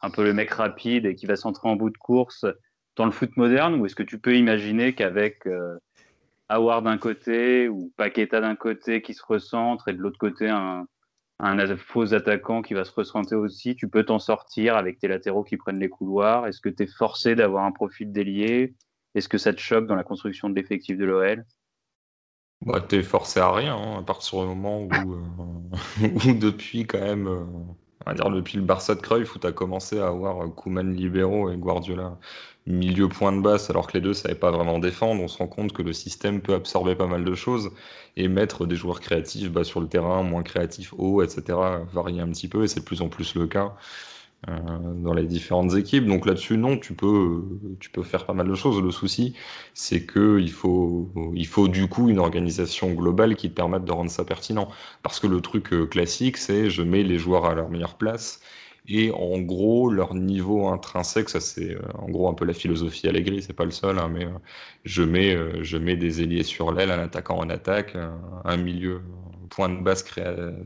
un 0.01 0.09
peu 0.09 0.23
le 0.23 0.33
mec 0.33 0.49
rapide 0.49 1.05
et 1.05 1.13
qui 1.13 1.27
va 1.27 1.35
s'entrer 1.35 1.69
en 1.69 1.75
bout 1.75 1.91
de 1.91 1.97
course 1.99 2.47
dans 2.95 3.05
le 3.05 3.11
foot 3.11 3.37
moderne 3.37 3.75
ou 3.75 3.85
est-ce 3.85 3.93
que 3.93 4.01
tu 4.01 4.17
peux 4.17 4.35
imaginer 4.35 4.95
qu'avec 4.95 5.45
euh, 5.45 5.77
Howard 6.49 6.85
d'un 6.85 6.97
côté 6.97 7.69
ou 7.69 7.93
Paqueta 7.95 8.41
d'un 8.41 8.55
côté 8.55 9.03
qui 9.03 9.13
se 9.13 9.23
recentre 9.23 9.87
et 9.87 9.93
de 9.93 9.99
l'autre 9.99 10.17
côté 10.17 10.49
un, 10.49 10.87
un 11.37 11.77
faux 11.77 12.15
attaquant 12.15 12.63
qui 12.63 12.73
va 12.73 12.85
se 12.85 12.91
recentrer 12.91 13.35
aussi, 13.35 13.75
tu 13.75 13.87
peux 13.87 14.03
t'en 14.03 14.17
sortir 14.17 14.77
avec 14.77 14.97
tes 14.97 15.07
latéraux 15.07 15.43
qui 15.43 15.57
prennent 15.57 15.79
les 15.79 15.89
couloirs. 15.89 16.47
Est-ce 16.47 16.59
que 16.59 16.69
tu 16.69 16.81
es 16.81 16.87
forcé 16.87 17.35
d'avoir 17.35 17.65
un 17.65 17.71
profil 17.71 18.11
délié 18.11 18.73
Est-ce 19.19 19.29
que 19.29 19.37
ça 19.37 19.53
te 19.53 19.59
choque 19.59 19.85
dans 19.85 19.95
la 19.95 20.03
construction 20.03 20.49
de 20.49 20.55
l'effectif 20.55 20.97
de 20.97 21.05
l'OL 21.05 21.45
bah, 22.65 22.81
T'es 22.81 23.03
forcé 23.03 23.39
à 23.39 23.51
rien, 23.51 23.75
hein, 23.75 23.99
à 23.99 24.03
partir 24.03 24.41
du 24.41 24.47
moment 24.47 24.81
où, 24.81 24.89
où 26.01 26.33
depuis 26.33 26.87
quand 26.87 27.01
même 27.01 27.29
va 28.05 28.13
dire 28.13 28.29
depuis 28.29 28.57
le 28.57 28.63
Barça 28.63 28.95
de 28.95 29.01
Cruyff 29.01 29.35
où 29.35 29.39
tu 29.39 29.47
as 29.47 29.51
commencé 29.51 29.99
à 29.99 30.07
avoir 30.07 30.53
Koeman 30.55 30.93
libéraux 30.93 31.51
et 31.51 31.57
Guardiola 31.57 32.17
milieu 32.65 33.07
point 33.09 33.31
de 33.31 33.41
basse 33.41 33.69
alors 33.69 33.87
que 33.87 33.93
les 33.93 34.01
deux 34.01 34.09
ne 34.09 34.13
savaient 34.13 34.35
pas 34.35 34.51
vraiment 34.51 34.79
défendre, 34.79 35.23
on 35.23 35.27
se 35.27 35.37
rend 35.37 35.47
compte 35.47 35.73
que 35.73 35.81
le 35.81 35.93
système 35.93 36.41
peut 36.41 36.53
absorber 36.53 36.95
pas 36.95 37.07
mal 37.07 37.23
de 37.23 37.35
choses 37.35 37.71
et 38.15 38.27
mettre 38.27 38.65
des 38.65 38.75
joueurs 38.75 38.99
créatifs 38.99 39.51
bas 39.51 39.63
sur 39.63 39.81
le 39.81 39.87
terrain, 39.87 40.23
moins 40.23 40.43
créatifs 40.43 40.93
haut, 40.97 41.23
etc. 41.23 41.57
varier 41.91 42.21
un 42.21 42.29
petit 42.29 42.47
peu 42.47 42.63
et 42.63 42.67
c'est 42.67 42.81
de 42.81 42.85
plus 42.85 43.01
en 43.01 43.09
plus 43.09 43.35
le 43.35 43.47
cas. 43.47 43.75
Euh, 44.47 44.53
dans 45.03 45.13
les 45.13 45.25
différentes 45.25 45.75
équipes. 45.75 46.05
Donc 46.05 46.25
là-dessus, 46.25 46.57
non, 46.57 46.77
tu 46.77 46.93
peux, 46.93 47.43
tu 47.81 47.89
peux 47.89 48.03
faire 48.03 48.25
pas 48.25 48.33
mal 48.33 48.47
de 48.47 48.55
choses. 48.55 48.81
Le 48.81 48.89
souci, 48.89 49.35
c'est 49.73 50.05
qu'il 50.05 50.49
faut, 50.51 51.11
il 51.35 51.45
faut 51.45 51.67
du 51.67 51.89
coup 51.89 52.07
une 52.07 52.19
organisation 52.19 52.93
globale 52.93 53.35
qui 53.35 53.49
te 53.49 53.55
permette 53.55 53.83
de 53.83 53.91
rendre 53.91 54.09
ça 54.09 54.23
pertinent. 54.23 54.69
Parce 55.03 55.19
que 55.19 55.27
le 55.27 55.41
truc 55.41 55.73
euh, 55.73 55.85
classique, 55.85 56.37
c'est 56.37 56.69
je 56.69 56.81
mets 56.83 57.03
les 57.03 57.17
joueurs 57.17 57.45
à 57.45 57.53
leur 57.53 57.69
meilleure 57.69 57.97
place 57.97 58.39
et 58.87 59.11
en 59.11 59.39
gros, 59.39 59.89
leur 59.91 60.15
niveau 60.15 60.67
intrinsèque, 60.69 61.29
ça 61.29 61.41
c'est 61.41 61.75
euh, 61.75 61.81
en 61.95 62.09
gros 62.09 62.29
un 62.29 62.33
peu 62.33 62.45
la 62.45 62.53
philosophie 62.53 63.07
Allegri, 63.09 63.43
c'est 63.43 63.53
pas 63.53 63.65
le 63.65 63.71
seul, 63.71 63.99
hein, 63.99 64.09
mais 64.11 64.25
je, 64.85 65.03
mets, 65.03 65.37
je 65.63 65.77
mets 65.77 65.97
des 65.97 66.21
ailiers 66.21 66.43
sur 66.43 66.71
l'aile, 66.71 66.91
un 66.91 66.99
attaquant 66.99 67.37
en 67.37 67.49
attaque, 67.49 67.95
un, 68.45 68.57
milieu, 68.57 69.01
point 69.49 69.69
de 69.69 69.81
base 69.81 70.03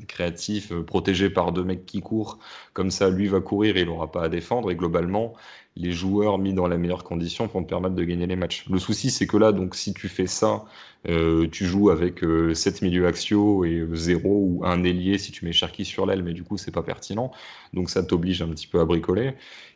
créatif, 0.07 0.73
protégé 0.85 1.29
par 1.29 1.51
deux 1.51 1.63
mecs 1.63 1.85
qui 1.85 2.01
courent. 2.01 2.39
Comme 2.73 2.91
ça, 2.91 3.09
lui 3.09 3.27
va 3.27 3.39
courir 3.39 3.77
il 3.77 3.85
n'aura 3.85 4.11
pas 4.11 4.23
à 4.23 4.29
défendre. 4.29 4.71
Et 4.71 4.75
globalement, 4.75 5.33
les 5.75 5.91
joueurs 5.91 6.37
mis 6.37 6.53
dans 6.53 6.67
les 6.67 6.77
meilleures 6.77 7.03
conditions 7.03 7.47
pour 7.47 7.61
te 7.61 7.67
permettre 7.67 7.95
de 7.95 8.03
gagner 8.03 8.27
les 8.27 8.35
matchs. 8.35 8.65
Le 8.69 8.79
souci, 8.79 9.09
c'est 9.09 9.25
que 9.27 9.37
là, 9.37 9.51
donc, 9.51 9.75
si 9.75 9.93
tu 9.93 10.07
fais 10.07 10.27
ça, 10.27 10.65
euh, 11.07 11.47
tu 11.51 11.65
joues 11.65 11.89
avec 11.89 12.19
7 12.19 12.23
euh, 12.25 12.53
milieux 12.81 13.07
axiaux 13.07 13.65
et 13.65 13.85
0 13.91 14.29
ou 14.29 14.65
un 14.65 14.83
ailier 14.83 15.17
si 15.17 15.31
tu 15.31 15.45
mets 15.45 15.51
Cherki 15.51 15.83
sur 15.85 16.05
l'aile, 16.05 16.23
mais 16.23 16.33
du 16.33 16.43
coup, 16.43 16.57
c'est 16.57 16.71
pas 16.71 16.83
pertinent. 16.83 17.31
Donc, 17.73 17.89
ça 17.89 18.03
t'oblige 18.03 18.41
un 18.41 18.49
petit 18.49 18.67
peu 18.67 18.79
à 18.79 18.85
bricoler. 18.85 19.33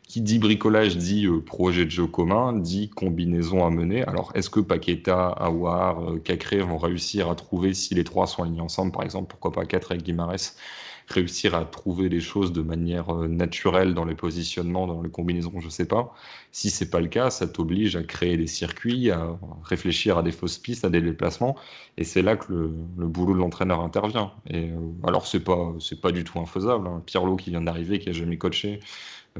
Qui 0.08 0.22
dit 0.22 0.38
bricolage 0.38 0.96
dit 0.96 1.26
euh, 1.26 1.40
projet 1.40 1.84
de 1.84 1.90
jeu 1.90 2.06
commun, 2.06 2.52
dit 2.54 2.88
combinaison 2.88 3.64
à 3.64 3.70
mener. 3.70 4.02
Alors, 4.04 4.32
est-ce 4.34 4.50
que 4.50 4.60
Paqueta, 4.60 5.28
Awar, 5.28 6.14
Cacré 6.24 6.58
vont 6.60 6.78
réussir 6.78 7.30
à 7.30 7.34
trouver 7.34 7.74
si 7.74 7.94
les 7.94 8.04
trois 8.04 8.26
sont 8.26 8.42
alignés 8.42 8.62
ensemble, 8.62 8.90
par 8.90 9.02
exemple, 9.02 9.28
pourquoi 9.28 9.52
pas 9.52 9.66
4 9.66 9.92
avec 9.92 10.02
Guimarães 10.04 10.54
réussir 11.08 11.54
à 11.54 11.64
trouver 11.64 12.08
les 12.08 12.20
choses 12.20 12.52
de 12.52 12.62
manière 12.62 13.14
euh, 13.14 13.28
naturelle 13.28 13.94
dans 13.94 14.04
les 14.04 14.14
positionnements, 14.14 14.86
dans 14.86 15.02
les 15.02 15.10
combinaisons, 15.10 15.58
je 15.58 15.66
ne 15.66 15.70
sais 15.70 15.86
pas. 15.86 16.14
Si 16.52 16.70
c'est 16.70 16.90
pas 16.90 17.00
le 17.00 17.08
cas, 17.08 17.30
ça 17.30 17.46
t'oblige 17.46 17.96
à 17.96 18.02
créer 18.02 18.36
des 18.36 18.46
circuits, 18.46 19.10
à 19.10 19.38
réfléchir 19.64 20.18
à 20.18 20.22
des 20.22 20.32
fausses 20.32 20.58
pistes, 20.58 20.84
à 20.84 20.90
des 20.90 21.00
déplacements, 21.00 21.56
et 21.96 22.04
c'est 22.04 22.22
là 22.22 22.36
que 22.36 22.52
le, 22.52 22.68
boulot 23.06 23.34
de 23.34 23.38
l'entraîneur 23.38 23.80
intervient. 23.80 24.32
Et 24.48 24.70
euh, 24.70 24.78
alors 25.06 25.26
c'est 25.26 25.40
pas 25.40 25.74
c'est 25.80 26.00
pas 26.00 26.12
du 26.12 26.24
tout 26.24 26.38
infaisable. 26.38 26.86
Hein. 26.86 27.02
Pierre 27.06 27.22
qui 27.38 27.50
vient 27.50 27.62
d'arriver, 27.62 27.98
qui 27.98 28.08
a 28.10 28.12
jamais 28.12 28.36
coaché, 28.38 28.80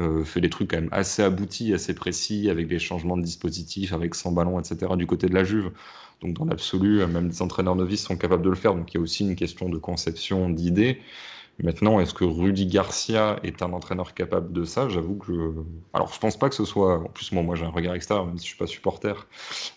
euh, 0.00 0.24
fait 0.24 0.40
des 0.40 0.50
trucs 0.50 0.70
quand 0.70 0.80
même 0.80 0.88
assez 0.92 1.22
aboutis, 1.22 1.74
assez 1.74 1.94
précis, 1.94 2.50
avec 2.50 2.68
des 2.68 2.78
changements 2.78 3.16
de 3.16 3.22
dispositifs, 3.22 3.92
avec 3.92 4.14
100 4.14 4.32
ballons, 4.32 4.58
etc. 4.60 4.96
du 4.96 5.06
côté 5.06 5.28
de 5.28 5.34
la 5.34 5.44
Juve. 5.44 5.70
Donc 6.20 6.34
dans 6.36 6.44
l'absolu, 6.44 7.06
même 7.06 7.28
des 7.28 7.42
entraîneurs 7.42 7.76
novices 7.76 8.02
sont 8.02 8.16
capables 8.16 8.42
de 8.42 8.50
le 8.50 8.56
faire. 8.56 8.74
Donc 8.74 8.92
il 8.92 8.96
y 8.96 9.00
a 9.00 9.02
aussi 9.02 9.24
une 9.24 9.36
question 9.36 9.68
de 9.68 9.78
conception, 9.78 10.50
d'idées. 10.50 11.00
Maintenant, 11.60 11.98
est-ce 11.98 12.14
que 12.14 12.24
Rudy 12.24 12.66
Garcia 12.66 13.40
est 13.42 13.62
un 13.62 13.72
entraîneur 13.72 14.14
capable 14.14 14.52
de 14.52 14.64
ça? 14.64 14.88
J'avoue 14.88 15.16
que 15.16 15.26
je... 15.26 15.50
Alors, 15.92 16.12
je 16.12 16.18
pense 16.20 16.38
pas 16.38 16.48
que 16.48 16.54
ce 16.54 16.64
soit... 16.64 17.00
En 17.00 17.08
plus, 17.08 17.32
moi, 17.32 17.42
moi 17.42 17.56
j'ai 17.56 17.64
un 17.64 17.70
regard 17.70 17.94
extérieur, 17.94 18.26
même 18.26 18.38
si 18.38 18.44
je 18.44 18.50
suis 18.50 18.58
pas 18.58 18.68
supporter. 18.68 19.26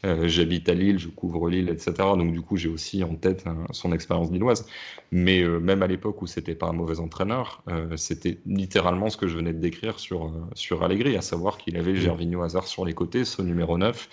Euh, 0.05 0.27
j'habite 0.27 0.69
à 0.69 0.75
Lille, 0.75 0.99
je 0.99 1.07
couvre 1.07 1.49
Lille, 1.49 1.69
etc. 1.69 1.93
Donc, 1.97 2.33
du 2.33 2.41
coup, 2.41 2.55
j'ai 2.55 2.69
aussi 2.69 3.03
en 3.03 3.15
tête 3.15 3.47
hein, 3.47 3.57
son 3.71 3.93
expérience 3.93 4.29
lilloise. 4.29 4.67
Mais 5.11 5.41
euh, 5.41 5.59
même 5.59 5.81
à 5.81 5.87
l'époque 5.87 6.21
où 6.21 6.27
c'était 6.27 6.53
pas 6.55 6.67
un 6.67 6.73
mauvais 6.73 6.99
entraîneur, 6.99 7.63
euh, 7.67 7.97
c'était 7.97 8.37
littéralement 8.45 9.09
ce 9.09 9.17
que 9.17 9.27
je 9.27 9.35
venais 9.35 9.53
de 9.53 9.59
décrire 9.59 9.99
sur, 9.99 10.31
sur 10.53 10.83
Allegri, 10.83 11.17
à 11.17 11.21
savoir 11.21 11.57
qu'il 11.57 11.77
avait 11.77 11.95
Gervinho 11.95 12.43
Hazard 12.43 12.67
sur 12.67 12.85
les 12.85 12.93
côtés, 12.93 13.25
ce 13.25 13.41
numéro 13.41 13.79
9, 13.79 14.07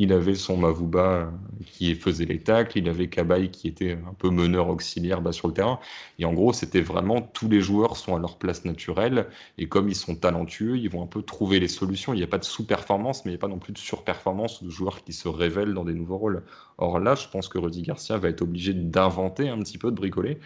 il 0.00 0.14
avait 0.14 0.34
son 0.34 0.56
Mavuba 0.56 1.00
euh, 1.00 1.26
qui 1.66 1.94
faisait 1.94 2.24
les 2.24 2.38
tacles, 2.38 2.78
il 2.78 2.88
avait 2.88 3.10
Kabay 3.10 3.50
qui 3.50 3.68
était 3.68 3.98
un 4.08 4.14
peu 4.14 4.30
meneur 4.30 4.68
auxiliaire 4.68 5.20
bas 5.20 5.32
sur 5.32 5.46
le 5.46 5.52
terrain. 5.52 5.78
Et 6.18 6.24
en 6.24 6.32
gros, 6.32 6.54
c'était 6.54 6.80
vraiment 6.80 7.20
tous 7.20 7.50
les 7.50 7.60
joueurs 7.60 7.98
sont 7.98 8.16
à 8.16 8.18
leur 8.18 8.38
place 8.38 8.64
naturelle. 8.64 9.26
Et 9.58 9.68
comme 9.68 9.90
ils 9.90 9.94
sont 9.94 10.16
talentueux, 10.16 10.78
ils 10.78 10.88
vont 10.88 11.02
un 11.02 11.06
peu 11.06 11.20
trouver 11.20 11.60
les 11.60 11.68
solutions. 11.68 12.14
Il 12.14 12.16
n'y 12.16 12.22
a 12.22 12.28
pas 12.28 12.38
de 12.38 12.44
sous-performance, 12.44 13.26
mais 13.26 13.32
il 13.32 13.34
n'y 13.34 13.38
a 13.38 13.42
pas 13.42 13.48
non 13.48 13.58
plus 13.58 13.74
de 13.74 13.78
surperformance 13.78 14.64
de 14.64 14.70
joueurs 14.70 15.04
qui 15.04 15.12
se 15.12 15.28
révèlent 15.28 15.74
dans 15.74 15.84
des 15.84 15.92
nouveaux 15.92 16.16
rôles. 16.16 16.44
Or 16.78 16.98
là, 16.98 17.14
je 17.14 17.28
pense 17.28 17.48
que 17.48 17.58
Rudy 17.58 17.82
Garcia 17.82 18.16
va 18.16 18.30
être 18.30 18.40
obligé 18.40 18.72
d'inventer 18.72 19.50
un 19.50 19.58
petit 19.58 19.76
peu, 19.76 19.90
de 19.90 19.96
bricoler. 19.96 20.38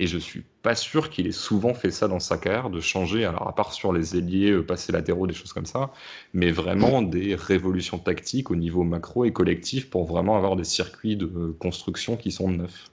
Et 0.00 0.06
je 0.06 0.16
suis 0.16 0.42
pas 0.62 0.74
sûr 0.74 1.10
qu'il 1.10 1.26
ait 1.26 1.30
souvent 1.30 1.74
fait 1.74 1.90
ça 1.90 2.08
dans 2.08 2.20
sa 2.20 2.38
carrière, 2.38 2.70
de 2.70 2.80
changer, 2.80 3.26
alors 3.26 3.46
à 3.46 3.54
part 3.54 3.74
sur 3.74 3.92
les 3.92 4.16
ailiers, 4.16 4.50
euh, 4.50 4.64
passer 4.64 4.92
latéraux, 4.92 5.26
des 5.26 5.34
choses 5.34 5.52
comme 5.52 5.66
ça, 5.66 5.90
mais 6.32 6.50
vraiment 6.50 7.02
des 7.02 7.34
révolutions 7.34 7.98
tactiques 7.98 8.50
au 8.50 8.56
niveau 8.56 8.82
macro 8.82 9.26
et 9.26 9.32
collectif 9.34 9.90
pour 9.90 10.06
vraiment 10.06 10.38
avoir 10.38 10.56
des 10.56 10.64
circuits 10.64 11.16
de 11.16 11.54
construction 11.58 12.16
qui 12.16 12.32
sont 12.32 12.48
neufs. 12.48 12.90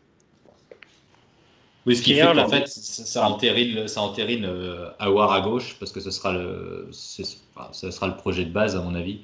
Oui, 1.86 1.96
ce 1.96 2.02
qui 2.02 2.14
fait 2.14 2.24
qu'en 2.24 2.50
fait, 2.50 2.68
ça 2.68 3.26
entérine, 3.30 3.88
ça 3.88 4.02
entérine 4.02 4.44
euh, 4.44 4.90
Awar 5.00 5.32
à 5.32 5.40
gauche, 5.40 5.78
parce 5.80 5.94
que 5.94 6.02
ce 6.02 6.12
sera, 6.12 6.34
le, 6.34 6.90
ce 6.92 7.90
sera 7.90 8.08
le 8.08 8.18
projet 8.18 8.44
de 8.44 8.52
base, 8.52 8.76
à 8.76 8.82
mon 8.82 8.96
avis. 8.96 9.22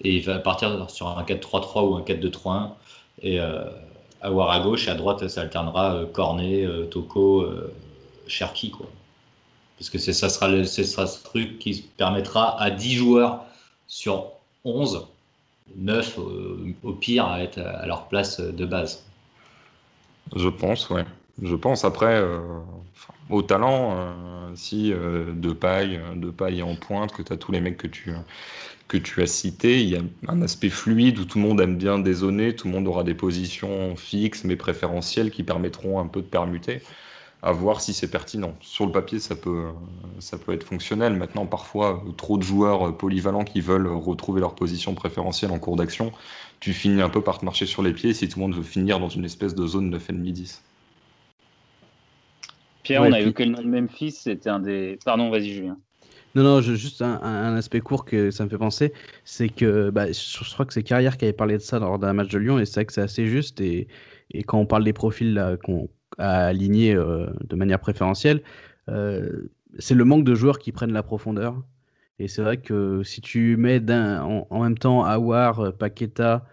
Et 0.00 0.16
il 0.16 0.24
va 0.24 0.38
partir 0.38 0.90
sur 0.90 1.08
un 1.08 1.22
4-3-3 1.24 1.90
ou 1.90 1.96
un 1.96 2.00
4-2-3-1. 2.00 2.70
Et 3.20 3.38
euh, 3.38 3.64
avoir 4.20 4.50
à 4.50 4.60
gauche 4.60 4.88
et 4.88 4.90
à 4.90 4.94
droite, 4.94 5.26
ça 5.28 5.42
alternera 5.42 5.94
euh, 5.94 6.06
Cornet, 6.06 6.64
euh, 6.64 6.86
Toko, 6.86 7.42
euh, 7.42 7.72
Cherki. 8.26 8.70
Quoi. 8.70 8.86
Parce 9.78 9.90
que 9.90 9.98
ça 9.98 10.28
sera, 10.28 10.48
le, 10.48 10.64
ce 10.64 11.24
truc 11.24 11.58
qui 11.58 11.82
permettra 11.96 12.60
à 12.60 12.70
10 12.70 12.94
joueurs 12.94 13.44
sur 13.86 14.32
11, 14.64 15.06
9 15.76 16.18
au 16.82 16.92
pire, 16.92 17.26
à 17.26 17.42
être 17.42 17.58
à 17.58 17.86
leur 17.86 18.08
place 18.08 18.40
de 18.40 18.66
base. 18.66 19.04
Je 20.34 20.48
pense, 20.48 20.90
ouais. 20.90 21.04
Je 21.40 21.54
pense 21.54 21.84
après, 21.84 22.20
au 23.30 23.42
talent, 23.42 24.12
si 24.56 24.90
de 24.90 25.52
paille, 25.52 26.00
de 26.16 26.30
paille 26.30 26.60
en 26.62 26.74
pointe, 26.74 27.12
que 27.12 27.22
tu 27.22 27.32
as 27.32 27.36
tous 27.36 27.52
les 27.52 27.60
mecs 27.60 27.76
que 27.76 27.86
tu, 27.86 28.12
que 28.88 28.96
tu 28.96 29.22
as 29.22 29.26
cité, 29.26 29.82
il 29.82 29.88
y 29.90 29.96
a 29.96 30.00
un 30.28 30.42
aspect 30.42 30.70
fluide 30.70 31.18
où 31.18 31.24
tout 31.24 31.38
le 31.38 31.44
monde 31.44 31.60
aime 31.60 31.76
bien 31.76 31.98
dézoner, 31.98 32.56
tout 32.56 32.68
le 32.68 32.72
monde 32.72 32.88
aura 32.88 33.04
des 33.04 33.14
positions 33.14 33.94
fixes 33.96 34.44
mais 34.44 34.56
préférentielles 34.56 35.30
qui 35.30 35.42
permettront 35.42 36.00
un 36.00 36.06
peu 36.06 36.22
de 36.22 36.26
permuter, 36.26 36.80
à 37.42 37.52
voir 37.52 37.82
si 37.82 37.92
c'est 37.92 38.10
pertinent. 38.10 38.56
Sur 38.60 38.86
le 38.86 38.92
papier, 38.92 39.18
ça 39.18 39.36
peut, 39.36 39.66
ça 40.18 40.38
peut 40.38 40.52
être 40.54 40.64
fonctionnel. 40.64 41.14
Maintenant, 41.14 41.46
parfois, 41.46 42.02
trop 42.16 42.38
de 42.38 42.42
joueurs 42.42 42.96
polyvalents 42.96 43.44
qui 43.44 43.60
veulent 43.60 43.88
retrouver 43.88 44.40
leur 44.40 44.54
position 44.54 44.94
préférentielle 44.94 45.50
en 45.50 45.58
cours 45.58 45.76
d'action, 45.76 46.12
tu 46.58 46.72
finis 46.72 47.02
un 47.02 47.10
peu 47.10 47.22
par 47.22 47.38
te 47.38 47.44
marcher 47.44 47.66
sur 47.66 47.82
les 47.82 47.92
pieds 47.92 48.14
si 48.14 48.28
tout 48.28 48.38
le 48.38 48.46
monde 48.46 48.56
veut 48.56 48.62
finir 48.62 48.98
dans 49.00 49.10
une 49.10 49.24
espèce 49.24 49.54
de 49.54 49.66
zone 49.66 49.94
9,5-10. 49.94 50.62
Pierre, 52.82 53.02
on 53.02 53.12
a 53.12 53.20
eu 53.20 53.34
que 53.34 53.42
le 53.42 53.50
nom 53.50 53.60
de 53.60 53.68
Memphis, 53.68 54.12
c'était 54.12 54.48
un 54.48 54.60
des. 54.60 54.98
Pardon, 55.04 55.28
vas-y, 55.28 55.52
Julien. 55.52 55.76
Non, 56.38 56.44
non, 56.44 56.60
juste 56.60 57.02
un, 57.02 57.56
aspect 57.56 57.80
court 57.80 58.04
que 58.04 58.30
ça 58.30 58.44
me 58.44 58.48
fait 58.48 58.58
penser, 58.58 58.92
c'est 59.24 59.48
que 59.48 59.90
bah, 59.90 60.12
je, 60.12 60.52
crois 60.54 60.64
que 60.66 60.72
c'est 60.72 60.84
Carrière 60.84 61.16
qui 61.16 61.24
avait 61.24 61.32
parlé 61.32 61.54
de 61.54 61.62
ça 61.62 61.80
lors 61.80 61.98
d'un 61.98 62.12
match 62.12 62.28
de 62.28 62.38
Lyon, 62.38 62.60
et 62.60 62.64
c'est 62.64 62.74
vrai 62.74 62.84
que 62.84 62.92
c'est 62.92 63.00
assez 63.00 63.26
juste. 63.26 63.60
Et, 63.60 63.88
quand 64.46 64.60
on 64.60 64.66
parle 64.66 64.84
des 64.84 64.92
profils 64.92 65.58
qu'on 65.64 65.88
a 66.18 66.46
alignés 66.46 66.94
euh, 66.94 67.26
de 67.48 67.56
manière 67.56 67.80
préférentielle, 67.80 68.42
euh, 68.88 69.50
c'est 69.80 69.94
le 69.94 70.04
manque 70.04 70.22
de 70.22 70.36
joueurs 70.36 70.60
qui 70.60 70.70
prennent 70.70 70.92
la 70.92 71.02
profondeur. 71.02 71.60
Et 72.20 72.28
c'est 72.28 72.42
vrai 72.42 72.58
que 72.58 73.02
si 73.02 73.20
tu 73.20 73.56
mets 73.56 73.82
en, 73.90 74.62
même 74.62 74.78
temps 74.78 75.04
Awar, 75.04 75.72
Paqueta, 75.76 76.46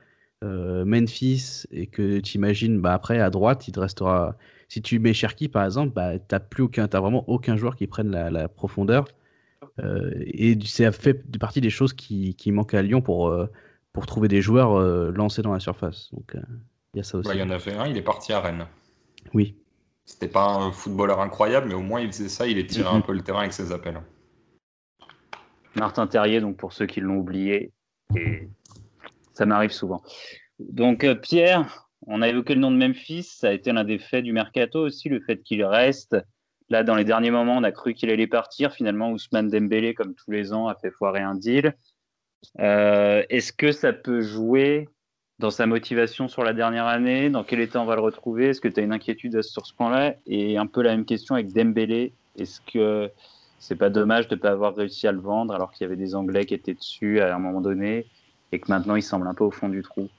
euh, 0.43 0.83
Memphis, 0.83 1.65
et 1.71 1.85
que 1.85 2.19
tu 2.21 2.37
imagines 2.37 2.81
bah, 2.81 2.93
après 2.93 3.19
à 3.19 3.29
droite, 3.29 3.67
il 3.67 3.71
te 3.71 3.79
restera. 3.79 4.35
Si 4.67 4.81
tu 4.81 4.97
mets 4.97 5.13
Cherki 5.13 5.47
par 5.47 5.63
exemple, 5.65 5.93
bah, 5.93 6.17
tu 6.17 6.35
n'as 6.35 6.99
vraiment 6.99 7.23
aucun 7.29 7.55
joueur 7.55 7.75
qui 7.75 7.85
prenne 7.85 8.09
la 8.11 8.47
profondeur. 8.47 9.05
Euh, 9.79 10.11
et 10.17 10.57
ça 10.65 10.91
fait 10.91 11.13
partie 11.39 11.61
des 11.61 11.69
choses 11.69 11.93
qui, 11.93 12.35
qui 12.35 12.51
manquent 12.51 12.73
à 12.73 12.81
Lyon 12.81 13.01
pour, 13.01 13.27
euh, 13.27 13.47
pour 13.93 14.05
trouver 14.05 14.27
des 14.27 14.41
joueurs 14.41 14.73
euh, 14.73 15.11
lancés 15.11 15.41
dans 15.41 15.53
la 15.53 15.59
surface. 15.59 16.09
Donc 16.13 16.35
il 16.93 16.97
y 16.97 16.99
a 16.99 17.03
ça 17.03 17.17
aussi. 17.17 17.29
il 17.33 17.39
y 17.39 17.43
en 17.43 17.49
avait 17.49 17.73
un, 17.73 17.87
il 17.87 17.97
est 17.97 18.01
parti 18.03 18.33
à 18.33 18.39
Rennes. 18.39 18.67
Oui. 19.33 19.55
C'était 20.05 20.27
pas 20.27 20.53
un 20.53 20.71
footballeur 20.71 21.19
incroyable, 21.19 21.67
mais 21.67 21.73
au 21.73 21.81
moins 21.81 21.99
il 21.99 22.07
faisait 22.07 22.29
ça, 22.29 22.47
il 22.47 22.57
étirait 22.57 22.89
un 22.89 22.97
mhm. 22.97 23.03
peu 23.03 23.13
le 23.13 23.21
terrain 23.21 23.39
avec 23.39 23.53
ses 23.53 23.71
appels. 23.71 23.99
Martin 25.75 26.07
Terrier, 26.07 26.39
donc 26.39 26.57
pour 26.57 26.73
ceux 26.73 26.85
qui 26.85 27.01
l'ont 27.01 27.17
oublié, 27.17 27.73
et 28.15 28.47
ça 29.33 29.45
m'arrive 29.45 29.71
souvent. 29.71 30.03
Donc 30.59 31.05
Pierre, 31.21 31.89
on 32.07 32.21
a 32.21 32.29
évoqué 32.29 32.53
le 32.53 32.61
nom 32.61 32.71
de 32.71 32.77
Memphis, 32.77 33.23
ça 33.23 33.49
a 33.49 33.51
été 33.51 33.73
l'un 33.73 33.83
des 33.83 33.99
faits 33.99 34.23
du 34.23 34.31
mercato 34.31 34.79
aussi, 34.85 35.09
le 35.09 35.19
fait 35.19 35.41
qu'il 35.41 35.65
reste 35.65 36.15
Là, 36.69 36.83
dans 36.83 36.95
les 36.95 37.03
derniers 37.03 37.31
moments, 37.31 37.57
on 37.57 37.63
a 37.63 37.71
cru 37.71 37.93
qu'il 37.93 38.09
allait 38.09 38.27
partir. 38.27 38.73
Finalement, 38.73 39.11
Ousmane 39.11 39.49
Dembélé, 39.49 39.93
comme 39.93 40.15
tous 40.15 40.31
les 40.31 40.51
ans, 40.53 40.67
a 40.67 40.75
fait 40.75 40.91
foirer 40.91 41.21
un 41.21 41.35
deal. 41.35 41.75
Euh, 42.59 43.23
est-ce 43.29 43.53
que 43.53 43.71
ça 43.71 43.93
peut 43.93 44.21
jouer 44.21 44.89
dans 45.39 45.51
sa 45.51 45.65
motivation 45.65 46.27
sur 46.27 46.43
la 46.43 46.53
dernière 46.53 46.87
année? 46.87 47.29
Dans 47.29 47.43
quel 47.43 47.59
état 47.59 47.81
on 47.81 47.85
va 47.85 47.95
le 47.95 48.01
retrouver? 48.01 48.47
Est-ce 48.49 48.61
que 48.61 48.67
tu 48.67 48.79
as 48.79 48.83
une 48.83 48.93
inquiétude 48.93 49.41
sur 49.41 49.65
ce 49.65 49.73
point-là? 49.73 50.15
Et 50.25 50.57
un 50.57 50.67
peu 50.67 50.81
la 50.81 50.91
même 50.91 51.05
question 51.05 51.35
avec 51.35 51.53
Dembélé. 51.53 52.13
Est-ce 52.37 52.61
que 52.61 53.11
c'est 53.59 53.75
pas 53.75 53.89
dommage 53.89 54.27
de 54.27 54.35
ne 54.35 54.39
pas 54.39 54.51
avoir 54.51 54.75
réussi 54.75 55.07
à 55.07 55.11
le 55.11 55.19
vendre 55.19 55.53
alors 55.53 55.71
qu'il 55.71 55.85
y 55.85 55.87
avait 55.87 55.95
des 55.95 56.15
Anglais 56.15 56.45
qui 56.45 56.53
étaient 56.53 56.73
dessus 56.73 57.19
à 57.19 57.35
un 57.35 57.39
moment 57.39 57.61
donné 57.61 58.05
et 58.51 58.59
que 58.59 58.69
maintenant 58.69 58.95
il 58.95 59.03
semble 59.03 59.27
un 59.27 59.33
peu 59.33 59.43
au 59.43 59.51
fond 59.51 59.69
du 59.69 59.81
trou? 59.81 60.09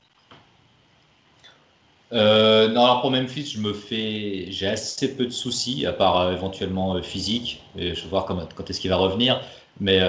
Euh, 2.12 2.68
non, 2.68 2.84
alors 2.84 3.00
pour 3.00 3.10
Memphis, 3.10 3.46
je 3.46 3.60
me 3.60 3.72
fais, 3.72 4.46
j'ai 4.50 4.68
assez 4.68 5.16
peu 5.16 5.24
de 5.26 5.30
soucis, 5.30 5.86
à 5.86 5.92
part 5.92 6.20
euh, 6.20 6.32
éventuellement 6.32 6.94
euh, 6.94 7.02
physique. 7.02 7.62
Et 7.76 7.94
je 7.94 8.02
vais 8.02 8.08
voir 8.08 8.26
quand, 8.26 8.36
quand 8.54 8.70
est-ce 8.70 8.80
qu'il 8.80 8.90
va 8.90 8.96
revenir. 8.96 9.40
Mais 9.78 10.00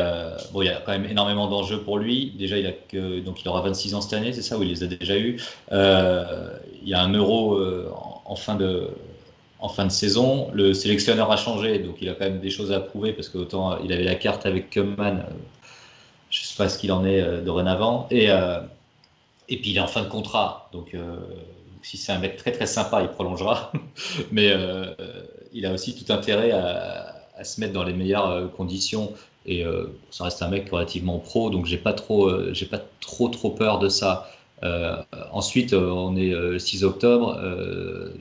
bon, 0.53 0.61
il 0.61 0.67
y 0.67 0.69
a 0.69 0.79
quand 0.79 0.93
même 0.93 1.03
énormément 1.03 1.47
d'enjeux 1.47 1.81
pour 1.81 1.97
lui. 1.97 2.31
Déjà, 2.37 2.57
il 2.57 2.65
a 2.65 2.71
que, 2.71 3.19
donc 3.19 3.41
il 3.41 3.49
aura 3.49 3.59
26 3.61 3.95
ans 3.95 4.01
cette 4.01 4.13
année, 4.13 4.31
c'est 4.31 4.41
ça, 4.41 4.57
ou 4.57 4.63
il 4.63 4.69
les 4.69 4.81
a 4.81 4.87
déjà 4.87 5.17
eu. 5.17 5.41
il 5.71 6.87
y 6.87 6.93
a 6.93 7.01
un 7.01 7.11
euro 7.11 7.59
en, 8.25 8.35
fin 8.37 8.55
de, 8.55 8.87
en 9.59 9.67
fin 9.67 9.83
de 9.83 9.91
saison. 9.91 10.49
Le 10.53 10.73
sélectionneur 10.73 11.29
a 11.33 11.35
changé, 11.35 11.79
donc 11.79 11.97
il 11.99 12.07
a 12.07 12.13
quand 12.13 12.23
même 12.23 12.39
des 12.39 12.49
choses 12.49 12.71
à 12.71 12.79
prouver 12.79 13.11
parce 13.11 13.27
qu'autant 13.27 13.77
il 13.83 13.91
avait 13.91 14.05
la 14.05 14.15
carte 14.15 14.45
avec 14.45 14.69
Kuman, 14.69 15.25
je 16.29 16.39
ne 16.39 16.45
sais 16.45 16.55
pas 16.55 16.69
ce 16.69 16.79
qu'il 16.79 16.93
en 16.93 17.03
est 17.05 17.41
dorénavant. 17.41 18.07
Et, 18.09 18.27
et 19.49 19.57
puis 19.57 19.71
il 19.71 19.75
est 19.75 19.81
en 19.81 19.87
fin 19.87 20.03
de 20.03 20.07
contrat, 20.07 20.69
donc 20.71 20.95
si 21.81 21.97
c'est 21.97 22.11
un 22.11 22.19
mec 22.19 22.37
très 22.37 22.51
très 22.51 22.65
sympa, 22.65 23.01
il 23.01 23.09
prolongera. 23.09 23.71
Mais 24.31 24.51
euh, 24.51 24.93
il 25.53 25.65
a 25.65 25.73
aussi 25.73 25.95
tout 25.95 26.11
intérêt 26.11 26.51
à, 26.51 27.13
se 27.43 27.61
mettre 27.61 27.73
dans 27.73 27.83
les 27.83 27.93
meilleures 27.93 28.29
euh, 28.29 28.47
conditions. 28.47 29.13
Et 29.45 29.63
euh, 29.63 29.85
ça 30.11 30.25
reste 30.25 30.41
un 30.41 30.49
mec 30.49 30.69
relativement 30.69 31.19
pro, 31.19 31.49
donc 31.49 31.65
j'ai 31.65 31.77
pas 31.77 31.93
trop, 31.93 32.29
j'ai 32.53 32.65
pas 32.65 32.81
trop 32.99 33.29
trop 33.29 33.51
peur 33.51 33.79
de 33.79 33.87
ça. 33.87 34.29
ensuite, 35.31 35.73
on 35.73 36.17
est 36.17 36.31
le 36.31 36.59
6 36.59 36.83
octobre. 36.83 37.39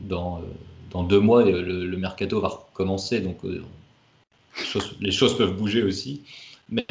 dans, 0.03 0.41
dans 0.93 1.03
deux 1.03 1.19
mois, 1.19 1.43
le, 1.43 1.97
mercato 1.97 2.41
va 2.41 2.49
recommencer, 2.49 3.21
donc 3.21 3.39
les 5.01 5.11
choses 5.11 5.37
peuvent 5.37 5.57
bouger 5.57 5.83
aussi. 5.83 6.23
Mais 6.69 6.87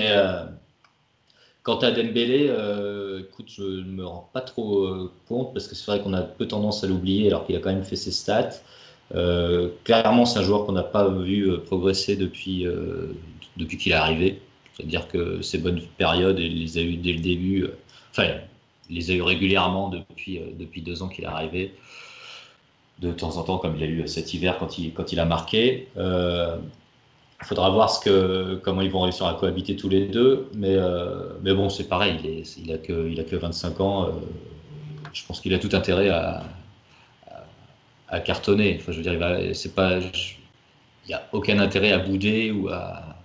Quant 1.65 1.79
à 1.79 1.89
Dembélé, 1.89 2.45
euh, 2.47 3.21
écoute, 3.21 3.47
je 3.49 3.63
ne 3.63 3.91
me 3.91 4.05
rends 4.05 4.29
pas 4.31 4.41
trop 4.41 4.83
euh, 4.83 5.11
compte 5.27 5.51
parce 5.51 5.67
que 5.67 5.73
c'est 5.73 5.87
vrai 5.87 5.99
qu'on 5.99 6.13
a 6.13 6.21
peu 6.21 6.47
tendance 6.47 6.83
à 6.83 6.87
l'oublier 6.87 7.27
alors 7.27 7.43
qu'il 7.43 7.55
a 7.55 7.59
quand 7.59 7.71
même 7.73 7.83
fait 7.83 7.95
ses 7.95 8.11
stats. 8.11 8.51
Euh, 9.15 9.69
clairement, 9.83 10.25
c'est 10.25 10.37
un 10.37 10.43
joueur 10.43 10.67
qu'on 10.67 10.73
n'a 10.73 10.83
pas 10.83 11.09
vu 11.09 11.57
progresser 11.65 12.17
depuis, 12.17 12.67
depuis 13.57 13.77
qu'il 13.77 13.93
est 13.93 13.95
arrivé. 13.95 14.41
C'est-à-dire 14.77 15.07
que 15.07 15.41
ses 15.41 15.57
bonnes 15.57 15.81
périodes, 15.97 16.37
il 16.37 16.61
les 16.61 16.77
a 16.77 16.81
eues 16.81 16.97
dès 16.97 17.13
le 17.13 17.21
début. 17.21 17.67
enfin, 18.11 18.27
il 18.87 18.97
les 18.97 19.09
a 19.09 19.15
eues 19.15 19.23
régulièrement 19.23 19.89
depuis, 19.89 20.39
depuis 20.59 20.83
deux 20.83 21.01
ans 21.01 21.07
qu'il 21.07 21.23
est 21.23 21.27
arrivé. 21.27 21.73
De 22.99 23.11
temps 23.11 23.37
en 23.37 23.43
temps, 23.43 23.57
comme 23.57 23.75
il 23.75 23.81
a 23.81 23.87
eu 23.87 24.07
cet 24.07 24.35
hiver 24.35 24.59
quand 24.59 24.77
il, 24.77 24.93
quand 24.93 25.11
il 25.11 25.19
a 25.19 25.25
marqué. 25.25 25.87
Il 27.41 27.47
faudra 27.47 27.69
voir 27.69 28.01
comment 28.63 28.81
ils 28.81 28.89
vont 28.89 29.01
réussir 29.01 29.25
à 29.25 29.33
cohabiter 29.33 29.75
tous 29.75 29.89
les 29.89 30.05
deux. 30.07 30.47
Mais, 30.55 30.75
euh, 30.75 31.33
bon, 31.43 31.69
c'est 31.69 31.87
pareil, 31.87 32.17
il, 32.23 32.29
est, 32.29 32.57
il, 32.57 32.71
a 32.71 32.77
que, 32.77 33.09
il 33.09 33.19
a 33.19 33.23
que 33.23 33.35
25 33.35 33.81
ans. 33.81 34.05
Euh, 34.05 34.11
je 35.13 35.25
pense 35.25 35.41
qu'il 35.41 35.53
a 35.53 35.59
tout 35.59 35.69
intérêt 35.73 36.09
à, 36.09 36.43
cartonner. 38.23 38.77
Enfin, 38.79 38.93
je 38.93 38.97
veux 38.97 39.03
dire, 39.03 39.13
il 39.13 39.19
n'y 41.07 41.13
a 41.13 41.27
aucun 41.33 41.59
intérêt 41.59 41.91
à 41.91 41.99
bouder 41.99 42.51
ou 42.51 42.69
à 42.69 43.17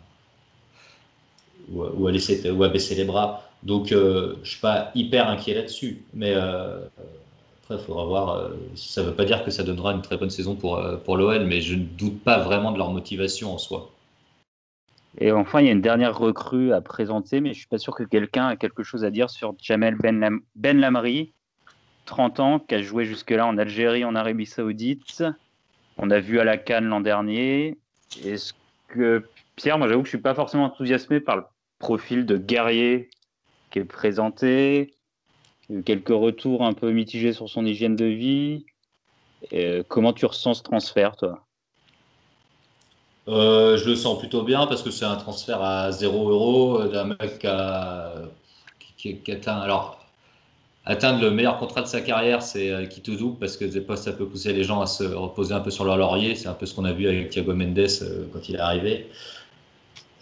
baisser 2.11 2.95
les 2.97 3.05
bras. 3.05 3.49
Donc, 3.63 3.93
euh, 3.93 4.35
je 4.37 4.41
ne 4.41 4.45
suis 4.45 4.61
pas 4.61 4.91
hyper 4.97 5.29
inquiet 5.29 5.55
là-dessus. 5.55 6.05
Mais 6.15 6.35
après, 6.35 7.77
il 7.77 7.79
faudra 7.79 8.05
voir. 8.05 8.51
ça 8.75 9.03
ne 9.03 9.07
veut 9.07 9.15
pas 9.15 9.25
dire 9.25 9.45
que 9.45 9.53
ça 9.53 9.63
donnera 9.63 9.93
une 9.93 10.03
très 10.03 10.17
bonne 10.17 10.31
saison 10.31 10.57
pour, 10.57 10.83
pour 11.05 11.17
l'OL, 11.17 11.45
mais 11.45 11.61
je 11.61 11.77
ne 11.77 11.85
doute 11.85 12.21
pas 12.25 12.41
vraiment 12.41 12.73
de 12.73 12.79
leur 12.79 12.91
motivation 12.91 13.55
en 13.55 13.59
soi. 13.59 13.89
Et 15.19 15.33
enfin, 15.33 15.61
il 15.61 15.67
y 15.67 15.69
a 15.69 15.73
une 15.73 15.81
dernière 15.81 16.17
recrue 16.17 16.73
à 16.73 16.81
présenter, 16.81 17.41
mais 17.41 17.49
je 17.49 17.55
ne 17.55 17.59
suis 17.59 17.67
pas 17.67 17.79
sûr 17.79 17.95
que 17.95 18.05
quelqu'un 18.05 18.47
a 18.47 18.57
quelque 18.57 18.83
chose 18.83 19.05
à 19.05 19.11
dire 19.11 19.29
sur 19.29 19.55
Jamel 19.61 19.97
Ben, 19.97 20.41
ben 20.55 20.79
Lamri, 20.79 21.33
30 22.07 22.41
ans, 22.41 22.59
qui 22.61 22.75
a 22.75 22.83
joué 22.83 23.05
jusque-là 23.05 23.47
en 23.47 23.59
Algérie, 23.59 24.05
en 24.05 24.15
Arabie 24.15 24.47
Saoudite. 24.47 25.25
On 25.99 26.11
a 26.11 26.21
vu 26.21 26.39
à 26.39 26.45
la 26.45 26.57
Cannes 26.57 26.87
l'an 26.87 27.01
dernier. 27.01 27.77
Est-ce 28.25 28.55
que, 28.89 29.25
Pierre, 29.57 29.79
moi 29.79 29.89
j'avoue 29.89 30.03
que 30.03 30.09
je 30.09 30.17
ne 30.17 30.19
suis 30.19 30.23
pas 30.23 30.35
forcément 30.35 30.65
enthousiasmé 30.65 31.21
par 31.21 31.37
le 31.37 31.43
profil 31.79 32.25
de 32.25 32.37
guerrier 32.37 33.11
qui 33.71 33.81
est 33.81 33.85
présenté. 33.85 34.95
Quelques 35.85 36.09
retours 36.09 36.65
un 36.65 36.73
peu 36.73 36.91
mitigés 36.91 37.33
sur 37.33 37.49
son 37.49 37.65
hygiène 37.65 37.97
de 37.97 38.05
vie. 38.05 38.67
comment 39.89 40.13
tu 40.13 40.27
ressens 40.27 40.55
ce 40.55 40.63
transfert, 40.63 41.17
toi? 41.17 41.47
Euh, 43.31 43.77
je 43.77 43.89
le 43.89 43.95
sens 43.95 44.19
plutôt 44.19 44.43
bien 44.43 44.67
parce 44.67 44.83
que 44.83 44.91
c'est 44.91 45.05
un 45.05 45.17
transfert 45.17 45.63
à 45.63 45.93
0 45.93 46.31
euros 46.31 46.85
d'un 46.85 47.05
mec 47.05 47.47
qui, 48.97 49.21
atteint. 49.31 49.59
Alors, 49.59 50.05
atteindre 50.85 51.21
le 51.21 51.31
meilleur 51.31 51.59
contrat 51.59 51.83
de 51.83 51.87
sa 51.87 52.01
carrière, 52.01 52.43
c'est 52.43 52.71
euh, 52.71 52.87
qui 52.87 53.01
tout 53.01 53.15
double 53.15 53.39
parce 53.39 53.57
que 53.57 53.65
des 53.65 53.85
ça 53.97 54.13
peut 54.13 54.27
pousser 54.27 54.53
les 54.53 54.65
gens 54.65 54.81
à 54.81 54.87
se 54.87 55.05
reposer 55.05 55.55
un 55.55 55.61
peu 55.61 55.71
sur 55.71 55.85
leur 55.85 55.97
laurier. 55.97 56.35
C'est 56.35 56.49
un 56.49 56.55
peu 56.55 56.67
ce 56.67 56.75
qu'on 56.75 56.85
a 56.85 56.93
vu 56.93 57.07
avec 57.07 57.31
Thiago 57.31 57.55
Mendes 57.55 57.79
euh, 57.79 58.27
quand 58.33 58.49
il 58.49 58.57
est 58.57 58.61
arrivé. 58.61 59.07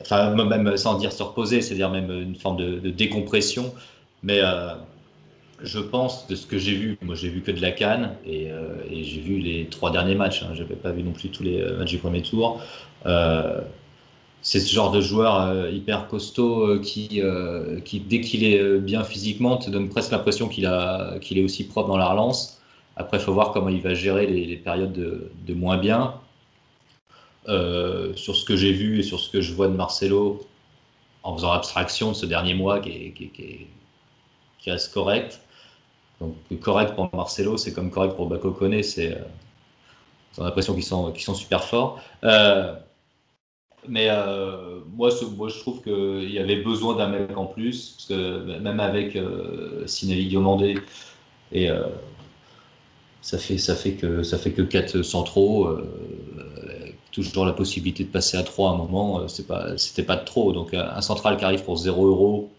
Enfin, 0.03 0.35
même 0.35 0.77
sans 0.77 0.99
dire 0.99 1.13
se 1.13 1.23
reposer, 1.23 1.63
c'est-à-dire 1.63 1.91
même 1.91 2.11
une 2.11 2.37
forme 2.37 2.57
de, 2.57 2.91
décompression. 2.91 3.73
Mais 4.23 4.41
je 5.61 5.81
pense 5.81 6.29
de 6.29 6.37
ce 6.37 6.47
que 6.47 6.57
j'ai 6.57 6.75
vu, 6.75 6.97
moi 7.03 7.17
j'ai 7.17 7.29
vu 7.29 7.41
que 7.41 7.51
de 7.51 7.61
la 7.61 7.73
canne 7.73 8.15
et, 8.25 8.49
j'ai 8.91 9.21
vu 9.21 9.39
les 9.39 9.67
trois 9.67 9.91
derniers 9.91 10.15
matchs. 10.15 10.45
Hein. 10.45 10.51
Je 10.55 10.63
n'avais 10.63 10.77
pas 10.77 10.93
vu 10.93 11.03
non 11.03 11.11
plus 11.11 11.31
tous 11.31 11.43
les 11.43 11.61
matchs 11.73 11.91
du 11.91 11.99
premier 11.99 12.23
tour. 12.23 12.61
Euh, 13.07 13.61
c'est 14.43 14.61
ce 14.61 14.73
genre 14.73 14.91
de 14.91 15.01
joueur 15.01 15.41
euh, 15.41 15.71
hyper 15.71 16.09
costaud 16.09 16.67
euh, 16.67 16.81
qui, 16.81 18.01
dès 18.01 18.21
qu'il 18.21 18.45
est 18.45 18.79
bien 18.79 19.05
physiquement, 19.05 19.57
te 19.57 19.71
donne 19.71 19.89
presque 19.89 20.13
l'impression 20.13 20.49
qu'il 20.49 20.71
qu'il 21.21 21.39
est 21.39 21.45
aussi 21.45 21.67
propre 21.67 21.89
dans 21.89 21.97
la 21.97 22.09
relance. 22.09 22.61
Après, 22.97 23.19
il 23.19 23.21
faut 23.21 23.33
voir 23.33 23.53
comment 23.53 23.69
il 23.69 23.81
va 23.81 23.95
gérer 23.95 24.27
les, 24.27 24.57
périodes 24.57 24.93
de, 24.93 25.55
moins 25.55 25.79
bien. 25.79 26.15
sur 27.47 28.37
ce 28.37 28.45
que 28.45 28.57
j'ai 28.57 28.73
vu 28.73 29.01
et 29.01 29.03
sur 29.03 29.21
ce 29.21 29.31
que 29.31 29.41
je 29.41 29.53
vois 29.53 29.69
de 29.69 29.75
Marcelo, 29.75 30.47
en 31.23 31.35
faisant 31.37 31.53
abstraction 31.53 32.11
de 32.11 32.17
ce 32.17 32.27
dernier 32.27 32.55
mois 32.55 32.81
qui, 32.81 33.15
reste 34.67 34.93
correct. 34.93 35.41
Donc, 36.21 36.35
correct 36.61 36.95
pour 36.95 37.09
Marcelo, 37.15 37.57
c'est 37.57 37.73
comme 37.73 37.91
correct 37.91 38.17
pour 38.17 38.27
Bako 38.29 38.51
Kone, 38.53 38.83
c'est. 38.83 39.17
on 40.37 40.43
a 40.43 40.47
l'impression 40.47 40.75
qu'ils 40.75 40.85
sont, 40.85 41.13
qu'ils 41.13 41.23
sont 41.23 41.35
super 41.35 41.65
forts. 41.65 42.01
Mais 43.89 44.09
euh, 44.11 44.81
moi, 44.99 45.11
je 45.11 45.59
trouve 45.61 45.83
qu'il 45.83 46.31
y 46.31 46.39
avait 46.39 46.63
besoin 46.63 46.97
d'un 46.97 47.09
mec 47.09 47.37
en 47.37 47.47
plus, 47.47 47.91
parce 47.91 48.07
que 48.07 48.59
même 48.59 48.81
avec 48.81 49.17
euh, 49.17 49.87
Diomandé, 50.03 50.79
et 51.53 51.71
euh, 51.71 51.85
ça 53.23 53.39
fait 53.39 53.59
ça 53.59 53.75
fait 53.75 53.93
que 53.93 54.23
ça 54.23 54.39
fait 54.39 54.53
que 54.53 54.63
quatre 54.63 55.03
centraux, 55.03 55.67
euh, 55.67 55.85
toujours 57.13 57.47
la 57.47 57.53
possibilité 57.53 58.05
de 58.05 58.11
passer 58.11 58.37
à 58.37 58.43
3 58.43 58.71
à 58.71 58.73
un 58.75 58.77
moment, 58.77 59.29
c'est 59.29 59.47
pas 59.47 59.79
c'était 59.79 60.03
pas 60.03 60.17
de 60.17 60.25
trop. 60.25 60.53
Donc 60.53 60.75
un 60.75 61.01
central 61.01 61.37
qui 61.37 61.45
arrive 61.45 61.65
pour 61.65 61.77
0 61.77 62.07
euros 62.07 62.51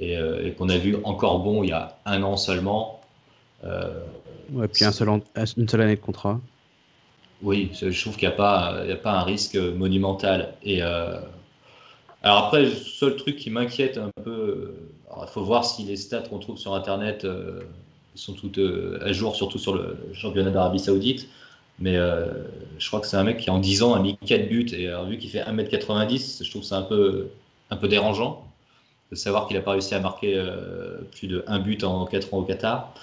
et, 0.00 0.16
qu'on 0.58 0.68
a 0.68 0.76
vu 0.76 0.96
encore 1.04 1.40
bon 1.40 1.62
il 1.62 1.70
y 1.70 1.72
a 1.72 1.96
un 2.04 2.22
an 2.22 2.36
seulement. 2.36 3.00
ouais, 3.62 4.68
puis 4.68 4.84
une 4.84 5.68
seule 5.68 5.80
année 5.80 5.96
de 5.96 6.00
contrat. 6.00 6.40
Oui, 7.42 7.70
je 7.74 8.00
trouve 8.00 8.16
qu'il 8.16 8.28
n'y 8.28 8.34
a, 8.34 8.36
pas, 8.36 8.82
a 8.82 8.96
pas 8.96 9.12
un 9.12 9.22
risque 9.22 9.56
monumental. 9.56 10.54
Et, 10.62 10.82
euh, 10.82 11.20
alors 12.22 12.46
après, 12.46 12.62
le 12.62 12.70
seul 12.70 13.16
truc 13.16 13.36
qui 13.36 13.50
m'inquiète 13.50 13.98
un 13.98 14.10
peu, 14.22 14.74
il 15.20 15.28
faut 15.28 15.42
voir 15.44 15.64
si 15.64 15.84
les 15.84 15.96
stats 15.96 16.22
qu'on 16.22 16.38
trouve 16.38 16.56
sur 16.56 16.74
Internet 16.74 17.24
euh, 17.24 17.60
sont 18.14 18.32
toutes 18.32 18.58
euh, 18.58 18.98
à 19.02 19.12
jour, 19.12 19.36
surtout 19.36 19.58
sur 19.58 19.74
le 19.74 19.98
championnat 20.14 20.50
d'Arabie 20.50 20.78
Saoudite. 20.78 21.28
Mais 21.78 21.98
je 22.78 22.88
crois 22.88 23.00
que 23.00 23.06
c'est 23.06 23.18
un 23.18 23.24
mec 23.24 23.36
qui 23.36 23.50
en 23.50 23.58
10 23.58 23.82
ans 23.82 23.92
a 23.92 24.00
mis 24.00 24.16
4 24.16 24.48
buts. 24.48 24.66
Et 24.72 24.88
vu 25.06 25.18
qu'il 25.18 25.28
fait 25.28 25.42
1m90, 25.42 26.42
je 26.42 26.50
trouve 26.50 26.62
ça 26.62 26.78
un 26.78 26.82
peu, 26.82 27.28
un 27.68 27.76
peu 27.76 27.86
dérangeant 27.86 28.46
de 29.10 29.16
savoir 29.16 29.46
qu'il 29.46 29.58
n'a 29.58 29.62
pas 29.62 29.72
réussi 29.72 29.94
à 29.94 30.00
marquer 30.00 30.42
plus 31.12 31.28
de 31.28 31.44
1 31.46 31.58
but 31.58 31.84
en 31.84 32.06
4 32.06 32.32
ans 32.32 32.38
au 32.38 32.44
Qatar. 32.44 32.94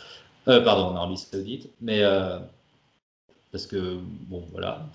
pardon, 0.46 0.86
en 0.86 0.96
Arabie 0.96 1.18
Saoudite. 1.18 1.70
Mais 1.82 2.02
parce 3.54 3.68
que, 3.68 4.00
bon, 4.28 4.44
voilà. 4.52 4.90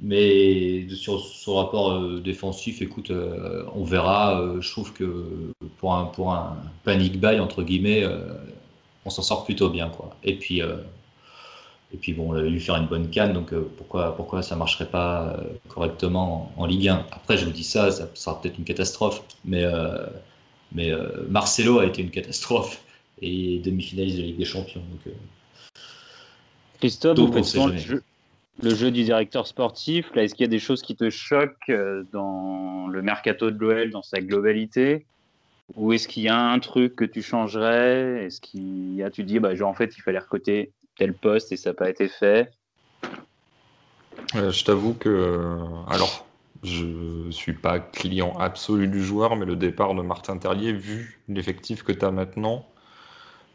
Mais 0.00 0.86
sur 0.94 1.20
son 1.20 1.56
rapport 1.56 1.92
euh, 1.92 2.20
défensif, 2.20 2.82
écoute, 2.82 3.10
euh, 3.10 3.64
on 3.74 3.82
verra. 3.82 4.40
Euh, 4.40 4.60
je 4.60 4.70
trouve 4.70 4.92
que 4.92 5.52
pour 5.78 5.94
un, 5.94 6.04
pour 6.04 6.32
un 6.32 6.56
panic 6.84 7.18
buy, 7.18 7.40
entre 7.40 7.62
guillemets, 7.64 8.04
on 9.04 9.10
s'en 9.10 9.22
sort 9.22 9.44
plutôt 9.44 9.70
bien. 9.70 9.88
Quoi. 9.88 10.14
Et 10.22 10.36
puis, 10.36 10.60
Et 11.94 11.96
puis 11.96 12.12
bon, 12.12 12.32
lui 12.32 12.60
faire 12.60 12.76
une 12.76 12.86
bonne 12.86 13.08
canne, 13.10 13.32
donc 13.32 13.54
pourquoi, 13.78 14.14
pourquoi 14.14 14.42
ça 14.42 14.56
marcherait 14.56 14.90
pas 14.90 15.36
correctement 15.68 16.52
en, 16.58 16.66
Ligue 16.66 16.88
1 16.88 17.06
Après, 17.12 17.38
je 17.38 17.46
vous 17.46 17.50
dis 17.50 17.64
ça, 17.64 17.90
ça 17.90 18.08
sera 18.14 18.40
peut-être 18.40 18.58
une 18.58 18.64
catastrophe, 18.64 19.22
mais, 19.44 19.64
mais 20.72 20.92
Marcelo 21.28 21.78
a 21.78 21.86
été 21.86 22.02
une 22.02 22.10
catastrophe 22.10 22.82
et 23.22 23.58
demi-finaliste 23.60 24.18
de 24.18 24.22
Ligue 24.22 24.38
des 24.38 24.44
Champions. 24.44 24.82
Donc, 24.90 25.14
Christophe, 26.78 27.16
donc, 27.16 27.34
le 27.34 27.76
jeu, 27.78 28.02
le 28.62 28.74
jeu 28.74 28.90
du 28.90 29.02
directeur 29.04 29.46
sportif, 29.46 30.14
là, 30.14 30.22
est-ce 30.22 30.34
qu'il 30.34 30.44
y 30.44 30.48
a 30.48 30.50
des 30.50 30.58
choses 30.58 30.82
qui 30.82 30.96
te 30.96 31.10
choquent 31.10 31.72
dans 32.12 32.86
le 32.88 33.02
mercato 33.02 33.50
de 33.50 33.58
l'OL 33.58 33.90
dans 33.90 34.02
sa 34.02 34.20
globalité? 34.20 35.06
Ou 35.76 35.92
est-ce 35.92 36.08
qu'il 36.08 36.22
y 36.22 36.28
a 36.28 36.38
un 36.38 36.58
truc 36.60 36.96
que 36.96 37.04
tu 37.04 37.22
changerais? 37.22 38.24
Est-ce 38.24 38.40
qu'il 38.40 38.94
y 38.94 39.02
a, 39.02 39.10
tu 39.10 39.22
dis, 39.22 39.38
bah, 39.38 39.54
genre, 39.54 39.68
en 39.68 39.74
fait, 39.74 39.96
il 39.96 40.00
fallait 40.00 40.18
recoter 40.18 40.72
tel 40.96 41.12
poste 41.12 41.52
et 41.52 41.56
ça 41.56 41.70
n'a 41.70 41.74
pas 41.74 41.90
été 41.90 42.08
fait? 42.08 42.50
Euh, 44.34 44.50
Je 44.50 44.64
t'avoue 44.64 44.94
que, 44.94 45.08
euh, 45.08 45.56
alors, 45.88 46.26
je 46.62 47.30
suis 47.30 47.52
pas 47.52 47.78
client 47.78 48.36
absolu 48.38 48.88
du 48.88 49.02
joueur, 49.04 49.36
mais 49.36 49.46
le 49.46 49.56
départ 49.56 49.94
de 49.94 50.02
Martin 50.02 50.38
Terrier, 50.38 50.72
vu 50.72 51.20
l'effectif 51.28 51.82
que 51.82 51.92
tu 51.92 52.04
as 52.04 52.10
maintenant, 52.10 52.66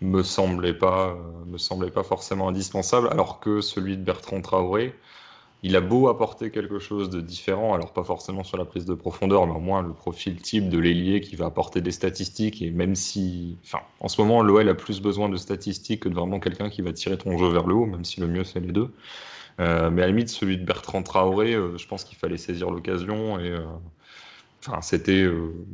me 0.02 0.24
semblait 0.24 0.74
pas, 0.74 1.10
euh, 1.10 1.46
me 1.46 1.58
semblait 1.58 1.92
pas 1.92 2.04
forcément 2.04 2.50
indispensable, 2.50 3.08
alors 3.12 3.40
que 3.40 3.62
celui 3.62 3.98
de 3.98 4.04
Bertrand 4.04 4.42
Traoré, 4.42 4.94
il 5.64 5.78
a 5.78 5.82
beau 5.82 6.10
apporter 6.10 6.52
quelque 6.52 6.78
chose 6.78 7.10
de 7.10 7.22
différent, 7.22 7.74
alors 7.74 7.94
pas 7.94 8.04
forcément 8.04 8.44
sur 8.44 8.58
la 8.58 8.66
prise 8.66 8.86
de 8.86 8.94
profondeur, 8.94 9.48
mais 9.48 9.56
au 9.56 9.62
moins 9.62 9.82
le 9.82 9.94
profil 9.94 10.42
type 10.42 10.68
de 10.68 10.78
l'ailier 10.78 11.22
qui 11.22 11.38
va 11.38 11.46
apporter 11.46 11.80
des 11.80 11.92
statistiques. 11.92 12.62
Et 12.62 12.70
même 12.70 12.96
si, 12.96 13.58
enfin, 13.64 13.80
en 14.02 14.10
ce 14.10 14.22
moment, 14.22 14.44
l'OL 14.44 14.68
a 14.68 14.74
plus 14.76 15.02
besoin 15.02 15.30
de 15.30 15.38
statistiques 15.38 16.02
que 16.02 16.10
de 16.10 16.16
vraiment 16.16 16.42
quelqu'un 16.42 16.70
qui 16.70 16.82
va 16.82 16.92
tirer 16.92 17.18
ton 17.18 17.38
jeu 17.38 17.48
vers 17.48 17.66
le 17.66 17.76
haut, 17.76 17.86
même 17.86 18.04
si 18.04 18.20
le 18.20 18.28
mieux 18.28 18.44
c'est 18.44 18.60
les 18.60 18.74
deux. 18.74 18.92
Euh, 19.62 19.90
mais 19.90 20.02
à 20.02 20.06
la 20.06 20.12
limite, 20.12 20.30
celui 20.30 20.58
de 20.58 20.66
Bertrand 20.66 21.02
Traoré, 21.04 21.54
euh, 21.54 21.78
je 21.78 21.88
pense 21.88 22.04
qu'il 22.04 22.18
fallait 22.18 22.38
saisir 22.38 22.70
l'occasion 22.70 23.40
et. 23.40 23.56
Enfin, 24.66 24.82
c'était 24.82 25.26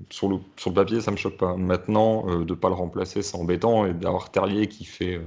sur, 0.10 0.30
le, 0.30 0.38
sur 0.58 0.72
le 0.72 0.76
papier, 0.76 1.02
ça 1.02 1.12
me 1.12 1.18
choque 1.18 1.38
pas. 1.38 1.56
Maintenant, 1.56 2.44
de 2.44 2.54
pas 2.54 2.70
le 2.70 2.76
remplacer, 2.76 3.22
c'est 3.22 3.38
embêtant 3.38 3.86
et 3.86 3.94
d'avoir 3.94 4.32
Terrier 4.32 4.68
qui 4.68 4.86
fait 4.86 5.22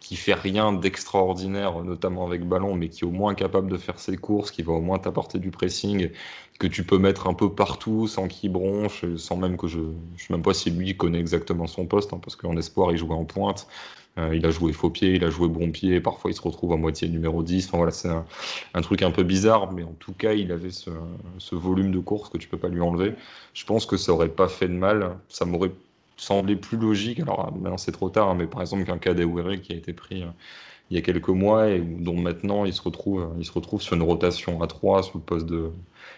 qui 0.00 0.16
fait 0.16 0.34
rien 0.34 0.72
d'extraordinaire, 0.74 1.82
notamment 1.82 2.26
avec 2.26 2.46
ballon, 2.46 2.74
mais 2.74 2.90
qui 2.90 3.04
est 3.04 3.06
au 3.06 3.10
moins 3.10 3.34
capable 3.34 3.70
de 3.70 3.78
faire 3.78 3.98
ses 3.98 4.18
courses, 4.18 4.50
qui 4.50 4.62
va 4.62 4.74
au 4.74 4.80
moins 4.82 4.98
t'apporter 4.98 5.38
du 5.38 5.50
pressing, 5.50 6.10
que 6.58 6.66
tu 6.66 6.84
peux 6.84 6.98
mettre 6.98 7.26
un 7.26 7.32
peu 7.34 7.54
partout 7.54 8.06
sans 8.06 8.28
qu'il 8.28 8.52
bronche, 8.52 9.04
sans 9.16 9.36
même 9.36 9.56
que 9.56 9.66
je 9.66 9.78
ne 9.78 9.94
sais 10.18 10.32
même 10.32 10.42
pas 10.42 10.52
si 10.52 10.70
lui 10.70 10.94
connaît 10.96 11.20
exactement 11.20 11.66
son 11.66 11.86
poste, 11.86 12.12
hein, 12.12 12.20
parce 12.22 12.36
qu'en 12.36 12.56
espoir, 12.58 12.92
il 12.92 12.98
jouait 12.98 13.14
en 13.14 13.24
pointe. 13.24 13.66
Euh, 14.18 14.34
il 14.34 14.46
a 14.46 14.50
joué 14.50 14.72
faux 14.72 14.90
pied, 14.90 15.14
il 15.16 15.24
a 15.24 15.30
joué 15.30 15.48
bon 15.48 15.70
pied, 15.72 16.00
parfois 16.00 16.30
il 16.30 16.34
se 16.34 16.42
retrouve 16.42 16.72
à 16.72 16.76
moitié 16.76 17.08
numéro 17.08 17.42
10. 17.42 17.66
Enfin 17.66 17.78
voilà, 17.78 17.92
c'est 17.92 18.08
un, 18.08 18.80
truc 18.82 19.02
un 19.02 19.10
peu 19.10 19.24
bizarre, 19.24 19.72
mais 19.72 19.82
en 19.82 19.94
tout 19.98 20.12
cas, 20.12 20.34
il 20.34 20.52
avait 20.52 20.70
ce, 20.70 20.90
volume 21.52 21.90
de 21.90 21.98
course 21.98 22.28
que 22.28 22.38
tu 22.38 22.48
peux 22.48 22.58
pas 22.58 22.68
lui 22.68 22.80
enlever. 22.80 23.14
Je 23.54 23.64
pense 23.64 23.86
que 23.86 23.96
ça 23.96 24.12
aurait 24.12 24.28
pas 24.28 24.48
fait 24.48 24.68
de 24.68 24.74
mal. 24.74 25.16
Ça 25.28 25.44
m'aurait 25.44 25.72
semblait 26.16 26.56
plus 26.56 26.78
logique. 26.78 27.20
Alors 27.20 27.52
maintenant 27.52 27.78
c'est 27.78 27.92
trop 27.92 28.08
tard, 28.08 28.30
hein, 28.30 28.34
mais 28.38 28.46
par 28.46 28.60
exemple 28.60 28.84
qu'un 28.84 28.98
Kadewere 28.98 29.60
qui 29.60 29.72
a 29.72 29.76
été 29.76 29.92
pris 29.92 30.22
euh, 30.22 30.26
il 30.90 30.96
y 30.96 30.98
a 30.98 31.02
quelques 31.02 31.28
mois 31.28 31.70
et 31.70 31.80
dont 31.80 32.16
maintenant 32.16 32.64
il 32.64 32.72
se 32.72 32.82
retrouve, 32.82 33.22
euh, 33.22 33.38
il 33.38 33.44
se 33.44 33.52
retrouve 33.52 33.82
sur 33.82 33.96
une 33.96 34.02
rotation 34.02 34.62
à 34.62 34.66
3 34.66 35.02
sur 35.02 35.16
le 35.16 35.22
poste 35.22 35.46
de, 35.46 35.70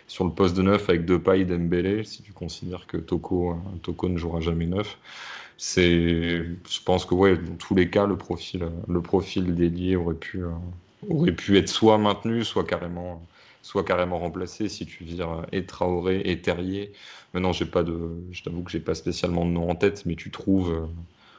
sur 0.06 0.24
le 0.24 0.32
poste 0.32 0.56
de 0.56 0.62
9 0.62 0.88
avec 0.88 1.04
Depay, 1.04 1.44
Dembélé, 1.44 2.04
si 2.04 2.22
tu 2.22 2.32
considères 2.32 2.86
que 2.86 2.96
Toko, 2.96 3.56
Toko 3.82 4.08
ne 4.08 4.18
jouera 4.18 4.40
jamais 4.40 4.66
9. 4.66 4.98
C'est, 5.58 6.44
je 6.44 6.82
pense 6.84 7.06
que 7.06 7.14
ouais, 7.14 7.36
dans 7.38 7.56
tous 7.56 7.74
les 7.74 7.88
cas, 7.90 8.06
le 8.06 8.18
profil, 8.18 8.68
le 8.88 9.02
profil 9.02 9.54
dédié 9.54 9.96
aurait 9.96 10.14
pu, 10.14 10.42
aurait 11.08 11.32
pu 11.32 11.56
être 11.56 11.68
soit 11.68 11.96
maintenu, 11.98 12.44
soit 12.44 12.64
carrément, 12.64 13.26
soit 13.62 13.84
carrément 13.84 14.18
remplacé 14.18 14.68
si 14.68 14.84
tu 14.86 15.04
vires 15.04 15.46
et 15.52 15.64
Traoré 15.66 16.20
et 16.24 16.40
Terrier 16.42 16.92
Maintenant, 17.32 17.52
j'ai 17.52 17.66
pas 17.66 17.82
de, 17.82 17.98
je 18.32 18.42
t'avoue 18.42 18.62
que 18.62 18.70
j'ai 18.70 18.80
pas 18.80 18.94
spécialement 18.94 19.44
de 19.46 19.50
nom 19.50 19.70
en 19.70 19.74
tête, 19.76 20.04
mais 20.06 20.14
tu 20.16 20.30
trouves, 20.30 20.72
euh, 20.72 20.86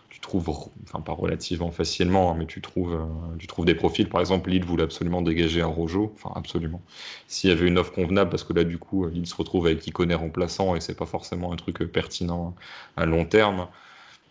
tu 0.09 0.19
trouves, 0.19 0.49
enfin 0.83 1.01
pas 1.01 1.13
relativement 1.13 1.71
facilement, 1.71 2.31
hein, 2.31 2.35
mais 2.37 2.45
tu 2.47 2.61
trouves, 2.61 2.93
euh, 2.93 3.35
tu 3.39 3.47
trouves 3.47 3.65
des 3.65 3.75
profils. 3.75 4.09
Par 4.09 4.19
exemple, 4.21 4.49
Lille 4.49 4.65
voulait 4.65 4.83
absolument 4.83 5.21
dégager 5.21 5.61
un 5.61 5.67
Rojo, 5.67 6.11
enfin 6.15 6.31
absolument. 6.35 6.81
S'il 7.27 7.49
y 7.49 7.53
avait 7.53 7.67
une 7.67 7.77
offre 7.77 7.93
convenable, 7.93 8.29
parce 8.31 8.43
que 8.43 8.53
là, 8.53 8.63
du 8.63 8.77
coup, 8.79 9.07
Lille 9.07 9.27
se 9.27 9.35
retrouve 9.35 9.67
avec 9.67 9.85
Iconé 9.87 10.15
remplaçant 10.15 10.75
et 10.75 10.81
c'est 10.81 10.95
pas 10.95 11.05
forcément 11.05 11.51
un 11.53 11.55
truc 11.55 11.79
pertinent 11.91 12.55
à 12.95 13.05
long 13.05 13.25
terme. 13.25 13.67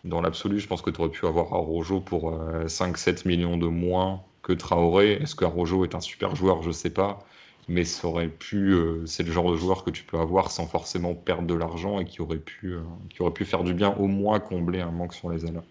Dans 0.03 0.21
l'absolu, 0.21 0.59
je 0.59 0.67
pense 0.67 0.81
que 0.81 0.89
tu 0.89 1.01
aurais 1.01 1.09
pu 1.09 1.25
avoir 1.25 1.47
Rojo 1.49 1.99
pour 1.99 2.39
5-7 2.65 3.09
euh, 3.09 3.29
millions 3.29 3.57
de 3.57 3.67
moins 3.67 4.21
que 4.41 4.53
Traoré. 4.53 5.13
Est-ce 5.13 5.35
que 5.35 5.45
Rojo 5.45 5.83
est 5.83 5.95
un 5.95 6.01
super 6.01 6.35
joueur? 6.35 6.61
Je 6.61 6.71
sais 6.71 6.89
pas 6.89 7.25
mais 7.67 7.83
ça 7.83 8.07
aurait 8.07 8.29
pu, 8.29 8.71
euh, 8.73 9.05
c'est 9.05 9.23
le 9.23 9.31
genre 9.31 9.51
de 9.51 9.57
joueur 9.57 9.83
que 9.83 9.89
tu 9.89 10.03
peux 10.03 10.17
avoir 10.17 10.51
sans 10.51 10.67
forcément 10.67 11.13
perdre 11.13 11.47
de 11.47 11.53
l'argent 11.53 11.99
et 11.99 12.05
qui 12.05 12.21
aurait 12.21 12.37
pu, 12.37 12.73
euh, 12.73 12.81
qui 13.09 13.21
aurait 13.21 13.33
pu 13.33 13.45
faire 13.45 13.63
du 13.63 13.73
bien, 13.73 13.93
au 13.97 14.07
moins 14.07 14.39
combler 14.39 14.79
un 14.79 14.91
manque 14.91 15.13
sur 15.13 15.29
les 15.29 15.45
ailes. 15.45 15.61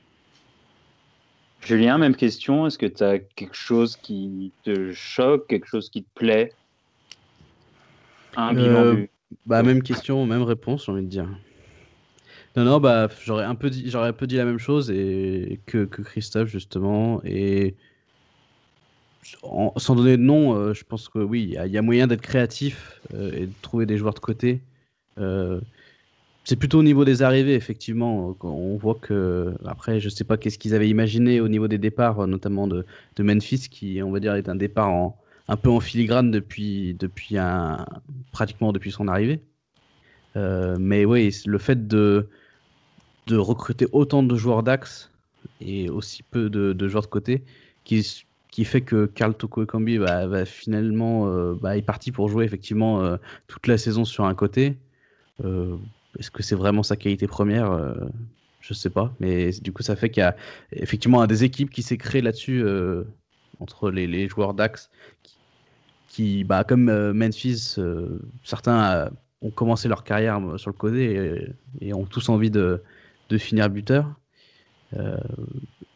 Julien, 1.63 1.99
même 1.99 2.15
question. 2.15 2.67
Est-ce 2.67 2.79
que 2.79 2.87
tu 2.87 3.03
as 3.03 3.19
quelque 3.19 3.57
chose 3.57 3.97
qui 3.97 4.53
te 4.63 4.93
choque, 4.93 5.47
quelque 5.49 5.67
chose 5.67 5.89
qui 5.89 6.03
te 6.03 6.09
plaît? 6.15 6.53
Un 8.37 8.55
euh, 8.57 9.07
bah, 9.47 9.63
même 9.63 9.83
question, 9.83 10.27
même 10.27 10.43
réponse, 10.43 10.85
j'ai 10.85 10.93
envie 10.93 11.03
de 11.03 11.09
dire. 11.09 11.29
Non, 12.57 12.65
non, 12.65 12.81
bah, 12.81 13.09
j'aurais 13.25 13.45
un 13.45 13.55
peu 13.55 13.71
dit, 13.71 13.91
un 13.95 14.13
peu 14.13 14.27
dit 14.27 14.37
la 14.37 14.45
même 14.47 14.59
chose 14.59 14.91
et 14.91 15.61
que, 15.67 15.85
que 15.85 16.03
Christophe 16.03 16.49
justement 16.49 17.21
et 17.25 17.77
sans 19.77 19.95
donner 19.95 20.17
de 20.17 20.23
nom, 20.23 20.55
euh, 20.55 20.75
je 20.75 20.85
pense 20.85 21.09
que 21.09 21.19
oui, 21.19 21.55
il 21.65 21.73
y, 21.73 21.79
a 21.79 21.83
moyen 21.83 22.07
d'être 22.07 22.21
créatif 22.21 23.01
euh, 23.15 23.33
et 23.33 23.47
de 23.47 23.53
trouver 23.63 23.87
des 23.87 23.99
joueurs 23.99 24.15
de 24.15 24.21
côté. 24.21 24.61
Euh, 25.19 25.61
c'est 26.45 26.57
plutôt 26.57 26.79
au 26.79 26.83
niveau 26.83 27.05
des 27.05 27.23
arrivées, 27.23 27.55
effectivement. 27.55 28.37
On 28.43 28.77
voit 28.77 28.95
que, 28.95 29.55
après, 29.65 29.99
je 29.99 30.07
ne 30.07 30.11
sais 30.11 30.25
pas 30.25 30.37
qu'est-ce 30.37 30.59
qu'ils 30.59 30.75
avaient 30.75 30.89
imaginé 30.89 31.41
au 31.41 31.49
niveau 31.49 31.67
des 31.67 31.79
départs, 31.79 32.27
notamment 32.29 32.69
de, 32.69 32.87
Memphis, 33.19 33.69
qui, 33.69 34.01
on 34.03 34.13
va 34.13 34.21
dire, 34.21 34.35
est 34.35 34.49
un 34.49 34.55
départ 34.55 34.91
en, 34.91 35.19
un 35.49 35.57
peu 35.57 35.71
en 35.71 35.81
filigrane 35.81 36.31
depuis, 36.31 36.95
depuis 36.95 37.37
un, 37.37 37.85
pratiquement 38.31 38.73
depuis 38.73 38.93
son 38.93 39.09
arrivée. 39.09 39.41
mais 40.37 41.05
oui, 41.05 41.35
le 41.47 41.59
fait 41.59 41.89
de, 41.89 42.29
de 43.27 43.37
recruter 43.37 43.87
autant 43.93 44.23
de 44.23 44.37
joueurs 44.37 44.63
d'axe 44.63 45.11
et 45.61 45.89
aussi 45.89 46.23
peu 46.23 46.51
de, 46.51 46.89
joueurs 46.89 47.03
de 47.03 47.09
côté, 47.09 47.45
qui 47.85 48.25
qui 48.57 48.65
fait 48.65 48.81
que 48.81 49.05
Karl 49.05 49.35
Toko 49.35 49.65
Ekambi 49.65 49.99
va, 49.99 50.47
finalement 50.47 51.29
euh, 51.29 51.55
bah, 51.61 51.77
est 51.77 51.83
parti 51.83 52.11
pour 52.11 52.31
jouer 52.31 52.47
effectivement 52.47 53.03
euh, 53.03 53.19
toute 53.49 53.67
la 53.67 53.77
saison 53.77 54.07
sur 54.07 54.25
un 54.25 54.35
côté. 54.35 54.79
Euh, 55.45 55.77
est-ce 56.19 56.31
que 56.31 56.43
c'est 56.43 56.55
vraiment 56.55 56.83
sa 56.83 56.97
qualité 56.97 57.27
première? 57.27 57.95
Je 58.61 58.73
sais 58.73 58.89
pas, 58.89 59.15
mais 59.21 59.51
du 59.61 59.75
coup 59.75 59.83
ça 59.83 59.95
fait 59.95 60.09
qu'il 60.09 60.23
y 60.23 60.25
a 60.25 60.35
effectivement 60.73 61.21
un 61.21 61.27
des 61.27 61.45
équipes 61.45 61.69
qui 61.69 61.83
s'est 61.83 61.99
créé 61.99 62.23
là-dessus 62.23 62.65
entre 63.61 63.91
les, 63.91 64.27
joueurs 64.27 64.55
d'Axe 64.55 64.91
qui, 66.09 66.45
bah, 66.45 66.65
comme 66.65 67.13
Memphis, 67.13 67.77
certains 68.43 69.11
ont 69.43 69.51
commencé 69.51 69.87
leur 69.87 70.03
carrière 70.03 70.41
sur 70.57 70.71
le 70.71 70.77
côté 70.77 71.53
et, 71.83 71.93
ont 71.93 72.07
tous 72.07 72.31
envie 72.31 72.51
de, 72.51 72.83
de 73.29 73.39
finir 73.39 73.69
buteur 73.69 74.15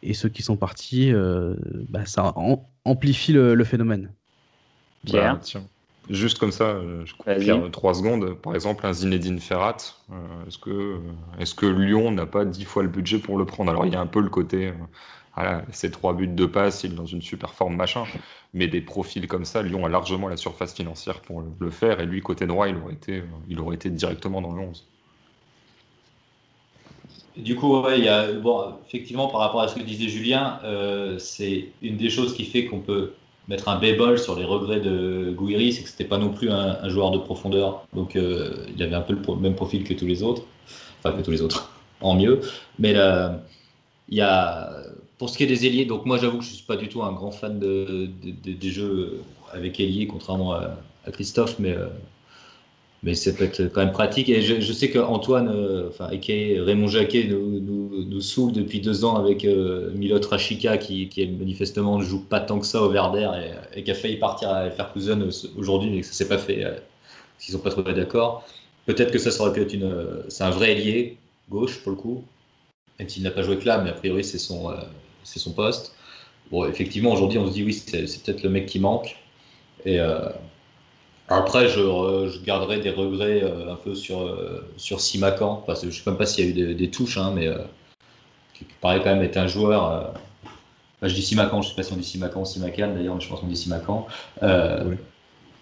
et 0.03 0.13
ceux 0.13 0.29
qui 0.29 0.41
sont 0.41 0.57
partis, 0.57 1.13
euh, 1.13 1.55
bah, 1.89 2.05
ça 2.05 2.33
amplifie 2.85 3.33
le, 3.33 3.63
phénomène. 3.63 4.11
Pierre 5.05 5.35
bah, 5.35 5.61
Juste 6.09 6.39
comme 6.39 6.51
ça, 6.51 6.65
euh, 6.65 7.05
je 7.05 7.13
coupe 7.13 7.71
trois 7.71 7.93
secondes. 7.93 8.33
Par 8.33 8.55
exemple, 8.55 8.85
un 8.85 8.93
Zinedine 8.93 9.39
Ferrat, 9.39 9.77
euh, 10.11 10.15
est-ce 10.47 10.57
que, 10.57 10.99
est 11.39 11.55
que 11.55 11.67
Lyon 11.67 12.11
n'a 12.11 12.25
pas 12.25 12.43
dix 12.43 12.65
fois 12.65 12.83
le 12.83 12.89
budget 12.89 13.19
pour 13.19 13.37
le 13.37 13.45
prendre? 13.45 13.69
Alors, 13.69 13.85
il 13.85 13.93
y 13.93 13.95
a 13.95 14.01
un 14.01 14.07
peu 14.07 14.19
le 14.19 14.29
côté, 14.29 14.73
voilà, 15.35 15.63
ces 15.71 15.91
trois 15.91 16.13
buts 16.13 16.27
de 16.27 16.45
passe, 16.45 16.83
il 16.83 16.93
est 16.93 16.95
dans 16.95 17.05
une 17.05 17.21
super 17.21 17.53
forme, 17.53 17.75
machin. 17.75 18.03
Mais 18.53 18.67
des 18.67 18.81
profils 18.81 19.27
comme 19.27 19.45
ça, 19.45 19.61
Lyon 19.61 19.85
a 19.85 19.89
largement 19.89 20.27
la 20.27 20.37
surface 20.37 20.73
financière 20.73 21.21
pour 21.21 21.43
le, 21.59 21.69
faire. 21.69 21.99
Et 21.99 22.05
lui, 22.07 22.21
côté 22.21 22.47
droit, 22.47 22.67
il 22.67 22.75
aurait 22.77 22.93
été, 22.93 23.23
il 23.47 23.59
aurait 23.59 23.75
été 23.75 23.91
directement 23.91 24.41
dans 24.41 24.53
le 24.53 24.61
11. 24.61 24.90
Du 27.37 27.55
coup, 27.55 27.81
il 27.95 28.03
y 28.03 28.09
a, 28.09 28.27
effectivement, 28.87 29.27
par 29.27 29.39
rapport 29.41 29.61
à 29.61 29.67
ce 29.67 29.75
que 29.75 29.83
disait 29.83 30.09
Julien, 30.09 30.59
euh, 30.63 31.17
c'est 31.17 31.69
une 31.81 31.97
des 31.97 32.09
choses 32.09 32.33
qui 32.33 32.45
fait 32.45 32.65
qu'on 32.65 32.79
peut 32.79 33.13
mettre 33.47 33.69
un 33.69 33.79
bémol 33.79 34.19
sur 34.19 34.35
les 34.35 34.43
regrets 34.43 34.79
de 34.79 35.33
Gouiri, 35.35 35.73
c'est 35.73 35.83
que 35.83 35.89
c'était 35.89 36.05
pas 36.05 36.17
non 36.17 36.29
plus 36.29 36.51
un, 36.51 36.87
joueur 36.89 37.11
de 37.11 37.17
profondeur, 37.17 37.85
donc 37.93 38.15
euh, 38.15 38.65
il 38.75 38.83
avait 38.83 38.95
un 38.95 39.01
peu 39.01 39.13
le 39.13 39.35
même 39.37 39.55
profil 39.55 39.83
que 39.83 39.93
tous 39.93 40.05
les 40.05 40.23
autres, 40.23 40.43
enfin 40.99 41.15
que 41.15 41.21
tous 41.21 41.31
les 41.31 41.41
autres, 41.41 41.71
en 42.01 42.15
mieux. 42.15 42.41
Mais 42.79 42.95
il 44.09 44.17
y 44.17 44.21
a, 44.21 44.71
pour 45.17 45.29
ce 45.29 45.37
qui 45.37 45.43
est 45.43 45.47
des 45.47 45.65
ailiers, 45.65 45.85
donc 45.85 46.05
moi 46.05 46.17
j'avoue 46.17 46.39
que 46.39 46.43
je 46.43 46.49
suis 46.49 46.65
pas 46.65 46.77
du 46.77 46.89
tout 46.89 47.03
un 47.03 47.13
grand 47.13 47.31
fan 47.31 47.59
de, 47.59 48.09
des 48.43 48.71
jeux 48.71 49.21
avec 49.53 49.79
ailier, 49.79 50.07
contrairement 50.07 50.53
à, 50.53 50.77
Christophe, 51.11 51.57
mais 51.59 51.71
euh, 51.71 51.87
mais 53.03 53.15
c'est 53.15 53.35
peut-être 53.35 53.63
quand 53.73 53.81
même 53.83 53.91
pratique. 53.91 54.29
Et 54.29 54.41
je, 54.41 54.73
sais 54.73 54.91
qu'Antoine, 54.91 55.49
euh, 55.49 55.89
enfin, 55.89 56.09
Raymond 56.09 56.87
Jacquet 56.87 57.25
nous, 57.25 57.59
nous, 57.59 58.05
nous, 58.05 58.21
saoule 58.21 58.51
depuis 58.51 58.79
deux 58.79 59.03
ans 59.05 59.15
avec 59.15 59.43
euh, 59.43 59.91
Milot 59.95 60.21
Rachika 60.29 60.77
qui, 60.77 61.09
qui 61.09 61.27
manifestement 61.27 61.97
ne 61.97 62.03
joue 62.03 62.23
pas 62.23 62.39
tant 62.39 62.59
que 62.59 62.65
ça 62.65 62.81
au 62.81 62.89
Verder 62.89 63.29
et, 63.73 63.79
et 63.79 63.83
qui 63.83 63.91
a 63.91 63.95
failli 63.95 64.17
partir 64.17 64.49
à 64.49 64.65
Leverkusen 64.65 65.29
aujourd'hui, 65.57 65.89
mais 65.89 66.01
que 66.01 66.07
ça 66.07 66.13
s'est 66.13 66.27
pas 66.27 66.37
fait, 66.37 66.63
euh, 66.63 66.75
qu'ils 67.39 67.55
n'ont 67.55 67.61
pas 67.61 67.71
trouvé 67.71 67.93
d'accord. 67.93 68.45
Peut-être 68.85 69.11
que 69.11 69.19
ça, 69.19 69.29
aurait 69.41 69.53
pu 69.53 69.61
être 69.61 69.73
une. 69.73 70.23
c'est 70.29 70.43
un 70.43 70.51
vrai 70.51 70.71
ailier, 70.73 71.17
gauche 71.49 71.81
pour 71.83 71.91
le 71.91 71.97
coup, 71.97 72.23
même 72.99 73.09
s'il 73.09 73.23
n'a 73.23 73.31
pas 73.31 73.43
joué 73.43 73.57
que 73.57 73.65
là, 73.65 73.79
mais 73.79 73.89
a 73.91 73.93
priori 73.93 74.23
c'est 74.23 74.37
son, 74.39 74.73
c'est 75.23 75.39
son 75.39 75.53
poste. 75.53 75.95
Bon, 76.51 76.65
effectivement, 76.65 77.11
aujourd'hui 77.13 77.37
on 77.37 77.47
se 77.47 77.53
dit 77.53 77.63
oui, 77.63 77.73
c'est, 77.73 78.03
peut-être 78.23 78.43
le 78.43 78.49
mec 78.49 78.67
qui 78.67 78.79
manque. 78.79 79.17
Et. 79.85 79.99
Après, 81.31 81.69
je, 81.69 82.43
garderai 82.43 82.79
des 82.79 82.89
regrets 82.89 83.41
euh, 83.41 83.71
un 83.71 83.75
peu 83.75 83.95
sur, 83.95 84.21
euh, 84.21 84.67
sur 84.75 84.99
Simacan. 84.99 85.63
Enfin, 85.65 85.79
je 85.81 85.87
ne 85.87 85.91
sais 85.91 86.03
même 86.05 86.17
pas 86.17 86.25
s'il 86.25 86.45
y 86.45 86.61
a 86.61 86.69
eu 86.69 86.75
des, 86.75 86.91
touches, 86.91 87.17
hein, 87.17 87.31
mais 87.33 87.47
euh, 87.47 87.57
qui 88.53 88.65
paraît 88.81 88.99
quand 88.99 89.15
même 89.15 89.23
être 89.23 89.37
un 89.37 89.47
joueur. 89.47 90.13
je 91.01 91.13
dis 91.13 91.21
Simacan, 91.21 91.61
je 91.61 91.67
ne 91.67 91.71
sais 91.71 91.75
pas 91.75 91.83
si 91.83 91.93
on 91.93 91.95
dit 91.95 92.03
Simacan 92.03 92.41
ou 92.41 92.45
Simacan 92.45 92.93
d'ailleurs, 92.93 93.15
mais 93.15 93.21
je 93.21 93.29
pense 93.29 93.39
qu'on 93.39 93.47
dit 93.47 93.55
Simacan. 93.55 94.07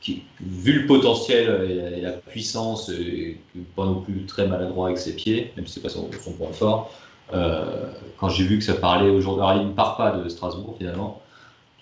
Qui, 0.02 0.24
vu 0.40 0.80
le 0.80 0.88
potentiel 0.88 1.98
et, 1.98 2.00
la 2.00 2.14
puissance, 2.14 2.88
et, 2.88 3.38
pas 3.76 3.84
non 3.84 4.00
plus 4.00 4.26
très 4.26 4.48
maladroit 4.48 4.88
avec 4.88 4.98
ses 4.98 5.14
pieds, 5.14 5.52
même 5.58 5.68
si 5.68 5.74
ce 5.74 5.80
n'est 5.80 5.84
pas 5.84 5.90
son, 5.90 6.04
point 6.06 6.54
fort, 6.54 6.92
quand 7.32 8.30
j'ai 8.30 8.46
vu 8.46 8.58
que 8.58 8.64
ça 8.64 8.76
parlait 8.76 9.10
aujourd'hui, 9.10 9.62
il 9.62 9.68
ne 9.68 9.74
part 9.74 9.98
pas 9.98 10.12
de 10.12 10.30
Strasbourg 10.30 10.76
finalement, 10.78 11.22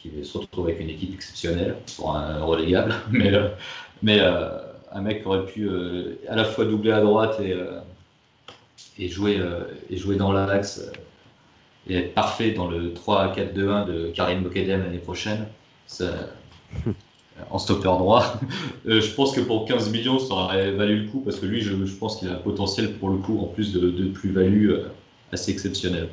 qui 0.02 0.11
se 0.24 0.38
retrouve 0.38 0.68
avec 0.68 0.80
une 0.80 0.90
équipe 0.90 1.14
exceptionnelle 1.14 1.76
pour 1.95 2.15
un 2.15 2.44
relégable, 2.44 2.94
mais, 3.11 3.34
euh, 3.34 3.49
euh, 4.07 4.61
un 4.91 5.02
mec 5.02 5.22
qui 5.22 5.28
aurait 5.28 5.45
pu 5.45 5.68
euh, 5.68 6.19
à 6.28 6.36
la 6.36 6.45
fois 6.45 6.65
doubler 6.65 6.91
à 6.91 7.02
droite 7.02 7.40
et, 8.98 9.07
jouer, 9.10 9.40
et 9.90 9.98
jouer 9.98 10.15
dans 10.15 10.32
l'axe 10.32 10.90
et 11.90 11.95
être 11.95 12.14
parfait 12.14 12.52
dans 12.52 12.68
le 12.68 12.94
3-4-2-1 12.94 13.86
de 13.86 14.11
Karim 14.14 14.44
Bokedem 14.44 14.82
l'année 14.84 14.98
prochaine. 14.98 15.45
en 17.52 17.60
stopper 17.60 17.84
droit. 17.84 18.40
je 18.86 19.14
pense 19.14 19.36
que 19.36 19.41
pour 19.41 19.65
15 19.65 19.91
millions, 19.91 20.19
ça 20.19 20.34
aurait 20.34 20.72
valu 20.72 21.03
le 21.03 21.07
coup 21.10 21.19
parce 21.19 21.40
que 21.40 21.45
lui, 21.45 21.61
je, 21.61 21.74
pense 21.99 22.18
qu'il 22.18 22.30
a 22.30 22.34
un 22.34 22.36
potentiel 22.36 22.94
pour 22.94 23.10
le 23.10 23.18
coup 23.18 23.40
en 23.40 23.45
plus 23.45 23.74
de 23.74 24.06
plus-value 24.07 24.72
assez 25.32 25.52
exceptionnel. 25.52 26.10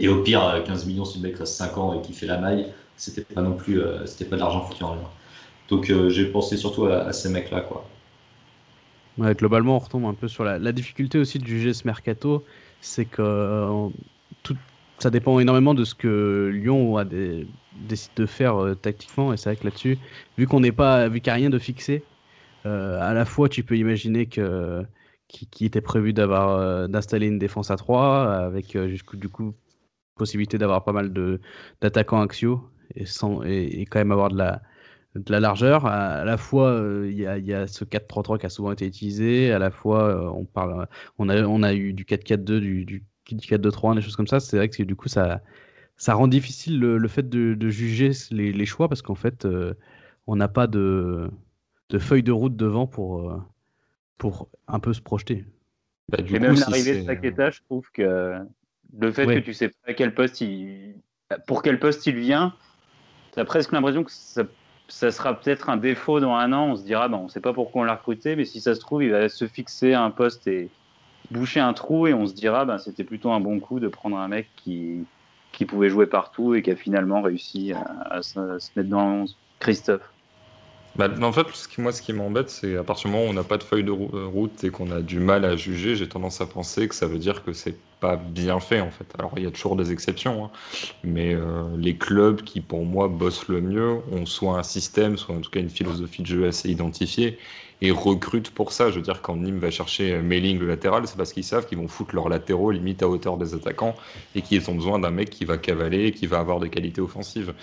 Et 0.00 0.08
au 0.08 0.22
pire, 0.22 0.62
15 0.64 0.86
millions, 0.86 1.04
si 1.04 1.18
le 1.18 1.28
mec 1.28 1.38
reste 1.38 1.54
5 1.54 1.76
ans 1.78 1.98
et 1.98 2.06
qui 2.06 2.12
fait 2.12 2.26
la 2.26 2.38
maille, 2.38 2.72
c'était 2.98 3.22
pas 3.22 3.42
non 3.42 3.54
plus, 3.54 3.80
euh, 3.80 4.04
c'était 4.06 4.24
pas 4.26 4.36
de 4.36 4.40
l'argent 4.40 4.60
foutu 4.62 4.82
en 4.82 4.94
l'air. 4.94 5.10
Donc 5.68 5.90
euh, 5.90 6.10
j'ai 6.10 6.26
pensé 6.26 6.56
surtout 6.56 6.86
à, 6.86 7.12
ces 7.12 7.30
mecs-là, 7.30 7.60
quoi. 7.62 7.88
Ouais, 9.16 9.34
globalement, 9.34 9.76
on 9.76 9.78
retombe 9.78 10.04
un 10.04 10.14
peu 10.14 10.28
sur 10.28 10.44
la, 10.44 10.72
difficulté 10.72 11.18
aussi 11.18 11.38
de 11.38 11.46
juger 11.46 11.72
ce 11.74 11.86
mercato, 11.86 12.44
c'est 12.80 13.04
que 13.04 13.22
euh, 13.22 13.88
tout, 14.42 14.56
ça 14.98 15.10
dépend 15.10 15.38
énormément 15.40 15.74
de 15.74 15.84
ce 15.84 15.94
que 15.94 16.50
Lyon 16.52 16.96
a 16.96 17.04
décide 17.04 18.12
de 18.16 18.26
faire 18.26 18.74
tactiquement. 18.80 19.32
Et 19.32 19.36
c'est 19.36 19.50
vrai 19.50 19.56
que 19.56 19.64
là-dessus, 19.64 19.98
vu 20.36 20.46
qu'on 20.46 20.60
n'est 20.60 20.72
pas, 20.72 21.08
vu 21.08 21.20
qu'il 21.20 21.30
n'y 21.30 21.34
a 21.34 21.40
rien 21.40 21.50
de 21.50 21.58
fixé, 21.58 22.04
à 22.64 23.14
la 23.14 23.24
fois 23.24 23.48
tu 23.48 23.62
peux 23.62 23.76
imaginer 23.76 24.26
que 24.26 24.84
qui, 25.28 25.64
était 25.64 25.80
prévu 25.80 26.12
d'avoir 26.12 26.88
d'installer 26.88 27.26
une 27.26 27.38
défense 27.38 27.70
à 27.70 27.76
3 27.76 28.30
avec 28.34 28.76
du 28.76 29.28
coup 29.28 29.54
possibilité 30.18 30.58
d'avoir 30.58 30.84
pas 30.84 30.92
mal 30.92 31.12
de 31.12 31.40
d'attaquants 31.80 32.20
axiaux 32.20 32.68
et, 32.94 33.06
sans, 33.06 33.42
et, 33.44 33.86
quand 33.90 33.98
même 33.98 34.12
avoir 34.12 34.30
de 34.30 34.38
la, 34.38 34.62
de 35.14 35.32
la 35.32 35.40
largeur. 35.40 35.86
À, 35.86 36.24
la 36.24 36.36
fois, 36.36 36.70
euh, 36.70 37.08
il 37.10 37.18
y, 37.18 37.26
a, 37.26 37.38
y, 37.38 37.52
a, 37.52 37.66
ce 37.66 37.84
4-3-3 37.84 38.38
qui 38.38 38.46
a 38.46 38.48
souvent 38.48 38.72
été 38.72 38.86
utilisé. 38.86 39.52
À 39.52 39.58
la 39.58 39.70
fois, 39.70 40.04
euh, 40.04 40.30
on, 40.34 40.44
parle, 40.44 40.86
on, 41.18 41.28
a, 41.28 41.42
on 41.42 41.62
a 41.62 41.74
eu 41.74 41.92
du 41.92 42.04
4-4-2, 42.04 42.60
du, 42.60 42.84
du, 42.84 43.04
4-2-3, 43.26 43.94
des 43.94 44.00
choses 44.00 44.16
comme 44.16 44.26
ça. 44.26 44.40
C'est 44.40 44.56
vrai 44.56 44.68
que 44.68 44.82
du 44.82 44.96
coup, 44.96 45.08
ça, 45.08 45.40
ça 45.96 46.14
rend 46.14 46.28
difficile 46.28 46.78
le, 46.80 47.08
fait 47.08 47.28
de, 47.28 47.54
de, 47.54 47.68
juger 47.68 48.12
les, 48.30 48.52
les 48.52 48.66
choix 48.66 48.88
parce 48.88 49.02
qu'en 49.02 49.14
fait, 49.14 49.44
euh, 49.44 49.74
on 50.26 50.36
n'a 50.36 50.48
pas 50.48 50.66
de, 50.66 51.30
de 51.90 51.98
feuille 51.98 52.22
de 52.22 52.32
route 52.32 52.56
devant 52.56 52.86
pour, 52.86 53.42
pour 54.18 54.48
un 54.66 54.80
peu 54.80 54.92
se 54.92 55.00
projeter. 55.00 55.44
Bah, 56.08 56.18
et 56.26 56.38
même 56.38 56.54
l'arrivée 56.54 57.02
de 57.02 57.06
Paqueta, 57.06 57.50
je 57.50 57.60
trouve 57.62 57.90
que 57.92 58.38
le 58.96 59.12
fait 59.12 59.26
que 59.26 59.38
tu 59.38 59.52
sais 59.52 59.70
pas 59.86 59.94
quel 59.94 60.14
poste 60.14 60.40
il... 60.40 60.94
pour 61.46 61.62
quel 61.62 61.78
poste 61.78 62.06
il 62.06 62.16
vient, 62.16 62.54
tu 63.32 63.40
as 63.40 63.44
presque 63.44 63.72
l'impression 63.72 64.04
que 64.04 64.10
ça, 64.10 65.10
sera 65.10 65.38
peut-être 65.38 65.68
un 65.68 65.76
défaut 65.76 66.20
dans 66.20 66.34
un 66.34 66.52
an. 66.52 66.68
On 66.70 66.76
se 66.76 66.84
dira, 66.84 67.08
bon, 67.08 67.18
on 67.18 67.28
sait 67.28 67.40
pas 67.40 67.52
pourquoi 67.52 67.82
on 67.82 67.84
l'a 67.84 67.94
recruté, 67.94 68.36
mais 68.36 68.44
si 68.44 68.60
ça 68.60 68.74
se 68.74 68.80
trouve, 68.80 69.02
il 69.02 69.10
va 69.10 69.28
se 69.28 69.46
fixer 69.46 69.92
à 69.92 70.02
un 70.02 70.10
poste 70.10 70.46
et 70.46 70.70
boucher 71.30 71.60
un 71.60 71.74
trou 71.74 72.06
et 72.06 72.14
on 72.14 72.26
se 72.26 72.34
dira, 72.34 72.64
ben, 72.64 72.78
c'était 72.78 73.04
plutôt 73.04 73.30
un 73.30 73.40
bon 73.40 73.60
coup 73.60 73.80
de 73.80 73.88
prendre 73.88 74.16
un 74.16 74.28
mec 74.28 74.48
qui, 74.56 75.04
qui 75.52 75.66
pouvait 75.66 75.90
jouer 75.90 76.06
partout 76.06 76.54
et 76.54 76.62
qui 76.62 76.70
a 76.70 76.76
finalement 76.76 77.20
réussi 77.20 77.72
à, 77.72 78.22
se, 78.22 78.38
mettre 78.76 78.88
dans 78.88 79.26
Christophe. 79.58 80.12
Bah, 80.98 81.08
en 81.22 81.32
fait, 81.32 81.46
ce 81.54 81.68
qui, 81.68 81.80
moi, 81.80 81.92
ce 81.92 82.02
qui 82.02 82.12
m'embête, 82.12 82.50
c'est 82.50 82.76
à 82.76 82.82
partir 82.82 83.08
du 83.08 83.14
moment 83.16 83.26
où 83.28 83.30
on 83.30 83.32
n'a 83.32 83.44
pas 83.44 83.56
de 83.56 83.62
feuille 83.62 83.84
de 83.84 83.92
euh, 83.92 84.26
route 84.26 84.64
et 84.64 84.70
qu'on 84.70 84.90
a 84.90 85.00
du 85.00 85.20
mal 85.20 85.44
à 85.44 85.54
juger, 85.56 85.94
j'ai 85.94 86.08
tendance 86.08 86.40
à 86.40 86.46
penser 86.46 86.88
que 86.88 86.94
ça 86.96 87.06
veut 87.06 87.18
dire 87.20 87.44
que 87.44 87.52
c'est 87.52 87.80
pas 88.00 88.16
bien 88.16 88.58
fait, 88.58 88.80
en 88.80 88.90
fait. 88.90 89.06
Alors, 89.16 89.32
il 89.36 89.44
y 89.44 89.46
a 89.46 89.52
toujours 89.52 89.76
des 89.76 89.92
exceptions, 89.92 90.46
hein, 90.46 90.50
mais 91.04 91.34
euh, 91.34 91.76
les 91.76 91.96
clubs 91.98 92.42
qui, 92.42 92.60
pour 92.60 92.84
moi, 92.84 93.06
bossent 93.06 93.46
le 93.48 93.60
mieux 93.60 94.00
ont 94.10 94.26
soit 94.26 94.58
un 94.58 94.64
système, 94.64 95.16
soit 95.16 95.36
en 95.36 95.40
tout 95.40 95.50
cas 95.50 95.60
une 95.60 95.70
philosophie 95.70 96.22
de 96.22 96.26
jeu 96.26 96.46
assez 96.48 96.68
identifiée 96.68 97.38
et 97.80 97.90
recrutent 97.90 98.50
pour 98.50 98.72
ça. 98.72 98.90
Je 98.90 98.96
veux 98.96 99.02
dire, 99.02 99.22
quand 99.22 99.36
Nîmes 99.36 99.58
va 99.58 99.70
chercher 99.70 100.20
Mailing 100.20 100.58
le 100.58 100.66
latéral, 100.66 101.06
c'est 101.06 101.16
parce 101.16 101.32
qu'ils 101.32 101.44
savent 101.44 101.66
qu'ils 101.66 101.78
vont 101.78 101.88
foutre 101.88 102.14
leurs 102.14 102.28
latéraux 102.28 102.70
limite 102.70 103.02
à 103.02 103.08
hauteur 103.08 103.36
des 103.36 103.54
attaquants 103.54 103.94
et 104.34 104.42
qu'ils 104.42 104.68
ont 104.70 104.74
besoin 104.74 104.98
d'un 104.98 105.10
mec 105.10 105.30
qui 105.30 105.44
va 105.44 105.58
cavaler 105.58 106.06
et 106.06 106.12
qui 106.12 106.26
va 106.26 106.38
avoir 106.38 106.60
des 106.60 106.70
qualités 106.70 107.00
offensives. 107.00 107.54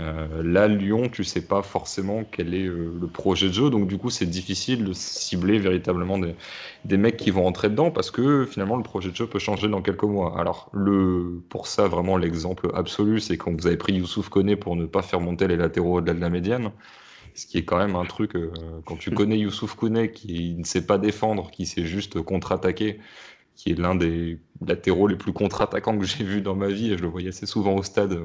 Euh, 0.00 0.42
là, 0.42 0.66
Lyon, 0.66 1.08
tu 1.08 1.22
sais 1.22 1.46
pas 1.46 1.62
forcément 1.62 2.24
quel 2.30 2.54
est 2.54 2.66
euh, 2.66 2.92
le 3.00 3.06
projet 3.06 3.48
de 3.48 3.52
jeu, 3.52 3.70
donc 3.70 3.86
du 3.86 3.96
coup, 3.96 4.10
c'est 4.10 4.26
difficile 4.26 4.84
de 4.84 4.92
cibler 4.92 5.58
véritablement 5.58 6.18
des, 6.18 6.34
des, 6.84 6.96
mecs 6.96 7.16
qui 7.16 7.30
vont 7.30 7.44
rentrer 7.44 7.68
dedans 7.68 7.92
parce 7.92 8.10
que 8.10 8.44
finalement, 8.44 8.76
le 8.76 8.82
projet 8.82 9.10
de 9.10 9.16
jeu 9.16 9.26
peut 9.28 9.38
changer 9.38 9.68
dans 9.68 9.82
quelques 9.82 10.02
mois. 10.02 10.38
Alors, 10.38 10.68
le, 10.72 11.40
pour 11.48 11.68
ça, 11.68 11.86
vraiment, 11.86 12.16
l'exemple 12.16 12.70
absolu, 12.74 13.20
c'est 13.20 13.36
quand 13.36 13.52
vous 13.52 13.66
avez 13.68 13.76
pris 13.76 13.94
Youssouf 13.94 14.28
Koné 14.28 14.56
pour 14.56 14.74
ne 14.74 14.86
pas 14.86 15.02
faire 15.02 15.20
monter 15.20 15.46
les 15.46 15.56
latéraux 15.56 15.98
au-delà 15.98 16.14
de 16.14 16.20
la 16.20 16.30
médiane. 16.30 16.72
Ce 17.34 17.46
qui 17.46 17.58
est 17.58 17.64
quand 17.64 17.78
même 17.78 17.96
un 17.96 18.04
truc, 18.04 18.36
euh, 18.36 18.52
quand 18.86 18.96
tu 18.96 19.10
connais 19.10 19.38
Youssouf 19.38 19.74
Kounet 19.74 20.12
qui 20.12 20.54
ne 20.54 20.64
sait 20.64 20.86
pas 20.86 20.98
défendre, 20.98 21.50
qui 21.50 21.66
sait 21.66 21.84
juste 21.84 22.20
contre-attaquer, 22.22 23.00
qui 23.56 23.70
est 23.70 23.78
l'un 23.78 23.94
des 23.94 24.38
latéraux 24.66 25.06
les 25.06 25.16
plus 25.16 25.32
contre-attaquants 25.32 25.98
que 25.98 26.04
j'ai 26.04 26.24
vu 26.24 26.40
dans 26.40 26.56
ma 26.56 26.68
vie, 26.68 26.92
et 26.92 26.98
je 26.98 27.02
le 27.02 27.08
voyais 27.08 27.28
assez 27.28 27.46
souvent 27.46 27.74
au 27.74 27.82
stade, 27.82 28.18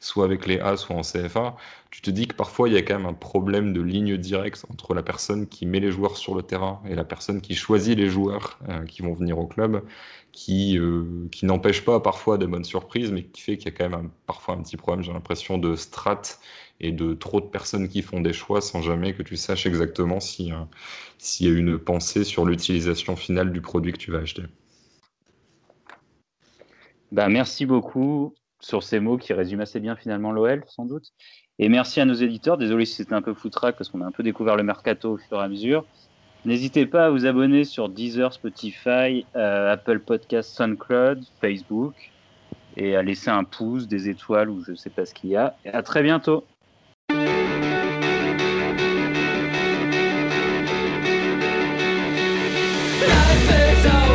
soit 0.00 0.24
avec 0.24 0.46
les 0.46 0.60
A, 0.60 0.76
soit 0.76 0.96
en 0.96 1.00
CFA, 1.02 1.56
tu 1.90 2.02
te 2.02 2.10
dis 2.10 2.26
que 2.26 2.34
parfois 2.34 2.68
il 2.68 2.74
y 2.74 2.76
a 2.76 2.82
quand 2.82 2.96
même 2.96 3.06
un 3.06 3.14
problème 3.14 3.72
de 3.72 3.80
ligne 3.80 4.16
directe 4.18 4.66
entre 4.70 4.94
la 4.94 5.02
personne 5.02 5.46
qui 5.46 5.64
met 5.64 5.80
les 5.80 5.90
joueurs 5.90 6.16
sur 6.16 6.34
le 6.34 6.42
terrain 6.42 6.82
et 6.86 6.94
la 6.94 7.04
personne 7.04 7.40
qui 7.40 7.54
choisit 7.54 7.96
les 7.96 8.08
joueurs 8.08 8.58
euh, 8.68 8.84
qui 8.84 9.02
vont 9.02 9.14
venir 9.14 9.38
au 9.38 9.46
club, 9.46 9.82
qui, 10.32 10.78
euh, 10.78 11.26
qui 11.32 11.46
n'empêche 11.46 11.84
pas 11.84 12.00
parfois 12.00 12.36
de 12.36 12.46
bonnes 12.46 12.64
surprises, 12.64 13.10
mais 13.10 13.24
qui 13.24 13.40
fait 13.40 13.56
qu'il 13.56 13.72
y 13.72 13.74
a 13.74 13.76
quand 13.76 13.88
même 13.88 14.10
parfois 14.26 14.54
un 14.54 14.62
petit 14.62 14.76
problème, 14.76 15.02
j'ai 15.02 15.12
l'impression, 15.12 15.56
de 15.56 15.76
strat 15.76 16.22
et 16.80 16.92
de 16.92 17.14
trop 17.14 17.40
de 17.40 17.46
personnes 17.46 17.88
qui 17.88 18.02
font 18.02 18.20
des 18.20 18.32
choix 18.32 18.60
sans 18.60 18.82
jamais 18.82 19.12
que 19.14 19.22
tu 19.22 19.36
saches 19.36 19.66
exactement 19.66 20.20
s'il 20.20 20.46
y 20.48 21.46
a 21.46 21.50
une 21.50 21.78
pensée 21.78 22.24
sur 22.24 22.44
l'utilisation 22.44 23.16
finale 23.16 23.52
du 23.52 23.60
produit 23.60 23.92
que 23.92 23.98
tu 23.98 24.10
vas 24.10 24.18
acheter. 24.18 24.42
Bah, 27.10 27.28
merci 27.28 27.66
beaucoup 27.66 28.34
sur 28.60 28.82
ces 28.82 29.00
mots 29.00 29.16
qui 29.16 29.32
résument 29.32 29.62
assez 29.62 29.80
bien 29.80 29.96
finalement 29.96 30.32
l'OL, 30.32 30.62
sans 30.66 30.84
doute. 30.84 31.12
Et 31.58 31.68
merci 31.68 32.00
à 32.00 32.04
nos 32.04 32.14
éditeurs. 32.14 32.58
Désolé 32.58 32.84
si 32.84 32.94
c'était 32.94 33.14
un 33.14 33.22
peu 33.22 33.34
foutraque 33.34 33.76
parce 33.76 33.88
qu'on 33.88 34.00
a 34.00 34.06
un 34.06 34.12
peu 34.12 34.22
découvert 34.22 34.56
le 34.56 34.62
mercato 34.62 35.12
au 35.12 35.18
fur 35.18 35.40
et 35.40 35.44
à 35.44 35.48
mesure. 35.48 35.84
N'hésitez 36.44 36.86
pas 36.86 37.06
à 37.06 37.10
vous 37.10 37.26
abonner 37.26 37.64
sur 37.64 37.88
Deezer, 37.88 38.32
Spotify, 38.32 39.26
euh, 39.34 39.72
Apple 39.72 39.98
Podcast, 40.00 40.54
SoundCloud, 40.54 41.24
Facebook 41.40 41.94
et 42.76 42.94
à 42.94 43.02
laisser 43.02 43.30
un 43.30 43.42
pouce, 43.42 43.88
des 43.88 44.08
étoiles 44.08 44.48
ou 44.48 44.62
je 44.64 44.70
ne 44.70 44.76
sais 44.76 44.90
pas 44.90 45.04
ce 45.04 45.14
qu'il 45.14 45.30
y 45.30 45.36
a. 45.36 45.56
Et 45.64 45.70
à 45.70 45.82
très 45.82 46.02
bientôt. 46.02 46.44
fez 53.46 53.86
a 53.86 54.07